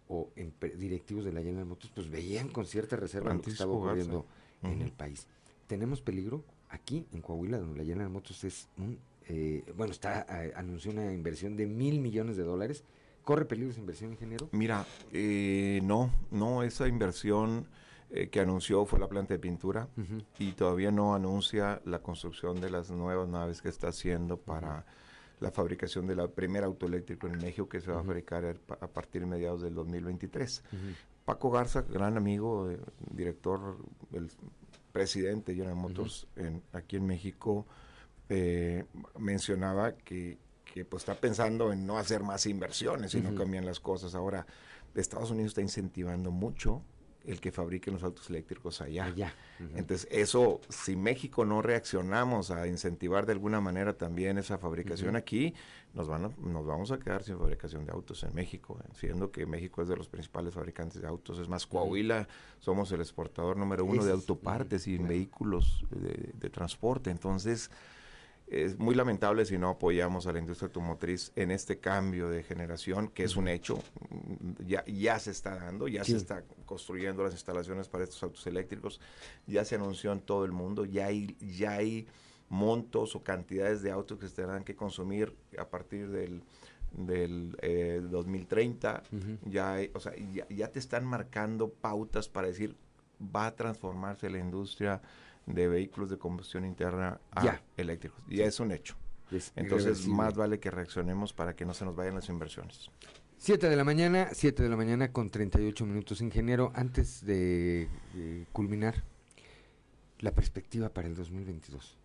o 0.07 0.29
en 0.35 0.53
directivos 0.77 1.25
de 1.25 1.33
la 1.33 1.41
General 1.41 1.65
Motors, 1.65 1.91
pues 1.95 2.09
veían 2.09 2.49
con 2.49 2.65
cierta 2.65 2.95
reserva 2.97 3.33
lo 3.33 3.41
que 3.41 3.49
estaba 3.49 3.71
ocurriendo 3.71 4.25
en 4.61 4.81
el 4.81 4.91
país. 4.91 5.25
Tenemos 5.67 6.01
peligro 6.01 6.43
aquí 6.71 7.05
en 7.13 7.21
Coahuila, 7.21 7.59
donde 7.59 7.77
la 7.79 7.85
General 7.85 8.09
Motors 8.09 8.43
es 8.43 8.67
un, 8.77 8.97
eh, 9.27 9.63
bueno, 9.77 9.91
está 9.91 10.25
eh, 10.43 10.53
anunció 10.55 10.91
una 10.91 11.13
inversión 11.13 11.55
de 11.55 11.65
mil 11.67 11.99
millones 11.99 12.37
de 12.37 12.43
dólares. 12.43 12.83
¿Corre 13.23 13.45
peligro 13.45 13.69
esa 13.71 13.79
inversión, 13.79 14.11
ingeniero? 14.11 14.49
Mira, 14.51 14.85
eh, 15.11 15.79
no, 15.83 16.11
no, 16.31 16.63
esa 16.63 16.87
inversión 16.87 17.67
eh, 18.09 18.29
que 18.29 18.39
anunció 18.39 18.83
fue 18.85 18.99
la 18.99 19.07
planta 19.07 19.33
de 19.35 19.39
pintura 19.39 19.87
y 20.39 20.53
todavía 20.53 20.91
no 20.91 21.13
anuncia 21.13 21.81
la 21.85 21.99
construcción 21.99 22.59
de 22.59 22.71
las 22.71 22.89
nuevas 22.89 23.29
naves 23.29 23.61
que 23.61 23.69
está 23.69 23.89
haciendo 23.89 24.37
para 24.37 24.85
la 25.39 25.51
fabricación 25.51 26.07
de 26.07 26.15
la 26.15 26.27
primera 26.27 26.65
auto 26.65 26.87
eléctrico 26.87 27.27
en 27.27 27.37
México 27.37 27.69
que 27.69 27.79
se 27.79 27.91
va 27.91 27.99
a 28.01 28.03
fabricar 28.03 28.43
a 28.45 28.53
pa- 28.53 28.77
a 28.81 28.87
partir 28.87 29.21
de 29.21 29.27
mediados 29.27 29.61
del 29.61 29.73
2023. 29.75 30.63
Paco 31.25 31.51
Garza, 31.51 31.83
gran 31.83 32.17
amigo, 32.17 32.69
eh, 32.71 32.79
director, 33.11 33.77
el 34.13 34.29
presidente 34.91 35.51
de 35.51 35.57
General 35.57 35.75
Motors 35.77 36.27
en- 36.35 36.61
aquí 36.73 36.97
en 36.97 37.05
México, 37.05 37.65
eh, 38.29 38.85
mencionaba 39.17 39.93
que, 39.95 40.37
que, 40.65 40.85
pues 40.85 41.01
está 41.01 41.15
pensando 41.19 41.73
en 41.73 41.85
no 41.85 41.97
hacer 41.97 42.23
más 42.23 42.45
inversiones 42.45 43.11
si 43.11 43.21
no 43.21 43.29
Ujú. 43.29 43.39
cambian 43.39 43.65
las 43.65 43.79
cosas. 43.79 44.15
Ahora, 44.15 44.45
Estados 44.95 45.31
Unidos 45.31 45.51
está 45.51 45.61
incentivando 45.61 46.31
mucho 46.31 46.81
el 47.25 47.39
que 47.39 47.51
fabriquen 47.51 47.93
los 47.93 48.03
autos 48.03 48.29
eléctricos 48.29 48.81
allá. 48.81 49.07
Ujú. 49.59 49.77
Entonces, 49.77 50.07
eso, 50.11 50.59
si 50.69 50.95
México 50.95 51.45
no 51.45 51.61
reaccionamos 51.61 52.49
a 52.51 52.67
incentivar 52.67 53.25
de 53.25 53.33
alguna 53.33 53.61
manera 53.61 53.93
también 53.97 54.37
esa 54.37 54.57
fabricación 54.57 55.15
aquí, 55.15 55.53
nos, 55.93 56.07
van 56.07 56.25
a- 56.25 56.31
nos 56.41 56.65
vamos 56.65 56.91
a 56.91 56.97
quedar 56.99 57.23
sin 57.23 57.37
fabricación 57.37 57.85
de 57.85 57.91
autos 57.91 58.23
en 58.23 58.33
México, 58.33 58.79
eh, 58.83 58.87
siendo 58.93 59.31
que 59.31 59.45
México 59.45 59.81
es 59.81 59.87
de 59.87 59.97
los 59.97 60.07
principales 60.09 60.53
fabricantes 60.53 61.01
de 61.01 61.07
autos. 61.07 61.37
Es 61.39 61.47
más, 61.47 61.67
Coahuila 61.67 62.27
somos 62.59 62.91
el 62.91 63.01
exportador 63.01 63.57
número 63.57 63.85
uno 63.85 64.03
de 64.05 64.11
autopartes 64.13 64.87
y 64.87 64.97
vehículos 64.97 65.85
de, 65.91 66.31
de 66.33 66.49
transporte. 66.49 67.11
Entonces, 67.11 67.69
es 68.51 68.77
muy 68.77 68.93
lamentable 68.95 69.45
si 69.45 69.57
no 69.57 69.69
apoyamos 69.69 70.27
a 70.27 70.33
la 70.33 70.39
industria 70.39 70.67
automotriz 70.67 71.31
en 71.37 71.51
este 71.51 71.79
cambio 71.79 72.29
de 72.29 72.43
generación, 72.43 73.07
que 73.07 73.23
es 73.23 73.37
un 73.37 73.47
hecho, 73.47 73.79
ya, 74.67 74.83
ya 74.85 75.17
se 75.19 75.31
está 75.31 75.55
dando, 75.55 75.87
ya 75.87 76.03
Sí. 76.03 76.11
se 76.11 76.17
está 76.17 76.43
construyendo 76.65 77.23
las 77.23 77.31
instalaciones 77.33 77.87
para 77.87 78.03
estos 78.03 78.21
autos 78.23 78.45
eléctricos, 78.47 78.99
ya 79.47 79.63
se 79.63 79.75
anunció 79.75 80.11
en 80.11 80.19
todo 80.19 80.43
el 80.43 80.51
mundo, 80.51 80.83
ya 80.83 81.05
hay, 81.05 81.37
ya 81.39 81.71
hay 81.73 82.07
montos 82.49 83.15
o 83.15 83.23
cantidades 83.23 83.81
de 83.81 83.91
autos 83.91 84.19
que 84.19 84.27
se 84.27 84.35
tendrán 84.35 84.65
que 84.65 84.75
consumir 84.75 85.33
a 85.57 85.69
partir 85.69 86.09
del, 86.09 86.43
del 86.91 87.55
eh, 87.61 88.01
2030, 88.03 89.03
Ujú. 89.13 89.49
ya, 89.49 89.75
hay- 89.75 89.91
o 89.93 90.01
sea, 90.01 90.13
ya, 90.33 90.45
ya 90.49 90.67
te 90.67 90.79
están 90.79 91.05
marcando 91.05 91.69
pautas 91.69 92.27
para 92.27 92.47
decir, 92.47 92.75
va 93.33 93.45
a 93.47 93.55
transformarse 93.55 94.29
la 94.29 94.39
industria 94.39 95.01
de 95.45 95.67
vehículos 95.67 96.09
de 96.09 96.17
combustión 96.17 96.65
interna 96.65 97.19
a 97.31 97.43
Ya. 97.43 97.63
eléctricos. 97.77 98.19
Ya 98.29 98.45
es 98.45 98.59
un 98.59 98.71
hecho. 98.71 98.95
Es 99.31 99.51
Entonces, 99.55 100.07
más 100.07 100.35
vale 100.35 100.59
que 100.59 100.69
reaccionemos 100.71 101.33
para 101.33 101.55
que 101.55 101.65
no 101.65 101.73
se 101.73 101.85
nos 101.85 101.95
vayan 101.95 102.15
las 102.15 102.27
inversiones. 102.29 102.89
7 103.37 103.69
de 103.69 103.75
la 103.75 103.83
mañana, 103.83 104.29
7 104.33 104.61
de 104.61 104.69
la 104.69 104.75
mañana 104.75 105.11
con 105.11 105.29
38 105.29 105.85
minutos. 105.85 106.21
Ingeniero, 106.21 106.71
antes 106.75 107.25
de 107.25 107.87
culminar, 108.51 109.03
la 110.19 110.31
perspectiva 110.31 110.89
para 110.89 111.07
el 111.07 111.15
2022. 111.15 111.97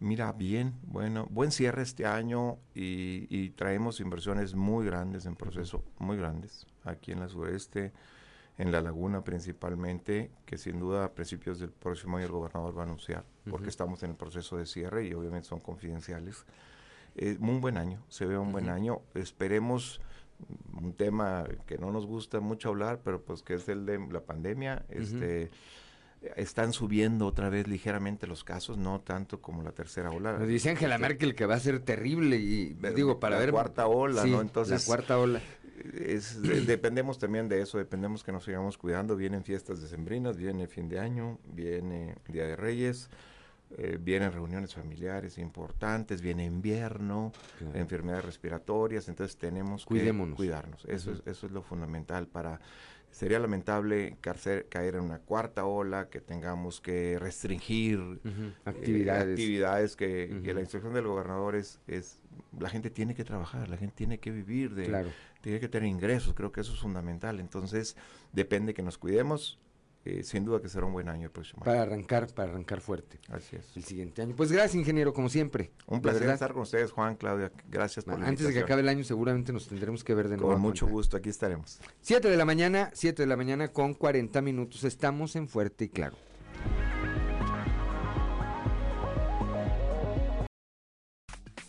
Mira, 0.00 0.32
bien, 0.32 0.74
bueno, 0.86 1.26
buen 1.30 1.50
cierre 1.52 1.82
este 1.82 2.06
año 2.06 2.58
y, 2.74 3.26
y 3.30 3.50
traemos 3.50 4.00
inversiones 4.00 4.54
muy 4.54 4.86
grandes 4.86 5.26
en 5.26 5.36
proceso, 5.36 5.84
muy 5.98 6.16
grandes, 6.16 6.66
aquí 6.84 7.12
en 7.12 7.20
la 7.20 7.28
sureste, 7.28 7.92
en 8.56 8.70
la 8.70 8.80
laguna 8.80 9.24
principalmente, 9.24 10.30
que 10.46 10.58
sin 10.58 10.78
duda 10.78 11.04
a 11.04 11.12
principios 11.12 11.58
del 11.58 11.70
próximo 11.70 12.16
año 12.16 12.26
el 12.26 12.32
gobernador 12.32 12.76
va 12.76 12.82
a 12.82 12.84
anunciar, 12.84 13.24
porque 13.50 13.68
estamos 13.68 14.02
en 14.02 14.10
el 14.10 14.16
proceso 14.16 14.56
de 14.56 14.66
cierre 14.66 15.06
y 15.06 15.14
obviamente 15.14 15.48
son 15.48 15.60
confidenciales. 15.60 16.44
Eh, 17.16 17.36
un 17.40 17.60
buen 17.60 17.76
año, 17.76 18.02
se 18.08 18.26
ve 18.26 18.38
un 18.38 18.52
buen 18.52 18.68
año. 18.68 19.00
Esperemos 19.14 20.00
mm, 20.38 20.84
un 20.84 20.92
tema 20.94 21.44
que 21.66 21.78
no 21.78 21.92
nos 21.92 22.06
gusta 22.06 22.40
mucho 22.40 22.70
hablar, 22.70 23.00
pero 23.04 23.22
pues 23.22 23.42
que 23.42 23.54
es 23.54 23.68
el 23.68 23.86
de 23.86 23.98
la 23.98 24.20
pandemia. 24.20 24.84
Este, 24.88 25.50
están 26.36 26.72
subiendo 26.72 27.26
otra 27.26 27.48
vez 27.48 27.66
ligeramente 27.68 28.26
los 28.26 28.44
casos, 28.44 28.78
no 28.78 29.00
tanto 29.00 29.40
como 29.40 29.62
la 29.62 29.72
tercera 29.72 30.10
ola. 30.10 30.32
Nos 30.38 30.48
dice 30.48 30.70
Angela 30.70 30.94
Este, 30.96 31.08
Merkel 31.08 31.34
que 31.34 31.46
va 31.46 31.54
a 31.54 31.60
ser 31.60 31.80
terrible 31.80 32.36
y 32.36 32.74
digo, 32.94 33.20
para 33.20 33.36
la 33.36 33.40
ver... 33.40 33.50
cuarta 33.52 33.86
ola, 33.86 34.22
Sí, 34.22 34.30
¿no? 34.30 34.40
Entonces, 34.40 34.80
La 34.82 34.86
cuarta 34.86 35.18
ola. 35.18 35.40
es- 35.94 36.40
de- 36.42 36.62
dependemos 36.62 37.18
también 37.18 37.48
de 37.48 37.60
eso, 37.60 37.78
dependemos 37.78 38.22
que 38.24 38.32
nos 38.32 38.44
sigamos 38.44 38.78
cuidando. 38.78 39.16
Vienen 39.16 39.44
fiestas 39.44 39.80
decembrinas, 39.82 40.36
viene 40.36 40.66
fin 40.66 40.88
de 40.88 40.98
año, 40.98 41.38
viene 41.52 42.14
Día 42.28 42.46
de 42.46 42.56
Reyes, 42.56 43.10
eh, 43.76 43.98
vienen 44.00 44.30
reuniones 44.32 44.74
familiares 44.74 45.36
importantes, 45.38 46.20
viene 46.22 46.44
invierno, 46.44 47.32
Claro. 47.58 47.76
enfermedades 47.78 48.24
respiratorias, 48.24 49.08
entonces 49.08 49.36
tenemos 49.36 49.84
Cuidémonos. 49.84 50.34
que 50.34 50.36
cuidarnos. 50.36 50.84
Eso, 50.86 51.10
es, 51.12 51.22
eso 51.26 51.46
es 51.46 51.52
lo 51.52 51.62
fundamental 51.62 52.28
para... 52.28 52.60
Sería 53.14 53.38
lamentable 53.38 54.16
caer 54.20 54.96
en 54.96 55.02
una 55.02 55.20
cuarta 55.20 55.66
ola, 55.66 56.08
que 56.10 56.20
tengamos 56.20 56.80
que 56.80 57.16
restringir 57.20 58.00
eh, 58.24 58.52
actividades. 58.64 59.30
actividades 59.38 59.94
que, 59.94 60.40
que 60.42 60.52
la 60.52 60.58
instrucción 60.58 60.94
del 60.94 61.06
gobernador 61.06 61.54
es, 61.54 61.78
es, 61.86 62.20
la 62.58 62.68
gente 62.68 62.90
tiene 62.90 63.14
que 63.14 63.22
trabajar, 63.22 63.68
la 63.68 63.76
gente 63.76 63.94
tiene 63.94 64.18
que 64.18 64.32
vivir, 64.32 64.74
de, 64.74 64.86
Claro. 64.86 65.10
tiene 65.42 65.60
que 65.60 65.68
tener 65.68 65.88
ingresos, 65.88 66.34
creo 66.34 66.50
que 66.50 66.62
eso 66.62 66.72
es 66.72 66.80
fundamental. 66.80 67.38
Entonces, 67.38 67.96
depende 68.32 68.74
que 68.74 68.82
nos 68.82 68.98
cuidemos, 68.98 69.60
eh, 70.04 70.22
sin 70.22 70.44
duda 70.44 70.60
que 70.60 70.68
será 70.68 70.84
un 70.86 70.92
buen 70.92 71.08
año 71.08 71.26
el 71.26 71.30
próximo 71.30 71.62
año. 71.62 71.64
Para 71.64 71.82
arrancar, 71.82 72.26
para 72.34 72.50
arrancar 72.50 72.80
fuerte. 72.80 73.18
Así 73.30 73.56
es. 73.56 73.76
El 73.76 73.84
siguiente 73.84 74.22
año. 74.22 74.34
Pues 74.36 74.52
gracias, 74.52 74.74
ingeniero, 74.74 75.12
como 75.12 75.28
siempre. 75.28 75.70
Un 75.86 75.96
La 75.96 76.02
placer 76.02 76.20
verdad, 76.20 76.34
estar 76.34 76.52
con 76.52 76.62
ustedes, 76.62 76.90
Juan, 76.92 77.16
Claudia, 77.16 77.50
gracias 77.68 78.04
por 78.04 78.18
la 78.18 78.26
Antes 78.26 78.46
de 78.46 78.52
que 78.52 78.60
acabe 78.60 78.82
el 78.82 78.88
año, 78.88 79.04
seguramente 79.04 79.52
nos 79.52 79.66
tendremos 79.66 80.04
que 80.04 80.14
ver 80.14 80.28
de 80.28 80.36
nuevo. 80.36 80.52
Con 80.52 80.60
mucho 80.60 80.86
gusto, 80.86 81.16
aquí 81.16 81.28
estaremos. 81.30 81.80
7 82.02 82.28
de 82.28 82.36
la 82.36 82.44
mañana, 82.44 82.90
7 82.92 83.22
de 83.22 83.26
la 83.26 83.36
mañana 83.36 83.68
con 83.68 83.94
40 83.94 84.42
minutos. 84.42 84.84
Estamos 84.84 85.36
en 85.36 85.48
Fuerte 85.48 85.84
y 85.86 85.88
Claro. 85.88 86.16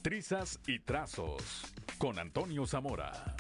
Trizas 0.02 0.60
y 0.68 0.80
trazos 0.80 1.64
con 1.98 2.20
Antonio 2.20 2.68
Zamora. 2.68 3.36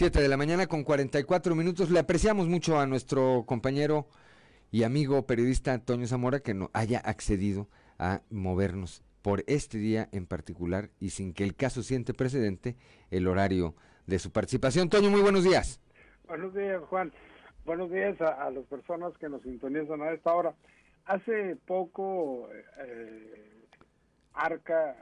Siete 0.00 0.22
de 0.22 0.28
la 0.28 0.38
mañana 0.38 0.66
con 0.66 0.82
44 0.82 1.54
minutos. 1.54 1.90
Le 1.90 1.98
apreciamos 1.98 2.48
mucho 2.48 2.80
a 2.80 2.86
nuestro 2.86 3.44
compañero 3.46 4.08
y 4.70 4.84
amigo 4.84 5.26
periodista 5.26 5.74
Antonio 5.74 6.06
Zamora 6.06 6.40
que 6.40 6.54
no 6.54 6.70
haya 6.72 7.00
accedido 7.00 7.68
a 7.98 8.22
movernos 8.30 9.04
por 9.20 9.44
este 9.46 9.76
día 9.76 10.08
en 10.12 10.24
particular 10.24 10.88
y 11.00 11.10
sin 11.10 11.34
que 11.34 11.44
el 11.44 11.54
caso 11.54 11.82
siente 11.82 12.14
precedente 12.14 12.78
el 13.10 13.28
horario 13.28 13.74
de 14.06 14.18
su 14.18 14.32
participación. 14.32 14.88
Toño, 14.88 15.10
muy 15.10 15.20
buenos 15.20 15.44
días. 15.44 15.82
Buenos 16.26 16.54
días, 16.54 16.80
Juan. 16.88 17.12
Buenos 17.66 17.90
días 17.90 18.18
a, 18.22 18.50
las 18.50 18.64
personas 18.64 19.12
que 19.18 19.28
nos 19.28 19.42
sintonizan 19.42 20.00
a 20.00 20.12
esta 20.12 20.32
hora. 20.32 20.54
Hace 21.04 21.56
poco, 21.66 22.48
eh, 22.78 23.66
Arca 24.32 24.96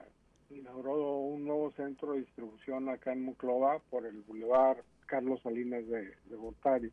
inauguró 0.51 1.19
un 1.19 1.45
nuevo 1.45 1.70
centro 1.73 2.12
de 2.12 2.20
distribución 2.20 2.89
acá 2.89 3.12
en 3.12 3.23
Muclova 3.23 3.81
por 3.91 4.07
el 4.07 4.23
Boulevard 4.23 4.79
Carlos 5.07 5.41
Salinas 5.43 5.87
de, 5.89 6.12
de 6.25 6.37
Gortari. 6.37 6.93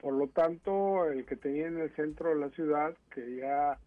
Por 0.00 0.14
lo 0.14 0.28
tanto, 0.28 1.06
el 1.06 1.24
que 1.24 1.36
tenía 1.36 1.68
en 1.68 1.78
el 1.78 1.94
centro 1.96 2.30
de 2.30 2.36
la 2.36 2.50
ciudad, 2.50 2.94
que 3.14 3.36
ya 3.36 3.78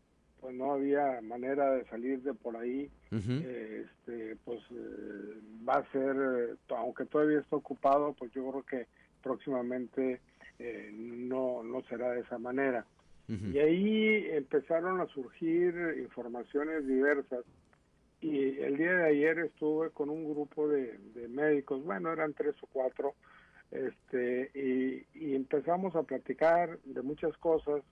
pues 0.41 0.55
no 0.55 0.71
había 0.71 1.19
manera 1.21 1.71
de 1.73 1.85
salir 1.85 2.21
de 2.23 2.33
por 2.33 2.55
ahí, 2.55 2.89
eh, 3.11 3.85
este, 3.85 4.37
pues 4.45 4.59
eh, 4.71 5.41
va 5.67 5.75
a 5.75 5.91
ser, 5.91 6.15
eh, 6.15 6.55
aunque 6.69 7.05
todavía 7.05 7.39
está 7.39 7.57
ocupado, 7.57 8.13
pues 8.13 8.31
yo 8.31 8.49
creo 8.49 8.63
que 8.63 8.87
próximamente 9.21 10.21
eh, 10.59 10.91
no, 10.93 11.61
no 11.63 11.81
será 11.83 12.11
de 12.11 12.21
esa 12.21 12.37
manera. 12.37 12.85
Y 13.27 13.59
ahí 13.59 14.25
empezaron 14.31 15.01
a 15.01 15.05
surgir 15.07 15.75
informaciones 16.01 16.87
diversas. 16.87 17.45
Y 18.21 18.59
el 18.59 18.77
día 18.77 18.93
de 18.95 19.07
ayer 19.09 19.39
estuve 19.39 19.91
con 19.91 20.09
un 20.09 20.29
grupo 20.29 20.67
de, 20.67 20.97
de 21.13 21.27
médicos, 21.27 21.83
bueno, 21.83 22.11
eran 22.11 22.33
tres 22.33 22.55
o 22.61 22.67
cuatro, 22.71 23.15
este, 23.71 24.51
y, 24.53 25.05
y 25.13 25.35
empezamos 25.35 25.95
a 25.95 26.03
platicar 26.03 26.79
de 26.83 27.01
muchas 27.01 27.37
cosas 27.37 27.83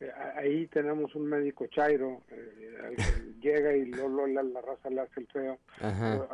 eh, 0.00 0.10
ahí 0.36 0.66
tenemos 0.68 1.14
un 1.14 1.26
médico 1.26 1.66
chairo, 1.66 2.22
eh, 2.30 2.96
llega 3.40 3.76
y 3.76 3.84
luego 3.84 4.26
la, 4.26 4.42
la, 4.42 4.60
raza 4.62 4.88
le 4.88 5.02
hace 5.02 5.20
el 5.20 5.26
feo. 5.26 5.58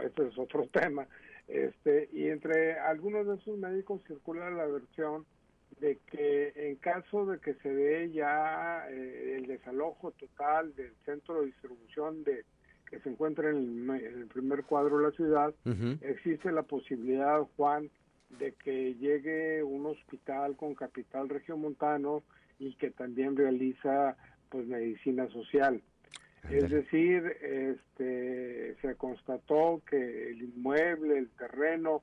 Este 0.04 0.28
es 0.28 0.38
otro 0.38 0.66
tema. 0.72 1.06
Este, 1.48 2.08
y 2.12 2.28
entre 2.28 2.78
algunos 2.78 3.26
de 3.26 3.34
esos 3.36 3.58
médicos 3.58 4.02
circula 4.06 4.50
la 4.50 4.66
versión 4.66 5.26
de 5.80 5.98
que 6.06 6.52
en 6.56 6.76
caso 6.76 7.26
de 7.26 7.38
que 7.38 7.54
se 7.54 7.68
dé 7.68 8.10
ya 8.10 8.86
eh, 8.88 9.34
el 9.36 9.46
desalojo 9.46 10.12
total 10.12 10.74
del 10.74 10.94
centro 11.04 11.40
de 11.40 11.46
distribución 11.46 12.24
de 12.24 12.44
que 12.88 13.00
se 13.00 13.10
encuentra 13.10 13.50
en 13.50 13.90
el, 13.90 14.26
primer 14.26 14.64
cuadro 14.64 14.98
de 14.98 15.04
la 15.04 15.10
ciudad, 15.12 15.54
existe 16.00 16.52
la 16.52 16.62
posibilidad, 16.62 17.40
Juan, 17.56 17.90
de 18.38 18.52
que 18.52 18.94
llegue 18.94 19.62
un 19.62 19.86
hospital 19.86 20.56
con 20.56 20.74
capital 20.74 21.28
regiomontano 21.28 22.22
y 22.58 22.74
que 22.76 22.90
también 22.90 23.36
realiza 23.36 24.16
pues 24.50 24.66
medicina 24.66 25.28
social. 25.28 25.82
Es 26.50 26.70
decir, 26.70 27.24
este, 27.42 28.76
se 28.80 28.94
constató 28.96 29.82
que 29.88 30.30
el 30.30 30.42
inmueble, 30.42 31.18
el 31.18 31.28
terreno 31.30 32.02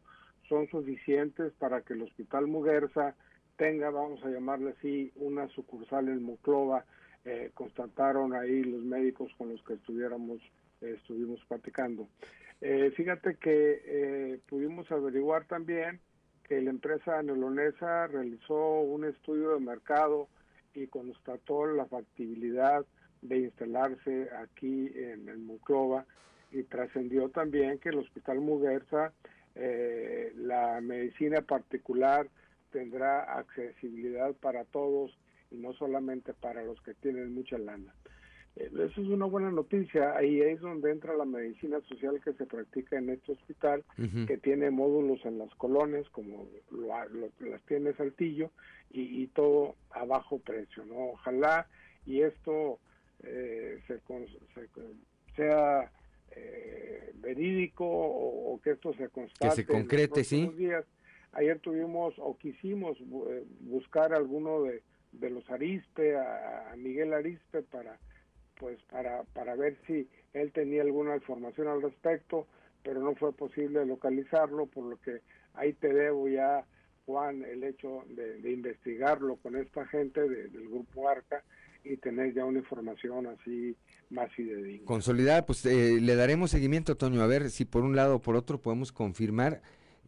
son 0.50 0.68
suficientes 0.68 1.54
para 1.54 1.82
que 1.82 1.94
el 1.94 2.02
Hospital 2.02 2.48
Muguerza 2.48 3.16
tenga, 3.56 3.90
vamos 3.90 4.24
a 4.24 4.30
llamarle 4.30 4.72
así, 4.78 5.12
una 5.16 5.48
sucursal 5.50 6.10
en 6.10 6.24
Moclova. 6.24 6.86
Eh, 7.26 7.52
constataron 7.54 8.34
ahí 8.34 8.64
los 8.64 8.84
médicos 8.84 9.32
con 9.38 9.50
los 9.50 9.64
que 9.64 9.76
estuviéramos, 9.76 10.42
estuvimos 10.84 11.44
platicando. 11.48 12.08
Eh, 12.62 12.92
fíjate 12.96 13.36
que 13.36 13.82
eh, 13.86 14.40
pudimos 14.48 14.90
averiguar 14.92 15.46
también 15.46 16.00
que 16.44 16.62
la 16.62 16.70
empresa 16.70 17.22
neolonesa 17.22 18.08
realizó 18.08 18.82
un 18.82 19.06
estudio 19.06 19.54
de 19.54 19.60
mercado 19.60 20.28
y 20.74 20.88
constató 20.88 21.66
la 21.66 21.86
factibilidad 21.86 22.86
de 23.22 23.38
instalarse 23.40 24.30
aquí 24.42 24.92
en, 24.96 25.30
el 25.30 25.40
Muclova 25.40 26.06
y 26.52 26.64
trascendió 26.64 27.30
también 27.30 27.80
que 27.80 27.90
el 27.90 28.00
Hospital 28.00 28.40
Muguerza, 28.42 29.14
eh, 29.56 30.34
la 30.36 30.82
medicina 30.82 31.42
particular 31.42 32.28
tendrá 32.72 33.38
accesibilidad 33.38 34.34
para 34.36 34.66
todos 34.66 35.18
y 35.52 35.58
no 35.58 35.74
solamente 35.74 36.34
para 36.34 36.64
los 36.64 36.82
que 36.82 36.94
tienen 36.96 37.34
mucha 37.34 37.58
lana. 37.58 37.94
Eh, 38.56 38.70
eso 38.74 39.02
es 39.02 39.08
una 39.08 39.26
buena 39.26 39.52
noticia. 39.52 40.16
Ahí 40.16 40.42
es 40.42 40.60
donde 40.62 40.92
entra 40.92 41.16
la 41.16 41.26
medicina 41.26 41.80
social 41.88 42.22
que 42.24 42.34
se 42.34 42.46
practica 42.46 42.98
en 42.98 43.10
este 43.10 43.32
hospital, 43.32 43.84
que 44.28 44.38
tiene 44.38 44.70
módulos 44.70 45.26
en 45.26 45.40
las 45.40 45.54
colonias, 45.56 46.08
como 46.10 46.48
lo, 46.72 46.88
las 47.40 47.62
tiene 47.64 47.94
Saltillo, 47.94 48.52
y, 48.92 49.28
todo 49.28 49.76
a 49.92 50.06
bajo 50.06 50.40
precio. 50.40 50.86
¿no? 50.86 51.12
Ojalá 51.14 51.68
y 52.06 52.22
esto 52.22 52.80
eh, 53.24 53.82
se, 53.88 54.00
sea 55.36 55.92
eh, 56.32 57.12
verídico 57.16 57.86
o, 57.86 58.60
que 58.64 58.72
esto 58.72 58.94
se 58.94 59.10
constate. 59.10 59.50
Que 59.50 59.56
se 59.56 59.66
concrete, 59.66 60.24
sí. 60.24 60.48
Días. 60.56 60.86
Ayer 61.32 61.58
tuvimos 61.60 62.14
o 62.20 62.38
quisimos 62.38 62.96
buscar 63.62 64.14
a 64.14 64.18
alguno 64.18 64.62
de, 64.62 64.84
de 65.14 65.32
los 65.32 65.50
Arispe, 65.50 66.16
a 66.16 66.76
Miguel 66.78 67.12
Arispe, 67.12 67.64
para 67.64 67.98
pues 68.60 68.80
para, 68.92 69.24
para 69.34 69.56
ver 69.56 69.78
si 69.88 70.08
él 70.34 70.52
tenía 70.52 70.82
alguna 70.82 71.16
información 71.16 71.68
al 71.68 71.82
respecto, 71.82 72.48
pero 72.84 73.02
no 73.02 73.16
fue 73.16 73.34
posible 73.34 73.86
localizarlo, 73.86 74.66
por 74.68 74.86
lo 74.86 74.98
que 74.98 75.22
ahí 75.54 75.74
te 75.74 75.94
debo 75.94 76.28
ya, 76.28 76.66
Juan, 77.06 77.44
el 77.44 77.64
hecho 77.64 78.04
de, 78.10 78.52
investigarlo 78.52 79.38
con 79.38 79.56
esta 79.56 79.86
gente 79.88 80.22
del 80.22 80.70
grupo 80.70 81.10
ARCA 81.10 81.44
y 81.84 81.98
tener 81.98 82.34
ya 82.34 82.46
una 82.46 82.60
información 82.60 83.28
así 83.28 83.76
más 84.10 84.32
fidedigna. 84.34 84.86
Consolidada, 84.86 85.46
pues 85.46 85.66
eh, 85.66 86.00
le 86.00 86.16
daremos 86.16 86.52
seguimiento, 86.52 86.96
Toño, 86.96 87.22
a 87.22 87.28
ver 87.28 87.50
si 87.50 87.66
por 87.66 87.84
un 87.84 87.96
lado 87.96 88.16
o 88.16 88.22
por 88.22 88.36
otro 88.36 88.62
podemos 88.62 88.92
confirmar 88.92 89.62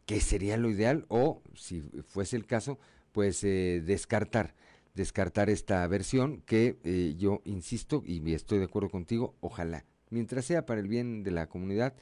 que 0.05 0.21
sería 0.21 0.57
lo 0.57 0.69
ideal 0.69 1.05
o, 1.09 1.41
si 1.55 1.81
fuese 2.07 2.37
el 2.37 2.45
caso, 2.45 2.79
pues 3.11 3.43
eh, 3.43 3.81
descartar 3.83 4.53
descartar 4.95 5.49
esta 5.49 5.85
versión 5.87 6.41
que 6.41 6.77
eh, 6.83 7.15
yo 7.17 7.41
insisto 7.45 8.01
y 8.05 8.33
estoy 8.33 8.59
de 8.59 8.65
acuerdo 8.65 8.89
contigo, 8.89 9.35
ojalá, 9.41 9.85
mientras 10.09 10.45
sea 10.45 10.65
para 10.65 10.79
el 10.79 10.87
bien 10.87 11.23
de 11.23 11.31
la 11.31 11.47
comunidad, 11.47 11.93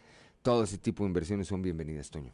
todo 0.42 0.64
ese 0.64 0.78
tipo 0.78 1.04
de 1.04 1.08
inversiones 1.08 1.48
son 1.48 1.62
bienvenidas, 1.62 2.12
Toño. 2.12 2.34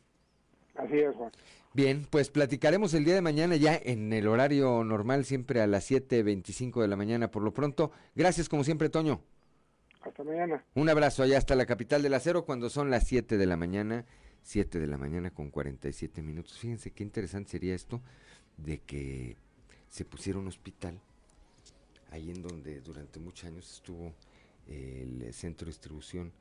Así 0.75 0.97
es, 0.99 1.15
Juan. 1.15 1.31
Bien, 1.73 2.05
pues 2.09 2.29
platicaremos 2.29 2.93
el 2.93 3.05
día 3.05 3.13
de 3.13 3.21
mañana 3.21 3.55
ya 3.55 3.79
en 3.81 4.11
el 4.11 4.27
horario 4.27 4.83
normal, 4.83 5.23
siempre 5.23 5.61
a 5.61 5.67
las 5.67 5.89
7.25 5.89 6.81
de 6.81 6.87
la 6.87 6.95
mañana. 6.95 7.29
Por 7.29 7.43
lo 7.43 7.53
pronto, 7.53 7.91
gracias 8.15 8.49
como 8.49 8.63
siempre, 8.63 8.89
Toño. 8.89 9.21
Hasta 10.01 10.23
mañana. 10.23 10.65
Un 10.73 10.89
abrazo 10.89 11.23
allá 11.23 11.37
hasta 11.37 11.55
la 11.55 11.65
capital 11.65 12.01
del 12.01 12.13
acero 12.13 12.45
cuando 12.45 12.69
son 12.69 12.89
las 12.89 13.05
7 13.05 13.37
de 13.37 13.45
la 13.45 13.55
mañana, 13.55 14.05
7 14.41 14.79
de 14.79 14.87
la 14.87 14.97
mañana 14.97 15.29
con 15.29 15.51
47 15.51 16.23
minutos. 16.23 16.57
Fíjense 16.57 16.91
qué 16.91 17.03
interesante 17.03 17.51
sería 17.51 17.75
esto 17.75 18.01
de 18.57 18.79
que 18.79 19.37
se 19.89 20.05
pusiera 20.05 20.39
un 20.39 20.47
hospital, 20.47 20.99
ahí 22.11 22.29
en 22.29 22.41
donde 22.41 22.81
durante 22.81 23.19
muchos 23.19 23.45
años 23.45 23.71
estuvo 23.71 24.13
el 24.67 25.33
centro 25.33 25.65
de 25.65 25.71
distribución 25.71 26.31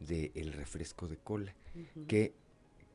del 0.00 0.52
refresco 0.52 1.08
de 1.08 1.16
cola, 1.16 1.54
que, 2.06 2.34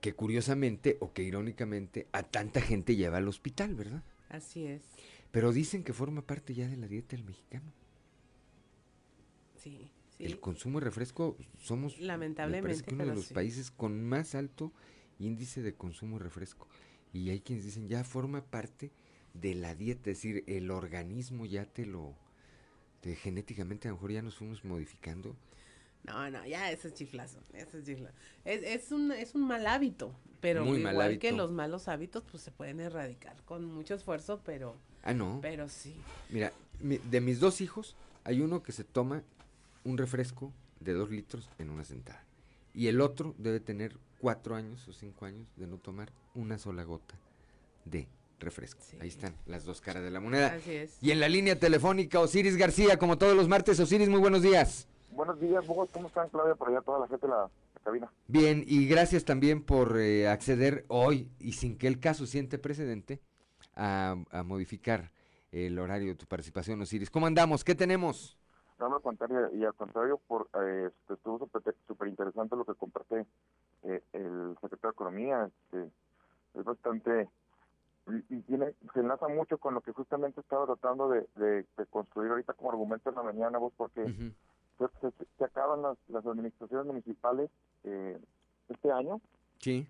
que 0.01 0.13
curiosamente 0.13 0.97
o 0.99 1.13
que 1.13 1.23
irónicamente 1.23 2.07
a 2.11 2.23
tanta 2.23 2.61
gente 2.61 2.95
lleva 2.95 3.17
al 3.17 3.27
hospital, 3.27 3.75
¿verdad? 3.75 4.03
Así 4.29 4.65
es. 4.65 4.83
Pero 5.31 5.51
dicen 5.51 5.83
que 5.83 5.93
forma 5.93 6.21
parte 6.21 6.53
ya 6.53 6.67
de 6.67 6.77
la 6.77 6.87
dieta 6.87 7.15
del 7.15 7.25
mexicano. 7.25 7.73
Sí, 9.57 9.89
sí. 10.17 10.25
El 10.25 10.39
consumo 10.39 10.79
de 10.79 10.85
refresco 10.85 11.37
somos 11.59 11.99
lamentablemente 11.99 12.93
uno 12.93 13.05
de 13.05 13.15
los 13.15 13.33
países 13.33 13.71
con 13.71 14.03
más 14.03 14.35
alto 14.35 14.71
índice 15.19 15.61
de 15.61 15.73
consumo 15.73 16.17
de 16.17 16.25
refresco. 16.25 16.67
Y 17.11 17.29
hay 17.29 17.41
quienes 17.41 17.65
dicen 17.65 17.87
ya 17.87 18.03
forma 18.03 18.43
parte 18.43 18.91
de 19.33 19.55
la 19.55 19.75
dieta, 19.75 20.11
es 20.11 20.17
decir, 20.17 20.43
el 20.47 20.71
organismo 20.71 21.45
ya 21.45 21.65
te 21.65 21.85
lo, 21.85 22.15
te, 23.01 23.15
genéticamente 23.15 23.87
a 23.87 23.91
lo 23.91 23.97
mejor 23.97 24.11
ya 24.11 24.21
nos 24.21 24.35
fuimos 24.35 24.63
modificando. 24.63 25.35
No, 26.03 26.29
no, 26.29 26.45
ya 26.45 26.69
eso 26.71 26.87
es 26.87 26.93
chiflazo, 26.93 27.39
eso 27.53 27.77
es 27.77 27.85
chiflazo. 27.85 28.13
Es, 28.43 28.61
es, 28.63 28.91
un, 28.91 29.11
es 29.11 29.35
un 29.35 29.47
mal 29.47 29.65
hábito, 29.65 30.13
pero 30.41 30.65
igual 30.75 31.17
que 31.17 31.31
los 31.31 31.51
malos 31.51 31.87
hábitos, 31.87 32.23
pues 32.29 32.43
se 32.43 32.51
pueden 32.51 32.79
erradicar 32.79 33.35
con 33.45 33.65
mucho 33.65 33.95
esfuerzo, 33.95 34.41
pero... 34.43 34.75
Ah, 35.03 35.13
no. 35.13 35.39
Pero 35.41 35.69
sí. 35.69 35.95
Mira, 36.29 36.51
de 36.79 37.21
mis 37.21 37.39
dos 37.39 37.61
hijos, 37.61 37.95
hay 38.23 38.41
uno 38.41 38.63
que 38.63 38.71
se 38.71 38.83
toma 38.83 39.23
un 39.83 39.97
refresco 39.97 40.53
de 40.79 40.93
dos 40.93 41.09
litros 41.09 41.49
en 41.57 41.69
una 41.69 41.83
sentada. 41.83 42.23
Y 42.73 42.87
el 42.87 43.01
otro 43.01 43.35
debe 43.37 43.59
tener 43.59 43.97
cuatro 44.19 44.55
años 44.55 44.87
o 44.87 44.93
cinco 44.93 45.25
años 45.25 45.47
de 45.55 45.67
no 45.67 45.77
tomar 45.77 46.11
una 46.33 46.57
sola 46.57 46.83
gota 46.83 47.15
de 47.85 48.07
refresco. 48.43 48.81
Ahí 48.99 49.07
están 49.07 49.35
las 49.45 49.65
dos 49.65 49.81
caras 49.81 50.03
de 50.03 50.11
la 50.11 50.19
moneda. 50.19 50.53
Así 50.53 50.71
es. 50.71 51.01
Y 51.01 51.11
en 51.11 51.19
la 51.19 51.29
línea 51.29 51.59
telefónica, 51.59 52.19
Osiris 52.19 52.57
García, 52.57 52.97
como 52.97 53.17
todos 53.17 53.35
los 53.35 53.47
martes. 53.47 53.79
Osiris, 53.79 54.09
muy 54.09 54.19
buenos 54.19 54.41
días. 54.41 54.87
Buenos 55.11 55.39
días, 55.39 55.63
¿cómo 55.67 56.07
están, 56.07 56.27
Claudia? 56.29 56.55
Por 56.55 56.69
allá 56.69 56.81
toda 56.81 56.99
la 56.99 57.07
gente 57.07 57.27
de 57.27 57.31
la, 57.31 57.47
cabina. 57.83 58.11
Bien, 58.27 58.63
y 58.65 58.87
gracias 58.87 59.25
también 59.25 59.63
por 59.63 59.99
eh, 59.99 60.27
acceder 60.27 60.85
hoy, 60.87 61.29
y 61.39 61.53
sin 61.53 61.77
que 61.77 61.87
el 61.87 61.99
caso 61.99 62.25
siente 62.25 62.57
precedente, 62.57 63.21
a, 63.75 64.15
modificar 64.45 65.11
el 65.51 65.77
horario 65.77 66.09
de 66.09 66.15
tu 66.15 66.25
participación, 66.25 66.81
Osiris. 66.81 67.11
¿Cómo 67.11 67.27
andamos? 67.27 67.63
¿Qué 67.63 67.75
tenemos? 67.75 68.37
No, 68.79 68.95
al 68.95 69.01
contrario, 69.01 69.49
y 69.53 69.63
al 69.63 69.73
contrario, 69.75 70.19
por, 70.27 70.49
eh, 70.55 70.87
este, 70.87 71.13
estuvo 71.13 71.47
súper 71.87 72.07
interesante 72.07 72.55
lo 72.55 72.65
que 72.65 72.73
comparte 72.73 73.25
eh, 73.83 74.01
el 74.13 74.55
secretario 74.61 74.89
de 74.89 74.93
Economía. 74.93 75.45
Este, 75.45 75.89
es 76.59 76.65
bastante 76.65 77.29
y, 78.07 78.41
tiene, 78.41 78.73
se 78.93 78.99
enlaza 78.99 79.27
mucho 79.27 79.57
con 79.57 79.73
lo 79.73 79.81
que 79.81 79.93
justamente 79.93 80.41
estaba 80.41 80.65
tratando 80.65 81.09
de, 81.09 81.25
de, 81.35 81.65
construir 81.89 82.31
ahorita 82.31 82.53
como 82.53 82.71
argumento 82.71 83.09
en 83.09 83.15
la 83.15 83.23
mañana, 83.23 83.57
vos, 83.57 83.73
porque 83.77 84.05
se, 85.37 85.43
acaban 85.43 85.81
las, 85.81 85.97
las 86.09 86.25
administraciones 86.25 86.85
municipales 86.85 87.49
eh, 87.83 88.19
este 88.69 88.91
año. 88.91 89.21
Sí. 89.59 89.87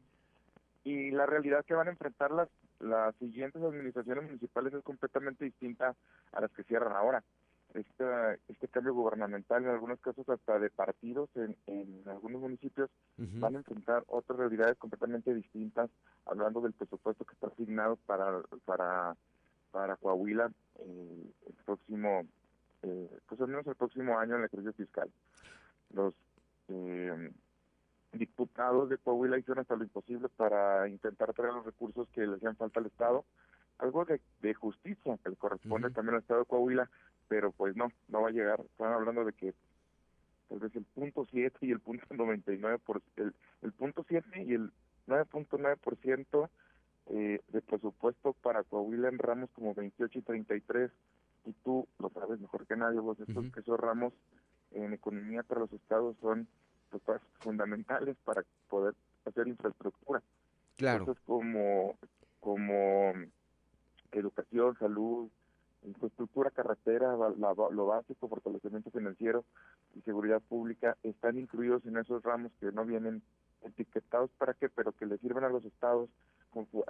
Y 0.84 1.12
la 1.12 1.26
realidad 1.26 1.66
que 1.66 1.74
van 1.74 1.88
a 1.88 1.92
enfrentar 1.92 2.32
las, 2.32 2.50
las 2.80 3.16
siguientes 3.16 3.62
administraciones 3.62 4.26
municipales 4.26 4.74
es 4.74 4.84
completamente 4.84 5.46
distinta 5.46 5.96
a 6.34 6.42
las 6.42 6.52
que 6.52 6.64
cierran 6.64 6.94
ahora 6.94 7.24
este, 7.74 8.40
este 8.48 8.68
cambio 8.68 8.94
gubernamental, 8.94 9.64
en 9.64 9.70
algunos 9.70 10.00
casos 10.00 10.28
hasta 10.30 10.60
de 10.60 10.70
partidos 10.70 11.30
en, 11.36 11.56
en 11.68 12.04
algunos 12.08 12.42
municipios, 12.42 12.90
van 13.18 13.56
a 13.56 13.60
enfrentar 13.60 14.04
otras 14.08 14.38
realidades 14.38 14.78
completamente 14.78 15.34
distintas, 15.34 15.90
hablando 16.26 16.62
del 16.62 16.74
presupuesto 16.74 17.26
que 17.26 17.34
está 17.34 17.48
asignado 17.48 17.98
para, 18.06 18.42
para, 18.66 19.16
para 19.72 19.96
Coahuila 19.98 20.52
eh, 20.80 21.32
el 21.48 21.54
próximo, 21.66 22.24
eh, 22.84 23.20
pues 23.28 23.42
al 23.42 23.48
menos 23.48 23.66
el 23.68 23.76
próximo 23.76 24.20
año 24.20 24.36
en 24.36 24.44
la 24.44 24.50
crisis 24.50 24.76
fiscal. 24.76 25.10
Los 25.94 26.14
eh, 26.70 27.32
diputados 28.14 28.90
de 28.90 28.98
Coahuila 28.98 29.40
hicieron 29.40 29.62
hasta 29.62 29.76
lo 29.76 29.84
imposible 29.84 30.30
para 30.30 30.88
intentar 30.88 31.34
traer 31.34 31.54
los 31.54 31.66
recursos 31.66 32.08
que 32.10 32.28
le 32.28 32.36
hacían 32.36 32.56
falta 32.56 32.80
al 32.80 32.86
Estado 32.86 33.26
algo 33.84 34.06
de, 34.06 34.54
justicia 34.54 35.18
que 35.24 35.30
le 35.30 35.36
corresponde 35.36 35.92
también 35.92 36.16
al 36.16 36.22
Estado 36.22 36.42
de 36.42 36.46
Coahuila, 36.46 36.90
pero 37.28 37.52
pues 37.52 37.76
no, 37.76 37.90
no 38.08 38.22
va 38.22 38.30
a 38.30 38.32
llegar. 38.32 38.62
Están 38.62 38.94
hablando 38.94 39.26
de 39.26 39.34
que 39.34 39.54
tal 40.50 40.60
vez 40.60 40.76
el 40.76 40.86
punto 40.86 41.26
7 41.30 41.58
y 41.62 41.72
el 41.72 41.80
punto 41.80 42.06
99 42.10 42.80
por 42.80 43.02
el, 43.18 43.34
el 43.62 43.72
punto 43.74 44.06
7 44.08 44.44
y 44.44 44.54
el 44.54 44.72
9.9% 45.08 46.50
eh, 47.08 47.42
de 47.50 47.62
presupuesto 47.62 48.34
para 48.42 48.64
Coahuila 48.64 49.10
en 49.10 49.20
ramos 49.20 49.50
como 49.52 49.74
28 49.74 50.20
y 50.20 50.22
33 50.22 50.92
y 51.46 51.52
tú 51.64 51.86
lo 52.00 52.10
sabes 52.10 52.40
mejor 52.40 52.66
que 52.66 52.78
nadie 52.78 53.00
vos 53.00 53.20
estos 53.20 53.52
que 53.52 53.60
esos 53.60 53.78
ramos 53.78 54.14
en 54.72 54.94
economía 54.94 55.44
para 55.44 55.62
los 55.62 55.74
estados 55.74 56.16
son 56.22 56.48
pues, 56.90 57.22
fundamentales 57.40 58.16
para 58.24 58.44
poder 58.70 58.94
hacer 59.26 59.48
infraestructura. 59.48 60.22
Claro. 60.78 61.00
Entonces, 61.00 61.24
como 61.26 61.98
como 62.40 63.14
educación 64.14 64.78
salud 64.78 65.30
infraestructura 65.86 66.50
carretera 66.52 67.16
lo 67.16 67.86
básico 67.86 68.28
fortalecimiento 68.28 68.92
financiero 68.92 69.46
y 69.96 70.02
seguridad 70.02 70.42
pública 70.42 70.98
están 71.04 71.38
incluidos 71.38 71.86
en 71.86 71.98
esos 71.98 72.24
ramos 72.24 72.52
que 72.60 72.72
no 72.72 72.86
vienen 72.86 73.22
etiquetados. 73.64 74.30
Para 74.38 74.54
qué 74.54 74.70
pero 74.70 74.92
que 74.94 75.06
le 75.06 75.18
sirven 75.18 75.44
a 75.44 75.50
los 75.50 75.66
estados. 75.66 76.10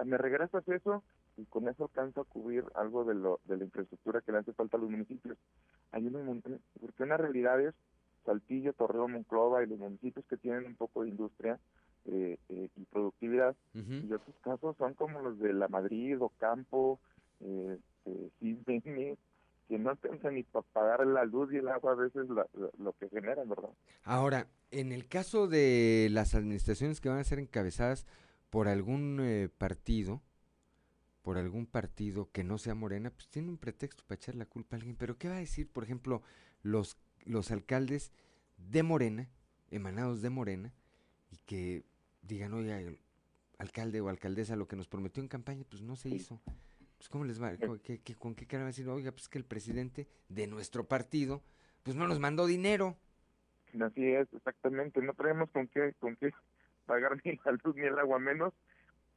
Me 0.04 0.18
regresas 0.18 0.66
eso 0.68 1.02
y 1.36 1.44
con 1.46 1.68
eso 1.68 1.84
alcanza 1.84 2.20
a 2.20 2.24
cubrir 2.24 2.64
algo 2.74 3.04
de, 3.04 3.14
lo, 3.14 3.40
de 3.46 3.56
la 3.56 3.64
infraestructura 3.64 4.20
que 4.20 4.30
le 4.32 4.38
hace 4.38 4.52
falta 4.52 4.76
a 4.76 4.80
los 4.80 4.90
municipios. 4.90 5.38
Hay 5.92 6.06
un 6.06 6.42
porque 6.80 7.02
una 7.02 7.16
realidad 7.16 7.60
es 7.60 7.74
Saltillo, 8.26 8.72
Torreón, 8.74 9.12
Monclova 9.12 9.62
y 9.62 9.66
los 9.66 9.78
municipios 9.78 10.24
que 10.26 10.36
tienen 10.36 10.66
un 10.66 10.76
poco 10.76 11.02
de 11.02 11.08
industria 11.10 11.58
eh, 12.06 12.38
eh, 12.50 12.68
y 12.76 12.84
productividad, 12.84 13.56
y 13.72 14.12
otros 14.12 14.36
casos 14.42 14.76
son 14.76 14.92
como 14.92 15.22
los 15.22 15.38
de 15.38 15.54
La 15.54 15.68
Madrid, 15.68 16.20
Ocampo, 16.20 17.00
eh, 17.40 17.78
eh 18.40 19.16
que 19.68 19.78
no 19.78 19.90
alcanzan 19.90 20.34
ni 20.34 20.42
para 20.42 20.66
pagar 20.72 21.06
la 21.06 21.24
luz 21.24 21.52
y 21.52 21.56
el 21.56 21.68
agua 21.68 21.92
a 21.92 21.94
veces 21.94 22.26
lo 22.28 22.92
que 22.98 23.08
generan, 23.08 23.48
¿verdad? 23.48 23.70
Ahora, 24.02 24.46
en 24.70 24.92
el 24.92 25.08
caso 25.08 25.48
de 25.48 26.08
las 26.10 26.34
administraciones 26.34 27.00
que 27.00 27.08
van 27.08 27.18
a 27.18 27.24
ser 27.24 27.38
encabezadas 27.38 28.06
por 28.50 28.68
algún 28.68 29.20
eh, 29.22 29.48
partido, 29.56 30.20
por 31.22 31.38
algún 31.38 31.66
partido 31.66 32.30
que 32.30 32.44
no 32.44 32.58
sea 32.58 32.74
Morena, 32.74 33.10
pues 33.10 33.28
tiene 33.28 33.48
un 33.48 33.56
pretexto 33.56 34.04
para 34.06 34.16
echar 34.16 34.34
la 34.34 34.44
culpa 34.44 34.76
a 34.76 34.78
alguien. 34.78 34.96
Pero 34.96 35.16
¿qué 35.16 35.28
va 35.28 35.36
a 35.36 35.40
decir, 35.40 35.68
por 35.68 35.84
ejemplo, 35.84 36.22
los, 36.62 36.98
los 37.24 37.50
alcaldes 37.50 38.12
de 38.58 38.82
Morena, 38.82 39.30
emanados 39.70 40.20
de 40.20 40.30
Morena, 40.30 40.74
y 41.30 41.38
que 41.38 41.84
digan, 42.22 42.52
oye, 42.52 42.98
alcalde 43.58 44.00
o 44.00 44.08
alcaldesa, 44.08 44.56
lo 44.56 44.68
que 44.68 44.76
nos 44.76 44.88
prometió 44.88 45.22
en 45.22 45.28
campaña, 45.28 45.64
pues 45.68 45.82
no 45.82 45.96
se 45.96 46.10
hizo. 46.10 46.40
Pues 47.04 47.10
¿cómo 47.10 47.24
les 47.26 47.42
va? 47.42 47.54
¿Con 47.58 47.78
qué, 47.80 48.00
con 48.18 48.34
qué 48.34 48.46
cara 48.46 48.62
va 48.62 48.68
a 48.68 48.72
decir, 48.72 48.88
oiga, 48.88 49.12
pues 49.12 49.28
que 49.28 49.36
el 49.36 49.44
presidente 49.44 50.08
de 50.30 50.46
nuestro 50.46 50.88
partido, 50.88 51.42
pues 51.82 51.96
no 51.96 52.08
nos 52.08 52.18
mandó 52.18 52.46
dinero? 52.46 52.96
Así 53.78 54.10
es, 54.10 54.26
exactamente. 54.32 55.02
No 55.02 55.12
traemos 55.12 55.50
con 55.50 55.68
qué, 55.68 55.92
con 56.00 56.16
qué 56.16 56.30
pagar 56.86 57.20
ni 57.24 57.38
la 57.44 57.52
luz 57.62 57.76
ni 57.76 57.82
el 57.82 57.98
agua, 57.98 58.18
menos 58.18 58.54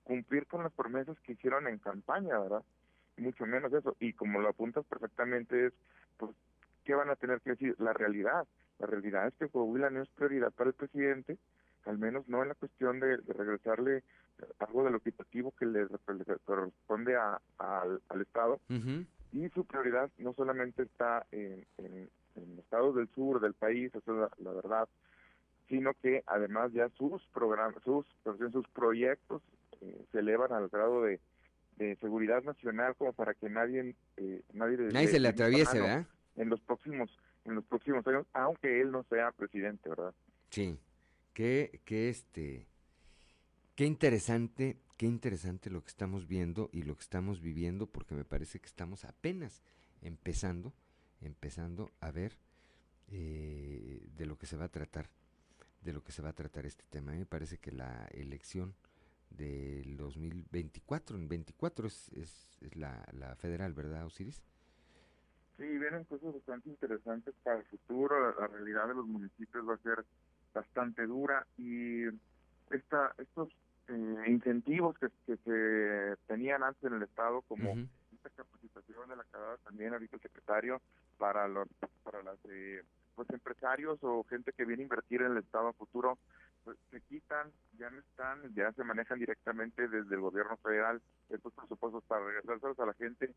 cumplir 0.04 0.48
con 0.48 0.64
las 0.64 0.74
promesas 0.74 1.18
que 1.22 1.32
hicieron 1.32 1.66
en 1.70 1.78
campaña, 1.78 2.38
¿verdad? 2.38 2.62
Mucho 3.16 3.46
menos 3.46 3.72
eso. 3.72 3.96
Y 4.02 4.12
como 4.12 4.42
lo 4.42 4.50
apuntas 4.50 4.84
perfectamente 4.84 5.68
es, 5.68 5.74
pues, 6.18 6.36
¿qué 6.84 6.94
van 6.94 7.10
a 7.10 7.16
tener 7.16 7.40
que 7.40 7.52
decir? 7.52 7.74
La 7.80 7.94
realidad. 7.94 8.46
La 8.80 8.88
realidad 8.88 9.28
es 9.28 9.34
que 9.36 9.48
Coahuila 9.48 9.90
no 9.92 10.02
es 10.04 10.10
prioridad 10.10 10.52
para 10.52 10.72
el 10.72 10.76
presidente, 10.76 11.38
al 11.86 12.00
menos 12.00 12.28
no 12.28 12.44
en 12.44 12.50
la 12.50 12.56
cuestión 12.56 13.00
de, 13.00 13.16
regresarle 13.16 14.04
algo 14.60 14.84
de 14.84 14.92
lo 14.92 14.98
equitativo 14.98 15.52
que 15.52 15.66
le, 15.66 15.88
corresponde 16.46 17.16
a, 17.16 17.42
al, 17.58 18.22
Estado. 18.22 18.60
Y 19.32 19.50
su 19.50 19.66
prioridad 19.66 20.10
no 20.18 20.34
solamente 20.34 20.84
está 20.84 21.26
en, 21.32 21.66
en, 21.78 22.10
estados 22.60 22.96
del 22.96 23.10
sur 23.10 23.40
del 23.40 23.54
país, 23.54 23.94
eso 23.94 24.26
es 24.26 24.32
la 24.40 24.52
verdad, 24.52 24.88
sino 25.68 25.94
que 25.96 26.24
además 26.28 26.72
ya 26.72 26.90
sus 26.90 27.26
programas, 27.34 27.76
sus, 27.84 28.06
sus 28.52 28.68
proyectos 28.70 29.42
eh, 29.82 30.06
se 30.12 30.20
elevan 30.20 30.54
al 30.54 30.70
grado 30.70 31.04
de, 31.04 31.20
seguridad 32.00 32.44
nacional 32.44 32.96
como 32.96 33.14
para 33.14 33.36
que 33.36 33.50
nadie 33.50 33.94
eh, 34.18 34.42
nadie, 34.52 35.08
se 35.08 35.20
le 35.20 35.28
atraviese, 35.28 35.80
¿verdad? 35.80 36.08
En 36.36 36.50
los 36.50 36.60
próximos 36.62 37.16
en 37.46 37.54
los 37.54 37.66
próximos 37.66 38.06
años, 38.08 38.26
aunque 38.34 38.82
él 38.82 38.92
no 38.92 39.04
sea 39.04 39.32
presidente, 39.32 39.88
¿verdad? 39.88 40.14
Sí. 40.50 40.80
Qué 41.34 41.80
qué 41.86 42.10
este 42.10 42.66
qué 43.78 43.86
interesante, 43.86 44.82
qué 44.98 45.06
interesante 45.06 45.70
lo 45.70 45.82
que 45.82 45.90
estamos 45.90 46.28
viendo 46.28 46.70
y 46.74 46.82
lo 46.82 46.95
que 46.95 47.04
estamos 47.04 47.40
viviendo 47.40 47.88
porque 47.88 48.16
me 48.16 48.26
parece 48.26 48.60
que 48.60 48.66
estamos 48.66 49.06
apenas 49.06 49.62
empezando 50.02 50.74
empezando 51.22 51.91
a 52.02 52.12
ver 52.12 52.38
eh, 53.08 54.10
de 54.16 54.26
lo 54.26 54.38
que 54.38 54.48
se 54.48 54.58
va 54.58 54.66
a 54.66 54.70
tratar 54.70 55.10
de 55.82 55.94
lo 55.94 56.04
que 56.04 56.12
se 56.12 56.22
va 56.22 56.30
a 56.30 56.34
tratar 56.34 56.66
este 56.66 56.84
tema. 56.90 57.14
Me 57.14 57.26
parece 57.26 57.60
que 57.60 57.72
la 57.72 58.08
elección 58.12 58.76
del 59.30 59.95
2024, 59.95 61.16
en 61.16 61.30
24 61.30 61.88
es, 61.88 62.12
es, 62.14 62.60
la, 62.76 63.06
la, 63.14 63.36
federal, 63.36 63.74
¿verdad, 63.74 64.06
Osiris? 64.06 64.44
Sí, 65.56 65.64
vienen 65.64 66.04
cosas 66.06 66.34
bastante 66.34 66.70
interesantes 66.70 67.34
para 67.44 67.60
el 67.60 67.66
futuro. 67.66 68.38
La, 68.38 68.48
realidad 68.48 68.88
de 68.88 68.95
los 68.95 69.08
municipios 69.08 69.70
va 69.70 69.76
a 69.76 69.78
ser 69.78 70.04
bastante 70.54 71.06
dura 71.06 71.45
y 71.58 72.06
esta, 72.72 73.14
estos 73.18 73.49
eh, 73.90 74.24
incentivos 74.28 74.98
que, 74.98 75.08
que, 75.26 75.38
se 75.38 76.18
tenían 76.28 76.64
antes 76.64 76.84
en 76.84 76.94
el 76.94 77.04
Estado, 77.04 77.42
como 77.44 77.74
esta 78.14 78.30
capacitación 78.30 79.10
de 79.10 79.16
la 79.16 79.24
que 79.24 79.64
también 79.64 79.94
ahorita 79.94 80.16
el 80.16 80.22
secretario 80.22 80.82
para, 81.18 81.48
los, 81.48 81.68
para 82.04 82.24
las... 82.24 82.38
Eh, 82.50 82.84
pues 83.18 83.32
empresarios 83.32 83.98
o 84.04 84.24
gente 84.30 84.54
que 84.54 84.64
viene 84.64 84.84
a 84.84 84.86
invertir 84.86 85.24
en 85.24 85.32
el 85.32 85.40
Estado 85.40 85.70
a 85.70 85.74
futuro 85.74 86.20
pues, 86.64 86.78
se 86.92 87.02
quitan, 87.02 87.52
ya 87.80 87.90
no 87.90 87.98
están, 88.00 88.54
ya 88.54 88.72
se 88.74 88.84
manejan 88.84 89.18
directamente 89.18 89.88
desde 89.88 90.14
el 90.14 90.22
gobierno 90.22 90.56
federal 90.58 91.02
estos 91.30 91.52
presupuestos 91.54 92.04
para 92.04 92.24
regresárselos 92.24 92.80
a 92.80 92.86
la 92.86 92.94
gente 92.94 93.34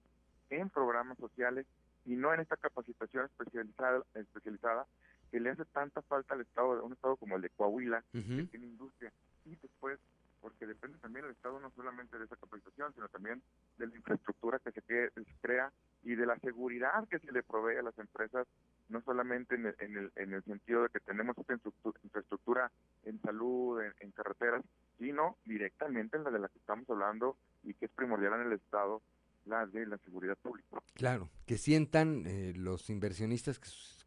en 0.51 0.69
programas 0.69 1.17
sociales 1.17 1.65
y 2.05 2.15
no 2.15 2.35
en 2.35 2.41
esta 2.41 2.57
capacitación 2.57 3.25
especializada 3.25 4.03
especializada 4.15 4.87
que 5.31 5.41
le 5.41 5.51
hace 5.51 5.65
tanta 5.67 6.03
falta 6.03 6.35
al 6.35 6.43
Estado, 6.43 6.85
un 6.85 6.93
Estado 6.93 7.17
como 7.17 7.37
el 7.37 7.43
de 7.43 7.51
Coahuila, 7.51 8.03
que 8.13 8.49
tiene 8.51 8.67
industria, 8.67 9.13
y 9.45 9.55
después 9.55 9.99
porque 10.41 10.67
depende 10.67 10.99
también 10.99 11.25
el 11.25 11.33
Estado 11.33 11.61
no 11.61 11.71
solamente 11.71 12.19
de 12.19 12.25
esa 12.25 12.37
capacitación, 12.37 12.93
sino 12.95 13.09
también 13.09 13.43
de 13.79 13.87
la 13.87 13.97
infraestructura 13.97 14.59
que 14.59 14.73
se, 14.73 15.11
crea 15.41 15.73
y 16.03 16.15
de 16.15 16.27
la 16.27 16.39
seguridad 16.39 17.07
que 17.09 17.19
se 17.19 17.31
le 17.33 17.43
provee 17.43 17.77
a 17.77 17.83
las 17.83 17.99
empresas, 17.99 18.47
no 18.89 19.03
solamente 19.03 19.55
en 19.55 19.67
el, 19.67 19.77
en 19.79 19.97
el, 19.97 20.13
en 20.17 20.35
el 20.35 20.43
sentido 20.45 20.83
de 20.83 20.89
que 20.89 21.01
tenemos 21.01 21.37
esta 21.39 21.55
infraestructura 22.03 22.71
en 23.05 23.21
salud, 23.23 23.81
en, 24.01 24.11
carreteras, 24.13 24.65
sino 24.99 25.37
directamente 25.45 26.17
en 26.17 26.25
la 26.25 26.31
de 26.31 26.39
la 26.39 26.49
que 26.49 26.59
estamos 26.59 26.89
hablando 26.91 27.37
y 27.63 27.75
que 27.75 27.87
es 27.87 27.91
primordial 27.93 28.35
en 28.35 28.47
el 28.49 28.53
Estado, 28.55 29.03
la 29.47 29.67
de 29.67 29.87
la 29.87 29.99
seguridad 29.99 30.37
pública. 30.37 30.83
Claro, 30.95 31.31
que 31.47 31.57
sientan 31.57 32.27
eh, 32.27 32.53
los 32.55 32.91
inversionistas 32.91 33.59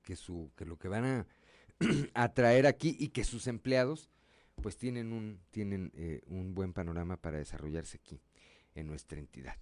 que, 0.03 0.15
su, 0.15 0.51
que 0.55 0.65
lo 0.65 0.77
que 0.77 0.87
van 0.87 1.05
a 1.05 1.27
atraer 2.13 2.67
aquí 2.67 2.95
y 2.99 3.09
que 3.09 3.23
sus 3.23 3.47
empleados 3.47 4.09
pues 4.61 4.77
tienen 4.77 5.13
un, 5.13 5.39
tienen, 5.51 5.91
eh, 5.95 6.21
un 6.27 6.53
buen 6.53 6.73
panorama 6.73 7.17
para 7.17 7.37
desarrollarse 7.37 7.97
aquí 7.97 8.21
en 8.75 8.87
nuestra 8.87 9.19
entidad. 9.19 9.55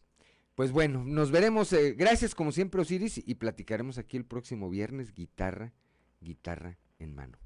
Pues 0.55 0.71
bueno, 0.71 1.03
nos 1.05 1.31
veremos. 1.31 1.71
Eh, 1.73 1.93
gracias 1.93 2.35
como 2.35 2.51
siempre 2.51 2.81
Osiris 2.81 3.21
y 3.25 3.35
platicaremos 3.35 3.97
aquí 3.97 4.17
el 4.17 4.25
próximo 4.25 4.69
viernes 4.69 5.13
guitarra, 5.13 5.71
guitarra 6.19 6.77
en 6.99 7.15
mano. 7.15 7.37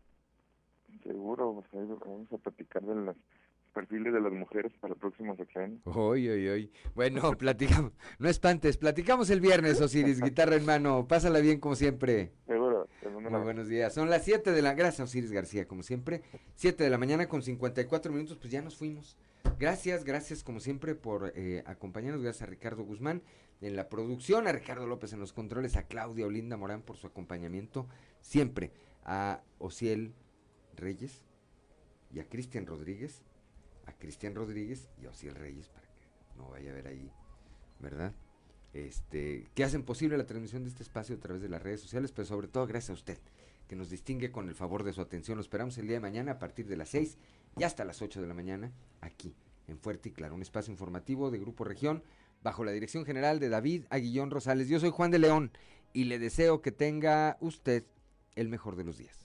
Seguro, 1.03 1.63
vamos 2.03 2.31
a 2.34 2.38
platicar 2.38 2.84
de 2.84 2.95
los 2.95 3.15
perfiles 3.73 4.13
de 4.13 4.22
las 4.22 4.31
mujeres 4.31 4.73
para 4.80 4.93
el 4.93 4.99
próximo 4.99 5.35
sexenio. 5.35 5.80
Hoy, 5.84 6.27
hoy, 6.30 6.47
hoy. 6.47 6.72
Bueno, 6.95 7.31
platicamos. 7.38 7.91
No 8.17 8.30
espantes, 8.30 8.77
platicamos 8.77 9.30
el 9.30 9.41
viernes, 9.41 9.80
Osiris, 9.81 10.22
guitarra 10.22 10.55
en 10.55 10.65
mano. 10.65 11.07
Pásala 11.07 11.39
bien 11.39 11.59
como 11.59 11.76
siempre. 11.76 12.31
Seguro. 12.47 12.64
Muy 13.30 13.41
buenos 13.41 13.68
días. 13.68 13.91
Son 13.91 14.10
las 14.10 14.23
7 14.23 14.52
de 14.52 14.61
la... 14.61 14.76
Gracias, 14.76 15.10
Osiris 15.10 15.31
García, 15.31 15.68
como 15.68 15.81
siempre. 15.81 16.22
7 16.56 16.84
de 16.84 16.89
la 16.91 16.99
mañana 16.99 17.27
con 17.27 17.41
54 17.41 18.11
minutos, 18.11 18.38
pues 18.38 18.52
ya 18.52 18.61
nos 18.61 18.76
fuimos. 18.77 19.18
Gracias, 19.57 20.03
gracias 20.03 20.43
como 20.43 20.60
siempre 20.60 20.93
por 20.93 21.34
eh, 21.35 21.64
acompañarnos. 21.65 22.22
Gracias 22.22 22.43
a 22.43 22.45
Ricardo 22.45 22.84
Guzmán 22.84 23.23
en 23.61 23.76
la 23.76 23.89
producción, 23.89 24.47
a 24.47 24.52
Ricardo 24.52 24.85
López 24.85 25.11
en 25.14 25.19
los 25.19 25.34
controles, 25.34 25.76
a 25.76 25.88
Claudia 25.88 26.27
Olinda 26.27 26.56
Morán 26.56 26.84
por 26.84 26.97
su 26.97 27.07
acompañamiento 27.07 27.88
siempre, 28.22 28.72
a 29.03 29.41
Ociel 29.57 30.14
Reyes 30.76 31.23
y 32.14 32.19
a 32.19 32.30
Cristian 32.30 32.68
Rodríguez, 32.68 33.23
a 33.88 33.93
Cristian 33.93 34.35
Rodríguez 34.35 34.89
y 35.02 35.06
a 35.06 35.10
Ociel 35.10 35.34
Reyes 35.34 35.69
para 35.69 35.88
que 35.88 36.07
no 36.38 36.49
vaya 36.49 36.69
a 36.69 36.76
ver 36.76 36.88
ahí, 36.88 37.11
¿verdad? 37.80 38.14
Este, 38.76 39.47
que 39.56 39.64
hacen 39.64 39.84
posible 39.84 40.18
la 40.18 40.26
transmisión 40.26 40.64
de 40.64 40.69
este 40.69 40.84
espacio 40.84 41.15
a 41.15 41.19
través 41.19 41.41
de 41.41 41.47
las 41.47 41.64
redes 41.64 41.80
sociales, 41.80 42.11
pero 42.11 42.26
sobre 42.26 42.49
todo 42.49 42.68
gracias 42.68 42.89
a 42.89 42.93
usted, 42.93 43.18
que 43.69 43.76
nos 43.76 43.89
distingue 43.89 44.31
con 44.31 44.49
el 44.49 44.56
favor 44.56 44.84
de 44.84 44.91
su 44.91 44.99
atención. 44.99 45.38
Lo 45.38 45.41
esperamos 45.41 45.77
el 45.77 45.88
día 45.88 45.95
de 45.95 46.02
mañana 46.02 46.34
a 46.34 46.39
partir 46.39 46.68
de 46.68 46.76
las 46.76 46.89
6 46.89 47.18
y 47.57 47.64
hasta 47.64 47.85
las 47.85 48.02
8 48.02 48.22
de 48.22 48.27
la 48.27 48.34
mañana, 48.34 48.73
aquí, 48.99 49.34
en 49.68 49.80
Fuerte 49.80 50.10
y 50.10 50.11
Claro, 50.11 50.35
un 50.35 50.41
espacio 50.41 50.72
informativo 50.72 51.31
de 51.31 51.39
Grupo 51.39 51.64
Región, 51.64 52.03
bajo 52.43 52.65
la 52.65 52.73
dirección 52.73 53.06
general 53.06 53.39
de 53.39 53.47
David 53.47 53.85
Aguillón 53.89 54.30
Rosales. 54.30 54.68
Yo 54.68 54.81
soy 54.81 54.89
Juan 54.89 55.10
de 55.10 55.19
León 55.19 55.52
y 55.93 56.03
le 56.03 56.19
deseo 56.19 56.61
que 56.61 56.73
tenga 56.73 57.38
usted 57.39 57.85
el 58.35 58.49
mejor 58.49 58.76
de 58.76 58.84
los 58.84 58.97
días. 58.97 59.24